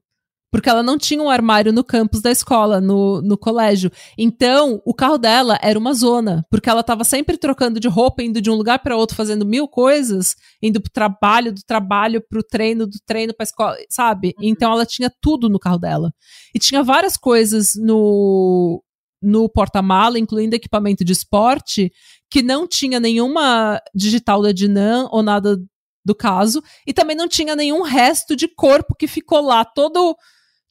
porque 0.54 0.70
ela 0.70 0.84
não 0.84 1.00
tinha 1.00 1.20
um 1.20 1.32
armário 1.32 1.74
no 1.74 1.84
campus 1.84 2.22
da 2.22 2.30
escola, 2.30 2.80
no, 2.80 3.24
no 3.24 3.36
colégio. 3.36 3.92
Então, 4.16 4.80
o 4.86 4.94
carro 4.94 5.18
dela 5.18 5.58
era 5.64 5.80
uma 5.80 5.96
zona, 5.96 6.46
porque 6.48 6.70
ela 6.70 6.82
estava 6.82 7.04
sempre 7.04 7.40
trocando 7.40 7.80
de 7.80 7.88
roupa, 7.88 8.22
indo 8.22 8.40
de 8.40 8.52
um 8.52 8.54
lugar 8.54 8.78
para 8.78 8.96
outro, 8.96 9.16
fazendo 9.16 9.48
mil 9.48 9.68
coisas, 9.68 10.36
indo 10.62 10.80
pro 10.80 10.92
trabalho, 10.92 11.52
do 11.52 11.62
trabalho 11.66 12.22
pro 12.22 12.44
treino, 12.44 12.86
do 12.86 13.00
treino 13.04 13.34
pra 13.34 13.46
escola, 13.46 13.76
sabe? 13.90 14.36
Uhum. 14.38 14.44
Então, 14.44 14.72
ela 14.72 14.86
tinha 14.86 15.12
tudo 15.20 15.50
no 15.50 15.58
carro 15.58 15.80
dela. 15.80 16.14
E 16.54 16.60
tinha 16.60 16.84
várias 16.84 17.18
coisas 17.18 17.72
no, 17.76 18.80
no 19.20 19.50
porta-mala, 19.50 20.20
incluindo 20.20 20.56
equipamento 20.56 21.04
de 21.04 21.14
esporte, 21.14 21.92
que 22.30 22.44
não 22.44 22.68
tinha 22.68 23.00
nenhuma 23.00 23.82
digital 23.96 24.40
da 24.44 24.52
Dinan 24.52 25.08
ou 25.12 25.24
nada 25.24 25.58
do 26.06 26.14
caso, 26.14 26.62
e 26.86 26.94
também 26.94 27.16
não 27.16 27.28
tinha 27.28 27.56
nenhum 27.56 27.82
resto 27.82 28.36
de 28.36 28.48
corpo 28.48 28.96
que 28.96 29.08
ficou 29.08 29.42
lá 29.42 29.66
todo. 29.66 30.16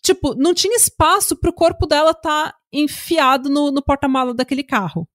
Tipo, 0.03 0.35
não 0.35 0.53
tinha 0.53 0.77
espaço 0.77 1.37
para 1.37 1.49
o 1.49 1.55
corpo 1.55 1.87
dela 1.87 2.11
estar 2.11 2.53
tá 2.53 2.59
enfiado 2.73 3.49
no, 3.49 3.71
no 3.71 3.83
porta-mala 3.83 4.35
daquele 4.35 4.65
carro. 4.65 5.09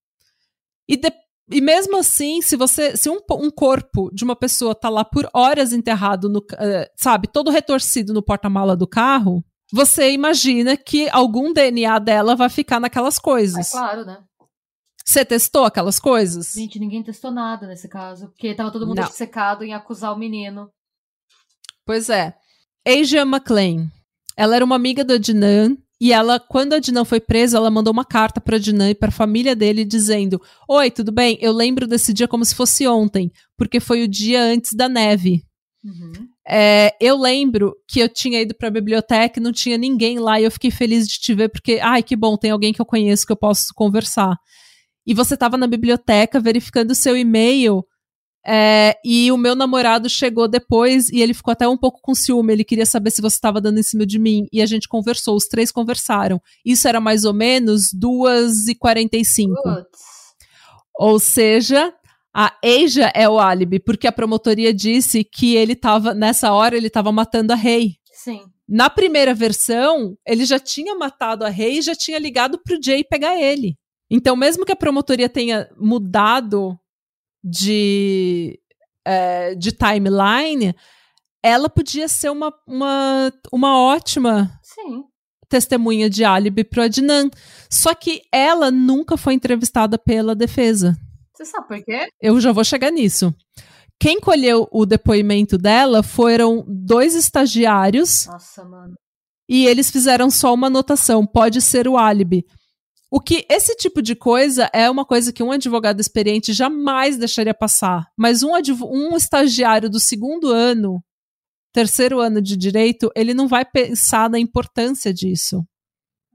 E, 0.88 0.96
de, 0.96 1.12
e 1.52 1.60
mesmo 1.60 1.98
assim, 1.98 2.42
se 2.42 2.56
você. 2.56 2.96
Se 2.96 3.10
um, 3.10 3.20
um 3.32 3.52
corpo 3.52 4.10
de 4.14 4.24
uma 4.24 4.36
pessoa 4.36 4.74
tá 4.74 4.90
lá 4.90 5.04
por 5.04 5.30
horas 5.34 5.74
enterrado, 5.74 6.30
no, 6.30 6.40
uh, 6.40 6.88
sabe, 6.96 7.28
todo 7.28 7.52
retorcido 7.52 8.14
no 8.14 8.24
porta-mala 8.24 8.78
do 8.78 8.88
carro, 8.88 9.44
você 9.72 10.12
imagina 10.12 10.78
que 10.78 11.10
algum 11.10 11.52
DNA 11.52 12.00
dela 12.00 12.36
vai 12.36 12.48
ficar 12.48 12.80
naquelas 12.80 13.20
coisas. 13.20 13.68
É 13.68 13.72
claro, 13.78 14.06
né? 14.06 14.24
Você 15.06 15.24
testou 15.24 15.66
aquelas 15.66 16.00
coisas? 16.00 16.54
Gente, 16.54 16.80
ninguém 16.80 17.02
testou 17.02 17.32
nada 17.32 17.66
nesse 17.66 17.88
caso, 17.88 18.28
porque 18.28 18.54
tava 18.54 18.72
todo 18.72 18.86
mundo 18.86 19.06
secado 19.08 19.64
em 19.64 19.74
acusar 19.74 20.14
o 20.14 20.18
menino. 20.18 20.70
Pois 21.86 22.10
é. 22.10 22.36
Asia 22.86 23.22
McLean. 23.22 23.90
Ela 24.38 24.56
era 24.56 24.66
uma 24.66 24.76
amiga 24.76 25.04
do 25.04 25.14
Adnan 25.14 25.76
e 26.00 26.14
ela, 26.14 26.40
quando 26.40 26.74
a 26.74 26.78
Adnan 26.78 27.04
foi 27.04 27.20
presa, 27.20 27.58
ela 27.58 27.72
mandou 27.72 27.92
uma 27.92 28.06
carta 28.06 28.40
para 28.40 28.58
Adnan 28.58 28.92
e 28.92 28.96
para 28.96 29.10
a 29.10 29.12
família 29.12 29.56
dele 29.56 29.84
dizendo: 29.84 30.40
"Oi, 30.70 30.92
tudo 30.92 31.12
bem? 31.12 31.38
Eu 31.42 31.52
lembro 31.52 31.88
desse 31.88 32.14
dia 32.14 32.28
como 32.28 32.46
se 32.46 32.54
fosse 32.54 32.88
ontem, 32.88 33.32
porque 33.58 33.80
foi 33.80 34.04
o 34.04 34.08
dia 34.08 34.44
antes 34.44 34.74
da 34.74 34.88
neve. 34.88 35.44
Uhum. 35.84 36.28
É, 36.48 36.96
eu 37.02 37.18
lembro 37.18 37.76
que 37.88 38.00
eu 38.00 38.10
tinha 38.10 38.42
ido 38.42 38.54
para 38.56 38.68
a 38.68 38.72
biblioteca, 38.72 39.42
não 39.42 39.52
tinha 39.52 39.78
ninguém 39.78 40.20
lá 40.20 40.40
e 40.40 40.44
eu 40.44 40.52
fiquei 40.52 40.72
feliz 40.72 41.08
de 41.08 41.20
te 41.20 41.34
ver 41.34 41.50
porque, 41.50 41.80
ai, 41.82 42.04
que 42.04 42.16
bom, 42.16 42.38
tem 42.38 42.52
alguém 42.52 42.74
que 42.74 42.82
eu 42.82 42.86
conheço 42.86 43.26
que 43.26 43.32
eu 43.32 43.38
posso 43.38 43.74
conversar 43.76 44.36
e 45.08 45.14
você 45.14 45.36
estava 45.36 45.58
na 45.58 45.68
biblioteca 45.68 46.40
verificando 46.40 46.92
o 46.92 46.96
seu 46.96 47.16
e-mail 47.16 47.84
é, 48.50 48.96
e 49.04 49.30
o 49.30 49.38
meu 49.38 49.56
namorado 49.56 50.08
chegou 50.10 50.48
depois 50.48 51.10
e 51.10 51.22
ele 51.22 51.34
ficou 51.34 51.52
até 51.52 51.68
um 51.68 51.76
pouco 51.76 52.00
com 52.02 52.16
ciúme. 52.16 52.54
Ele 52.54 52.64
queria 52.64 52.86
saber 52.86 53.12
se 53.12 53.22
você 53.22 53.36
estava 53.36 53.60
dando 53.60 53.78
em 53.78 53.84
cima 53.84 54.06
de 54.06 54.18
mim. 54.18 54.48
E 54.54 54.62
a 54.62 54.66
gente 54.66 54.88
conversou, 54.88 55.36
os 55.36 55.48
três 55.48 55.70
conversaram. 55.70 56.42
Isso 56.64 56.88
era 56.88 57.02
mais 57.02 57.26
ou 57.26 57.34
menos 57.34 57.94
2h45. 57.94 59.54
Ou 60.96 61.20
seja, 61.20 61.94
a 62.34 62.54
Asia 62.64 63.12
é 63.14 63.28
o 63.28 63.38
álibi, 63.38 63.80
porque 63.80 64.08
a 64.08 64.14
promotoria 64.14 64.74
disse 64.74 65.26
que 65.26 65.56
ele 65.56 65.74
estava, 65.74 66.14
nessa 66.14 66.54
hora, 66.54 66.78
ele 66.78 66.88
estava 66.88 67.12
matando 67.12 67.52
a 67.52 67.56
Rei. 67.56 67.96
Sim. 68.14 68.42
Na 68.68 68.90
primeira 68.90 69.34
versão, 69.34 70.16
ele 70.26 70.46
já 70.46 70.58
tinha 70.58 70.96
matado 70.96 71.44
a 71.44 71.50
Rei 71.50 71.80
e 71.80 71.82
já 71.82 71.96
tinha 71.96 72.18
ligado 72.18 72.60
pro 72.64 72.82
Jay 72.82 73.04
pegar 73.04 73.38
ele. 73.38 73.76
Então, 74.10 74.38
mesmo 74.38 74.66
que 74.66 74.72
a 74.72 74.76
promotoria 74.76 75.28
tenha 75.28 75.70
mudado 75.78 76.80
de, 77.44 78.60
é, 79.06 79.56
de 79.56 79.72
timeline, 79.72 80.76
ela 81.44 81.70
podia 81.70 82.08
ser 82.08 82.30
uma, 82.30 82.54
uma, 82.68 83.32
uma 83.52 83.80
ótima 83.80 84.52
Sim. 84.62 85.04
testemunha 85.48 86.10
de 86.10 86.24
álibi 86.24 86.64
pro 86.64 86.84
Adnan. 86.84 87.30
Só 87.70 87.94
que 87.94 88.22
ela 88.32 88.70
nunca 88.72 89.18
foi 89.18 89.34
entrevistada 89.34 89.98
pela 89.98 90.36
defesa. 90.36 90.98
Você 91.36 91.46
sabe 91.46 91.68
por 91.68 91.84
quê? 91.84 92.08
Eu 92.22 92.40
já 92.42 92.52
vou 92.52 92.64
chegar 92.64 92.92
nisso. 92.92 93.34
Quem 94.00 94.20
colheu 94.20 94.68
o 94.72 94.86
depoimento 94.86 95.58
dela 95.58 96.04
foram 96.04 96.66
dois 96.68 97.16
estagiários. 97.16 98.26
Nossa, 98.28 98.64
mano. 98.64 98.96
E 99.50 99.66
eles 99.66 99.90
fizeram 99.90 100.30
só 100.30 100.54
uma 100.54 100.68
anotação: 100.68 101.26
pode 101.26 101.62
ser 101.62 101.88
o 101.88 101.98
álibi. 101.98 102.46
O 103.10 103.22
que 103.22 103.46
esse 103.50 103.76
tipo 103.76 104.02
de 104.02 104.16
coisa 104.16 104.70
é 104.74 104.90
uma 104.90 105.06
coisa 105.06 105.32
que 105.32 105.42
um 105.42 105.52
advogado 105.52 106.02
experiente 106.02 106.52
jamais 106.52 107.18
deixaria 107.18 107.54
passar. 107.54 108.06
Mas 108.18 108.44
um, 108.44 108.52
um 108.84 109.16
estagiário 109.16 109.90
do 109.90 110.00
segundo 110.00 110.52
ano, 110.52 111.02
terceiro 111.72 112.20
ano 112.20 112.42
de 112.42 112.58
direito, 112.58 113.10
ele 113.16 113.34
não 113.34 113.48
vai 113.48 113.64
pensar 113.64 114.30
na 114.30 114.38
importância 114.38 115.14
disso. 115.14 115.66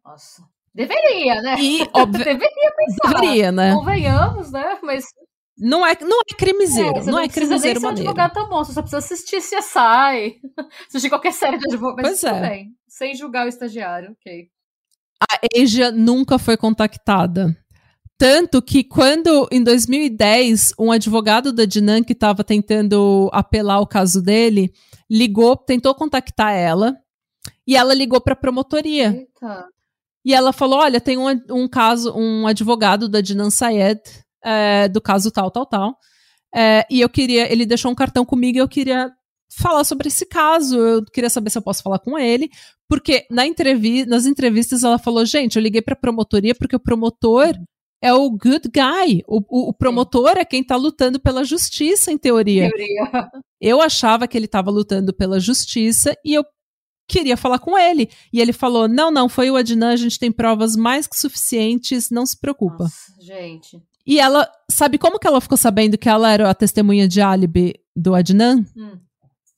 Nossa. 0.03 0.43
Deveria, 0.75 1.43
né? 1.43 1.57
E, 1.61 1.83
óbvio, 1.93 2.25
deveria 2.25 2.73
pensar. 2.75 3.21
Deveria, 3.21 3.53
né? 3.53 3.75
Convenhamos, 3.75 4.51
né? 4.51 4.79
Mas. 4.83 5.05
Não 5.59 5.87
é, 5.87 5.95
não 6.01 6.21
é 6.21 6.35
crimezeiro, 6.35 6.97
é, 6.97 7.05
não, 7.05 7.13
não 7.13 7.19
é 7.19 7.29
crimezeiro 7.29 7.79
nem 7.79 7.89
maneiro. 7.91 8.09
advogado 8.09 8.33
tão 8.33 8.49
bom, 8.49 8.65
você 8.65 8.73
só 8.73 8.81
precisa 8.81 8.99
assistir 8.99 9.37
CSI, 9.37 10.41
assistir 10.89 11.11
qualquer 11.11 11.33
série 11.35 11.59
de 11.59 11.67
advogado, 11.67 12.07
mas 12.07 12.23
pois 12.23 12.25
é. 12.25 12.41
bem, 12.41 12.71
sem 12.89 13.15
julgar 13.15 13.45
o 13.45 13.49
estagiário, 13.49 14.13
ok 14.13 14.51
a 15.31 15.61
Asia 15.61 15.91
nunca 15.91 16.39
foi 16.39 16.57
contactada. 16.57 17.57
Tanto 18.19 18.63
que 18.63 18.85
quando, 18.85 19.49
em 19.51 19.63
2010, 19.63 20.75
um 20.79 20.93
advogado 20.93 21.53
da 21.53 21.65
Dinan 21.65 22.05
que 22.05 22.13
estava 22.13 22.45
tentando 22.45 23.29
apelar 23.33 23.81
o 23.81 23.87
caso 23.87 24.23
dele, 24.23 24.73
ligou, 25.11 25.57
tentou 25.57 25.95
contactar 25.95 26.53
ela, 26.53 26.97
e 27.67 27.77
ela 27.77 27.95
ligou 27.95 28.21
para 28.21 28.35
a 28.35 28.37
promotoria. 28.37 29.13
Eita. 29.13 29.67
E 30.25 30.35
ela 30.35 30.53
falou: 30.53 30.79
Olha, 30.79 31.01
tem 31.01 31.19
um, 31.19 31.29
um 31.51 31.69
caso, 31.69 32.13
um 32.17 32.47
advogado 32.47 33.09
da 33.09 33.21
Dinan 33.21 33.51
Sayed, 33.51 34.01
é, 34.45 34.89
do 34.89 35.01
caso 35.01 35.31
tal, 35.31 35.51
tal, 35.51 35.67
tal. 35.67 35.99
É, 36.55 36.87
e 36.91 37.01
eu 37.01 37.09
queria, 37.09 37.51
ele 37.51 37.67
deixou 37.67 37.91
um 37.91 37.95
cartão 37.95 38.25
comigo 38.25 38.59
e 38.59 38.61
eu 38.61 38.69
queria 38.69 39.11
falar 39.59 39.85
sobre 39.85 40.09
esse 40.09 40.27
caso. 40.27 40.79
Eu 40.79 41.05
queria 41.05 41.31
saber 41.31 41.51
se 41.51 41.59
eu 41.59 41.63
posso 41.63 41.83
falar 41.83 41.99
com 41.99 42.19
ele, 42.19 42.51
porque 42.89 43.27
na 43.31 43.47
entrevista, 43.47 44.09
nas 44.09 44.27
entrevistas 44.27 44.83
ela 44.85 44.99
falou: 44.99 45.25
gente, 45.25 45.57
eu 45.57 45.63
liguei 45.63 45.83
para 45.83 45.95
a 45.95 46.01
promotoria 46.01 46.55
porque 46.55 46.77
o 46.77 46.81
promotor 46.81 47.55
é 48.03 48.13
o 48.13 48.29
good 48.31 48.69
guy. 48.69 49.23
O, 49.27 49.39
o, 49.49 49.69
o 49.69 49.73
promotor 49.73 50.37
é 50.37 50.45
quem 50.45 50.61
está 50.61 50.77
lutando 50.77 51.21
pela 51.21 51.45
justiça, 51.45 52.11
em 52.11 52.19
teoria. 52.19 52.69
teoria. 52.69 53.31
Eu 53.61 53.81
achava 53.81 54.27
que 54.27 54.37
ele 54.37 54.47
estava 54.47 54.73
lutando 54.73 55.15
pela 55.15 55.39
justiça 55.39 56.17
e 56.25 56.35
eu 56.35 56.45
queria 57.09 57.37
falar 57.37 57.61
com 57.61 57.79
ele. 57.79 58.11
E 58.33 58.41
ele 58.41 58.53
falou: 58.53 58.89
não, 58.89 59.09
não, 59.09 59.29
foi 59.29 59.53
o 59.53 59.57
Adnan, 59.57 59.93
a 59.93 59.97
gente 59.97 60.19
tem 60.19 60.33
provas 60.33 60.75
mais 60.75 61.07
que 61.07 61.17
suficientes, 61.17 62.11
não 62.11 62.27
se 62.27 62.37
preocupa. 62.37 62.83
Nossa, 62.83 63.13
gente. 63.21 63.81
E 64.05 64.19
ela, 64.19 64.51
sabe 64.69 64.99
como 64.99 65.17
que 65.17 65.29
ela 65.29 65.41
ficou 65.41 65.57
sabendo 65.57 65.97
que 65.97 66.09
ela 66.09 66.29
era 66.33 66.51
a 66.51 66.55
testemunha 66.55 67.07
de 67.07 67.21
álibi 67.21 67.75
do 67.95 68.17
Adnan? 68.17 68.67
Hum 68.77 68.99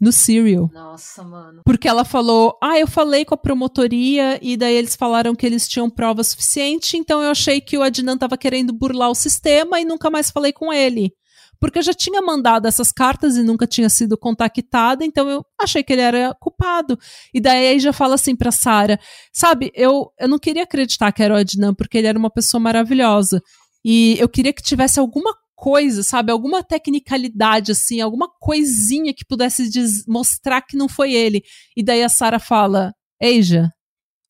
no 0.04 0.12
Serial. 0.12 0.70
Nossa, 0.70 1.24
mano. 1.24 1.62
Porque 1.64 1.88
ela 1.88 2.04
falou: 2.04 2.58
Ah, 2.62 2.78
eu 2.78 2.86
falei 2.86 3.24
com 3.24 3.34
a 3.34 3.38
promotoria 3.38 4.38
e 4.42 4.54
daí 4.54 4.74
eles 4.74 4.94
falaram 4.94 5.34
que 5.34 5.46
eles 5.46 5.66
tinham 5.66 5.88
prova 5.88 6.22
suficiente, 6.22 6.98
então 6.98 7.22
eu 7.22 7.30
achei 7.30 7.60
que 7.60 7.78
o 7.78 7.82
Adnan 7.82 8.18
tava 8.18 8.36
querendo 8.36 8.72
burlar 8.72 9.10
o 9.10 9.14
sistema 9.14 9.80
e 9.80 9.84
nunca 9.84 10.10
mais 10.10 10.30
falei 10.30 10.52
com 10.52 10.70
ele. 10.70 11.12
Porque 11.58 11.78
eu 11.78 11.82
já 11.82 11.94
tinha 11.94 12.20
mandado 12.20 12.66
essas 12.66 12.92
cartas 12.92 13.36
e 13.38 13.42
nunca 13.42 13.66
tinha 13.66 13.88
sido 13.88 14.18
contactada, 14.18 15.02
então 15.02 15.30
eu 15.30 15.42
achei 15.58 15.82
que 15.82 15.94
ele 15.94 16.02
era 16.02 16.34
culpado. 16.38 16.98
E 17.32 17.40
daí 17.40 17.68
aí 17.68 17.78
já 17.78 17.92
fala 17.92 18.16
assim 18.16 18.36
pra 18.36 18.52
Sara: 18.52 19.00
Sabe, 19.32 19.72
eu, 19.74 20.12
eu 20.20 20.28
não 20.28 20.38
queria 20.38 20.64
acreditar 20.64 21.10
que 21.12 21.22
era 21.22 21.32
o 21.32 21.38
Adnan, 21.38 21.72
porque 21.72 21.96
ele 21.96 22.08
era 22.08 22.18
uma 22.18 22.30
pessoa 22.30 22.60
maravilhosa. 22.60 23.40
E 23.82 24.16
eu 24.18 24.28
queria 24.28 24.52
que 24.52 24.62
tivesse 24.62 25.00
alguma 25.00 25.34
coisa, 25.64 26.02
sabe? 26.02 26.30
Alguma 26.30 26.62
tecnicalidade, 26.62 27.72
assim, 27.72 27.98
alguma 27.98 28.28
coisinha 28.38 29.14
que 29.14 29.24
pudesse 29.24 29.70
mostrar 30.06 30.60
que 30.60 30.76
não 30.76 30.90
foi 30.90 31.14
ele. 31.14 31.42
E 31.74 31.82
daí 31.82 32.02
a 32.02 32.08
Sara 32.10 32.38
fala: 32.38 32.92
Eija, 33.18 33.70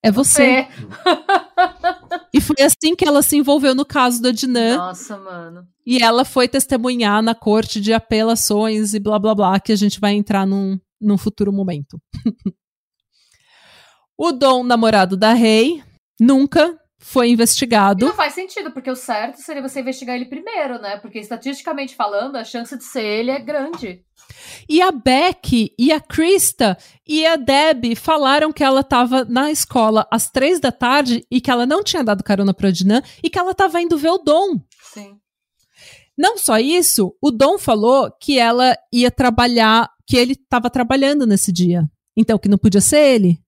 é 0.00 0.12
você. 0.12 0.68
E 2.32 2.40
foi 2.40 2.64
assim 2.64 2.94
que 2.94 3.06
ela 3.06 3.20
se 3.20 3.36
envolveu 3.36 3.74
no 3.74 3.84
caso 3.84 4.22
da 4.22 4.30
Dinan. 4.30 4.76
Nossa, 4.76 5.16
mano. 5.18 5.66
E 5.84 6.00
ela 6.00 6.24
foi 6.24 6.46
testemunhar 6.46 7.20
na 7.20 7.34
corte 7.34 7.80
de 7.80 7.92
apelações 7.92 8.94
e 8.94 9.00
blá 9.00 9.18
blá 9.18 9.34
blá, 9.34 9.58
que 9.58 9.72
a 9.72 9.76
gente 9.76 9.98
vai 9.98 10.12
entrar 10.12 10.46
num, 10.46 10.78
num 11.00 11.18
futuro 11.18 11.52
momento. 11.52 12.00
o 14.16 14.30
Dom, 14.30 14.62
namorado 14.62 15.16
da 15.16 15.32
Rei, 15.32 15.82
nunca 16.20 16.78
foi 17.04 17.28
investigado. 17.28 18.06
Não 18.06 18.14
faz 18.14 18.32
sentido, 18.32 18.70
porque 18.70 18.90
o 18.90 18.96
certo 18.96 19.36
seria 19.36 19.60
você 19.60 19.80
investigar 19.80 20.16
ele 20.16 20.24
primeiro, 20.24 20.80
né? 20.80 20.96
Porque 20.96 21.18
estatisticamente 21.18 21.94
falando, 21.94 22.36
a 22.36 22.44
chance 22.44 22.76
de 22.78 22.82
ser 22.82 23.04
ele 23.04 23.30
é 23.30 23.38
grande. 23.38 24.02
E 24.66 24.80
a 24.80 24.90
Beck 24.90 25.70
e 25.78 25.92
a 25.92 26.00
Krista 26.00 26.78
e 27.06 27.26
a 27.26 27.36
Deb 27.36 27.94
falaram 27.94 28.50
que 28.50 28.64
ela 28.64 28.80
estava 28.80 29.22
na 29.22 29.50
escola 29.50 30.08
às 30.10 30.30
três 30.30 30.58
da 30.58 30.72
tarde 30.72 31.22
e 31.30 31.42
que 31.42 31.50
ela 31.50 31.66
não 31.66 31.84
tinha 31.84 32.02
dado 32.02 32.24
carona 32.24 32.54
pro 32.54 32.68
Adnan 32.68 33.02
e 33.22 33.28
que 33.28 33.38
ela 33.38 33.50
estava 33.50 33.82
indo 33.82 33.98
ver 33.98 34.08
o 34.08 34.18
Dom. 34.18 34.58
Sim. 34.94 35.18
Não 36.16 36.38
só 36.38 36.58
isso, 36.58 37.14
o 37.20 37.30
Dom 37.30 37.58
falou 37.58 38.10
que 38.18 38.38
ela 38.38 38.74
ia 38.90 39.10
trabalhar, 39.10 39.90
que 40.06 40.16
ele 40.16 40.32
estava 40.32 40.70
trabalhando 40.70 41.26
nesse 41.26 41.52
dia. 41.52 41.84
Então, 42.16 42.38
que 42.38 42.48
não 42.48 42.56
podia 42.56 42.80
ser 42.80 43.14
ele. 43.14 43.44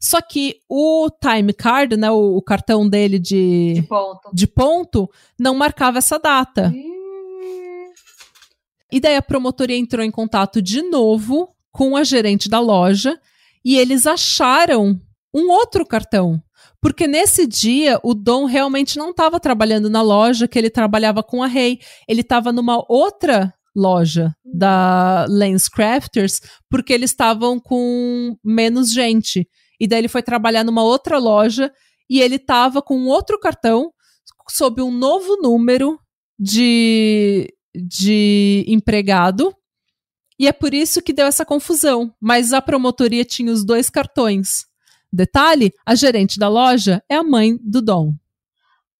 Só 0.00 0.20
que 0.22 0.56
o 0.68 1.10
time 1.10 1.52
card, 1.52 1.96
né, 1.96 2.10
o, 2.10 2.36
o 2.36 2.42
cartão 2.42 2.88
dele 2.88 3.18
de, 3.18 3.74
de 3.74 3.82
ponto. 3.82 4.30
de, 4.32 4.46
ponto. 4.46 5.10
não 5.38 5.54
marcava 5.54 5.98
essa 5.98 6.18
data. 6.18 6.72
E 8.90 8.98
daí 8.98 9.16
a 9.16 9.22
promotoria 9.22 9.76
entrou 9.76 10.04
em 10.04 10.10
contato 10.10 10.62
de 10.62 10.82
novo 10.82 11.54
com 11.70 11.96
a 11.96 12.02
gerente 12.02 12.48
da 12.48 12.58
loja 12.58 13.20
e 13.64 13.76
eles 13.76 14.06
acharam 14.06 14.98
um 15.34 15.50
outro 15.50 15.86
cartão. 15.86 16.42
Porque 16.80 17.06
nesse 17.06 17.46
dia 17.46 18.00
o 18.02 18.14
Dom 18.14 18.46
realmente 18.46 18.96
não 18.96 19.10
estava 19.10 19.38
trabalhando 19.38 19.90
na 19.90 20.00
loja 20.00 20.48
que 20.48 20.58
ele 20.58 20.70
trabalhava 20.70 21.22
com 21.22 21.42
a 21.42 21.46
Rei. 21.46 21.78
Ele 22.08 22.22
estava 22.22 22.52
numa 22.52 22.82
outra 22.88 23.52
loja 23.76 24.34
da 24.44 25.26
Lens 25.28 25.68
Crafters 25.68 26.40
porque 26.70 26.92
eles 26.92 27.10
estavam 27.10 27.60
com 27.60 28.34
menos 28.42 28.90
gente. 28.92 29.46
E 29.80 29.88
daí 29.88 30.00
ele 30.00 30.08
foi 30.08 30.22
trabalhar 30.22 30.62
numa 30.62 30.82
outra 30.82 31.16
loja 31.18 31.72
e 32.08 32.20
ele 32.20 32.38
tava 32.38 32.82
com 32.82 33.06
outro 33.06 33.38
cartão 33.40 33.92
sob 34.48 34.82
um 34.82 34.90
novo 34.90 35.36
número 35.40 35.98
de, 36.38 37.52
de 37.74 38.64
empregado. 38.68 39.54
E 40.38 40.48
é 40.48 40.52
por 40.52 40.74
isso 40.74 41.02
que 41.02 41.12
deu 41.12 41.26
essa 41.26 41.44
confusão. 41.44 42.12
Mas 42.20 42.52
a 42.52 42.60
promotoria 42.60 43.24
tinha 43.24 43.52
os 43.52 43.64
dois 43.64 43.88
cartões. 43.88 44.66
Detalhe: 45.12 45.72
a 45.86 45.94
gerente 45.94 46.38
da 46.38 46.48
loja 46.48 47.02
é 47.08 47.16
a 47.16 47.22
mãe 47.22 47.58
do 47.62 47.80
Dom. 47.80 48.14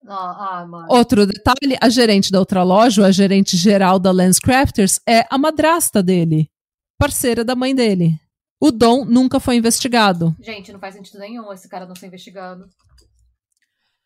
Ah, 0.06 0.64
ah, 0.64 0.86
Outro 0.88 1.26
detalhe: 1.26 1.76
a 1.80 1.88
gerente 1.88 2.32
da 2.32 2.38
outra 2.38 2.62
loja, 2.62 3.06
a 3.06 3.10
gerente 3.10 3.56
geral 3.56 3.98
da 3.98 4.10
Lens 4.10 4.38
Crafters, 4.38 4.98
é 5.06 5.26
a 5.30 5.36
madrasta 5.36 6.02
dele, 6.02 6.50
parceira 6.98 7.44
da 7.44 7.54
mãe 7.54 7.74
dele. 7.74 8.18
O 8.60 8.70
Dom 8.70 9.06
nunca 9.06 9.40
foi 9.40 9.56
investigado. 9.56 10.36
Gente, 10.38 10.70
não 10.70 10.78
faz 10.78 10.94
sentido 10.94 11.18
nenhum 11.18 11.50
esse 11.50 11.66
cara 11.66 11.86
não 11.86 11.96
ser 11.96 12.06
investigado. 12.08 12.68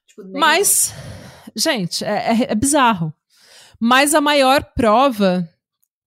Tipo, 0.06 0.22
Mas, 0.32 0.94
gente, 1.56 2.04
é, 2.04 2.32
é, 2.32 2.52
é 2.52 2.54
bizarro. 2.54 3.12
Mas 3.80 4.14
a 4.14 4.20
maior 4.20 4.62
prova, 4.74 5.48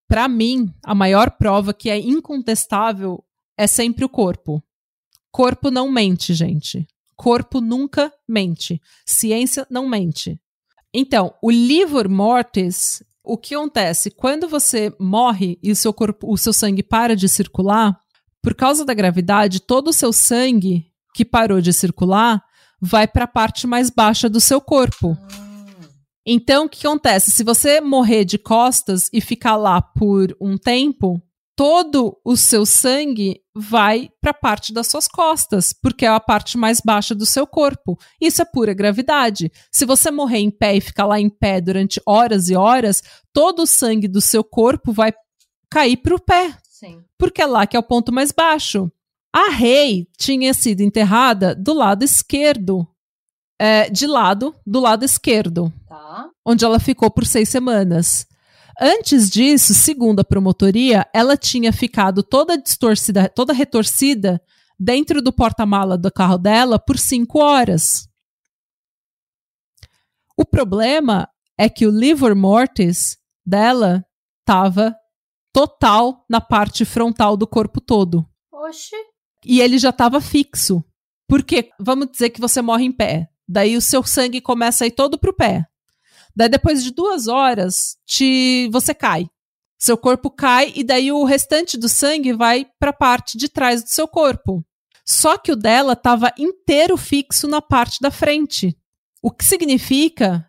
para 0.07 0.29
mim, 0.29 0.73
a 0.81 0.95
maior 0.95 1.31
prova 1.31 1.73
que 1.73 1.89
é 1.89 1.99
incontestável 1.99 3.21
é 3.57 3.67
sempre 3.67 4.05
o 4.05 4.09
corpo. 4.09 4.63
Corpo 5.29 5.69
não 5.69 5.91
mente, 5.91 6.33
gente. 6.33 6.87
Corpo 7.17 7.59
nunca 7.59 8.13
mente. 8.27 8.81
Ciência 9.05 9.67
não 9.69 9.89
mente. 9.89 10.39
Então, 10.93 11.33
o 11.41 11.51
livor 11.51 12.07
mortis, 12.07 13.03
o 13.23 13.37
que 13.37 13.53
acontece? 13.53 14.09
Quando 14.09 14.47
você 14.47 14.95
morre 14.97 15.59
e 15.61 15.71
o 15.71 15.75
seu 15.75 15.93
corpo, 15.93 16.31
o 16.31 16.37
seu 16.37 16.53
sangue 16.53 16.81
para 16.81 17.15
de 17.15 17.27
circular, 17.27 17.99
por 18.47 18.55
causa 18.55 18.85
da 18.85 18.93
gravidade, 18.93 19.59
todo 19.59 19.89
o 19.89 19.93
seu 19.93 20.13
sangue 20.13 20.85
que 21.13 21.25
parou 21.25 21.59
de 21.59 21.73
circular 21.73 22.41
vai 22.81 23.05
para 23.05 23.25
a 23.25 23.27
parte 23.27 23.67
mais 23.67 23.89
baixa 23.89 24.29
do 24.29 24.39
seu 24.39 24.61
corpo. 24.61 25.17
Então, 26.25 26.63
o 26.63 26.69
que 26.69 26.87
acontece? 26.87 27.29
Se 27.29 27.43
você 27.43 27.81
morrer 27.81 28.23
de 28.23 28.37
costas 28.37 29.09
e 29.11 29.19
ficar 29.19 29.57
lá 29.57 29.81
por 29.81 30.33
um 30.39 30.57
tempo, 30.57 31.21
todo 31.57 32.17
o 32.23 32.37
seu 32.37 32.65
sangue 32.65 33.41
vai 33.53 34.09
para 34.21 34.31
a 34.31 34.33
parte 34.33 34.71
das 34.71 34.87
suas 34.87 35.09
costas, 35.09 35.73
porque 35.73 36.05
é 36.05 36.07
a 36.07 36.17
parte 36.17 36.57
mais 36.57 36.79
baixa 36.79 37.13
do 37.13 37.25
seu 37.25 37.45
corpo. 37.45 37.99
Isso 38.21 38.41
é 38.41 38.45
pura 38.45 38.73
gravidade. 38.73 39.51
Se 39.69 39.85
você 39.85 40.09
morrer 40.09 40.39
em 40.39 40.49
pé 40.49 40.77
e 40.77 40.79
ficar 40.79 41.05
lá 41.05 41.19
em 41.19 41.29
pé 41.29 41.59
durante 41.59 42.01
horas 42.07 42.47
e 42.47 42.55
horas, 42.55 43.03
todo 43.33 43.63
o 43.63 43.67
sangue 43.67 44.07
do 44.07 44.21
seu 44.21 44.41
corpo 44.41 44.93
vai 44.93 45.11
cair 45.69 45.97
para 45.97 46.15
o 46.15 46.19
pé. 46.19 46.57
Sim. 46.79 47.03
Porque 47.17 47.41
é 47.41 47.45
lá 47.47 47.65
que 47.65 47.75
é 47.75 47.79
o 47.79 47.83
ponto 47.83 48.13
mais 48.13 48.31
baixo. 48.31 48.91
A 49.33 49.49
Rei 49.49 50.07
tinha 50.15 50.53
sido 50.53 50.81
enterrada 50.81 51.55
do 51.55 51.73
lado 51.73 52.03
esquerdo. 52.03 52.87
É, 53.59 53.89
de 53.89 54.05
lado, 54.05 54.53
do 54.63 54.79
lado 54.79 55.03
esquerdo. 55.03 55.73
Tá. 55.87 56.29
Onde 56.45 56.63
ela 56.63 56.79
ficou 56.79 57.09
por 57.09 57.25
seis 57.25 57.49
semanas. 57.49 58.27
Antes 58.79 59.27
disso, 59.27 59.73
segundo 59.73 60.19
a 60.19 60.23
promotoria, 60.23 61.07
ela 61.11 61.35
tinha 61.35 61.73
ficado 61.73 62.21
toda 62.21 62.55
distorcida, 62.55 63.27
toda 63.27 63.53
retorcida 63.53 64.39
dentro 64.79 65.19
do 65.19 65.33
porta-mala 65.33 65.97
do 65.97 66.11
carro 66.11 66.37
dela 66.37 66.77
por 66.77 66.99
cinco 66.99 67.39
horas. 67.39 68.07
O 70.37 70.45
problema 70.45 71.27
é 71.57 71.67
que 71.67 71.87
o 71.87 71.91
livor 71.91 72.35
mortis 72.35 73.17
dela 73.43 74.05
estava 74.41 74.95
total 75.57 76.23
na 76.29 76.39
parte 76.39 76.85
frontal 76.85 77.35
do 77.35 77.47
corpo 77.47 77.81
todo. 77.81 78.23
Oxi. 78.51 78.95
E 79.43 79.59
ele 79.59 79.79
já 79.79 79.89
estava 79.89 80.21
fixo. 80.21 80.83
Porque, 81.27 81.71
vamos 81.79 82.11
dizer 82.11 82.29
que 82.29 82.39
você 82.39 82.61
morre 82.61 82.85
em 82.85 82.91
pé. 82.91 83.27
Daí 83.49 83.75
o 83.75 83.81
seu 83.81 84.03
sangue 84.03 84.39
começa 84.39 84.83
a 84.83 84.87
ir 84.87 84.91
todo 84.91 85.17
pro 85.17 85.33
pé. 85.33 85.65
Daí 86.35 86.47
depois 86.47 86.83
de 86.83 86.91
duas 86.91 87.27
horas, 87.27 87.97
te, 88.05 88.69
você 88.71 88.93
cai. 88.93 89.27
Seu 89.79 89.97
corpo 89.97 90.29
cai 90.29 90.71
e 90.75 90.83
daí 90.83 91.11
o 91.11 91.23
restante 91.23 91.75
do 91.75 91.89
sangue 91.89 92.33
vai 92.33 92.67
para 92.79 92.91
a 92.91 92.93
parte 92.93 93.35
de 93.35 93.49
trás 93.49 93.83
do 93.83 93.89
seu 93.89 94.07
corpo. 94.07 94.63
Só 95.03 95.39
que 95.39 95.51
o 95.51 95.55
dela 95.55 95.93
estava 95.93 96.31
inteiro 96.37 96.95
fixo 96.97 97.47
na 97.47 97.63
parte 97.63 97.97
da 97.99 98.11
frente. 98.11 98.77
O 99.23 99.31
que 99.31 99.43
significa 99.43 100.47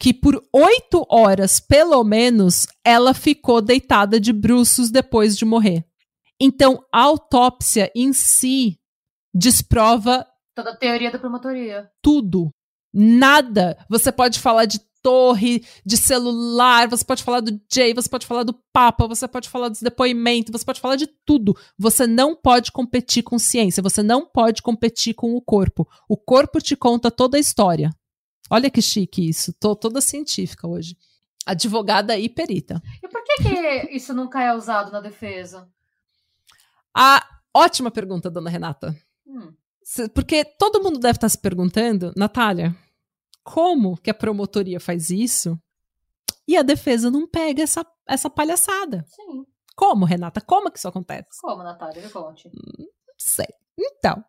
que 0.00 0.14
por 0.14 0.42
oito 0.50 1.06
horas, 1.10 1.60
pelo 1.60 2.02
menos, 2.02 2.66
ela 2.82 3.12
ficou 3.12 3.60
deitada 3.60 4.18
de 4.18 4.32
bruços 4.32 4.90
depois 4.90 5.36
de 5.36 5.44
morrer. 5.44 5.84
Então, 6.40 6.82
a 6.90 7.02
autópsia 7.02 7.92
em 7.94 8.14
si 8.14 8.80
desprova. 9.34 10.26
Toda 10.56 10.70
a 10.70 10.76
teoria 10.76 11.10
da 11.10 11.18
promotoria. 11.18 11.90
Tudo. 12.02 12.50
Nada. 12.94 13.76
Você 13.90 14.10
pode 14.10 14.40
falar 14.40 14.64
de 14.64 14.80
torre, 15.02 15.64
de 15.84 15.96
celular, 15.98 16.88
você 16.88 17.04
pode 17.04 17.22
falar 17.22 17.40
do 17.40 17.58
Jay, 17.70 17.92
você 17.92 18.08
pode 18.08 18.26
falar 18.26 18.42
do 18.42 18.54
Papa, 18.72 19.06
você 19.06 19.28
pode 19.28 19.48
falar 19.48 19.68
dos 19.68 19.80
depoimentos, 19.82 20.50
você 20.50 20.64
pode 20.64 20.80
falar 20.80 20.96
de 20.96 21.08
tudo. 21.26 21.54
Você 21.78 22.06
não 22.06 22.34
pode 22.34 22.72
competir 22.72 23.22
com 23.22 23.38
ciência, 23.38 23.82
você 23.82 24.02
não 24.02 24.24
pode 24.26 24.62
competir 24.62 25.12
com 25.12 25.34
o 25.34 25.42
corpo. 25.42 25.86
O 26.08 26.16
corpo 26.16 26.58
te 26.58 26.74
conta 26.74 27.10
toda 27.10 27.36
a 27.36 27.40
história. 27.40 27.90
Olha 28.50 28.70
que 28.70 28.82
chique 28.82 29.28
isso. 29.28 29.52
Tô 29.52 29.76
toda 29.76 30.00
científica 30.00 30.66
hoje. 30.66 30.96
Advogada 31.46 32.18
e 32.18 32.28
perita. 32.28 32.82
E 33.02 33.08
por 33.08 33.22
que, 33.22 33.42
que 33.42 33.96
isso 33.96 34.12
nunca 34.12 34.42
é 34.42 34.52
usado 34.52 34.90
na 34.90 35.00
defesa? 35.00 35.68
A 36.94 37.24
ótima 37.54 37.90
pergunta, 37.90 38.28
dona 38.28 38.50
Renata. 38.50 38.96
Hum. 39.26 39.54
Porque 40.12 40.44
todo 40.44 40.82
mundo 40.82 40.98
deve 40.98 41.16
estar 41.16 41.28
se 41.28 41.38
perguntando, 41.38 42.12
Natália, 42.16 42.76
como 43.42 43.96
que 43.96 44.10
a 44.10 44.14
promotoria 44.14 44.78
faz 44.78 45.10
isso 45.10 45.58
e 46.46 46.56
a 46.56 46.62
defesa 46.62 47.10
não 47.10 47.26
pega 47.26 47.62
essa, 47.62 47.86
essa 48.06 48.28
palhaçada? 48.28 49.04
Sim. 49.08 49.46
Como, 49.74 50.04
Renata? 50.04 50.40
Como 50.40 50.70
que 50.70 50.78
isso 50.78 50.88
acontece? 50.88 51.40
Como, 51.40 51.62
Natália? 51.62 52.02
Me 52.02 52.10
conte. 52.10 52.50
Não 52.52 52.86
sei. 53.16 53.48
Então, 53.78 54.22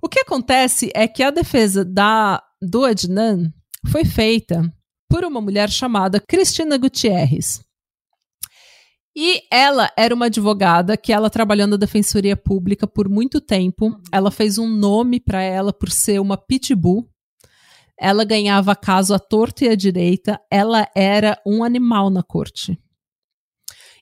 o 0.00 0.08
que 0.08 0.20
acontece 0.20 0.90
é 0.94 1.08
que 1.08 1.22
a 1.22 1.30
defesa 1.30 1.84
da 1.84 2.42
do 2.60 2.84
Adnan 2.84 3.52
foi 3.86 4.04
feita 4.04 4.72
por 5.08 5.24
uma 5.24 5.40
mulher 5.40 5.70
chamada 5.70 6.20
Cristina 6.20 6.76
Gutierrez. 6.76 7.60
E 9.18 9.42
ela 9.50 9.90
era 9.96 10.14
uma 10.14 10.26
advogada 10.26 10.94
que 10.94 11.10
ela 11.10 11.30
trabalhou 11.30 11.66
na 11.66 11.76
defensoria 11.76 12.36
pública 12.36 12.86
por 12.86 13.08
muito 13.08 13.40
tempo. 13.40 13.86
Uhum. 13.86 14.02
Ela 14.12 14.30
fez 14.30 14.58
um 14.58 14.68
nome 14.68 15.18
para 15.18 15.42
ela 15.42 15.72
por 15.72 15.90
ser 15.90 16.20
uma 16.20 16.36
pitbull. 16.36 17.08
Ela 17.98 18.24
ganhava 18.24 18.76
caso 18.76 19.14
à 19.14 19.18
torta 19.18 19.64
e 19.64 19.68
à 19.70 19.74
direita. 19.74 20.38
Ela 20.50 20.86
era 20.94 21.40
um 21.46 21.64
animal 21.64 22.10
na 22.10 22.22
corte. 22.22 22.78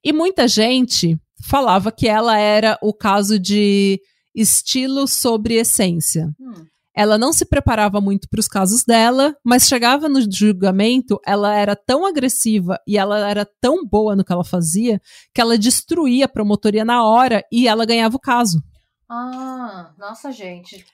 E 0.03 0.13
muita 0.13 0.49
gente 0.49 1.17
falava 1.45 1.93
que 1.93 2.09
ela 2.09 2.37
era 2.37 2.77
o 2.83 2.93
caso 2.93 3.39
de 3.39 4.01
estilo 4.35 5.07
sobre 5.07 5.55
essência. 5.55 6.35
Hum. 6.41 6.67
Ela 6.97 7.19
não 7.19 7.33
se 7.33 7.45
preparava 7.45 8.01
muito 8.01 8.29
para 8.29 8.39
os 8.39 8.47
casos 8.47 8.85
dela, 8.85 9.37
mas 9.43 9.67
chegava 9.67 10.09
no 10.09 10.21
julgamento, 10.31 11.21
ela 11.27 11.53
era 11.53 11.75
tão 11.75 12.07
agressiva 12.07 12.79
e 12.87 12.97
ela 12.97 13.29
era 13.29 13.45
tão 13.45 13.85
boa 13.85 14.15
no 14.15 14.25
que 14.25 14.33
ela 14.33 14.45
fazia 14.45 15.01
que 15.35 15.41
ela 15.41 15.59
destruía 15.59 16.27
a 16.27 16.29
promotoria 16.29 16.85
na 16.85 17.05
hora 17.05 17.45
e 17.51 17.67
ela 17.67 17.85
ganhava 17.85 18.17
o 18.17 18.21
caso. 18.21 18.63
Ah, 19.09 19.93
nossa, 19.99 20.31
gente. 20.31 20.87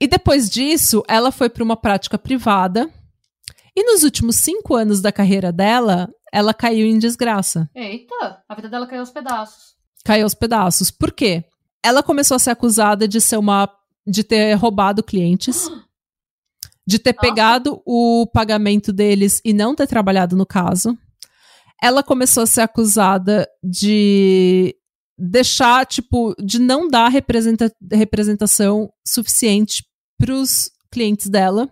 E 0.00 0.08
depois 0.08 0.50
disso, 0.50 1.02
ela 1.08 1.30
foi 1.30 1.48
para 1.48 1.62
uma 1.62 1.76
prática 1.76 2.18
privada. 2.18 2.90
E 3.74 3.84
nos 3.84 4.02
últimos 4.02 4.36
cinco 4.36 4.74
anos 4.74 5.00
da 5.00 5.12
carreira 5.12 5.52
dela, 5.52 6.08
ela 6.32 6.52
caiu 6.52 6.86
em 6.86 6.98
desgraça. 6.98 7.70
Eita, 7.74 8.42
a 8.48 8.54
vida 8.54 8.68
dela 8.68 8.86
caiu 8.86 9.00
aos 9.00 9.10
pedaços. 9.10 9.74
Caiu 10.04 10.24
aos 10.24 10.34
pedaços. 10.34 10.90
Por 10.90 11.12
quê? 11.12 11.44
Ela 11.82 12.02
começou 12.02 12.34
a 12.34 12.38
ser 12.38 12.50
acusada 12.50 13.06
de 13.06 13.20
ser 13.20 13.36
uma 13.36 13.68
de 14.06 14.24
ter 14.24 14.54
roubado 14.54 15.02
clientes, 15.02 15.70
de 16.86 16.98
ter 16.98 17.14
Nossa. 17.14 17.28
pegado 17.28 17.82
o 17.86 18.26
pagamento 18.32 18.92
deles 18.92 19.40
e 19.44 19.52
não 19.52 19.74
ter 19.74 19.86
trabalhado 19.86 20.36
no 20.36 20.46
caso. 20.46 20.96
Ela 21.80 22.02
começou 22.02 22.42
a 22.42 22.46
ser 22.46 22.62
acusada 22.62 23.48
de 23.62 24.76
deixar, 25.18 25.86
tipo, 25.86 26.34
de 26.42 26.58
não 26.58 26.88
dar 26.88 27.08
representa 27.08 27.72
representação 27.92 28.92
suficiente 29.06 29.84
para 30.18 30.32
os 30.32 30.70
clientes 30.90 31.28
dela. 31.28 31.70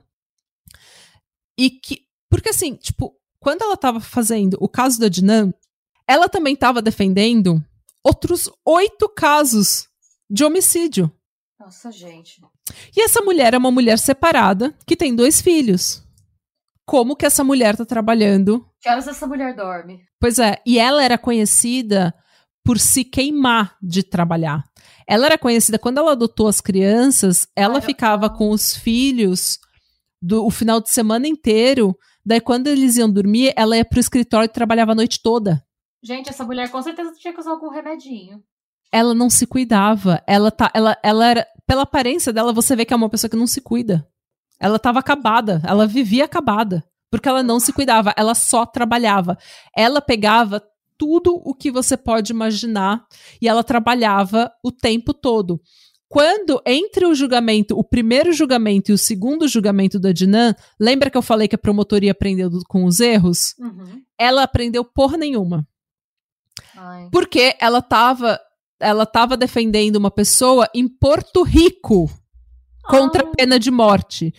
E 1.59 1.71
que. 1.71 2.03
Porque 2.29 2.51
assim, 2.51 2.77
tipo, 2.77 3.15
quando 3.41 3.63
ela 3.63 3.75
estava 3.75 4.01
fazendo 4.01 4.57
o 4.61 4.69
caso 4.69 5.01
da 5.01 5.09
Dinan, 5.09 5.53
ela 6.07 6.29
também 6.29 6.55
estava 6.55 6.81
defendendo 6.83 7.65
outros 8.05 8.51
oito 8.65 9.09
casos 9.09 9.89
de 10.31 10.45
homicídio. 10.45 11.11
Nossa, 11.61 11.93
gente. 11.93 12.41
E 12.97 13.03
essa 13.03 13.21
mulher 13.21 13.53
é 13.53 13.59
uma 13.59 13.71
mulher 13.71 13.99
separada 13.99 14.75
que 14.87 14.97
tem 14.97 15.15
dois 15.15 15.43
filhos. 15.43 16.03
como 16.87 17.15
que 17.15 17.25
essa 17.27 17.45
mulher 17.45 17.77
tá 17.77 17.85
trabalhando. 17.85 18.67
Que 18.81 18.89
horas 18.89 19.07
essa 19.07 19.25
mulher 19.27 19.55
dorme? 19.55 20.01
Pois 20.19 20.41
é, 20.41 20.61
e 20.67 20.77
ela 20.77 21.05
era 21.05 21.17
conhecida 21.17 22.13
por 22.65 22.81
se 22.81 23.05
queimar 23.05 23.77
de 23.81 24.03
trabalhar. 24.03 24.65
Ela 25.07 25.27
era 25.27 25.39
conhecida 25.39 25.79
quando 25.79 25.99
ela 25.99 26.13
adotou 26.13 26.49
as 26.49 26.61
crianças, 26.61 27.47
ela 27.55 27.81
ficava 27.81 28.23
legal. 28.23 28.39
com 28.39 28.51
os 28.51 28.75
filhos 28.75 29.59
do 30.21 30.45
o 30.45 30.51
final 30.51 30.81
de 30.81 30.91
semana 30.91 31.29
inteiro. 31.29 31.97
Daí 32.27 32.41
quando 32.41 32.67
eles 32.67 32.97
iam 32.97 33.09
dormir, 33.11 33.53
ela 33.57 33.77
ia 33.77 33.85
pro 33.85 34.01
escritório 34.01 34.47
e 34.47 34.53
trabalhava 34.53 34.91
a 34.93 34.97
noite 34.97 35.21
toda. 35.23 35.63
Gente, 36.03 36.29
essa 36.31 36.45
mulher 36.45 36.71
com 36.71 36.83
certeza 36.83 37.13
tinha 37.13 37.33
que 37.33 37.41
usar 37.41 37.53
algum 37.53 37.69
remedinho. 37.69 38.43
Ela 38.93 39.15
não 39.15 39.31
se 39.31 39.47
cuidava. 39.47 40.23
Ela 40.27 40.51
tá, 40.51 40.71
ela, 40.75 40.97
ela 41.03 41.27
era, 41.27 41.47
pela 41.67 41.83
aparência 41.83 42.33
dela, 42.33 42.53
você 42.53 42.75
vê 42.75 42.85
que 42.85 42.93
é 42.93 42.97
uma 42.97 43.09
pessoa 43.09 43.31
que 43.31 43.37
não 43.37 43.47
se 43.47 43.61
cuida. 43.61 44.07
Ela 44.59 44.79
tava 44.79 44.99
acabada, 44.99 45.63
ela 45.65 45.87
vivia 45.87 46.27
acabada, 46.27 46.85
porque 47.11 47.29
ela 47.29 47.43
não 47.43 47.59
se 47.59 47.73
cuidava, 47.73 48.13
ela 48.17 48.35
só 48.35 48.67
trabalhava. 48.67 49.39
Ela 49.75 50.03
pegava 50.03 50.63
tudo 50.99 51.41
o 51.45 51.55
que 51.55 51.71
você 51.71 51.97
pode 51.97 52.31
imaginar 52.31 53.07
e 53.41 53.49
ela 53.49 53.65
trabalhava 53.65 54.53
o 54.63 54.71
tempo 54.71 55.15
todo. 55.15 55.59
Quando 56.11 56.61
entre 56.67 57.07
o 57.07 57.15
julgamento, 57.15 57.79
o 57.79 57.85
primeiro 57.85 58.33
julgamento 58.33 58.91
e 58.91 58.95
o 58.95 58.99
segundo 58.99 59.47
julgamento 59.47 59.99
da 59.99 60.11
Dinan, 60.11 60.57
lembra 60.79 61.09
que 61.09 61.17
eu 61.17 61.23
falei 61.23 61.47
que 61.47 61.55
a 61.55 61.59
promotoria 61.59 62.11
aprendeu 62.11 62.51
com 62.69 62.85
os 62.85 62.99
erros? 62.99 63.55
Uhum. 63.59 64.03
Ela 64.19 64.43
aprendeu 64.43 64.85
porra 64.85 65.17
nenhuma. 65.17 65.65
Ai. 66.77 67.09
Porque 67.13 67.57
ela 67.61 67.81
tava, 67.81 68.41
ela 68.81 69.05
tava 69.05 69.37
defendendo 69.37 69.97
uma 69.97 70.11
pessoa 70.11 70.69
em 70.75 70.89
Porto 70.89 71.43
Rico 71.43 72.11
contra 72.85 73.23
a 73.23 73.31
pena 73.31 73.59
de 73.59 73.71
morte. 73.71 74.35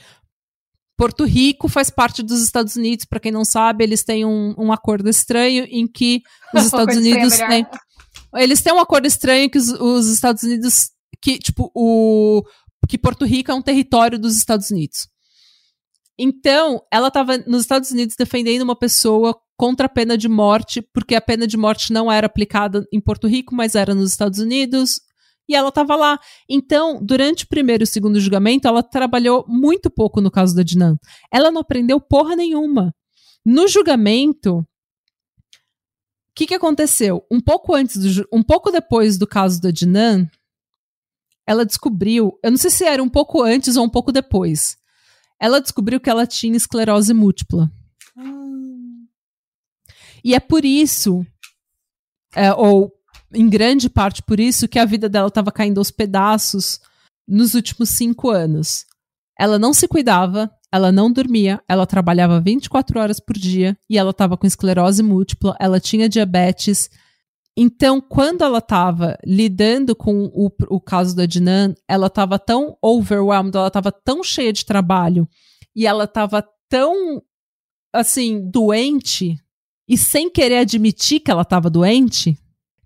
Porto 0.97 1.23
Rico 1.23 1.67
faz 1.67 1.89
parte 1.89 2.21
dos 2.21 2.43
Estados 2.43 2.75
Unidos, 2.75 3.05
para 3.05 3.19
quem 3.19 3.31
não 3.31 3.43
sabe, 3.43 3.83
eles 3.83 4.03
têm 4.03 4.25
um, 4.25 4.53
um 4.57 4.71
acordo 4.71 5.09
estranho 5.09 5.65
em 5.69 5.87
que 5.87 6.21
os 6.53 6.65
Estados 6.65 6.95
Unidos 6.95 7.39
melhor. 7.39 7.49
têm. 7.49 7.67
Eles 8.35 8.61
têm 8.61 8.73
um 8.73 8.79
acordo 8.79 9.07
estranho 9.07 9.49
que 9.49 9.57
os, 9.57 9.69
os 9.69 10.07
Estados 10.07 10.43
Unidos. 10.43 10.91
Que, 11.21 11.37
tipo, 11.37 11.71
o. 11.75 12.43
Que 12.87 12.97
Porto 12.97 13.25
Rico 13.25 13.51
é 13.51 13.53
um 13.53 13.61
território 13.61 14.19
dos 14.19 14.35
Estados 14.35 14.69
Unidos. 14.69 15.07
Então, 16.19 16.83
ela 16.91 17.07
estava 17.07 17.37
nos 17.39 17.61
Estados 17.61 17.89
Unidos 17.89 18.15
defendendo 18.15 18.61
uma 18.61 18.75
pessoa 18.75 19.39
contra 19.61 19.85
a 19.85 19.89
pena 19.89 20.17
de 20.17 20.27
morte, 20.27 20.81
porque 20.91 21.13
a 21.13 21.21
pena 21.21 21.45
de 21.45 21.55
morte 21.55 21.93
não 21.93 22.11
era 22.11 22.25
aplicada 22.25 22.83
em 22.91 22.99
Porto 22.99 23.27
Rico, 23.27 23.53
mas 23.53 23.75
era 23.75 23.93
nos 23.93 24.09
Estados 24.09 24.39
Unidos. 24.39 24.99
E 25.47 25.53
ela 25.55 25.69
estava 25.69 25.95
lá. 25.95 26.19
Então, 26.49 26.99
durante 26.99 27.43
o 27.43 27.47
primeiro 27.47 27.83
e 27.83 27.85
o 27.85 27.87
segundo 27.87 28.19
julgamento, 28.19 28.67
ela 28.67 28.81
trabalhou 28.81 29.45
muito 29.47 29.91
pouco 29.91 30.19
no 30.19 30.31
caso 30.31 30.55
da 30.55 30.63
Dinan. 30.63 30.95
Ela 31.31 31.51
não 31.51 31.61
aprendeu 31.61 32.01
porra 32.01 32.35
nenhuma. 32.35 32.91
No 33.45 33.67
julgamento, 33.67 34.61
o 34.61 34.65
que, 36.35 36.47
que 36.47 36.55
aconteceu? 36.55 37.23
Um 37.31 37.39
pouco 37.39 37.75
antes 37.75 37.97
do, 37.97 38.27
um 38.33 38.41
pouco 38.41 38.71
depois 38.71 39.15
do 39.15 39.27
caso 39.27 39.61
da 39.61 39.69
Dinan, 39.69 40.27
ela 41.45 41.67
descobriu, 41.67 42.31
eu 42.43 42.49
não 42.49 42.57
sei 42.57 42.71
se 42.71 42.83
era 42.83 43.03
um 43.03 43.09
pouco 43.09 43.43
antes 43.43 43.77
ou 43.77 43.85
um 43.85 43.89
pouco 43.89 44.11
depois. 44.11 44.75
Ela 45.39 45.61
descobriu 45.61 45.99
que 45.99 46.09
ela 46.09 46.25
tinha 46.25 46.57
esclerose 46.57 47.13
múltipla. 47.13 47.71
E 50.23 50.35
é 50.35 50.39
por 50.39 50.65
isso, 50.65 51.25
é, 52.35 52.53
ou 52.53 52.91
em 53.33 53.49
grande 53.49 53.89
parte 53.89 54.21
por 54.21 54.39
isso, 54.39 54.67
que 54.67 54.79
a 54.79 54.85
vida 54.85 55.07
dela 55.07 55.27
estava 55.27 55.51
caindo 55.51 55.77
aos 55.79 55.91
pedaços 55.91 56.79
nos 57.27 57.53
últimos 57.53 57.89
cinco 57.89 58.29
anos. 58.29 58.85
Ela 59.39 59.57
não 59.57 59.73
se 59.73 59.87
cuidava, 59.87 60.51
ela 60.71 60.91
não 60.91 61.11
dormia, 61.11 61.61
ela 61.67 61.85
trabalhava 61.85 62.39
24 62.39 62.99
horas 62.99 63.19
por 63.19 63.37
dia 63.37 63.77
e 63.89 63.97
ela 63.97 64.11
estava 64.11 64.37
com 64.37 64.47
esclerose 64.47 65.01
múltipla, 65.01 65.55
ela 65.59 65.79
tinha 65.79 66.09
diabetes. 66.09 66.89
Então, 67.57 67.99
quando 67.99 68.43
ela 68.43 68.59
estava 68.59 69.17
lidando 69.25 69.95
com 69.95 70.25
o, 70.33 70.49
o 70.69 70.79
caso 70.79 71.15
da 71.15 71.25
Dinan, 71.25 71.73
ela 71.87 72.07
estava 72.07 72.39
tão 72.39 72.77
overwhelmed, 72.81 73.55
ela 73.55 73.67
estava 73.67 73.91
tão 73.91 74.23
cheia 74.23 74.53
de 74.53 74.65
trabalho 74.65 75.27
e 75.75 75.85
ela 75.85 76.05
estava 76.05 76.47
tão, 76.69 77.21
assim, 77.93 78.49
doente 78.49 79.37
e 79.87 79.97
sem 79.97 80.29
querer 80.29 80.59
admitir 80.59 81.19
que 81.19 81.31
ela 81.31 81.41
estava 81.41 81.69
doente, 81.69 82.37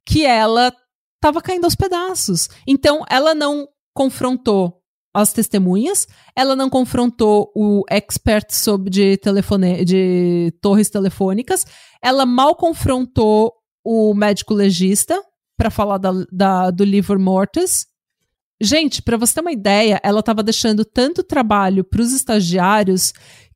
que 0.06 0.26
ela 0.26 0.74
estava 1.16 1.42
caindo 1.42 1.66
aos 1.66 1.76
pedaços. 1.76 2.50
Então, 2.68 3.04
ela 3.10 3.34
não 3.36 3.68
confrontou 3.94 4.82
as 5.14 5.32
testemunhas, 5.32 6.08
ela 6.36 6.56
não 6.56 6.70
confrontou 6.70 7.50
o 7.56 7.84
expert 7.90 8.52
sobre 8.54 8.90
de, 8.90 9.18
telefone, 9.18 9.86
de 9.86 10.54
torres 10.62 10.90
telefônicas, 10.90 11.66
ela 12.04 12.26
mal 12.26 12.54
confrontou 12.56 13.54
o 13.84 14.14
médico 14.14 14.54
legista 14.54 15.22
para 15.58 15.70
falar 15.70 15.98
da, 15.98 16.12
da- 16.32 16.70
do 16.72 16.84
livro 16.84 17.18
mortis. 17.20 17.86
Gente, 18.62 19.02
para 19.02 19.16
você 19.16 19.36
ter 19.36 19.42
uma 19.42 19.52
ideia, 19.54 20.02
ela 20.04 20.20
estava 20.20 20.44
deixando 20.44 20.84
tanto 20.84 21.24
trabalho 21.24 21.84
para 21.84 22.02
os 22.02 22.12
estagiários 22.12 23.14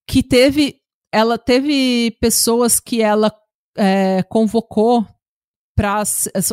que 0.08 0.24
teve, 0.24 0.76
ela 1.12 1.38
teve 1.38 2.16
pessoas 2.20 2.80
que 2.80 3.02
ela 3.02 3.34
é, 3.78 4.24
convocou 4.24 5.06
pra, 5.76 6.04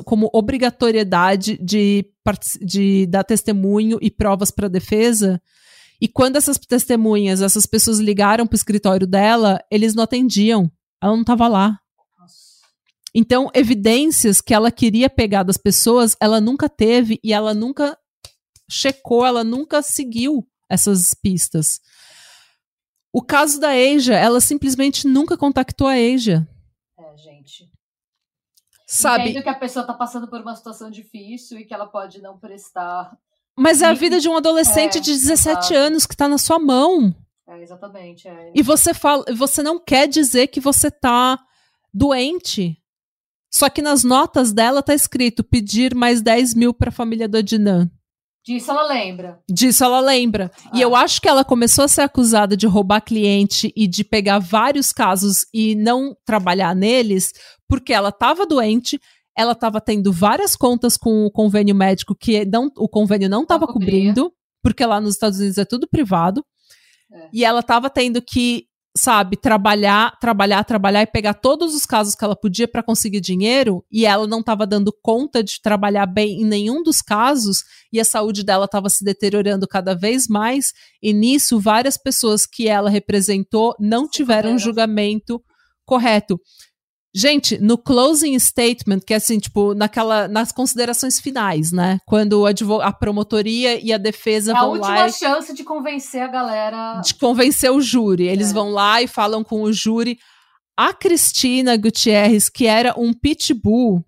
como 0.04 0.30
obrigatoriedade 0.32 1.58
de, 1.58 2.06
de 2.60 3.06
dar 3.06 3.24
testemunho 3.24 3.98
e 4.00 4.10
provas 4.10 4.50
para 4.50 4.68
defesa. 4.68 5.40
E 6.00 6.06
quando 6.06 6.36
essas 6.36 6.58
testemunhas, 6.58 7.42
essas 7.42 7.66
pessoas 7.66 7.98
ligaram 7.98 8.46
para 8.46 8.54
o 8.54 8.56
escritório 8.56 9.06
dela, 9.06 9.60
eles 9.70 9.94
não 9.94 10.04
atendiam. 10.04 10.70
Ela 11.02 11.12
não 11.12 11.22
estava 11.22 11.48
lá. 11.48 11.78
Então, 13.14 13.50
evidências 13.54 14.42
que 14.42 14.52
ela 14.52 14.70
queria 14.70 15.08
pegar 15.08 15.42
das 15.42 15.56
pessoas, 15.56 16.16
ela 16.20 16.40
nunca 16.40 16.68
teve 16.68 17.18
e 17.24 17.32
ela 17.32 17.54
nunca 17.54 17.96
checou, 18.70 19.24
ela 19.24 19.42
nunca 19.42 19.80
seguiu 19.80 20.46
essas 20.68 21.14
pistas. 21.14 21.80
O 23.16 23.22
caso 23.22 23.58
da 23.58 23.70
Asia, 23.70 24.14
ela 24.14 24.42
simplesmente 24.42 25.08
nunca 25.08 25.38
contactou 25.38 25.86
a 25.86 25.94
Asia. 25.94 26.46
É, 26.98 27.16
gente. 27.16 27.66
Sabe? 28.86 29.30
Entendo 29.30 29.42
que 29.42 29.48
a 29.48 29.54
pessoa 29.54 29.86
tá 29.86 29.94
passando 29.94 30.28
por 30.28 30.42
uma 30.42 30.54
situação 30.54 30.90
difícil 30.90 31.58
e 31.58 31.64
que 31.64 31.72
ela 31.72 31.86
pode 31.86 32.20
não 32.20 32.38
prestar. 32.38 33.16
Mas 33.56 33.80
é 33.80 33.86
a 33.86 33.94
vida 33.94 34.20
de 34.20 34.28
um 34.28 34.36
adolescente 34.36 34.98
é, 34.98 35.00
de 35.00 35.12
17 35.12 35.48
exato. 35.48 35.74
anos 35.74 36.04
que 36.04 36.14
tá 36.14 36.28
na 36.28 36.36
sua 36.36 36.58
mão. 36.58 37.16
É, 37.48 37.62
exatamente. 37.62 38.28
É. 38.28 38.52
E 38.54 38.62
você 38.62 38.92
fala, 38.92 39.24
você 39.34 39.62
não 39.62 39.78
quer 39.82 40.06
dizer 40.06 40.48
que 40.48 40.60
você 40.60 40.90
tá 40.90 41.42
doente. 41.94 42.76
Só 43.50 43.70
que 43.70 43.80
nas 43.80 44.04
notas 44.04 44.52
dela 44.52 44.82
tá 44.82 44.92
escrito 44.92 45.42
pedir 45.42 45.94
mais 45.94 46.20
10 46.20 46.52
mil 46.52 46.74
pra 46.74 46.90
família 46.90 47.26
do 47.26 47.38
Adnan. 47.38 47.90
Disso 48.46 48.70
ela 48.70 48.86
lembra. 48.86 49.40
Disso 49.50 49.82
ela 49.82 49.98
lembra. 50.00 50.50
E 50.72 50.78
Ah. 50.78 50.82
eu 50.82 50.94
acho 50.94 51.20
que 51.20 51.28
ela 51.28 51.44
começou 51.44 51.84
a 51.84 51.88
ser 51.88 52.02
acusada 52.02 52.56
de 52.56 52.66
roubar 52.66 53.00
cliente 53.00 53.72
e 53.74 53.88
de 53.88 54.04
pegar 54.04 54.38
vários 54.38 54.92
casos 54.92 55.46
e 55.52 55.74
não 55.74 56.16
trabalhar 56.24 56.74
neles, 56.74 57.32
porque 57.68 57.92
ela 57.92 58.10
estava 58.10 58.46
doente, 58.46 59.00
ela 59.36 59.52
estava 59.52 59.80
tendo 59.80 60.12
várias 60.12 60.54
contas 60.54 60.96
com 60.96 61.26
o 61.26 61.30
convênio 61.30 61.74
médico 61.74 62.14
que 62.14 62.44
não, 62.44 62.70
o 62.76 62.88
convênio 62.88 63.28
não 63.28 63.42
estava 63.42 63.66
cobrindo, 63.66 64.32
porque 64.62 64.86
lá 64.86 65.00
nos 65.00 65.14
Estados 65.14 65.38
Unidos 65.40 65.58
é 65.58 65.64
tudo 65.64 65.88
privado. 65.88 66.44
É. 67.12 67.28
E 67.32 67.44
ela 67.44 67.60
estava 67.60 67.90
tendo 67.90 68.22
que, 68.22 68.64
sabe, 68.96 69.36
trabalhar, 69.36 70.18
trabalhar, 70.18 70.64
trabalhar 70.64 71.02
e 71.02 71.06
pegar 71.06 71.34
todos 71.34 71.74
os 71.74 71.84
casos 71.84 72.14
que 72.14 72.24
ela 72.24 72.34
podia 72.34 72.66
para 72.66 72.82
conseguir 72.82 73.20
dinheiro, 73.20 73.84
e 73.90 74.06
ela 74.06 74.26
não 74.26 74.40
estava 74.40 74.66
dando 74.66 74.92
conta 75.02 75.42
de 75.42 75.60
trabalhar 75.60 76.06
bem 76.06 76.40
em 76.40 76.44
nenhum 76.44 76.82
dos 76.82 77.02
casos, 77.02 77.62
e 77.92 78.00
a 78.00 78.04
saúde 78.04 78.42
dela 78.42 78.64
estava 78.64 78.88
se 78.88 79.04
deteriorando 79.04 79.68
cada 79.68 79.94
vez 79.94 80.26
mais, 80.26 80.72
e 81.02 81.12
nisso 81.12 81.60
várias 81.60 81.96
pessoas 81.96 82.46
que 82.46 82.68
ela 82.68 82.90
representou 82.90 83.74
não 83.78 84.08
tiveram 84.08 84.54
um 84.54 84.58
julgamento 84.58 85.42
correto. 85.84 86.40
Gente, 87.18 87.56
no 87.58 87.78
closing 87.78 88.38
statement, 88.38 89.00
que 89.00 89.14
é 89.14 89.16
assim, 89.16 89.38
tipo, 89.38 89.72
naquela, 89.74 90.28
nas 90.28 90.52
considerações 90.52 91.18
finais, 91.18 91.72
né? 91.72 91.98
Quando 92.06 92.44
a 92.82 92.92
promotoria 92.92 93.80
e 93.82 93.90
a 93.90 93.96
defesa 93.96 94.52
É 94.52 94.54
a 94.54 94.60
vão 94.60 94.70
última 94.72 94.88
lá 94.94 95.08
e 95.08 95.12
chance 95.12 95.54
de 95.54 95.64
convencer 95.64 96.20
a 96.22 96.26
galera. 96.28 97.00
de 97.00 97.14
convencer 97.14 97.70
o 97.72 97.80
júri. 97.80 98.26
Eles 98.28 98.50
É. 98.50 98.52
vão 98.52 98.68
lá 98.70 99.00
e 99.00 99.06
falam 99.08 99.42
com 99.42 99.62
o 99.62 99.72
júri. 99.72 100.18
A 100.76 100.92
Cristina 100.92 101.74
Gutierrez, 101.78 102.50
que 102.50 102.66
era 102.66 102.92
um 103.00 103.14
pitbull, 103.14 104.04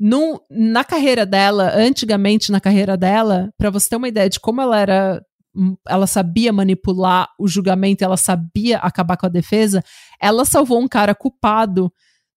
num- 0.00 0.40
na 0.50 0.82
carreira 0.82 1.24
dela, 1.24 1.72
antigamente 1.76 2.50
na 2.50 2.60
carreira 2.60 2.96
dela, 2.96 3.50
para 3.56 3.70
você 3.70 3.90
ter 3.90 3.96
uma 3.96 4.08
ideia 4.08 4.28
de 4.28 4.40
como 4.40 4.60
ela 4.60 4.76
era, 4.76 5.22
hum, 5.54 5.76
ela 5.86 6.08
sabia 6.08 6.52
manipular 6.52 7.28
o 7.38 7.46
julgamento, 7.46 8.02
ela 8.04 8.16
sabia 8.16 8.78
acabar 8.78 9.16
com 9.16 9.26
a 9.26 9.28
defesa, 9.28 9.84
ela 10.20 10.44
salvou 10.44 10.80
um 10.80 10.88
cara 10.88 11.14
culpado 11.14 11.92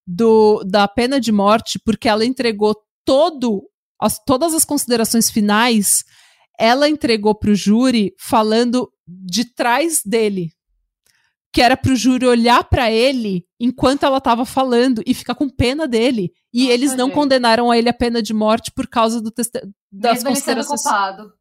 do, 0.07 0.63
da 0.63 0.87
pena 0.87 1.19
de 1.19 1.31
morte 1.31 1.77
porque 1.83 2.07
ela 2.07 2.23
entregou 2.25 2.73
todo 3.05 3.63
as- 4.01 4.17
todas 4.25 4.53
as 4.53 4.63
considerações 4.63 5.29
finais 5.29 6.03
ela 6.59 6.87
entregou 6.89 7.35
para 7.35 7.51
o 7.51 7.55
júri 7.55 8.13
falando 8.17 8.89
de 9.07 9.45
trás 9.45 10.01
dele. 10.05 10.51
que 11.53 11.61
era 11.61 11.75
pro 11.77 11.95
júri 11.95 12.25
olhar 12.25 12.63
para 12.65 12.91
ele 12.91 13.43
enquanto 13.59 14.03
ela 14.03 14.21
tava 14.21 14.45
falando 14.45 15.01
e 15.07 15.13
ficar 15.13 15.33
com 15.33 15.49
pena 15.49 15.87
dele. 15.87 16.31
E 16.53 16.61
Nossa, 16.63 16.73
eles 16.73 16.95
não 16.95 17.05
gente. 17.07 17.15
condenaram 17.15 17.71
a 17.71 17.77
ele 17.77 17.89
a 17.89 17.93
pena 17.93 18.21
de 18.21 18.31
morte 18.33 18.71
por 18.71 18.85
causa 18.87 19.19
do 19.21 19.31
teste- 19.31 19.61
das 19.91 20.15
Mesmo 20.23 20.29
ele 20.29 20.35
considerações. 20.35 20.81
culpado. 20.83 21.33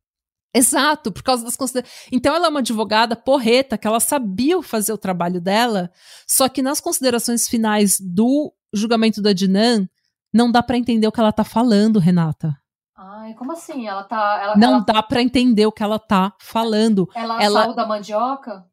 Exato, 0.55 1.13
por 1.13 1.23
causa 1.23 1.45
das 1.45 1.55
considerações. 1.57 1.95
Então 2.11 2.35
ela 2.35 2.47
é 2.47 2.49
uma 2.49 2.61
advogada 2.61 3.15
porreta, 3.15 3.77
que 3.77 3.87
ela 3.87 4.01
sabia 4.01 4.63
fazer 4.63 4.93
o 4.93 4.97
trabalho 4.99 5.39
dela, 5.39 5.91
só 6.27 6.49
que 6.49 6.63
nas 6.63 6.81
considerações 6.81 7.47
finais 7.47 7.99
do 8.01 8.55
julgamento 8.77 9.21
da 9.23 9.33
Dinan, 9.33 9.89
não 10.33 10.51
dá 10.51 10.63
pra 10.63 10.77
entender 10.77 11.07
o 11.07 11.13
que 11.13 11.21
ela 11.21 11.33
tá 11.33 11.45
falando, 11.45 11.99
Renata. 11.99 12.57
Ai, 12.97 13.35
como 13.35 13.53
assim? 13.53 13.87
Ela 13.87 14.05
tá. 14.05 14.41
Ela, 14.43 14.57
Não 14.57 14.75
ela, 14.77 14.81
dá 14.81 15.03
pra 15.03 15.21
entender 15.23 15.67
o 15.67 15.73
que 15.73 15.83
ela 15.83 15.99
tá 15.99 16.33
falando. 16.41 17.09
ela, 17.15 17.43
ela- 17.43 17.63
saiu 17.65 17.75
da 17.75 17.87
mandioca? 17.87 18.65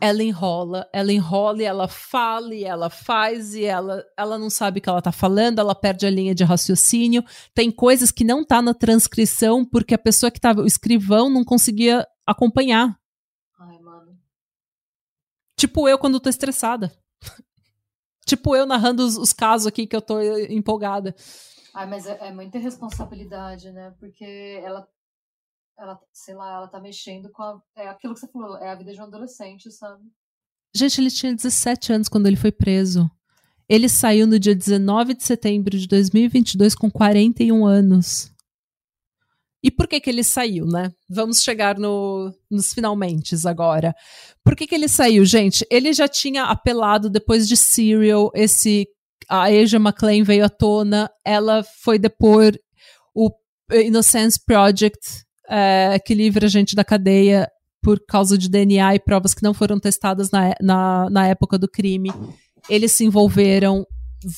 Ela 0.00 0.22
enrola, 0.22 0.88
ela 0.92 1.12
enrola 1.12 1.62
e 1.62 1.64
ela 1.64 1.88
fala 1.88 2.54
e 2.54 2.62
ela 2.62 2.88
faz 2.88 3.56
e 3.56 3.64
ela, 3.64 4.04
ela 4.16 4.38
não 4.38 4.48
sabe 4.48 4.78
o 4.78 4.82
que 4.82 4.88
ela 4.88 5.02
tá 5.02 5.10
falando, 5.10 5.58
ela 5.58 5.74
perde 5.74 6.06
a 6.06 6.10
linha 6.10 6.32
de 6.32 6.44
raciocínio. 6.44 7.24
Tem 7.52 7.72
coisas 7.72 8.12
que 8.12 8.22
não 8.22 8.44
tá 8.44 8.62
na 8.62 8.72
transcrição 8.72 9.64
porque 9.64 9.92
a 9.92 9.98
pessoa 9.98 10.30
que 10.30 10.38
tava, 10.40 10.60
o 10.62 10.66
escrivão, 10.66 11.28
não 11.28 11.42
conseguia 11.44 12.06
acompanhar. 12.24 12.96
Ai, 13.58 13.78
mano. 13.80 14.16
Tipo 15.56 15.88
eu 15.88 15.98
quando 15.98 16.20
tô 16.20 16.28
estressada. 16.30 16.92
Tipo 18.30 18.54
eu 18.54 18.66
narrando 18.66 19.04
os, 19.04 19.16
os 19.16 19.32
casos 19.32 19.66
aqui 19.66 19.86
que 19.86 19.96
eu 19.96 20.02
tô 20.02 20.20
eh, 20.20 20.52
empolgada. 20.52 21.14
Ai, 21.74 21.86
mas 21.86 22.06
é, 22.06 22.28
é 22.28 22.32
muita 22.32 22.58
responsabilidade, 22.58 23.70
né? 23.70 23.94
Porque 23.98 24.60
ela, 24.64 24.86
ela, 25.78 26.00
sei 26.12 26.34
lá, 26.34 26.56
ela 26.56 26.68
tá 26.68 26.80
mexendo 26.80 27.30
com 27.30 27.42
a, 27.42 27.60
é 27.76 27.88
aquilo 27.88 28.14
que 28.14 28.20
você 28.20 28.28
falou, 28.28 28.56
é 28.56 28.70
a 28.70 28.74
vida 28.74 28.92
de 28.92 29.00
um 29.00 29.04
adolescente, 29.04 29.70
sabe? 29.70 30.02
Gente, 30.74 31.00
ele 31.00 31.10
tinha 31.10 31.34
17 31.34 31.92
anos 31.92 32.08
quando 32.08 32.26
ele 32.26 32.36
foi 32.36 32.52
preso. 32.52 33.10
Ele 33.68 33.88
saiu 33.88 34.26
no 34.26 34.38
dia 34.38 34.54
19 34.54 35.14
de 35.14 35.22
setembro 35.22 35.76
de 35.76 35.86
2022 35.86 36.74
com 36.74 36.90
41 36.90 37.64
anos. 37.66 38.32
E 39.62 39.70
por 39.70 39.86
que 39.86 40.00
que 40.00 40.08
ele 40.08 40.24
saiu, 40.24 40.66
né? 40.66 40.90
Vamos 41.08 41.42
chegar 41.42 41.78
no, 41.78 42.32
nos 42.50 42.72
finalmente 42.72 43.36
agora. 43.46 43.94
Por 44.42 44.56
que 44.56 44.66
que 44.66 44.74
ele 44.74 44.88
saiu, 44.88 45.24
gente? 45.24 45.66
Ele 45.70 45.92
já 45.92 46.08
tinha 46.08 46.44
apelado 46.44 47.10
depois 47.10 47.46
de 47.46 47.56
Serial, 47.56 48.30
esse 48.34 48.86
a 49.28 49.44
Asia 49.44 49.78
McClain 49.78 50.22
veio 50.22 50.44
à 50.44 50.48
tona, 50.48 51.08
ela 51.24 51.62
foi 51.62 51.98
depor 51.98 52.52
o 53.14 53.30
Innocence 53.72 54.40
Project, 54.44 55.24
eh, 55.48 55.98
que 56.04 56.14
livra 56.14 56.46
a 56.46 56.48
gente 56.48 56.74
da 56.74 56.82
cadeia 56.82 57.48
por 57.82 58.00
causa 58.06 58.36
de 58.36 58.48
DNA 58.48 58.96
e 58.96 59.00
provas 59.00 59.32
que 59.32 59.42
não 59.42 59.54
foram 59.54 59.78
testadas 59.78 60.30
na, 60.30 60.54
na, 60.60 61.08
na 61.10 61.26
época 61.28 61.56
do 61.56 61.68
crime. 61.68 62.10
Eles 62.68 62.92
se 62.92 63.04
envolveram, 63.04 63.86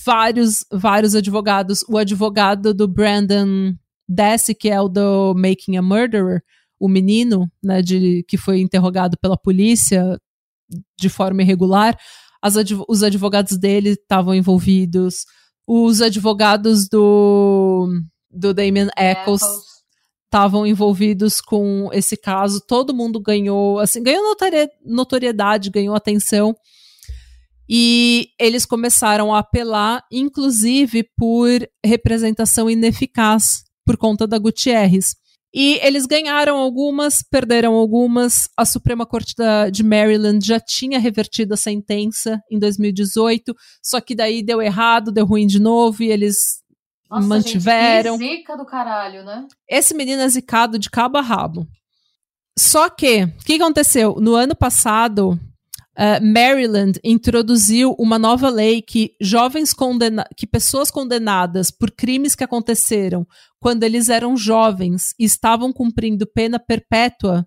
vários, 0.04 0.64
vários 0.70 1.14
advogados. 1.14 1.84
O 1.88 1.96
advogado 1.98 2.72
do 2.74 2.86
Brandon 2.86 3.74
Dassey, 4.08 4.54
que 4.54 4.68
é 4.68 4.80
o 4.80 4.88
do 4.88 5.34
Making 5.34 5.76
a 5.76 5.82
Murderer, 5.82 6.42
o 6.78 6.88
menino, 6.88 7.50
né, 7.62 7.80
de, 7.80 8.24
que 8.26 8.36
foi 8.36 8.60
interrogado 8.60 9.16
pela 9.18 9.36
polícia 9.36 10.18
de 10.98 11.08
forma 11.08 11.42
irregular, 11.42 11.96
adv 12.42 12.82
os 12.88 13.02
advogados 13.02 13.56
dele 13.56 13.90
estavam 13.90 14.34
envolvidos, 14.34 15.24
os 15.66 16.00
advogados 16.02 16.88
do, 16.88 17.88
do 18.30 18.52
Damien 18.52 18.88
Eccles. 18.96 19.42
estavam 20.24 20.66
envolvidos 20.66 21.40
com 21.40 21.90
esse 21.92 22.16
caso, 22.16 22.60
todo 22.66 22.94
mundo 22.94 23.20
ganhou, 23.20 23.78
assim, 23.78 24.02
ganhou 24.02 24.24
notori 24.24 24.68
notoriedade, 24.84 25.70
ganhou 25.70 25.94
atenção. 25.94 26.56
E 27.68 28.28
eles 28.40 28.66
começaram 28.66 29.32
a 29.32 29.38
apelar, 29.38 30.02
inclusive 30.10 31.04
por 31.16 31.48
representação 31.84 32.68
ineficaz 32.68 33.62
por 33.84 33.96
conta 33.96 34.26
da 34.26 34.38
Gutierrez. 34.38 35.14
E 35.54 35.78
eles 35.82 36.06
ganharam 36.06 36.56
algumas, 36.56 37.22
perderam 37.22 37.74
algumas. 37.74 38.48
A 38.56 38.64
Suprema 38.64 39.04
Corte 39.04 39.34
da, 39.36 39.68
de 39.68 39.82
Maryland 39.82 40.44
já 40.44 40.59
tinha 40.59 40.98
revertido 40.98 41.52
a 41.52 41.59
sentença 41.59 42.40
em 42.50 42.59
2018, 42.59 43.54
só 43.82 44.00
que 44.00 44.14
daí 44.14 44.42
deu 44.42 44.62
errado, 44.62 45.12
deu 45.12 45.26
ruim 45.26 45.46
de 45.46 45.60
novo 45.60 46.02
e 46.02 46.10
eles 46.10 46.62
Nossa, 47.10 47.26
mantiveram. 47.26 48.16
Gente, 48.16 48.38
zica 48.38 48.56
do 48.56 48.64
caralho, 48.64 49.24
né? 49.24 49.46
Esse 49.68 49.92
menino 49.94 50.22
é 50.22 50.28
zicado 50.28 50.78
de 50.78 50.88
cabo 50.88 51.18
a 51.18 51.22
rabo. 51.22 51.66
Só 52.59 52.88
que, 52.88 53.24
o 53.24 53.44
que 53.44 53.54
aconteceu? 53.54 54.16
No 54.20 54.34
ano 54.34 54.56
passado, 54.56 55.38
uh, 55.98 56.24
Maryland 56.24 56.98
introduziu 57.04 57.94
uma 57.98 58.18
nova 58.18 58.48
lei 58.48 58.80
que 58.80 59.14
jovens 59.20 59.74
condena 59.74 60.24
que 60.34 60.46
pessoas 60.46 60.90
condenadas 60.90 61.70
por 61.70 61.90
crimes 61.90 62.34
que 62.34 62.44
aconteceram 62.44 63.26
quando 63.62 63.84
eles 63.84 64.09
eram 64.09 64.36
jovens 64.36 65.14
e 65.16 65.24
estavam 65.24 65.72
cumprindo 65.72 66.26
pena 66.26 66.59
perpétua, 66.59 67.47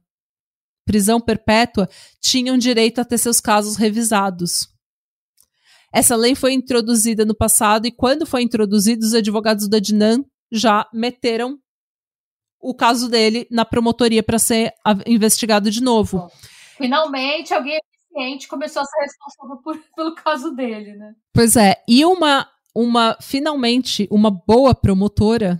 prisão 0.85 1.19
perpétua, 1.19 1.89
tinham 2.21 2.57
direito 2.57 3.01
a 3.01 3.05
ter 3.05 3.17
seus 3.17 3.41
casos 3.41 3.75
revisados. 3.75 4.69
Essa 5.93 6.15
lei 6.15 6.33
foi 6.33 6.53
introduzida 6.53 7.25
no 7.25 7.35
passado 7.35 7.85
e 7.85 7.91
quando 7.91 8.25
foi 8.25 8.43
introduzida, 8.43 9.05
os 9.05 9.13
advogados 9.13 9.67
da 9.67 9.77
Dinan 9.77 10.23
já 10.49 10.87
meteram 10.93 11.59
o 12.61 12.73
caso 12.73 13.09
dele 13.09 13.45
na 13.51 13.65
promotoria 13.65 14.23
para 14.23 14.39
ser 14.39 14.73
investigado 15.05 15.69
de 15.69 15.83
novo. 15.83 16.31
Finalmente 16.77 17.53
alguém 17.53 17.77
eficiente 17.77 18.47
começou 18.47 18.81
a 18.81 18.85
ser 18.85 19.01
responsável 19.01 19.57
por, 19.61 19.77
pelo 19.93 20.15
caso 20.15 20.55
dele, 20.55 20.95
né? 20.95 21.13
Pois 21.33 21.57
é, 21.57 21.75
e 21.89 22.05
uma, 22.05 22.47
uma 22.73 23.17
finalmente 23.21 24.07
uma 24.09 24.31
boa 24.31 24.73
promotora, 24.73 25.59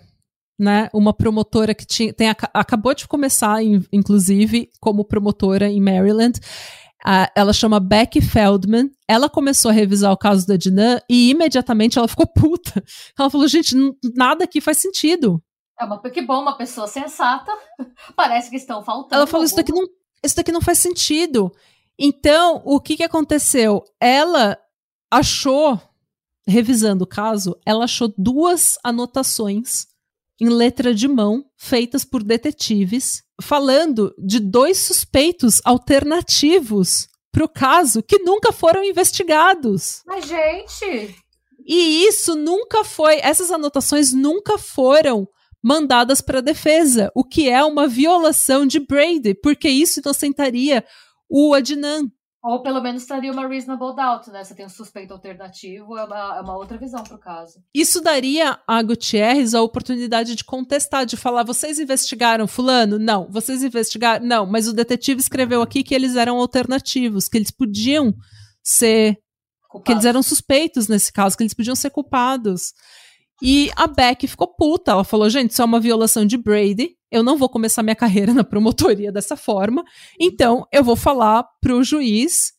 né? 0.58 0.90
Uma 0.94 1.14
promotora 1.14 1.76
que 1.76 1.86
tinha, 1.86 2.14
tem, 2.14 2.30
acabou 2.30 2.94
de 2.94 3.08
começar, 3.08 3.62
inclusive, 3.92 4.70
como 4.80 5.06
promotora 5.06 5.70
em 5.70 5.82
Maryland. 5.82 6.40
Uh, 7.06 7.30
ela 7.36 7.54
chama 7.54 7.80
Becky 7.80 8.22
Feldman. 8.22 8.90
Ela 9.08 9.30
começou 9.30 9.70
a 9.70 9.74
revisar 9.74 10.12
o 10.12 10.18
caso 10.18 10.48
da 10.48 10.56
Dinan 10.56 11.00
e 11.10 11.30
imediatamente 11.30 12.00
ela 12.00 12.08
ficou 12.08 12.26
puta. 12.34 12.84
Ela 13.18 13.30
falou: 13.30 13.48
gente, 13.48 13.76
nada 14.16 14.46
aqui 14.46 14.60
faz 14.60 14.80
sentido. 14.80 15.42
É 15.80 15.86
uma, 15.86 16.02
que 16.02 16.22
bom, 16.22 16.42
uma 16.42 16.58
pessoa 16.58 16.88
sensata. 16.88 17.52
Parece 18.16 18.50
que 18.50 18.56
estão 18.56 18.84
faltando. 18.84 19.16
Ela 19.16 19.28
falou: 19.28 19.46
isso 19.46 19.56
daqui, 19.56 19.72
não, 19.72 19.86
isso 20.24 20.36
daqui 20.36 20.52
não 20.52 20.62
faz 20.62 20.80
sentido. 20.80 21.52
Então, 22.00 22.62
o 22.66 22.80
que, 22.80 22.98
que 22.98 23.04
aconteceu? 23.04 23.84
Ela 24.02 24.58
achou, 25.12 25.80
revisando 26.48 27.04
o 27.04 27.08
caso, 27.08 27.56
ela 27.66 27.86
achou 27.86 28.14
duas 28.18 28.78
anotações 28.84 29.86
em 30.40 30.50
letra 30.50 30.94
de 30.94 31.08
mão, 31.08 31.46
feitas 31.58 32.04
por 32.04 32.24
detetives, 32.24 33.24
falando 33.42 34.14
de 34.18 34.40
dois 34.40 34.78
suspeitos 34.78 35.62
alternativos 35.64 37.08
para 37.32 37.46
o 37.46 37.50
caso 37.50 38.02
que 38.02 38.20
nunca 38.20 38.52
foram 38.52 38.84
investigados. 38.84 40.02
Mas, 40.06 40.26
gente. 40.26 41.16
E 41.66 42.06
isso 42.06 42.36
nunca 42.36 42.84
foi, 42.84 43.20
essas 43.22 43.52
anotações 43.52 44.14
nunca 44.14 44.58
foram 44.58 45.28
mandadas 45.62 46.22
para 46.22 46.38
a 46.38 46.42
defesa, 46.42 47.12
o 47.16 47.24
que 47.24 47.50
é 47.50 47.64
uma 47.64 47.88
violação 47.88 48.68
de 48.68 48.80
Brady, 48.80 49.34
porque 49.34 49.68
isso 49.68 50.00
inocentaria 50.00 50.86
o 51.28 51.56
Adnan. 51.56 52.04
Ou 52.46 52.62
pelo 52.62 52.80
menos 52.80 53.04
traria 53.06 53.32
uma 53.32 53.48
reasonable 53.48 53.96
doubt, 53.96 54.30
né? 54.30 54.44
Você 54.44 54.54
tem 54.54 54.68
um 54.68 54.70
suspeito 54.70 55.12
alternativo, 55.12 55.98
é 55.98 56.04
uma, 56.04 56.38
é 56.38 56.42
uma 56.42 56.56
outra 56.56 56.78
visão 56.78 57.04
pro 57.04 57.18
caso. 57.18 57.60
Isso 57.74 58.00
daria 58.00 58.60
a 58.68 58.84
Gutierrez 58.84 59.56
a 59.56 59.64
oportunidade 59.64 60.36
de 60.36 60.44
contestar, 60.44 61.08
de 61.08 61.18
falar: 61.18 61.42
vocês 61.42 61.80
investigaram 61.80 62.46
Fulano? 62.48 63.00
Não. 63.00 63.28
Vocês 63.32 63.64
investigaram? 63.64 64.24
Não. 64.24 64.46
Mas 64.46 64.68
o 64.68 64.74
detetive 64.74 65.20
escreveu 65.20 65.60
aqui 65.60 65.84
que 65.84 65.96
eles 65.96 66.16
eram 66.16 66.38
alternativos, 66.38 67.28
que 67.28 67.36
eles 67.36 67.50
podiam 67.50 68.14
ser. 68.64 69.18
Culpados. 69.68 69.86
Que 69.88 69.92
eles 69.94 70.06
eram 70.06 70.22
suspeitos 70.22 70.88
nesse 70.88 71.12
caso, 71.12 71.36
que 71.36 71.42
eles 71.42 71.56
podiam 71.56 71.76
ser 71.76 71.90
culpados. 71.90 72.74
E 73.42 73.72
a 73.76 73.88
Beck 73.88 74.28
ficou 74.28 74.56
puta. 74.56 74.92
Ela 74.92 75.04
falou: 75.04 75.28
gente, 75.32 75.50
isso 75.50 75.64
é 75.64 75.66
uma 75.66 75.80
violação 75.80 76.24
de 76.28 76.38
Brady. 76.38 76.92
Eu 77.16 77.24
não 77.24 77.38
vou 77.38 77.48
começar 77.48 77.82
minha 77.82 77.96
carreira 77.96 78.34
na 78.36 78.44
promotoria 78.44 79.10
dessa 79.10 79.38
forma. 79.38 79.84
Então, 80.20 80.68
eu 80.70 80.84
vou 80.84 80.98
falar 80.98 81.46
pro 81.62 81.82
juiz 81.82 82.52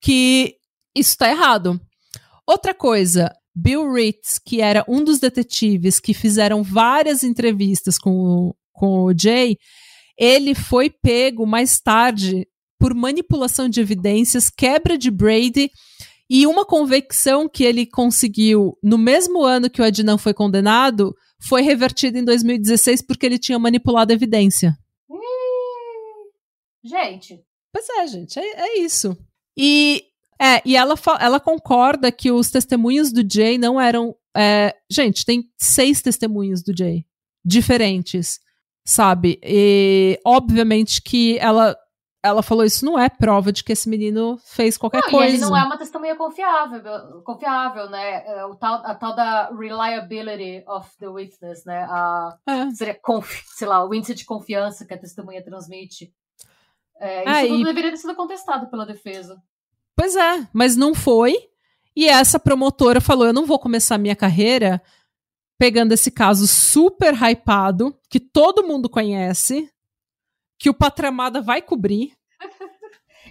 que 0.00 0.54
isso 0.94 1.16
tá 1.16 1.28
errado. 1.28 1.80
Outra 2.46 2.72
coisa, 2.72 3.32
Bill 3.52 3.92
Ritz, 3.92 4.38
que 4.38 4.60
era 4.60 4.84
um 4.88 5.02
dos 5.02 5.18
detetives 5.18 5.98
que 5.98 6.14
fizeram 6.14 6.62
várias 6.62 7.24
entrevistas 7.24 7.98
com 7.98 8.12
o, 8.12 8.54
com 8.72 9.02
o 9.02 9.12
Jay, 9.18 9.56
ele 10.16 10.54
foi 10.54 10.90
pego 10.90 11.44
mais 11.44 11.80
tarde 11.80 12.46
por 12.78 12.94
manipulação 12.94 13.68
de 13.68 13.80
evidências, 13.80 14.48
quebra 14.48 14.96
de 14.96 15.10
Brady 15.10 15.72
e 16.30 16.46
uma 16.46 16.64
convicção 16.64 17.48
que 17.48 17.64
ele 17.64 17.84
conseguiu 17.84 18.78
no 18.80 18.96
mesmo 18.96 19.42
ano 19.42 19.68
que 19.68 19.82
o 19.82 19.84
Adnan 19.84 20.18
foi 20.18 20.32
condenado 20.32 21.12
foi 21.40 21.62
revertida 21.62 22.18
em 22.18 22.24
2016 22.24 23.02
porque 23.02 23.26
ele 23.26 23.38
tinha 23.38 23.58
manipulado 23.58 24.12
a 24.12 24.14
evidência. 24.14 24.76
Hum, 25.08 26.30
gente. 26.84 27.42
Pois 27.72 27.88
é, 27.88 28.06
gente, 28.06 28.38
é, 28.38 28.42
é, 28.42 28.78
isso. 28.78 29.16
E 29.56 30.04
É, 30.40 30.62
e 30.64 30.76
ela, 30.76 30.94
ela 31.20 31.40
concorda 31.40 32.12
que 32.12 32.30
os 32.30 32.48
testemunhos 32.50 33.12
do 33.12 33.22
Jay 33.28 33.58
não 33.58 33.80
eram. 33.80 34.14
É, 34.36 34.74
gente, 34.88 35.24
tem 35.24 35.50
seis 35.58 36.00
testemunhos 36.00 36.62
do 36.62 36.72
Jay 36.76 37.04
diferentes, 37.44 38.38
sabe? 38.86 39.40
E 39.42 40.20
obviamente 40.24 41.02
que 41.02 41.38
ela 41.38 41.76
ela 42.22 42.42
falou 42.42 42.64
isso 42.64 42.84
não 42.84 42.98
é 42.98 43.08
prova 43.08 43.52
de 43.52 43.62
que 43.62 43.72
esse 43.72 43.88
menino 43.88 44.38
fez 44.44 44.76
qualquer 44.76 45.02
não, 45.02 45.10
coisa. 45.10 45.34
ele 45.34 45.38
não 45.38 45.56
é 45.56 45.64
uma 45.64 45.78
testemunha 45.78 46.16
confiável, 46.16 47.22
confiável, 47.22 47.88
né? 47.88 48.24
É 48.26 48.44
o 48.44 48.54
tal, 48.56 48.74
a 48.84 48.94
tal 48.94 49.14
da 49.14 49.50
reliability 49.50 50.64
of 50.66 50.90
the 50.98 51.08
witness, 51.08 51.64
né? 51.64 51.86
A, 51.88 52.36
é. 52.46 52.70
seria, 52.70 52.94
conf, 52.94 53.42
sei 53.46 53.68
lá, 53.68 53.86
o 53.86 53.94
índice 53.94 54.14
de 54.14 54.24
confiança 54.24 54.84
que 54.84 54.94
a 54.94 54.98
testemunha 54.98 55.44
transmite. 55.44 56.12
É, 57.00 57.20
isso 57.20 57.30
é, 57.30 57.46
tudo 57.46 57.60
e... 57.60 57.64
deveria 57.64 57.90
ter 57.90 57.96
sido 57.96 58.14
contestado 58.16 58.68
pela 58.68 58.84
defesa. 58.84 59.40
Pois 59.94 60.16
é, 60.16 60.48
mas 60.52 60.76
não 60.76 60.94
foi. 60.94 61.36
E 61.94 62.08
essa 62.08 62.38
promotora 62.38 63.00
falou: 63.00 63.26
eu 63.26 63.32
não 63.32 63.46
vou 63.46 63.58
começar 63.58 63.96
minha 63.96 64.16
carreira 64.16 64.82
pegando 65.58 65.92
esse 65.92 66.10
caso 66.10 66.46
super 66.46 67.14
hypado, 67.14 67.96
que 68.08 68.20
todo 68.20 68.66
mundo 68.66 68.88
conhece, 68.88 69.68
que 70.58 70.68
o 70.68 70.74
Patramada 70.74 71.40
vai 71.40 71.62
cobrir. 71.62 72.12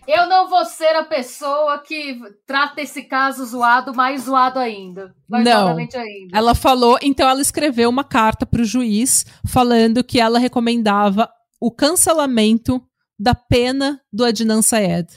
Eu 0.08 0.26
não 0.30 0.50
vou 0.50 0.64
ser 0.64 0.96
a 0.96 1.04
pessoa 1.04 1.80
que 1.80 2.18
trata 2.46 2.82
esse 2.82 3.04
caso 3.04 3.46
zoado 3.46 3.94
mais 3.94 4.24
zoado 4.24 4.58
ainda. 4.58 5.14
Mais 5.28 5.44
não. 5.44 5.76
Ainda. 5.76 6.00
Ela 6.32 6.56
falou, 6.56 6.98
então 7.02 7.28
ela 7.28 7.42
escreveu 7.42 7.90
uma 7.90 8.06
carta 8.06 8.46
para 8.46 8.62
o 8.62 8.66
juiz 8.66 9.26
falando 9.46 10.04
que 10.04 10.18
ela 10.18 10.40
recomendava 10.40 11.30
o 11.60 11.70
cancelamento 11.70 12.82
da 13.20 13.36
pena 13.36 14.00
do 14.12 14.24
Adnan 14.24 14.62
Sayed. 14.62 15.08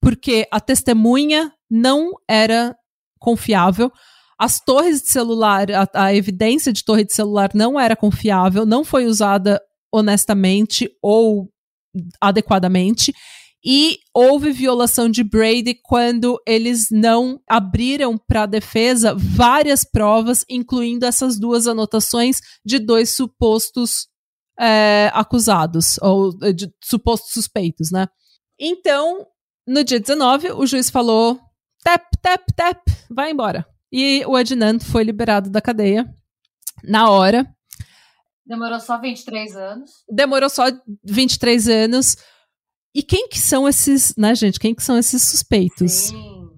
Porque 0.00 0.46
a 0.52 0.60
testemunha 0.60 1.52
não 1.68 2.12
era 2.28 2.76
confiável, 3.18 3.92
as 4.38 4.60
torres 4.60 5.02
de 5.02 5.08
celular, 5.08 5.66
a, 5.70 5.88
a 6.06 6.14
evidência 6.14 6.72
de 6.72 6.84
torre 6.84 7.04
de 7.04 7.12
celular 7.12 7.50
não 7.52 7.78
era 7.78 7.94
confiável, 7.94 8.64
não 8.64 8.82
foi 8.84 9.06
usada 9.06 9.60
honestamente 9.92 10.90
ou 11.02 11.48
adequadamente. 12.20 13.12
E 13.62 13.98
houve 14.14 14.52
violação 14.52 15.10
de 15.10 15.22
Brady 15.22 15.74
quando 15.82 16.40
eles 16.46 16.88
não 16.90 17.38
abriram 17.46 18.16
para 18.16 18.44
a 18.44 18.46
defesa 18.46 19.14
várias 19.14 19.84
provas, 19.84 20.46
incluindo 20.48 21.04
essas 21.04 21.38
duas 21.38 21.66
anotações 21.66 22.40
de 22.64 22.78
dois 22.78 23.10
supostos 23.10 24.08
é, 24.58 25.10
acusados, 25.12 25.98
ou 26.00 26.32
de 26.54 26.72
supostos 26.82 27.32
suspeitos, 27.32 27.90
né? 27.90 28.06
Então, 28.58 29.26
no 29.66 29.84
dia 29.84 30.00
19, 30.00 30.52
o 30.52 30.66
juiz 30.66 30.88
falou: 30.88 31.38
tap, 31.84 32.04
tap, 32.20 32.42
tap, 32.56 32.78
vai 33.10 33.30
embora. 33.30 33.66
E 33.92 34.24
o 34.26 34.36
Adnan 34.36 34.78
foi 34.78 35.02
liberado 35.02 35.50
da 35.50 35.60
cadeia 35.60 36.08
na 36.84 37.10
hora. 37.10 37.46
Demorou 38.50 38.80
só 38.80 39.00
23 39.00 39.54
anos. 39.54 39.90
Demorou 40.10 40.50
só 40.50 40.64
23 41.04 41.68
anos. 41.68 42.16
E 42.92 43.00
quem 43.00 43.28
que 43.28 43.38
são 43.38 43.68
esses, 43.68 44.12
né, 44.18 44.34
gente? 44.34 44.58
Quem 44.58 44.74
que 44.74 44.82
são 44.82 44.98
esses 44.98 45.22
suspeitos? 45.22 45.92
Sim. 45.92 46.50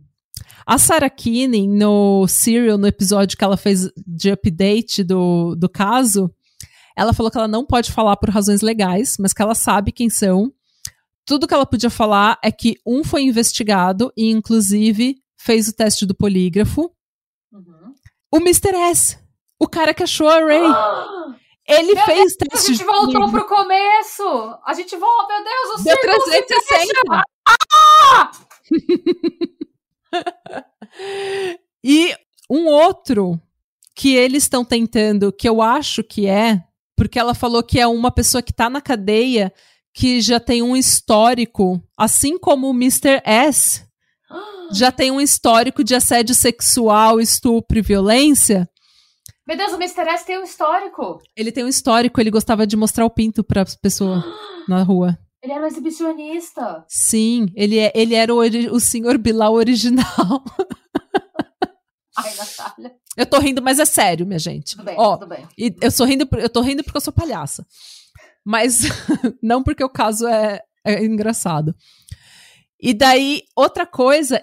A 0.66 0.78
Sarah 0.78 1.10
Kinney, 1.10 1.69
no 1.69 2.27
Serial, 2.27 2.78
no 2.78 2.86
episódio 2.86 3.36
que 3.36 3.44
ela 3.44 3.59
fez 3.59 3.90
de 4.06 4.31
update 4.31 5.05
do, 5.05 5.55
do 5.55 5.69
caso, 5.69 6.35
ela 6.97 7.12
falou 7.12 7.31
que 7.31 7.36
ela 7.36 7.47
não 7.47 7.66
pode 7.66 7.93
falar 7.93 8.16
por 8.16 8.31
razões 8.31 8.62
legais, 8.62 9.19
mas 9.20 9.35
que 9.35 9.43
ela 9.43 9.55
sabe 9.55 9.93
quem 9.93 10.09
são. 10.09 10.51
Tudo 11.27 11.47
que 11.47 11.52
ela 11.52 11.66
podia 11.66 11.90
falar 11.90 12.39
é 12.43 12.51
que 12.51 12.78
um 12.86 13.05
foi 13.05 13.24
investigado 13.24 14.10
e, 14.16 14.31
inclusive, 14.31 15.16
fez 15.36 15.69
o 15.69 15.74
teste 15.74 16.06
do 16.06 16.14
polígrafo. 16.14 16.90
Uhum. 17.52 17.93
O 18.32 18.39
Mr. 18.39 18.74
S, 18.74 19.19
o 19.60 19.69
cara 19.69 19.93
que 19.93 20.02
achou 20.02 20.31
a 20.31 20.39
Ray. 20.39 20.62
Ah! 20.73 21.41
Ele 21.66 21.94
meu 21.94 22.05
fez 22.05 22.18
Deus, 22.18 22.36
teste. 22.36 22.72
A 22.72 22.74
gente 22.74 22.84
voltou 22.84 23.30
pro 23.30 23.47
começo. 23.47 24.22
A 24.64 24.74
gente 24.74 24.97
volta, 24.97 25.34
meu 25.34 25.44
Deus, 25.44 25.80
o 25.80 25.84
Deu 25.84 25.97
360. 25.98 27.24
Ah! 27.48 28.30
e 31.84 32.14
um 32.51 32.66
outro 32.66 33.40
que 33.94 34.14
eles 34.14 34.44
estão 34.44 34.64
tentando, 34.64 35.32
que 35.32 35.48
eu 35.48 35.62
acho 35.62 36.02
que 36.02 36.26
é, 36.26 36.62
porque 36.97 37.18
ela 37.18 37.34
falou 37.34 37.62
que 37.62 37.78
é 37.78 37.86
uma 37.86 38.10
pessoa 38.10 38.43
que 38.43 38.52
tá 38.52 38.68
na 38.68 38.80
cadeia 38.80 39.52
que 39.93 40.20
já 40.20 40.40
tem 40.40 40.62
um 40.62 40.74
histórico, 40.74 41.82
assim 41.97 42.39
como 42.39 42.68
o 42.68 42.74
Mr. 42.74 43.20
S 43.24 43.84
já 44.72 44.90
tem 44.90 45.10
um 45.10 45.20
histórico 45.20 45.84
de 45.84 45.94
assédio 45.94 46.34
sexual, 46.34 47.20
estupro 47.20 47.78
e 47.78 47.82
violência. 47.82 48.68
Meu 49.47 49.56
Deus, 49.56 49.73
o 49.73 49.77
Mr. 49.77 50.09
S 50.09 50.24
tem 50.24 50.39
um 50.39 50.44
histórico. 50.44 51.20
Ele 51.36 51.51
tem 51.51 51.64
um 51.64 51.69
histórico, 51.69 52.20
ele 52.20 52.31
gostava 52.31 52.66
de 52.66 52.77
mostrar 52.77 53.05
o 53.05 53.10
pinto 53.10 53.43
pra 53.43 53.64
pessoa 53.81 54.24
na 54.69 54.82
rua. 54.82 55.19
Ele 55.43 55.52
era 55.52 55.64
um 55.64 55.66
exibicionista. 55.66 56.85
Sim, 56.89 57.47
ele, 57.56 57.78
é, 57.78 57.90
ele 57.94 58.14
era 58.14 58.32
o, 58.32 58.39
o 58.39 58.78
senhor 58.78 59.19
Bilal 59.19 59.55
original. 59.55 60.05
Ai, 62.16 62.32
Natália. 62.36 62.94
Eu 63.16 63.27
tô 63.27 63.40
rindo, 63.40 63.60
mas 63.60 63.81
é 63.81 63.85
sério, 63.85 64.24
minha 64.24 64.39
gente. 64.39 64.77
Tudo 64.77 64.85
bem, 64.85 64.94
Ó, 64.97 65.16
tudo 65.16 65.28
bem. 65.28 65.48
E 65.59 65.74
eu, 65.81 65.90
sou 65.90 66.06
rindo, 66.06 66.28
eu 66.39 66.48
tô 66.48 66.60
rindo 66.60 66.85
porque 66.85 66.97
eu 66.97 67.02
sou 67.02 67.12
palhaça. 67.12 67.66
Mas 68.44 68.82
não 69.43 69.62
porque 69.62 69.82
o 69.82 69.89
caso 69.89 70.28
é, 70.28 70.60
é 70.85 71.05
engraçado. 71.05 71.74
E 72.81 72.94
daí, 72.94 73.43
outra 73.56 73.86
coisa, 73.86 74.40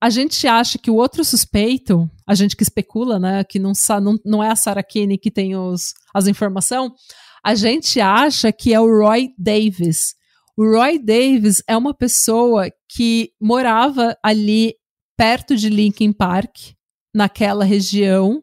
a 0.00 0.10
gente 0.10 0.46
acha 0.46 0.78
que 0.78 0.90
o 0.90 0.94
outro 0.94 1.24
suspeito, 1.24 2.08
a 2.26 2.34
gente 2.34 2.56
que 2.56 2.62
especula, 2.62 3.18
né, 3.18 3.42
que 3.44 3.58
não, 3.58 3.72
não, 4.00 4.18
não 4.24 4.42
é 4.42 4.50
a 4.50 4.56
Sarah 4.56 4.82
Kinney 4.82 5.18
que 5.18 5.30
tem 5.30 5.56
os, 5.56 5.92
as 6.14 6.26
informações, 6.26 6.92
a 7.44 7.54
gente 7.54 8.00
acha 8.00 8.52
que 8.52 8.72
é 8.72 8.80
o 8.80 8.86
Roy 8.86 9.30
Davis. 9.36 10.14
O 10.56 10.64
Roy 10.64 10.98
Davis 10.98 11.62
é 11.66 11.76
uma 11.76 11.94
pessoa 11.94 12.70
que 12.88 13.32
morava 13.40 14.16
ali 14.22 14.74
perto 15.16 15.56
de 15.56 15.68
Lincoln 15.68 16.12
Park, 16.12 16.56
naquela 17.14 17.64
região, 17.64 18.42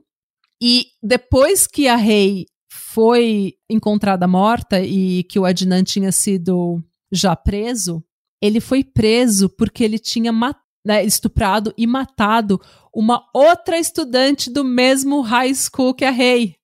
e 0.62 0.88
depois 1.02 1.68
que 1.68 1.88
a 1.88 1.96
Rei 1.96 2.46
foi 2.70 3.54
encontrada 3.70 4.28
morta 4.28 4.82
e 4.82 5.24
que 5.24 5.40
o 5.40 5.46
Adnan 5.46 5.84
tinha 5.84 6.12
sido 6.12 6.84
já 7.12 7.36
preso, 7.36 8.04
ele 8.42 8.60
foi 8.60 8.84
preso 8.84 9.50
porque 9.50 9.84
ele 9.84 10.00
tinha 10.00 10.32
matado 10.32 10.65
né, 10.86 11.04
estuprado 11.04 11.74
e 11.76 11.88
matado 11.88 12.62
uma 12.94 13.28
outra 13.34 13.80
estudante 13.80 14.50
do 14.50 14.64
mesmo 14.64 15.22
high 15.22 15.54
school 15.54 15.94
que 15.94 16.06
a 16.06 16.12
Rei. 16.12 16.56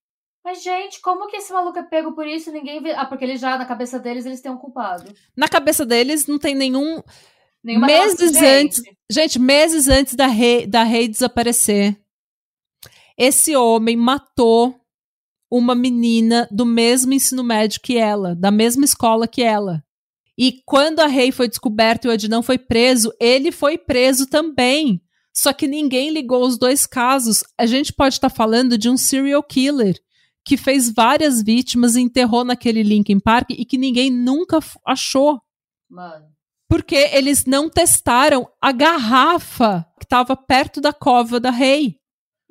Mas, 0.43 0.64
gente, 0.64 1.02
como 1.02 1.27
que 1.27 1.38
esse 1.38 1.52
maluco 1.52 1.77
é 1.77 1.84
pego 1.84 2.14
por 2.14 2.26
isso 2.26 2.52
ninguém 2.52 2.81
vê? 2.81 2.93
Ah, 2.93 3.06
porque 3.06 3.26
eles 3.26 3.39
já, 3.39 3.57
na 3.57 3.65
cabeça 3.65 3.99
deles, 3.99 4.26
eles 4.26 4.41
têm 4.41 4.52
um 4.52 4.57
culpado. 4.57 5.14
Na 5.35 5.48
cabeça 5.48 5.85
deles, 5.85 6.26
não 6.26 6.39
tem 6.39 6.56
nenhum. 6.56 7.02
Nenhuma 7.64 7.85
meses 7.85 8.35
antes. 8.41 8.81
Gente, 9.11 9.38
meses 9.38 9.88
antes 9.88 10.15
da 10.15 10.27
rei, 10.27 10.65
da 10.65 10.84
rei 10.84 11.07
desaparecer. 11.07 11.99
Esse 13.18 13.56
homem 13.56 13.95
matou 13.95 14.76
uma 15.49 15.76
menina 15.76 16.48
do 16.49 16.65
mesmo 16.65 17.14
ensino 17.14 17.43
médio 17.43 17.81
que 17.81 17.98
ela, 17.98 18.34
da 18.34 18.49
mesma 18.49 18.85
escola 18.85 19.27
que 19.27 19.43
ela. 19.43 19.84
E 20.44 20.60
quando 20.66 21.02
a 21.02 21.06
Rei 21.06 21.32
foi 21.32 21.48
descoberta 21.48 22.08
e 22.08 22.10
o 22.10 22.12
Adnan 22.12 22.42
foi 22.42 22.58
preso, 22.58 23.14
ele 23.20 23.52
foi 23.52 23.78
preso 23.78 24.26
também. 24.26 25.00
Só 25.32 25.54
que 25.54 25.68
ninguém 25.68 26.10
ligou 26.10 26.44
os 26.44 26.58
dois 26.58 26.88
casos. 26.88 27.44
A 27.56 27.68
gente 27.68 27.94
pode 27.94 28.16
estar 28.16 28.28
tá 28.28 28.36
falando 28.36 28.76
de 28.76 28.90
um 28.90 28.98
serial 28.98 29.44
killer 29.44 30.00
que 30.44 30.58
fez 30.58 30.92
várias 30.92 31.44
vítimas 31.44 31.96
e 31.96 32.02
enterrou 32.02 32.44
naquele 32.44 32.82
Linkin 32.82 33.20
Park 33.20 33.52
e 33.52 33.64
que 33.64 33.78
ninguém 33.78 34.10
nunca 34.10 34.58
achou. 34.84 35.40
Mano. 35.88 36.26
Porque 36.68 36.96
eles 36.96 37.46
não 37.46 37.70
testaram 37.70 38.50
a 38.60 38.72
garrafa 38.72 39.86
que 40.00 40.06
estava 40.06 40.36
perto 40.36 40.82
da 40.82 40.92
cova 40.92 41.40
da 41.40 41.52
Rei. 41.52 42.01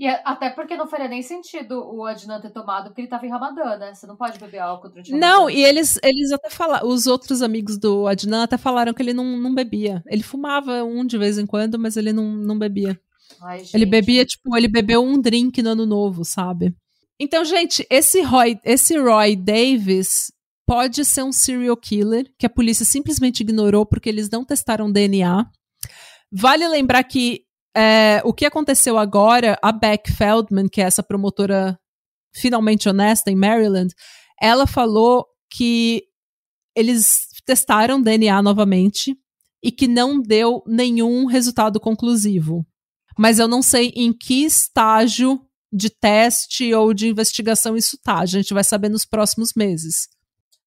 E 0.00 0.06
é, 0.06 0.22
até 0.24 0.48
porque 0.48 0.78
não 0.78 0.88
faria 0.88 1.08
nem 1.08 1.20
sentido 1.20 1.84
o 1.86 2.06
Adnan 2.06 2.40
ter 2.40 2.48
tomado, 2.48 2.84
porque 2.86 3.02
ele 3.02 3.08
tava 3.08 3.26
em 3.26 3.28
Ramadã, 3.28 3.76
né? 3.76 3.94
Você 3.94 4.06
não 4.06 4.16
pode 4.16 4.38
beber 4.38 4.60
álcool 4.60 4.88
durante 4.88 5.12
Não, 5.12 5.50
e 5.50 5.62
eles, 5.62 5.98
eles 6.02 6.32
até 6.32 6.48
falaram, 6.48 6.88
os 6.88 7.06
outros 7.06 7.42
amigos 7.42 7.76
do 7.76 8.06
Adnan 8.06 8.44
até 8.44 8.56
falaram 8.56 8.94
que 8.94 9.02
ele 9.02 9.12
não, 9.12 9.36
não 9.36 9.54
bebia. 9.54 10.02
Ele 10.06 10.22
fumava 10.22 10.82
um 10.84 11.04
de 11.04 11.18
vez 11.18 11.36
em 11.36 11.44
quando, 11.44 11.78
mas 11.78 11.98
ele 11.98 12.14
não, 12.14 12.24
não 12.24 12.58
bebia. 12.58 12.98
Ai, 13.42 13.62
ele 13.74 13.84
bebia, 13.84 14.24
tipo, 14.24 14.56
ele 14.56 14.68
bebeu 14.68 15.04
um 15.04 15.20
drink 15.20 15.62
no 15.62 15.68
ano 15.68 15.84
novo, 15.84 16.24
sabe? 16.24 16.74
Então, 17.18 17.44
gente, 17.44 17.86
esse 17.90 18.22
Roy, 18.22 18.58
esse 18.64 18.96
Roy 18.96 19.36
Davis 19.36 20.32
pode 20.66 21.04
ser 21.04 21.24
um 21.24 21.32
serial 21.32 21.76
killer 21.76 22.24
que 22.38 22.46
a 22.46 22.50
polícia 22.50 22.86
simplesmente 22.86 23.40
ignorou 23.40 23.84
porque 23.84 24.08
eles 24.08 24.30
não 24.30 24.46
testaram 24.46 24.90
DNA. 24.90 25.44
Vale 26.32 26.66
lembrar 26.68 27.04
que 27.04 27.42
é, 27.76 28.20
o 28.24 28.32
que 28.32 28.44
aconteceu 28.44 28.98
agora, 28.98 29.58
a 29.62 29.72
Beck 29.72 30.10
Feldman, 30.12 30.68
que 30.68 30.80
é 30.80 30.84
essa 30.84 31.02
promotora 31.02 31.78
finalmente 32.34 32.88
honesta 32.88 33.30
em 33.30 33.36
Maryland, 33.36 33.94
ela 34.40 34.66
falou 34.66 35.26
que 35.50 36.04
eles 36.74 37.28
testaram 37.44 38.00
DNA 38.00 38.40
novamente 38.42 39.16
e 39.62 39.70
que 39.70 39.86
não 39.86 40.20
deu 40.20 40.62
nenhum 40.66 41.26
resultado 41.26 41.78
conclusivo. 41.78 42.64
Mas 43.18 43.38
eu 43.38 43.46
não 43.46 43.60
sei 43.60 43.92
em 43.94 44.12
que 44.12 44.44
estágio 44.44 45.40
de 45.72 45.90
teste 45.90 46.72
ou 46.72 46.94
de 46.94 47.08
investigação 47.08 47.76
isso 47.76 47.98
tá. 48.02 48.20
A 48.20 48.26
gente 48.26 48.54
vai 48.54 48.64
saber 48.64 48.88
nos 48.88 49.04
próximos 49.04 49.52
meses. 49.54 50.08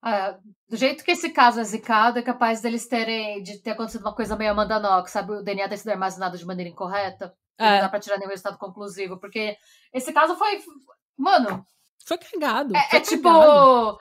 É, 0.04 0.36
do 0.74 0.76
jeito 0.76 1.04
que 1.04 1.12
esse 1.12 1.30
caso 1.30 1.60
é 1.60 1.64
zicado, 1.64 2.18
é 2.18 2.22
capaz 2.22 2.60
deles 2.60 2.88
terem 2.88 3.40
de 3.44 3.58
ter 3.58 3.70
acontecido 3.70 4.00
uma 4.00 4.12
coisa 4.12 4.34
meio 4.34 4.50
Amanda 4.50 4.80
Knox, 4.80 5.12
sabe? 5.12 5.34
O 5.34 5.42
DNA 5.42 5.68
ter 5.68 5.76
sido 5.76 5.90
armazenado 5.90 6.36
de 6.36 6.44
maneira 6.44 6.68
incorreta. 6.68 7.32
É. 7.56 7.74
Não 7.74 7.80
dá 7.82 7.88
pra 7.88 8.00
tirar 8.00 8.18
nenhum 8.18 8.30
resultado 8.30 8.58
conclusivo. 8.58 9.16
Porque 9.20 9.56
esse 9.92 10.12
caso 10.12 10.34
foi. 10.34 10.60
Mano. 11.16 11.64
Foi 12.04 12.18
cagado. 12.18 12.76
É, 12.76 12.88
foi 12.90 12.98
é 12.98 13.02
tipo. 13.02 14.00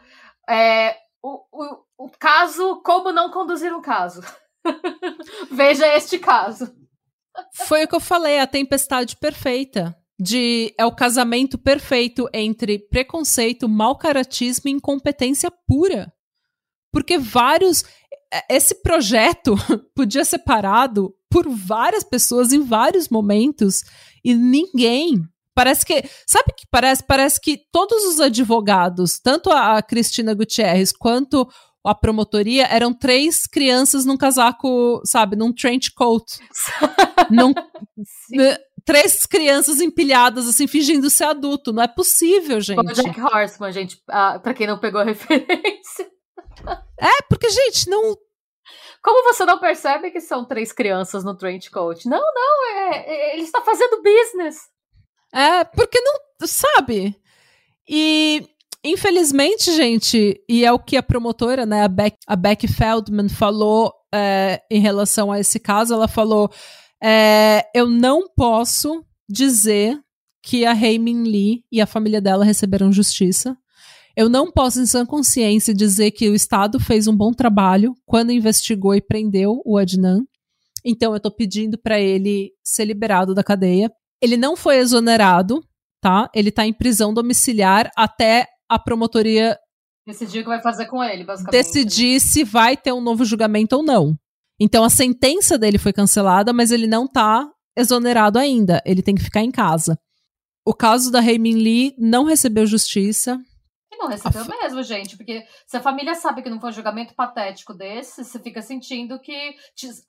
É, 0.49 0.97
o, 1.21 1.43
o, 1.51 1.83
o 2.05 2.09
caso 2.09 2.81
Como 2.83 3.11
Não 3.11 3.29
Conduzir 3.29 3.71
um 3.71 3.81
Caso. 3.81 4.21
Veja 5.51 5.85
este 5.95 6.17
caso. 6.17 6.75
Foi 7.53 7.83
o 7.83 7.87
que 7.87 7.95
eu 7.95 7.99
falei, 7.99 8.39
a 8.39 8.47
tempestade 8.47 9.15
perfeita. 9.17 9.95
De, 10.19 10.73
é 10.75 10.85
o 10.85 10.95
casamento 10.95 11.55
perfeito 11.55 12.27
entre 12.33 12.79
preconceito, 12.79 13.69
mau 13.69 13.95
caratismo 13.95 14.67
e 14.69 14.73
incompetência 14.73 15.51
pura. 15.67 16.11
Porque 16.93 17.17
vários. 17.17 17.83
É, 18.31 18.55
esse 18.55 18.81
projeto 18.81 19.55
podia 19.93 20.23
ser 20.23 20.39
parado 20.39 21.13
por 21.29 21.49
várias 21.49 22.03
pessoas 22.03 22.53
em 22.53 22.63
vários 22.63 23.09
momentos 23.09 23.81
e 24.23 24.33
ninguém. 24.33 25.19
Parece 25.55 25.85
que. 25.85 26.03
Sabe 26.25 26.53
que 26.55 26.65
parece? 26.71 27.03
Parece 27.05 27.41
que 27.41 27.59
todos 27.71 28.03
os 28.05 28.21
advogados, 28.21 29.19
tanto 29.19 29.51
a 29.51 29.81
Cristina 29.81 30.33
Gutierrez 30.33 30.91
quanto 30.91 31.47
a 31.85 31.93
promotoria, 31.93 32.65
eram 32.67 32.93
três 32.93 33.45
crianças 33.45 34.05
num 34.05 34.15
casaco, 34.15 35.01
sabe, 35.03 35.35
num 35.35 35.53
trench 35.53 35.91
coat. 35.93 36.39
num, 37.29 37.53
três 38.85 39.25
crianças 39.25 39.81
empilhadas, 39.81 40.47
assim, 40.47 40.67
fingindo 40.67 41.09
ser 41.09 41.25
adulto. 41.25 41.73
Não 41.73 41.83
é 41.83 41.87
possível, 41.87 42.59
gente. 42.61 42.79
O 42.79 42.93
Jack 42.93 43.19
Horseman, 43.21 43.71
gente, 43.71 43.95
uh, 44.09 44.39
pra 44.41 44.53
quem 44.53 44.67
não 44.67 44.79
pegou 44.79 45.01
a 45.01 45.05
referência. 45.05 46.07
É, 46.99 47.21
porque, 47.29 47.49
gente, 47.49 47.89
não. 47.89 48.15
Como 49.01 49.23
você 49.23 49.45
não 49.45 49.59
percebe 49.59 50.11
que 50.11 50.21
são 50.21 50.45
três 50.45 50.71
crianças 50.71 51.23
no 51.23 51.35
trench 51.35 51.69
coat? 51.69 52.07
Não, 52.07 52.21
não, 52.21 52.77
é, 52.77 52.97
é, 53.05 53.33
ele 53.33 53.43
está 53.43 53.61
fazendo 53.61 54.01
business. 54.01 54.57
É, 55.33 55.63
porque 55.63 55.99
não. 55.99 56.47
Sabe? 56.47 57.15
E. 57.87 58.47
Infelizmente, 58.85 59.71
gente, 59.71 60.43
e 60.49 60.65
é 60.65 60.71
o 60.73 60.77
que 60.77 60.97
a 60.97 61.03
promotora, 61.03 61.65
né, 61.65 61.83
a 61.83 61.87
Beck, 61.87 62.17
a 62.27 62.35
Beck 62.35 62.67
Feldman, 62.67 63.29
falou 63.29 63.93
é, 64.13 64.61
em 64.69 64.81
relação 64.81 65.31
a 65.31 65.39
esse 65.39 65.57
caso, 65.57 65.93
ela 65.93 66.07
falou: 66.07 66.51
é, 67.01 67.65
eu 67.73 67.87
não 67.89 68.29
posso 68.29 69.05
dizer 69.27 69.99
que 70.41 70.65
a 70.65 70.75
Min 70.75 71.23
Lee 71.23 71.65
e 71.71 71.81
a 71.81 71.87
família 71.87 72.21
dela 72.21 72.45
receberam 72.45 72.91
justiça. 72.91 73.57
Eu 74.15 74.29
não 74.29 74.51
posso, 74.51 74.79
em 74.79 74.85
sã 74.85 75.05
consciência, 75.05 75.73
dizer 75.73 76.11
que 76.11 76.29
o 76.29 76.35
Estado 76.35 76.79
fez 76.79 77.07
um 77.07 77.15
bom 77.15 77.31
trabalho 77.31 77.95
quando 78.05 78.31
investigou 78.31 78.93
e 78.93 79.01
prendeu 79.01 79.61
o 79.65 79.77
Adnan. 79.77 80.23
Então, 80.85 81.13
eu 81.13 81.19
tô 81.19 81.31
pedindo 81.31 81.77
para 81.77 81.99
ele 81.99 82.51
ser 82.63 82.85
liberado 82.85 83.33
da 83.33 83.43
cadeia. 83.43 83.91
Ele 84.21 84.37
não 84.37 84.55
foi 84.55 84.77
exonerado, 84.77 85.63
tá? 86.01 86.29
Ele 86.33 86.51
tá 86.51 86.65
em 86.65 86.73
prisão 86.73 87.13
domiciliar 87.13 87.89
até 87.95 88.47
a 88.69 88.77
promotoria 88.77 89.57
decidir 90.05 90.39
o 90.39 90.43
que 90.43 90.49
vai 90.49 90.61
fazer 90.61 90.85
com 90.87 91.03
ele, 91.03 91.23
basicamente. 91.23 91.63
Decidir 91.63 92.19
se 92.19 92.43
vai 92.43 92.75
ter 92.75 92.91
um 92.91 93.01
novo 93.01 93.23
julgamento 93.23 93.77
ou 93.77 93.83
não. 93.83 94.17
Então, 94.59 94.83
a 94.83 94.89
sentença 94.89 95.57
dele 95.57 95.77
foi 95.77 95.93
cancelada, 95.93 96.53
mas 96.53 96.71
ele 96.71 96.87
não 96.87 97.07
tá 97.07 97.49
exonerado 97.75 98.37
ainda. 98.37 98.81
Ele 98.85 99.01
tem 99.01 99.15
que 99.15 99.23
ficar 99.23 99.41
em 99.41 99.51
casa. 99.51 99.97
O 100.65 100.73
caso 100.73 101.11
da 101.11 101.21
Min 101.21 101.55
Lee 101.55 101.95
não 101.97 102.23
recebeu 102.25 102.65
justiça. 102.65 103.39
E 103.93 103.97
não 103.97 104.07
recebeu 104.07 104.41
a... 104.41 104.47
mesmo, 104.47 104.81
gente, 104.81 105.15
porque 105.15 105.45
se 105.67 105.77
a 105.77 105.81
família 105.81 106.15
sabe 106.15 106.41
que 106.41 106.49
não 106.49 106.59
foi 106.59 106.71
um 106.71 106.73
julgamento 106.73 107.13
patético 107.13 107.73
desse, 107.73 108.23
você 108.23 108.39
fica 108.39 108.61
sentindo 108.61 109.19
que 109.19 109.55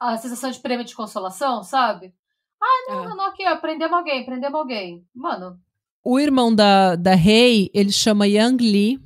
a 0.01 0.17
sensação 0.17 0.51
de 0.51 0.59
prêmio 0.59 0.85
de 0.85 0.95
consolação, 0.95 1.63
sabe? 1.63 2.15
Ah, 2.61 2.87
não, 2.89 3.05
é. 3.05 3.09
não, 3.09 3.17
não, 3.17 3.27
aqui, 3.27 3.47
ó, 3.47 3.57
prendemos 3.57 3.97
alguém, 3.97 4.25
prendemos 4.25 4.59
alguém. 4.59 5.05
Mano. 5.15 5.59
O 6.03 6.19
irmão 6.19 6.55
da, 6.55 6.97
da 6.97 7.15
Rei, 7.15 7.71
ele 7.75 7.93
chama 7.93 8.27
Yang 8.27 8.65
Lee, 8.65 9.01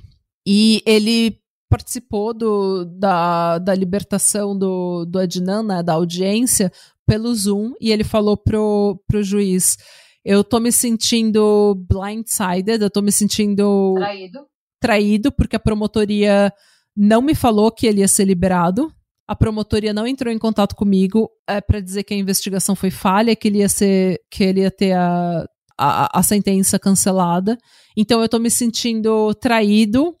e 0.45 0.81
ele 0.85 1.37
participou 1.69 2.33
do, 2.33 2.85
da, 2.85 3.59
da 3.59 3.75
libertação 3.75 4.57
do, 4.57 5.05
do 5.05 5.19
Adnan, 5.19 5.63
né, 5.63 5.83
da 5.83 5.93
audiência, 5.93 6.71
pelo 7.05 7.33
Zoom, 7.35 7.73
e 7.81 7.91
ele 7.91 8.03
falou 8.03 8.37
pro, 8.37 9.01
pro 9.07 9.23
juiz: 9.23 9.77
Eu 10.23 10.41
tô 10.41 10.59
me 10.59 10.71
sentindo 10.71 11.75
blindsided, 11.87 12.81
eu 12.81 12.89
tô 12.89 13.01
me 13.01 13.11
sentindo. 13.11 13.95
Traído 13.97 14.47
traído 14.79 15.31
porque 15.31 15.55
a 15.55 15.59
promotoria 15.59 16.51
não 16.95 17.21
me 17.21 17.35
falou 17.35 17.71
que 17.71 17.87
ele 17.87 18.01
ia 18.01 18.07
ser 18.07 18.25
liberado. 18.25 18.91
A 19.27 19.35
promotoria 19.35 19.93
não 19.93 20.07
entrou 20.07 20.33
em 20.33 20.39
contato 20.39 20.75
comigo 20.75 21.29
é, 21.47 21.61
para 21.61 21.79
dizer 21.79 22.03
que 22.03 22.13
a 22.13 22.17
investigação 22.17 22.75
foi 22.75 22.89
falha, 22.89 23.35
que 23.35 23.47
ele 23.47 23.59
ia 23.59 23.69
ser, 23.69 24.19
que 24.31 24.43
ele 24.43 24.61
ia 24.61 24.71
ter 24.71 24.93
a, 24.93 25.45
a, 25.77 26.19
a 26.19 26.23
sentença 26.23 26.79
cancelada. 26.79 27.57
Então 27.95 28.21
eu 28.21 28.27
tô 28.27 28.39
me 28.39 28.49
sentindo 28.49 29.33
traído, 29.35 30.15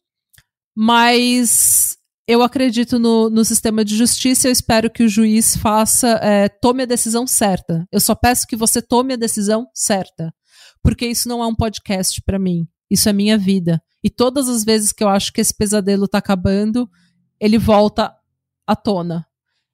mas 0.75 1.97
eu 2.27 2.43
acredito 2.43 2.99
no, 2.99 3.29
no 3.29 3.43
sistema 3.43 3.83
de 3.83 3.97
justiça 3.97 4.47
eu 4.47 4.51
espero 4.51 4.91
que 4.91 5.01
o 5.01 5.09
juiz 5.09 5.55
faça, 5.55 6.19
é, 6.21 6.47
tome 6.47 6.83
a 6.83 6.85
decisão 6.85 7.25
certa. 7.25 7.85
Eu 7.91 7.99
só 7.99 8.13
peço 8.13 8.45
que 8.47 8.55
você 8.55 8.81
tome 8.81 9.15
a 9.15 9.17
decisão 9.17 9.65
certa. 9.73 10.31
Porque 10.83 11.07
isso 11.07 11.27
não 11.27 11.43
é 11.43 11.47
um 11.47 11.55
podcast 11.55 12.21
para 12.21 12.39
mim. 12.39 12.67
Isso 12.89 13.07
é 13.09 13.13
minha 13.13 13.37
vida. 13.37 13.81
E 14.03 14.09
todas 14.09 14.47
as 14.47 14.63
vezes 14.63 14.91
que 14.91 15.03
eu 15.03 15.09
acho 15.09 15.31
que 15.31 15.41
esse 15.41 15.53
pesadelo 15.53 16.07
tá 16.07 16.17
acabando, 16.17 16.89
ele 17.39 17.57
volta 17.57 18.15
à 18.65 18.75
tona. 18.75 19.27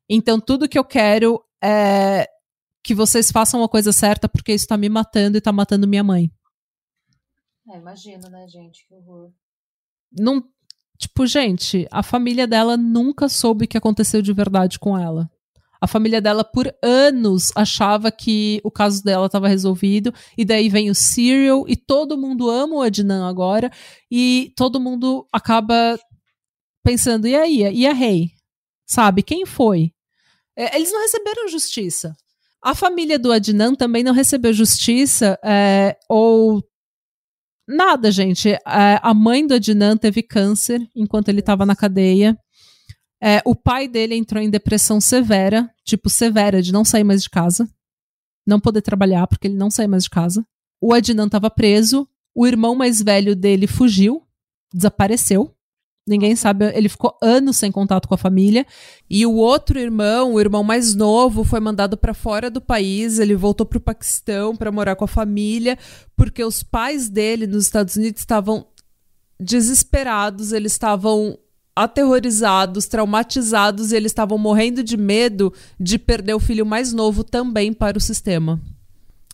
Então, 0.09 0.39
tudo 0.39 0.69
que 0.69 0.77
eu 0.77 0.83
quero 0.83 1.43
é 1.63 2.27
que 2.83 2.93
vocês 2.93 3.31
façam 3.31 3.63
a 3.63 3.69
coisa 3.69 3.91
certa, 3.91 4.29
porque 4.29 4.53
isso 4.53 4.67
tá 4.67 4.77
me 4.77 4.89
matando 4.89 5.37
e 5.37 5.41
tá 5.41 5.51
matando 5.51 5.87
minha 5.87 6.03
mãe. 6.03 6.31
É, 7.71 7.77
imagino, 7.77 8.29
né, 8.29 8.47
gente? 8.47 8.85
Que 8.87 8.93
horror. 8.93 9.31
Não, 10.11 10.47
tipo, 10.97 11.25
gente, 11.25 11.87
a 11.91 12.03
família 12.03 12.45
dela 12.45 12.77
nunca 12.77 13.27
soube 13.27 13.65
o 13.65 13.67
que 13.67 13.77
aconteceu 13.77 14.21
de 14.21 14.31
verdade 14.33 14.77
com 14.77 14.97
ela. 14.97 15.29
A 15.85 15.87
família 15.87 16.19
dela, 16.19 16.43
por 16.43 16.75
anos, 16.81 17.51
achava 17.55 18.11
que 18.11 18.59
o 18.63 18.71
caso 18.71 19.03
dela 19.03 19.27
estava 19.27 19.47
resolvido. 19.47 20.11
E 20.35 20.43
daí 20.43 20.67
vem 20.67 20.89
o 20.89 20.95
Serial, 20.95 21.63
e 21.67 21.75
todo 21.75 22.17
mundo 22.17 22.49
ama 22.49 22.77
o 22.77 22.81
Adnan 22.81 23.29
agora. 23.29 23.71
E 24.09 24.51
todo 24.57 24.79
mundo 24.79 25.27
acaba 25.31 25.95
pensando: 26.83 27.27
e 27.27 27.35
aí? 27.35 27.61
E 27.71 27.85
a 27.85 27.93
Rei? 27.93 28.31
Sabe? 28.83 29.21
Quem 29.21 29.45
foi? 29.45 29.91
É, 30.57 30.75
eles 30.75 30.91
não 30.91 31.03
receberam 31.03 31.47
justiça. 31.49 32.15
A 32.63 32.73
família 32.73 33.19
do 33.19 33.31
Adnan 33.31 33.75
também 33.75 34.03
não 34.03 34.11
recebeu 34.11 34.53
justiça, 34.53 35.37
é, 35.45 35.95
ou 36.09 36.63
nada, 37.67 38.09
gente. 38.09 38.49
É, 38.49 38.59
a 39.03 39.13
mãe 39.13 39.45
do 39.45 39.53
Adnan 39.53 39.97
teve 39.97 40.23
câncer 40.23 40.81
enquanto 40.95 41.29
ele 41.29 41.41
estava 41.41 41.63
na 41.63 41.75
cadeia. 41.75 42.35
É, 43.25 43.41
o 43.43 43.55
pai 43.55 43.87
dele 43.87 44.13
entrou 44.13 44.39
em 44.43 44.51
depressão 44.51 45.01
severa, 45.01 45.67
tipo, 45.83 46.11
severa, 46.11 46.61
de 46.61 46.71
não 46.71 46.85
sair 46.85 47.03
mais 47.03 47.23
de 47.23 47.29
casa. 47.31 47.67
Não 48.45 48.59
poder 48.59 48.83
trabalhar, 48.83 49.25
porque 49.25 49.47
ele 49.47 49.57
não 49.57 49.71
sai 49.71 49.87
mais 49.87 50.03
de 50.03 50.11
casa. 50.11 50.45
O 50.79 50.93
Adnan 50.93 51.25
estava 51.25 51.49
preso. 51.49 52.07
O 52.35 52.45
irmão 52.45 52.75
mais 52.75 53.01
velho 53.01 53.35
dele 53.35 53.65
fugiu, 53.65 54.21
desapareceu. 54.71 55.51
Ninguém 56.07 56.35
sabe, 56.35 56.71
ele 56.75 56.87
ficou 56.87 57.17
anos 57.19 57.57
sem 57.57 57.71
contato 57.71 58.07
com 58.07 58.13
a 58.13 58.17
família. 58.17 58.63
E 59.09 59.25
o 59.25 59.33
outro 59.33 59.79
irmão, 59.79 60.33
o 60.33 60.39
irmão 60.39 60.63
mais 60.63 60.93
novo, 60.93 61.43
foi 61.43 61.59
mandado 61.59 61.97
para 61.97 62.13
fora 62.13 62.51
do 62.51 62.61
país. 62.61 63.17
Ele 63.17 63.35
voltou 63.35 63.65
para 63.65 63.79
o 63.79 63.81
Paquistão 63.81 64.55
para 64.55 64.71
morar 64.71 64.95
com 64.95 65.05
a 65.05 65.07
família, 65.07 65.79
porque 66.15 66.43
os 66.43 66.61
pais 66.61 67.09
dele 67.09 67.47
nos 67.47 67.63
Estados 67.63 67.95
Unidos 67.95 68.21
estavam 68.21 68.67
desesperados, 69.39 70.51
eles 70.51 70.73
estavam 70.73 71.39
aterrorizados, 71.75 72.87
traumatizados 72.87 73.91
e 73.91 73.95
eles 73.95 74.11
estavam 74.11 74.37
morrendo 74.37 74.83
de 74.83 74.95
medo 74.95 75.53
de 75.79 75.99
perder 75.99 76.33
o 76.33 76.39
filho 76.39 76.65
mais 76.65 76.93
novo 76.93 77.23
também 77.23 77.73
para 77.73 77.97
o 77.97 78.01
sistema. 78.01 78.61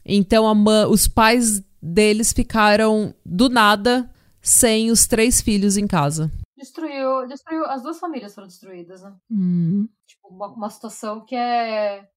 Então 0.03 0.45
os 0.89 1.07
pais 1.07 1.63
deles 1.81 2.33
ficaram 2.33 3.13
do 3.25 3.47
nada 3.49 4.09
sem 4.41 4.89
os 4.89 5.05
três 5.05 5.39
filhos 5.39 5.77
em 5.77 5.85
casa. 5.85 6.31
Destruiu, 6.57 7.27
destruiu 7.27 7.65
as 7.65 7.81
duas 7.81 7.99
famílias 7.99 8.33
foram 8.33 8.47
destruídas, 8.47 9.01
né? 9.01 9.13
Uhum. 9.29 9.87
Tipo, 10.07 10.27
uma, 10.29 10.47
uma 10.47 10.69
situação 10.69 11.23
que 11.25 11.35
é 11.35 12.07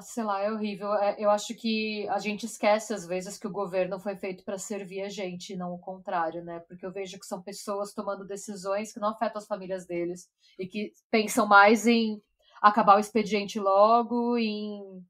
sei 0.00 0.24
lá, 0.24 0.40
é 0.40 0.50
horrível. 0.50 0.92
É, 0.94 1.16
eu 1.18 1.30
acho 1.30 1.54
que 1.54 2.08
a 2.08 2.18
gente 2.18 2.46
esquece 2.46 2.92
às 2.92 3.06
vezes 3.06 3.38
que 3.38 3.46
o 3.46 3.52
governo 3.52 3.98
foi 3.98 4.16
feito 4.16 4.44
para 4.44 4.58
servir 4.58 5.02
a 5.02 5.08
gente, 5.08 5.56
não 5.56 5.72
o 5.72 5.78
contrário, 5.78 6.44
né? 6.44 6.60
Porque 6.68 6.84
eu 6.84 6.92
vejo 6.92 7.18
que 7.18 7.26
são 7.26 7.42
pessoas 7.42 7.94
tomando 7.94 8.26
decisões 8.26 8.92
que 8.92 9.00
não 9.00 9.08
afetam 9.08 9.38
as 9.38 9.46
famílias 9.46 9.86
deles 9.86 10.28
e 10.58 10.66
que 10.66 10.92
pensam 11.10 11.46
mais 11.46 11.86
em 11.86 12.20
acabar 12.60 12.96
o 12.96 13.00
expediente 13.00 13.58
logo, 13.58 14.36
em 14.36 15.04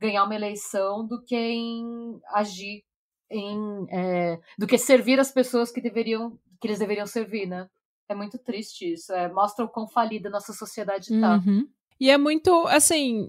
ganhar 0.00 0.24
uma 0.24 0.34
eleição, 0.34 1.06
do 1.06 1.22
que 1.22 1.36
em 1.36 2.20
agir, 2.32 2.84
em, 3.30 3.86
é, 3.90 4.38
do 4.58 4.66
que 4.66 4.78
servir 4.78 5.18
as 5.18 5.30
pessoas 5.30 5.70
que 5.70 5.80
deveriam, 5.80 6.38
que 6.60 6.68
eles 6.68 6.78
deveriam 6.78 7.06
servir, 7.06 7.46
né? 7.46 7.68
É 8.08 8.14
muito 8.14 8.38
triste 8.38 8.92
isso. 8.92 9.12
É, 9.12 9.32
mostra 9.32 9.64
o 9.64 9.68
quão 9.68 9.88
falida 9.88 10.30
nossa 10.30 10.52
sociedade 10.52 11.08
tá. 11.20 11.36
Uhum. 11.36 11.68
E 11.98 12.10
é 12.10 12.18
muito, 12.18 12.66
assim. 12.68 13.28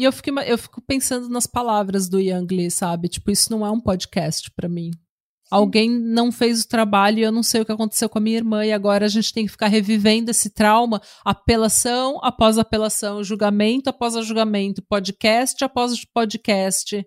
E 0.00 0.04
eu 0.04 0.12
fico, 0.12 0.30
eu 0.30 0.56
fico 0.56 0.80
pensando 0.80 1.28
nas 1.28 1.46
palavras 1.46 2.08
do 2.08 2.18
Yang 2.18 2.56
Lee, 2.56 2.70
sabe? 2.70 3.06
Tipo, 3.06 3.30
isso 3.30 3.52
não 3.52 3.66
é 3.66 3.70
um 3.70 3.78
podcast 3.78 4.50
para 4.52 4.66
mim. 4.66 4.92
Alguém 5.50 5.90
não 5.90 6.32
fez 6.32 6.62
o 6.62 6.68
trabalho 6.68 7.18
e 7.18 7.22
eu 7.22 7.30
não 7.30 7.42
sei 7.42 7.60
o 7.60 7.66
que 7.66 7.72
aconteceu 7.72 8.08
com 8.08 8.16
a 8.16 8.20
minha 8.22 8.38
irmã, 8.38 8.64
e 8.64 8.72
agora 8.72 9.04
a 9.04 9.08
gente 9.10 9.30
tem 9.30 9.44
que 9.44 9.52
ficar 9.52 9.66
revivendo 9.66 10.30
esse 10.30 10.48
trauma, 10.48 11.02
apelação 11.22 12.18
após 12.22 12.56
apelação, 12.56 13.22
julgamento 13.22 13.90
após 13.90 14.14
julgamento, 14.24 14.80
podcast 14.80 15.62
após 15.62 16.02
podcast. 16.02 17.06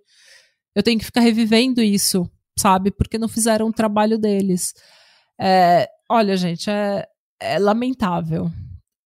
Eu 0.76 0.84
tenho 0.84 1.00
que 1.00 1.06
ficar 1.06 1.22
revivendo 1.22 1.82
isso, 1.82 2.30
sabe? 2.60 2.92
Porque 2.92 3.18
não 3.18 3.28
fizeram 3.28 3.70
o 3.70 3.74
trabalho 3.74 4.20
deles. 4.20 4.72
É, 5.42 5.90
olha, 6.08 6.38
gente, 6.38 6.70
é, 6.70 7.08
é 7.42 7.58
lamentável. 7.58 8.52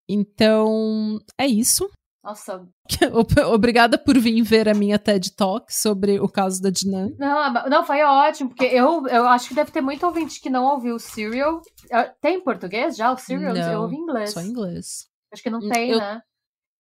Então, 0.09 1.19
é 1.37 1.47
isso. 1.47 1.89
Nossa. 2.27 2.67
Obrigada 3.53 3.97
por 3.97 4.19
vir 4.19 4.41
ver 4.41 4.67
a 4.67 4.73
minha 4.73 4.99
TED 4.99 5.33
Talk 5.33 5.73
sobre 5.73 6.19
o 6.19 6.27
caso 6.27 6.61
da 6.61 6.69
Dinan. 6.69 7.15
Não, 7.17 7.53
não, 7.69 7.85
foi 7.85 8.03
ótimo, 8.03 8.49
porque 8.49 8.65
eu, 8.65 9.07
eu 9.07 9.25
acho 9.29 9.47
que 9.47 9.55
deve 9.55 9.71
ter 9.71 9.79
muito 9.79 10.05
ouvinte 10.05 10.41
que 10.41 10.49
não 10.49 10.65
ouviu 10.65 10.95
o 10.95 10.99
Serial. 10.99 11.61
Ah, 11.89 12.13
tem 12.19 12.35
em 12.35 12.43
português 12.43 12.97
já 12.97 13.13
o 13.13 13.17
Serial? 13.17 13.53
Não, 13.53 13.71
eu 13.71 13.81
ouvi 13.83 13.95
em 13.95 14.01
inglês. 14.01 14.33
Só 14.33 14.41
em 14.41 14.47
inglês. 14.47 15.09
Acho 15.31 15.41
que 15.41 15.49
não 15.49 15.69
tem, 15.69 15.91
eu... 15.91 15.99
né? 15.99 16.21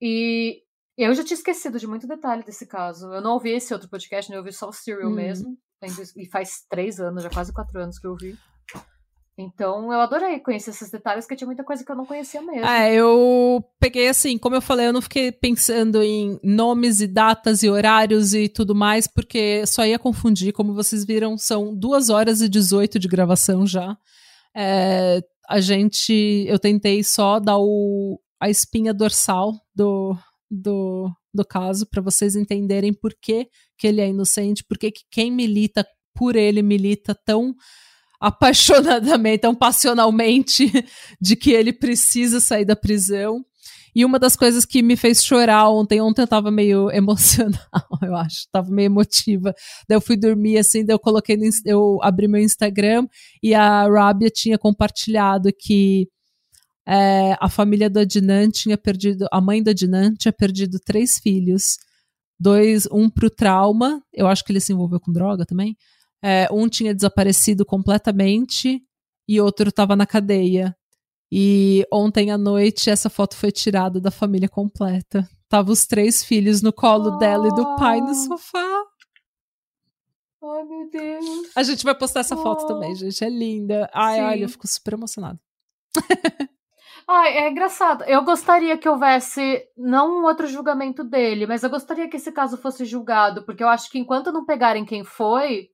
E 0.01 0.63
eu 0.97 1.13
já 1.13 1.23
tinha 1.23 1.37
esquecido 1.37 1.79
de 1.79 1.87
muito 1.87 2.05
detalhe 2.05 2.43
desse 2.43 2.67
caso. 2.67 3.07
Eu 3.13 3.21
não 3.21 3.31
ouvi 3.31 3.51
esse 3.51 3.73
outro 3.73 3.89
podcast, 3.89 4.29
né? 4.29 4.35
eu 4.35 4.41
ouvi 4.41 4.51
só 4.51 4.67
o 4.67 4.73
Serial 4.73 5.09
hum. 5.09 5.15
mesmo. 5.15 5.57
E 6.17 6.25
faz 6.25 6.65
três 6.69 6.99
anos, 6.99 7.23
já 7.23 7.29
quase 7.29 7.53
quatro 7.53 7.79
anos 7.79 7.97
que 7.97 8.05
eu 8.05 8.11
ouvi. 8.11 8.37
Então 9.37 9.93
eu 9.93 9.99
adorei 9.99 10.39
conhecer 10.39 10.71
esses 10.71 10.89
detalhes, 10.89 11.25
porque 11.25 11.35
tinha 11.35 11.45
muita 11.45 11.63
coisa 11.63 11.85
que 11.85 11.91
eu 11.91 11.95
não 11.95 12.07
conhecia 12.07 12.41
mesmo. 12.41 12.65
É, 12.65 12.95
eu 12.95 13.63
peguei 13.79 14.07
assim, 14.07 14.35
como 14.35 14.55
eu 14.55 14.61
falei, 14.61 14.87
eu 14.87 14.93
não 14.93 15.01
fiquei 15.01 15.31
pensando 15.31 16.01
em 16.01 16.39
nomes 16.43 17.01
e 17.01 17.07
datas 17.07 17.61
e 17.61 17.69
horários 17.69 18.33
e 18.33 18.49
tudo 18.49 18.73
mais, 18.73 19.05
porque 19.05 19.63
só 19.67 19.85
ia 19.85 19.99
confundir. 19.99 20.53
Como 20.53 20.73
vocês 20.73 21.05
viram, 21.05 21.37
são 21.37 21.75
duas 21.75 22.09
horas 22.09 22.41
e 22.41 22.49
18 22.49 22.97
de 22.97 23.07
gravação 23.07 23.67
já. 23.67 23.95
É, 24.55 25.21
a 25.47 25.59
gente. 25.59 26.45
Eu 26.47 26.57
tentei 26.57 27.03
só 27.03 27.39
dar 27.39 27.59
o, 27.59 28.19
a 28.41 28.49
espinha 28.49 28.91
dorsal 28.91 29.53
do, 29.75 30.17
do, 30.49 31.11
do 31.31 31.45
caso, 31.45 31.85
para 31.85 32.01
vocês 32.01 32.35
entenderem 32.35 32.91
por 32.91 33.13
que, 33.21 33.47
que 33.77 33.85
ele 33.85 34.01
é 34.01 34.07
inocente, 34.07 34.63
por 34.63 34.79
que 34.79 34.91
quem 35.11 35.31
milita 35.31 35.85
por 36.15 36.35
ele 36.35 36.63
milita 36.63 37.13
tão 37.13 37.53
apaixonadamente, 38.19 39.41
tão 39.41 39.55
passionalmente, 39.55 40.71
de 41.19 41.35
que 41.35 41.51
ele 41.51 41.73
precisa 41.73 42.39
sair 42.39 42.65
da 42.65 42.75
prisão. 42.75 43.43
E 43.95 44.05
uma 44.05 44.19
das 44.19 44.35
coisas 44.35 44.63
que 44.63 44.83
me 44.83 44.95
fez 44.95 45.23
chorar 45.23 45.69
ontem, 45.69 45.99
ontem 45.99 46.21
eu 46.21 46.27
tava 46.27 46.51
meio 46.51 46.89
emocional, 46.93 47.59
eu 48.03 48.15
acho, 48.15 48.47
tava 48.51 48.69
meio 48.69 48.87
emotiva. 48.87 49.53
Daí 49.89 49.95
eu 49.97 50.01
fui 50.01 50.15
dormir 50.15 50.59
assim, 50.59 50.85
daí 50.85 50.93
eu 50.93 50.99
coloquei 50.99 51.35
no, 51.35 51.45
eu 51.65 51.97
abri 52.03 52.27
meu 52.27 52.41
Instagram 52.41 53.07
e 53.41 53.55
a 53.55 53.87
Rabia 53.87 54.29
tinha 54.29 54.57
compartilhado 54.57 55.49
que 55.57 56.07
é, 56.87 57.35
a 57.41 57.49
família 57.49 57.89
do 57.89 57.99
Adnan 57.99 58.49
tinha 58.49 58.77
perdido, 58.77 59.27
a 59.31 59.41
mãe 59.41 59.61
do 59.61 59.71
Adnan 59.71 60.13
tinha 60.13 60.31
perdido 60.31 60.79
três 60.79 61.17
filhos, 61.17 61.77
dois, 62.39 62.87
um 62.91 63.09
pro 63.09 63.29
trauma, 63.29 64.01
eu 64.13 64.27
acho 64.27 64.43
que 64.45 64.51
ele 64.51 64.61
se 64.61 64.71
envolveu 64.71 64.99
com 64.99 65.11
droga 65.11 65.45
também, 65.45 65.75
é, 66.23 66.47
um 66.51 66.67
tinha 66.67 66.93
desaparecido 66.93 67.65
completamente 67.65 68.81
e 69.27 69.41
outro 69.41 69.69
estava 69.69 69.95
na 69.95 70.05
cadeia. 70.05 70.75
E 71.31 71.85
ontem 71.91 72.31
à 72.31 72.37
noite 72.37 72.89
essa 72.89 73.09
foto 73.09 73.35
foi 73.35 73.51
tirada 73.51 73.99
da 73.99 74.11
família 74.11 74.47
completa. 74.47 75.27
Tava 75.49 75.71
os 75.71 75.85
três 75.85 76.23
filhos 76.23 76.61
no 76.61 76.73
colo 76.73 77.15
oh. 77.15 77.17
dela 77.17 77.47
e 77.47 77.55
do 77.55 77.75
pai 77.75 77.99
no 78.01 78.13
sofá. 78.13 78.83
Ai, 80.43 80.63
meu 80.63 80.89
Deus. 80.89 81.25
A 81.55 81.63
gente 81.63 81.83
vai 81.83 81.95
postar 81.95 82.21
essa 82.21 82.35
oh. 82.35 82.43
foto 82.43 82.65
também, 82.67 82.95
gente. 82.95 83.23
É 83.23 83.29
linda. 83.29 83.89
Ai, 83.93 84.23
olha, 84.23 84.43
eu 84.43 84.49
fico 84.49 84.67
super 84.67 84.93
emocionada. 84.93 85.39
Ai, 87.09 87.37
é 87.37 87.49
engraçado. 87.49 88.03
Eu 88.03 88.23
gostaria 88.23 88.77
que 88.77 88.87
houvesse 88.87 89.63
não 89.77 90.19
um 90.19 90.25
outro 90.25 90.45
julgamento 90.45 91.05
dele, 91.05 91.47
mas 91.47 91.63
eu 91.63 91.69
gostaria 91.69 92.09
que 92.09 92.17
esse 92.17 92.31
caso 92.33 92.57
fosse 92.57 92.83
julgado, 92.83 93.43
porque 93.45 93.63
eu 93.63 93.69
acho 93.69 93.89
que 93.89 93.97
enquanto 93.97 94.31
não 94.31 94.45
pegarem 94.45 94.83
quem 94.83 95.05
foi, 95.05 95.69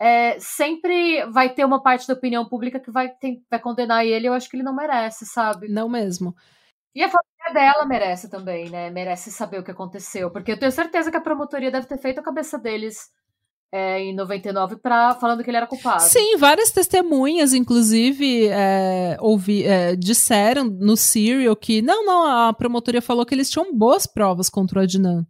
é, 0.00 0.40
sempre 0.40 1.26
vai 1.26 1.52
ter 1.52 1.64
uma 1.64 1.82
parte 1.82 2.08
da 2.08 2.14
opinião 2.14 2.48
pública 2.48 2.80
que 2.80 2.90
vai, 2.90 3.10
tem, 3.10 3.44
vai 3.50 3.60
condenar 3.60 4.06
ele. 4.06 4.26
Eu 4.26 4.32
acho 4.32 4.48
que 4.48 4.56
ele 4.56 4.62
não 4.62 4.74
merece, 4.74 5.26
sabe? 5.26 5.68
Não 5.68 5.90
mesmo. 5.90 6.34
E 6.94 7.02
a 7.02 7.08
família 7.08 7.52
dela 7.52 7.84
merece 7.84 8.30
também, 8.30 8.70
né? 8.70 8.88
Merece 8.90 9.30
saber 9.30 9.60
o 9.60 9.62
que 9.62 9.70
aconteceu. 9.70 10.30
Porque 10.30 10.52
eu 10.52 10.58
tenho 10.58 10.72
certeza 10.72 11.10
que 11.10 11.18
a 11.18 11.20
promotoria 11.20 11.70
deve 11.70 11.86
ter 11.86 11.98
feito 11.98 12.18
a 12.18 12.22
cabeça 12.22 12.58
deles 12.58 13.10
é, 13.70 14.00
em 14.00 14.14
99 14.14 14.76
pra, 14.76 15.14
falando 15.16 15.44
que 15.44 15.50
ele 15.50 15.58
era 15.58 15.66
culpado. 15.66 16.02
Sim, 16.02 16.38
várias 16.38 16.70
testemunhas, 16.70 17.52
inclusive, 17.52 18.48
é, 18.48 19.18
ouvi, 19.20 19.64
é, 19.64 19.94
disseram 19.96 20.64
no 20.64 20.96
Serial 20.96 21.54
que 21.54 21.82
não, 21.82 22.06
não, 22.06 22.48
a 22.48 22.54
promotoria 22.54 23.02
falou 23.02 23.26
que 23.26 23.34
eles 23.34 23.50
tinham 23.50 23.76
boas 23.76 24.06
provas 24.06 24.48
contra 24.48 24.80
o 24.80 24.82
Adnan. 24.82 25.26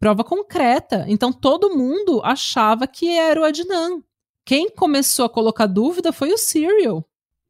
Prova 0.00 0.24
concreta. 0.24 1.04
Então 1.08 1.30
todo 1.30 1.76
mundo 1.76 2.22
achava 2.24 2.86
que 2.86 3.10
era 3.10 3.38
o 3.38 3.44
Adnan. 3.44 4.02
Quem 4.44 4.70
começou 4.70 5.24
a 5.24 5.30
colocar 5.30 5.66
dúvida 5.66 6.12
foi 6.12 6.32
o 6.32 6.38
Serial. 6.38 7.04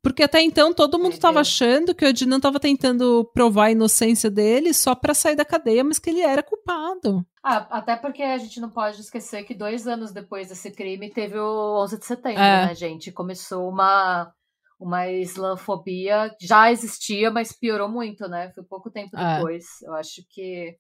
Porque 0.05 0.23
até 0.23 0.43
então 0.43 0.75
todo 0.75 0.99
mundo 0.99 1.15
estava 1.15 1.41
achando 1.41 1.95
que 1.95 2.05
o 2.05 2.09
Ednan 2.09 2.37
estava 2.37 2.61
tentando 2.61 3.25
provar 3.33 3.65
a 3.65 3.71
inocência 3.71 4.31
dele 4.31 4.75
só 4.75 4.95
para 4.95 5.15
sair 5.15 5.35
da 5.35 5.47
cadeia, 5.47 5.83
mas 5.83 5.99
que 5.99 6.11
ele 6.11 6.21
era 6.21 6.43
culpado. 6.43 7.27
Ah, 7.43 7.67
até 7.71 7.97
porque 7.97 8.23
a 8.23 8.37
gente 8.37 8.61
não 8.61 8.69
pode 8.69 9.01
esquecer 9.01 9.45
que 9.45 9.55
dois 9.55 9.89
anos 9.89 10.13
depois 10.13 10.49
desse 10.51 10.71
crime 10.71 11.09
teve 11.09 11.39
o 11.39 11.83
11 11.83 11.99
de 11.99 12.05
setembro, 12.05 12.43
é. 12.43 12.67
né, 12.67 12.75
gente? 12.75 13.11
Começou 13.11 13.67
uma, 13.67 14.31
uma 14.79 15.09
islamofobia, 15.09 16.37
já 16.39 16.71
existia, 16.71 17.31
mas 17.31 17.59
piorou 17.59 17.89
muito, 17.89 18.29
né? 18.29 18.53
Foi 18.55 18.63
pouco 18.63 18.91
tempo 18.91 19.17
é. 19.17 19.37
depois. 19.37 19.65
É. 19.83 19.89
Eu 19.89 19.95
acho 19.95 20.23
que 20.29 20.77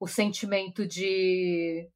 o 0.00 0.08
sentimento 0.08 0.84
de 0.84 1.88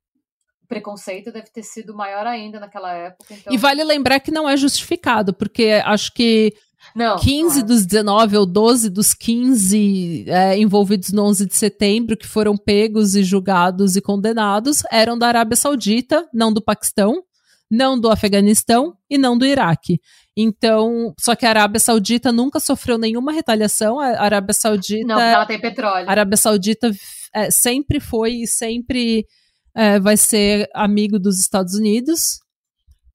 preconceito 0.72 1.30
deve 1.30 1.50
ter 1.50 1.62
sido 1.62 1.94
maior 1.94 2.26
ainda 2.26 2.58
naquela 2.58 2.92
época. 2.92 3.34
Então... 3.34 3.52
E 3.52 3.58
vale 3.58 3.84
lembrar 3.84 4.20
que 4.20 4.30
não 4.30 4.48
é 4.48 4.56
justificado, 4.56 5.34
porque 5.34 5.82
acho 5.84 6.12
que 6.14 6.54
não, 6.96 7.18
15 7.18 7.52
claro. 7.52 7.66
dos 7.66 7.86
19 7.86 8.36
ou 8.38 8.46
12 8.46 8.90
dos 8.90 9.14
15 9.14 10.24
é, 10.28 10.58
envolvidos 10.58 11.12
no 11.12 11.24
11 11.24 11.46
de 11.46 11.54
setembro, 11.54 12.16
que 12.16 12.26
foram 12.26 12.56
pegos 12.56 13.14
e 13.14 13.22
julgados 13.22 13.96
e 13.96 14.00
condenados, 14.00 14.82
eram 14.90 15.18
da 15.18 15.28
Arábia 15.28 15.56
Saudita, 15.56 16.26
não 16.32 16.52
do 16.52 16.62
Paquistão, 16.62 17.22
não 17.70 17.98
do 17.98 18.10
Afeganistão 18.10 18.94
e 19.08 19.16
não 19.16 19.36
do 19.36 19.46
Iraque. 19.46 20.00
Então, 20.36 21.14
só 21.20 21.34
que 21.34 21.44
a 21.44 21.50
Arábia 21.50 21.80
Saudita 21.80 22.32
nunca 22.32 22.58
sofreu 22.58 22.96
nenhuma 22.96 23.32
retaliação. 23.32 24.00
A 24.00 24.22
Arábia 24.22 24.54
Saudita. 24.54 25.06
Não, 25.06 25.16
porque 25.16 25.34
ela 25.34 25.46
tem 25.46 25.60
petróleo. 25.60 26.08
A 26.08 26.10
Arábia 26.10 26.36
Saudita 26.36 26.90
é, 27.34 27.50
sempre 27.50 28.00
foi 28.00 28.42
e 28.42 28.46
sempre 28.46 29.26
é, 29.74 29.98
vai 29.98 30.16
ser 30.16 30.68
amigo 30.74 31.18
dos 31.18 31.38
Estados 31.38 31.74
Unidos 31.74 32.40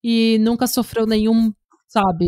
e 0.04 0.38
nunca 0.40 0.68
sofreu 0.68 1.06
nenhum, 1.06 1.52
sabe, 1.88 2.26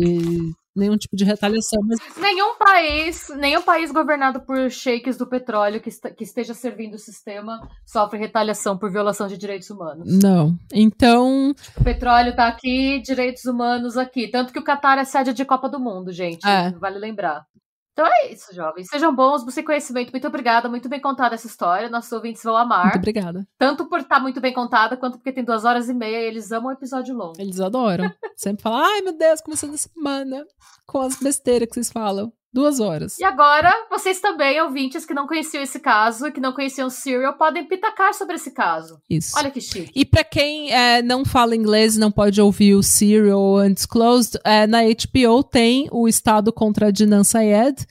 nenhum 0.74 0.96
tipo 0.96 1.16
de 1.16 1.24
retaliação. 1.24 1.80
Mas... 1.86 1.98
Nenhum 2.16 2.56
país, 2.56 3.28
nenhum 3.36 3.62
país 3.62 3.90
governado 3.90 4.40
por 4.40 4.70
sheiks 4.70 5.16
do 5.16 5.26
petróleo 5.26 5.80
que, 5.80 5.90
que 6.16 6.24
esteja 6.24 6.54
servindo 6.54 6.94
o 6.94 6.98
sistema 6.98 7.60
sofre 7.86 8.18
retaliação 8.18 8.78
por 8.78 8.90
violação 8.90 9.26
de 9.26 9.36
direitos 9.36 9.70
humanos. 9.70 10.06
Não. 10.22 10.56
Então. 10.72 11.52
O 11.76 11.84
petróleo 11.84 12.34
tá 12.34 12.48
aqui, 12.48 13.00
direitos 13.00 13.44
humanos 13.44 13.96
aqui. 13.96 14.28
Tanto 14.28 14.52
que 14.52 14.58
o 14.58 14.64
Qatar 14.64 14.98
é 14.98 15.04
sede 15.04 15.32
de 15.32 15.44
Copa 15.44 15.68
do 15.68 15.80
Mundo, 15.80 16.12
gente. 16.12 16.46
É. 16.46 16.70
Vale 16.72 16.98
lembrar. 16.98 17.44
Então 18.00 18.10
é 18.10 18.32
isso, 18.32 18.54
jovens. 18.54 18.88
Sejam 18.88 19.14
bons, 19.14 19.44
busquem 19.44 19.62
conhecimento. 19.62 20.10
Muito 20.10 20.26
obrigada, 20.26 20.70
muito 20.70 20.88
bem 20.88 20.98
contada 20.98 21.34
essa 21.34 21.46
história. 21.46 21.90
Nossos 21.90 22.10
ouvintes 22.12 22.42
vão 22.42 22.56
amar. 22.56 22.84
Muito 22.84 22.96
obrigada. 22.96 23.46
Tanto 23.58 23.86
por 23.90 24.00
estar 24.00 24.16
tá 24.16 24.20
muito 24.22 24.40
bem 24.40 24.54
contada, 24.54 24.96
quanto 24.96 25.18
porque 25.18 25.30
tem 25.30 25.44
duas 25.44 25.66
horas 25.66 25.90
e 25.90 25.92
meia 25.92 26.22
e 26.22 26.24
eles 26.24 26.50
amam 26.50 26.70
o 26.70 26.72
episódio 26.72 27.14
longo. 27.14 27.34
Eles 27.38 27.60
adoram. 27.60 28.10
Sempre 28.34 28.62
falam, 28.62 28.78
ai 28.78 29.02
meu 29.02 29.12
Deus, 29.12 29.42
começando 29.42 29.74
a 29.74 29.76
semana 29.76 30.46
com 30.86 31.02
as 31.02 31.16
besteiras 31.16 31.68
que 31.68 31.74
vocês 31.74 31.92
falam. 31.92 32.32
Duas 32.52 32.80
horas. 32.80 33.16
E 33.18 33.24
agora, 33.24 33.72
vocês 33.88 34.20
também, 34.20 34.60
ouvintes 34.60 35.06
que 35.06 35.14
não 35.14 35.26
conheciam 35.26 35.62
esse 35.62 35.78
caso 35.78 36.26
e 36.26 36.32
que 36.32 36.40
não 36.40 36.52
conheciam 36.52 36.88
o 36.88 36.90
Serial, 36.90 37.34
podem 37.34 37.64
pitacar 37.64 38.12
sobre 38.12 38.34
esse 38.34 38.50
caso. 38.50 39.00
Isso. 39.08 39.38
Olha 39.38 39.50
que 39.52 39.60
chique. 39.60 39.92
E 39.94 40.04
para 40.04 40.24
quem 40.24 40.72
é, 40.72 41.00
não 41.00 41.24
fala 41.24 41.54
inglês 41.54 41.96
e 41.96 42.00
não 42.00 42.10
pode 42.10 42.40
ouvir 42.40 42.74
o 42.74 42.82
Serial 42.82 43.58
Undisclosed, 43.58 44.40
é, 44.44 44.66
na 44.66 44.80
HBO 44.82 45.44
tem 45.44 45.88
o 45.92 46.08
Estado 46.08 46.52
contra 46.52 46.92
Dinan 46.92 47.22
Sayed, 47.22 47.86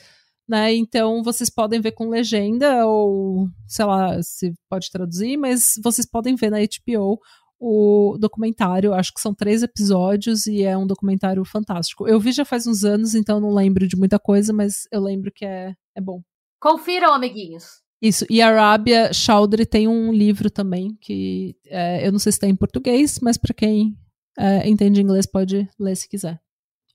né? 0.50 0.74
Então 0.74 1.24
vocês 1.24 1.50
podem 1.50 1.80
ver 1.80 1.92
com 1.92 2.10
legenda, 2.10 2.86
ou 2.86 3.48
sei 3.66 3.86
lá, 3.86 4.22
se 4.22 4.52
pode 4.70 4.92
traduzir, 4.92 5.38
mas 5.38 5.76
vocês 5.82 6.10
podem 6.10 6.36
ver 6.36 6.50
na 6.50 6.58
HBO 6.58 7.20
o 7.60 8.18
documentário. 8.18 8.94
Acho 8.94 9.14
que 9.14 9.20
são 9.20 9.34
três 9.34 9.62
episódios 9.62 10.48
e 10.48 10.64
é 10.64 10.78
um 10.78 10.88
documentário 10.88 11.44
fantástico. 11.44 12.08
Eu 12.08 12.20
vi 12.20 12.32
já 12.32 12.46
faz 12.46 12.66
uns 12.66 12.84
anos, 12.84 13.14
então 13.14 13.40
não 13.40 13.54
lembro 13.54 13.88
de 13.88 13.98
muita 13.98 14.18
coisa, 14.18 14.54
mas 14.54 14.88
eu 14.92 15.02
lembro 15.02 15.32
que 15.32 15.46
é, 15.46 15.76
é 15.96 16.02
bom. 16.02 16.22
Confiram, 16.60 17.14
amiguinhos. 17.14 17.82
Isso, 18.02 18.26
e 18.30 18.42
a 18.42 18.48
Arábia 18.48 19.12
Chowdhury 19.12 19.66
tem 19.66 19.88
um 19.88 20.14
livro 20.14 20.50
também 20.50 20.98
que 21.02 21.58
é, 21.66 22.08
eu 22.08 22.14
não 22.14 22.20
sei 22.20 22.32
se 22.32 22.40
tem 22.40 22.52
em 22.52 22.56
português, 22.56 23.20
mas 23.22 23.38
para 23.38 23.54
quem 23.54 23.94
é, 24.38 24.68
entende 24.70 25.02
inglês 25.02 25.26
pode 25.26 25.68
ler 25.78 25.96
se 25.98 26.08
quiser. 26.08 26.40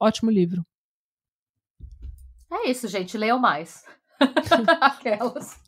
Ótimo 0.01 0.31
livro. 0.31 0.65
É 2.51 2.70
isso, 2.70 2.89
gente. 2.89 3.19
Leiam 3.19 3.39
mais. 3.39 3.85
Aquelas. 4.81 5.59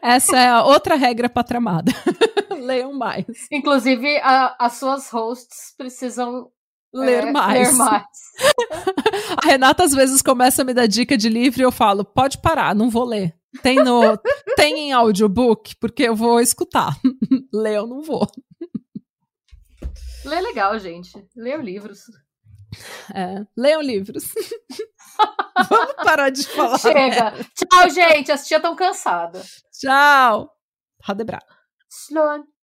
Essa 0.00 0.38
é 0.38 0.48
a 0.48 0.62
outra 0.62 0.94
regra 0.94 1.28
para 1.28 1.42
tramada. 1.42 1.92
Leiam 2.64 2.92
mais. 2.92 3.24
Inclusive, 3.52 4.18
a, 4.18 4.56
as 4.58 4.74
suas 4.74 5.10
hosts 5.10 5.74
precisam 5.76 6.50
ler 6.92 7.24
é, 7.24 7.32
mais. 7.32 7.68
Ler 7.68 7.76
mais. 7.76 8.06
a 9.42 9.46
Renata 9.46 9.84
às 9.84 9.92
vezes 9.92 10.22
começa 10.22 10.62
a 10.62 10.64
me 10.64 10.72
dar 10.72 10.86
dica 10.86 11.16
de 11.16 11.28
livro 11.28 11.60
e 11.60 11.64
eu 11.64 11.72
falo: 11.72 12.04
pode 12.04 12.38
parar, 12.38 12.74
não 12.74 12.88
vou 12.88 13.04
ler. 13.04 13.36
Tem, 13.62 13.76
no, 13.76 14.18
tem 14.56 14.88
em 14.88 14.92
audiobook, 14.92 15.76
porque 15.76 16.04
eu 16.04 16.16
vou 16.16 16.40
escutar. 16.40 16.96
Ler 17.52 17.76
eu 17.76 17.86
não 17.86 18.02
vou. 18.02 18.26
Lê 20.24 20.40
legal, 20.40 20.78
gente. 20.78 21.12
Leiam 21.36 21.60
livros. 21.60 22.00
É, 23.14 23.44
leiam 23.56 23.82
livros. 23.82 24.32
Vamos 25.68 25.94
parar 26.02 26.30
de 26.30 26.44
falar. 26.46 26.78
Chega. 26.78 27.32
Tchau, 27.54 27.90
gente. 27.90 28.32
As 28.32 28.46
tia 28.46 28.58
tão 28.58 28.74
cansada. 28.74 29.42
Tchau. 29.70 30.50
Radebra. 31.02 31.38
Sloan. 31.88 32.44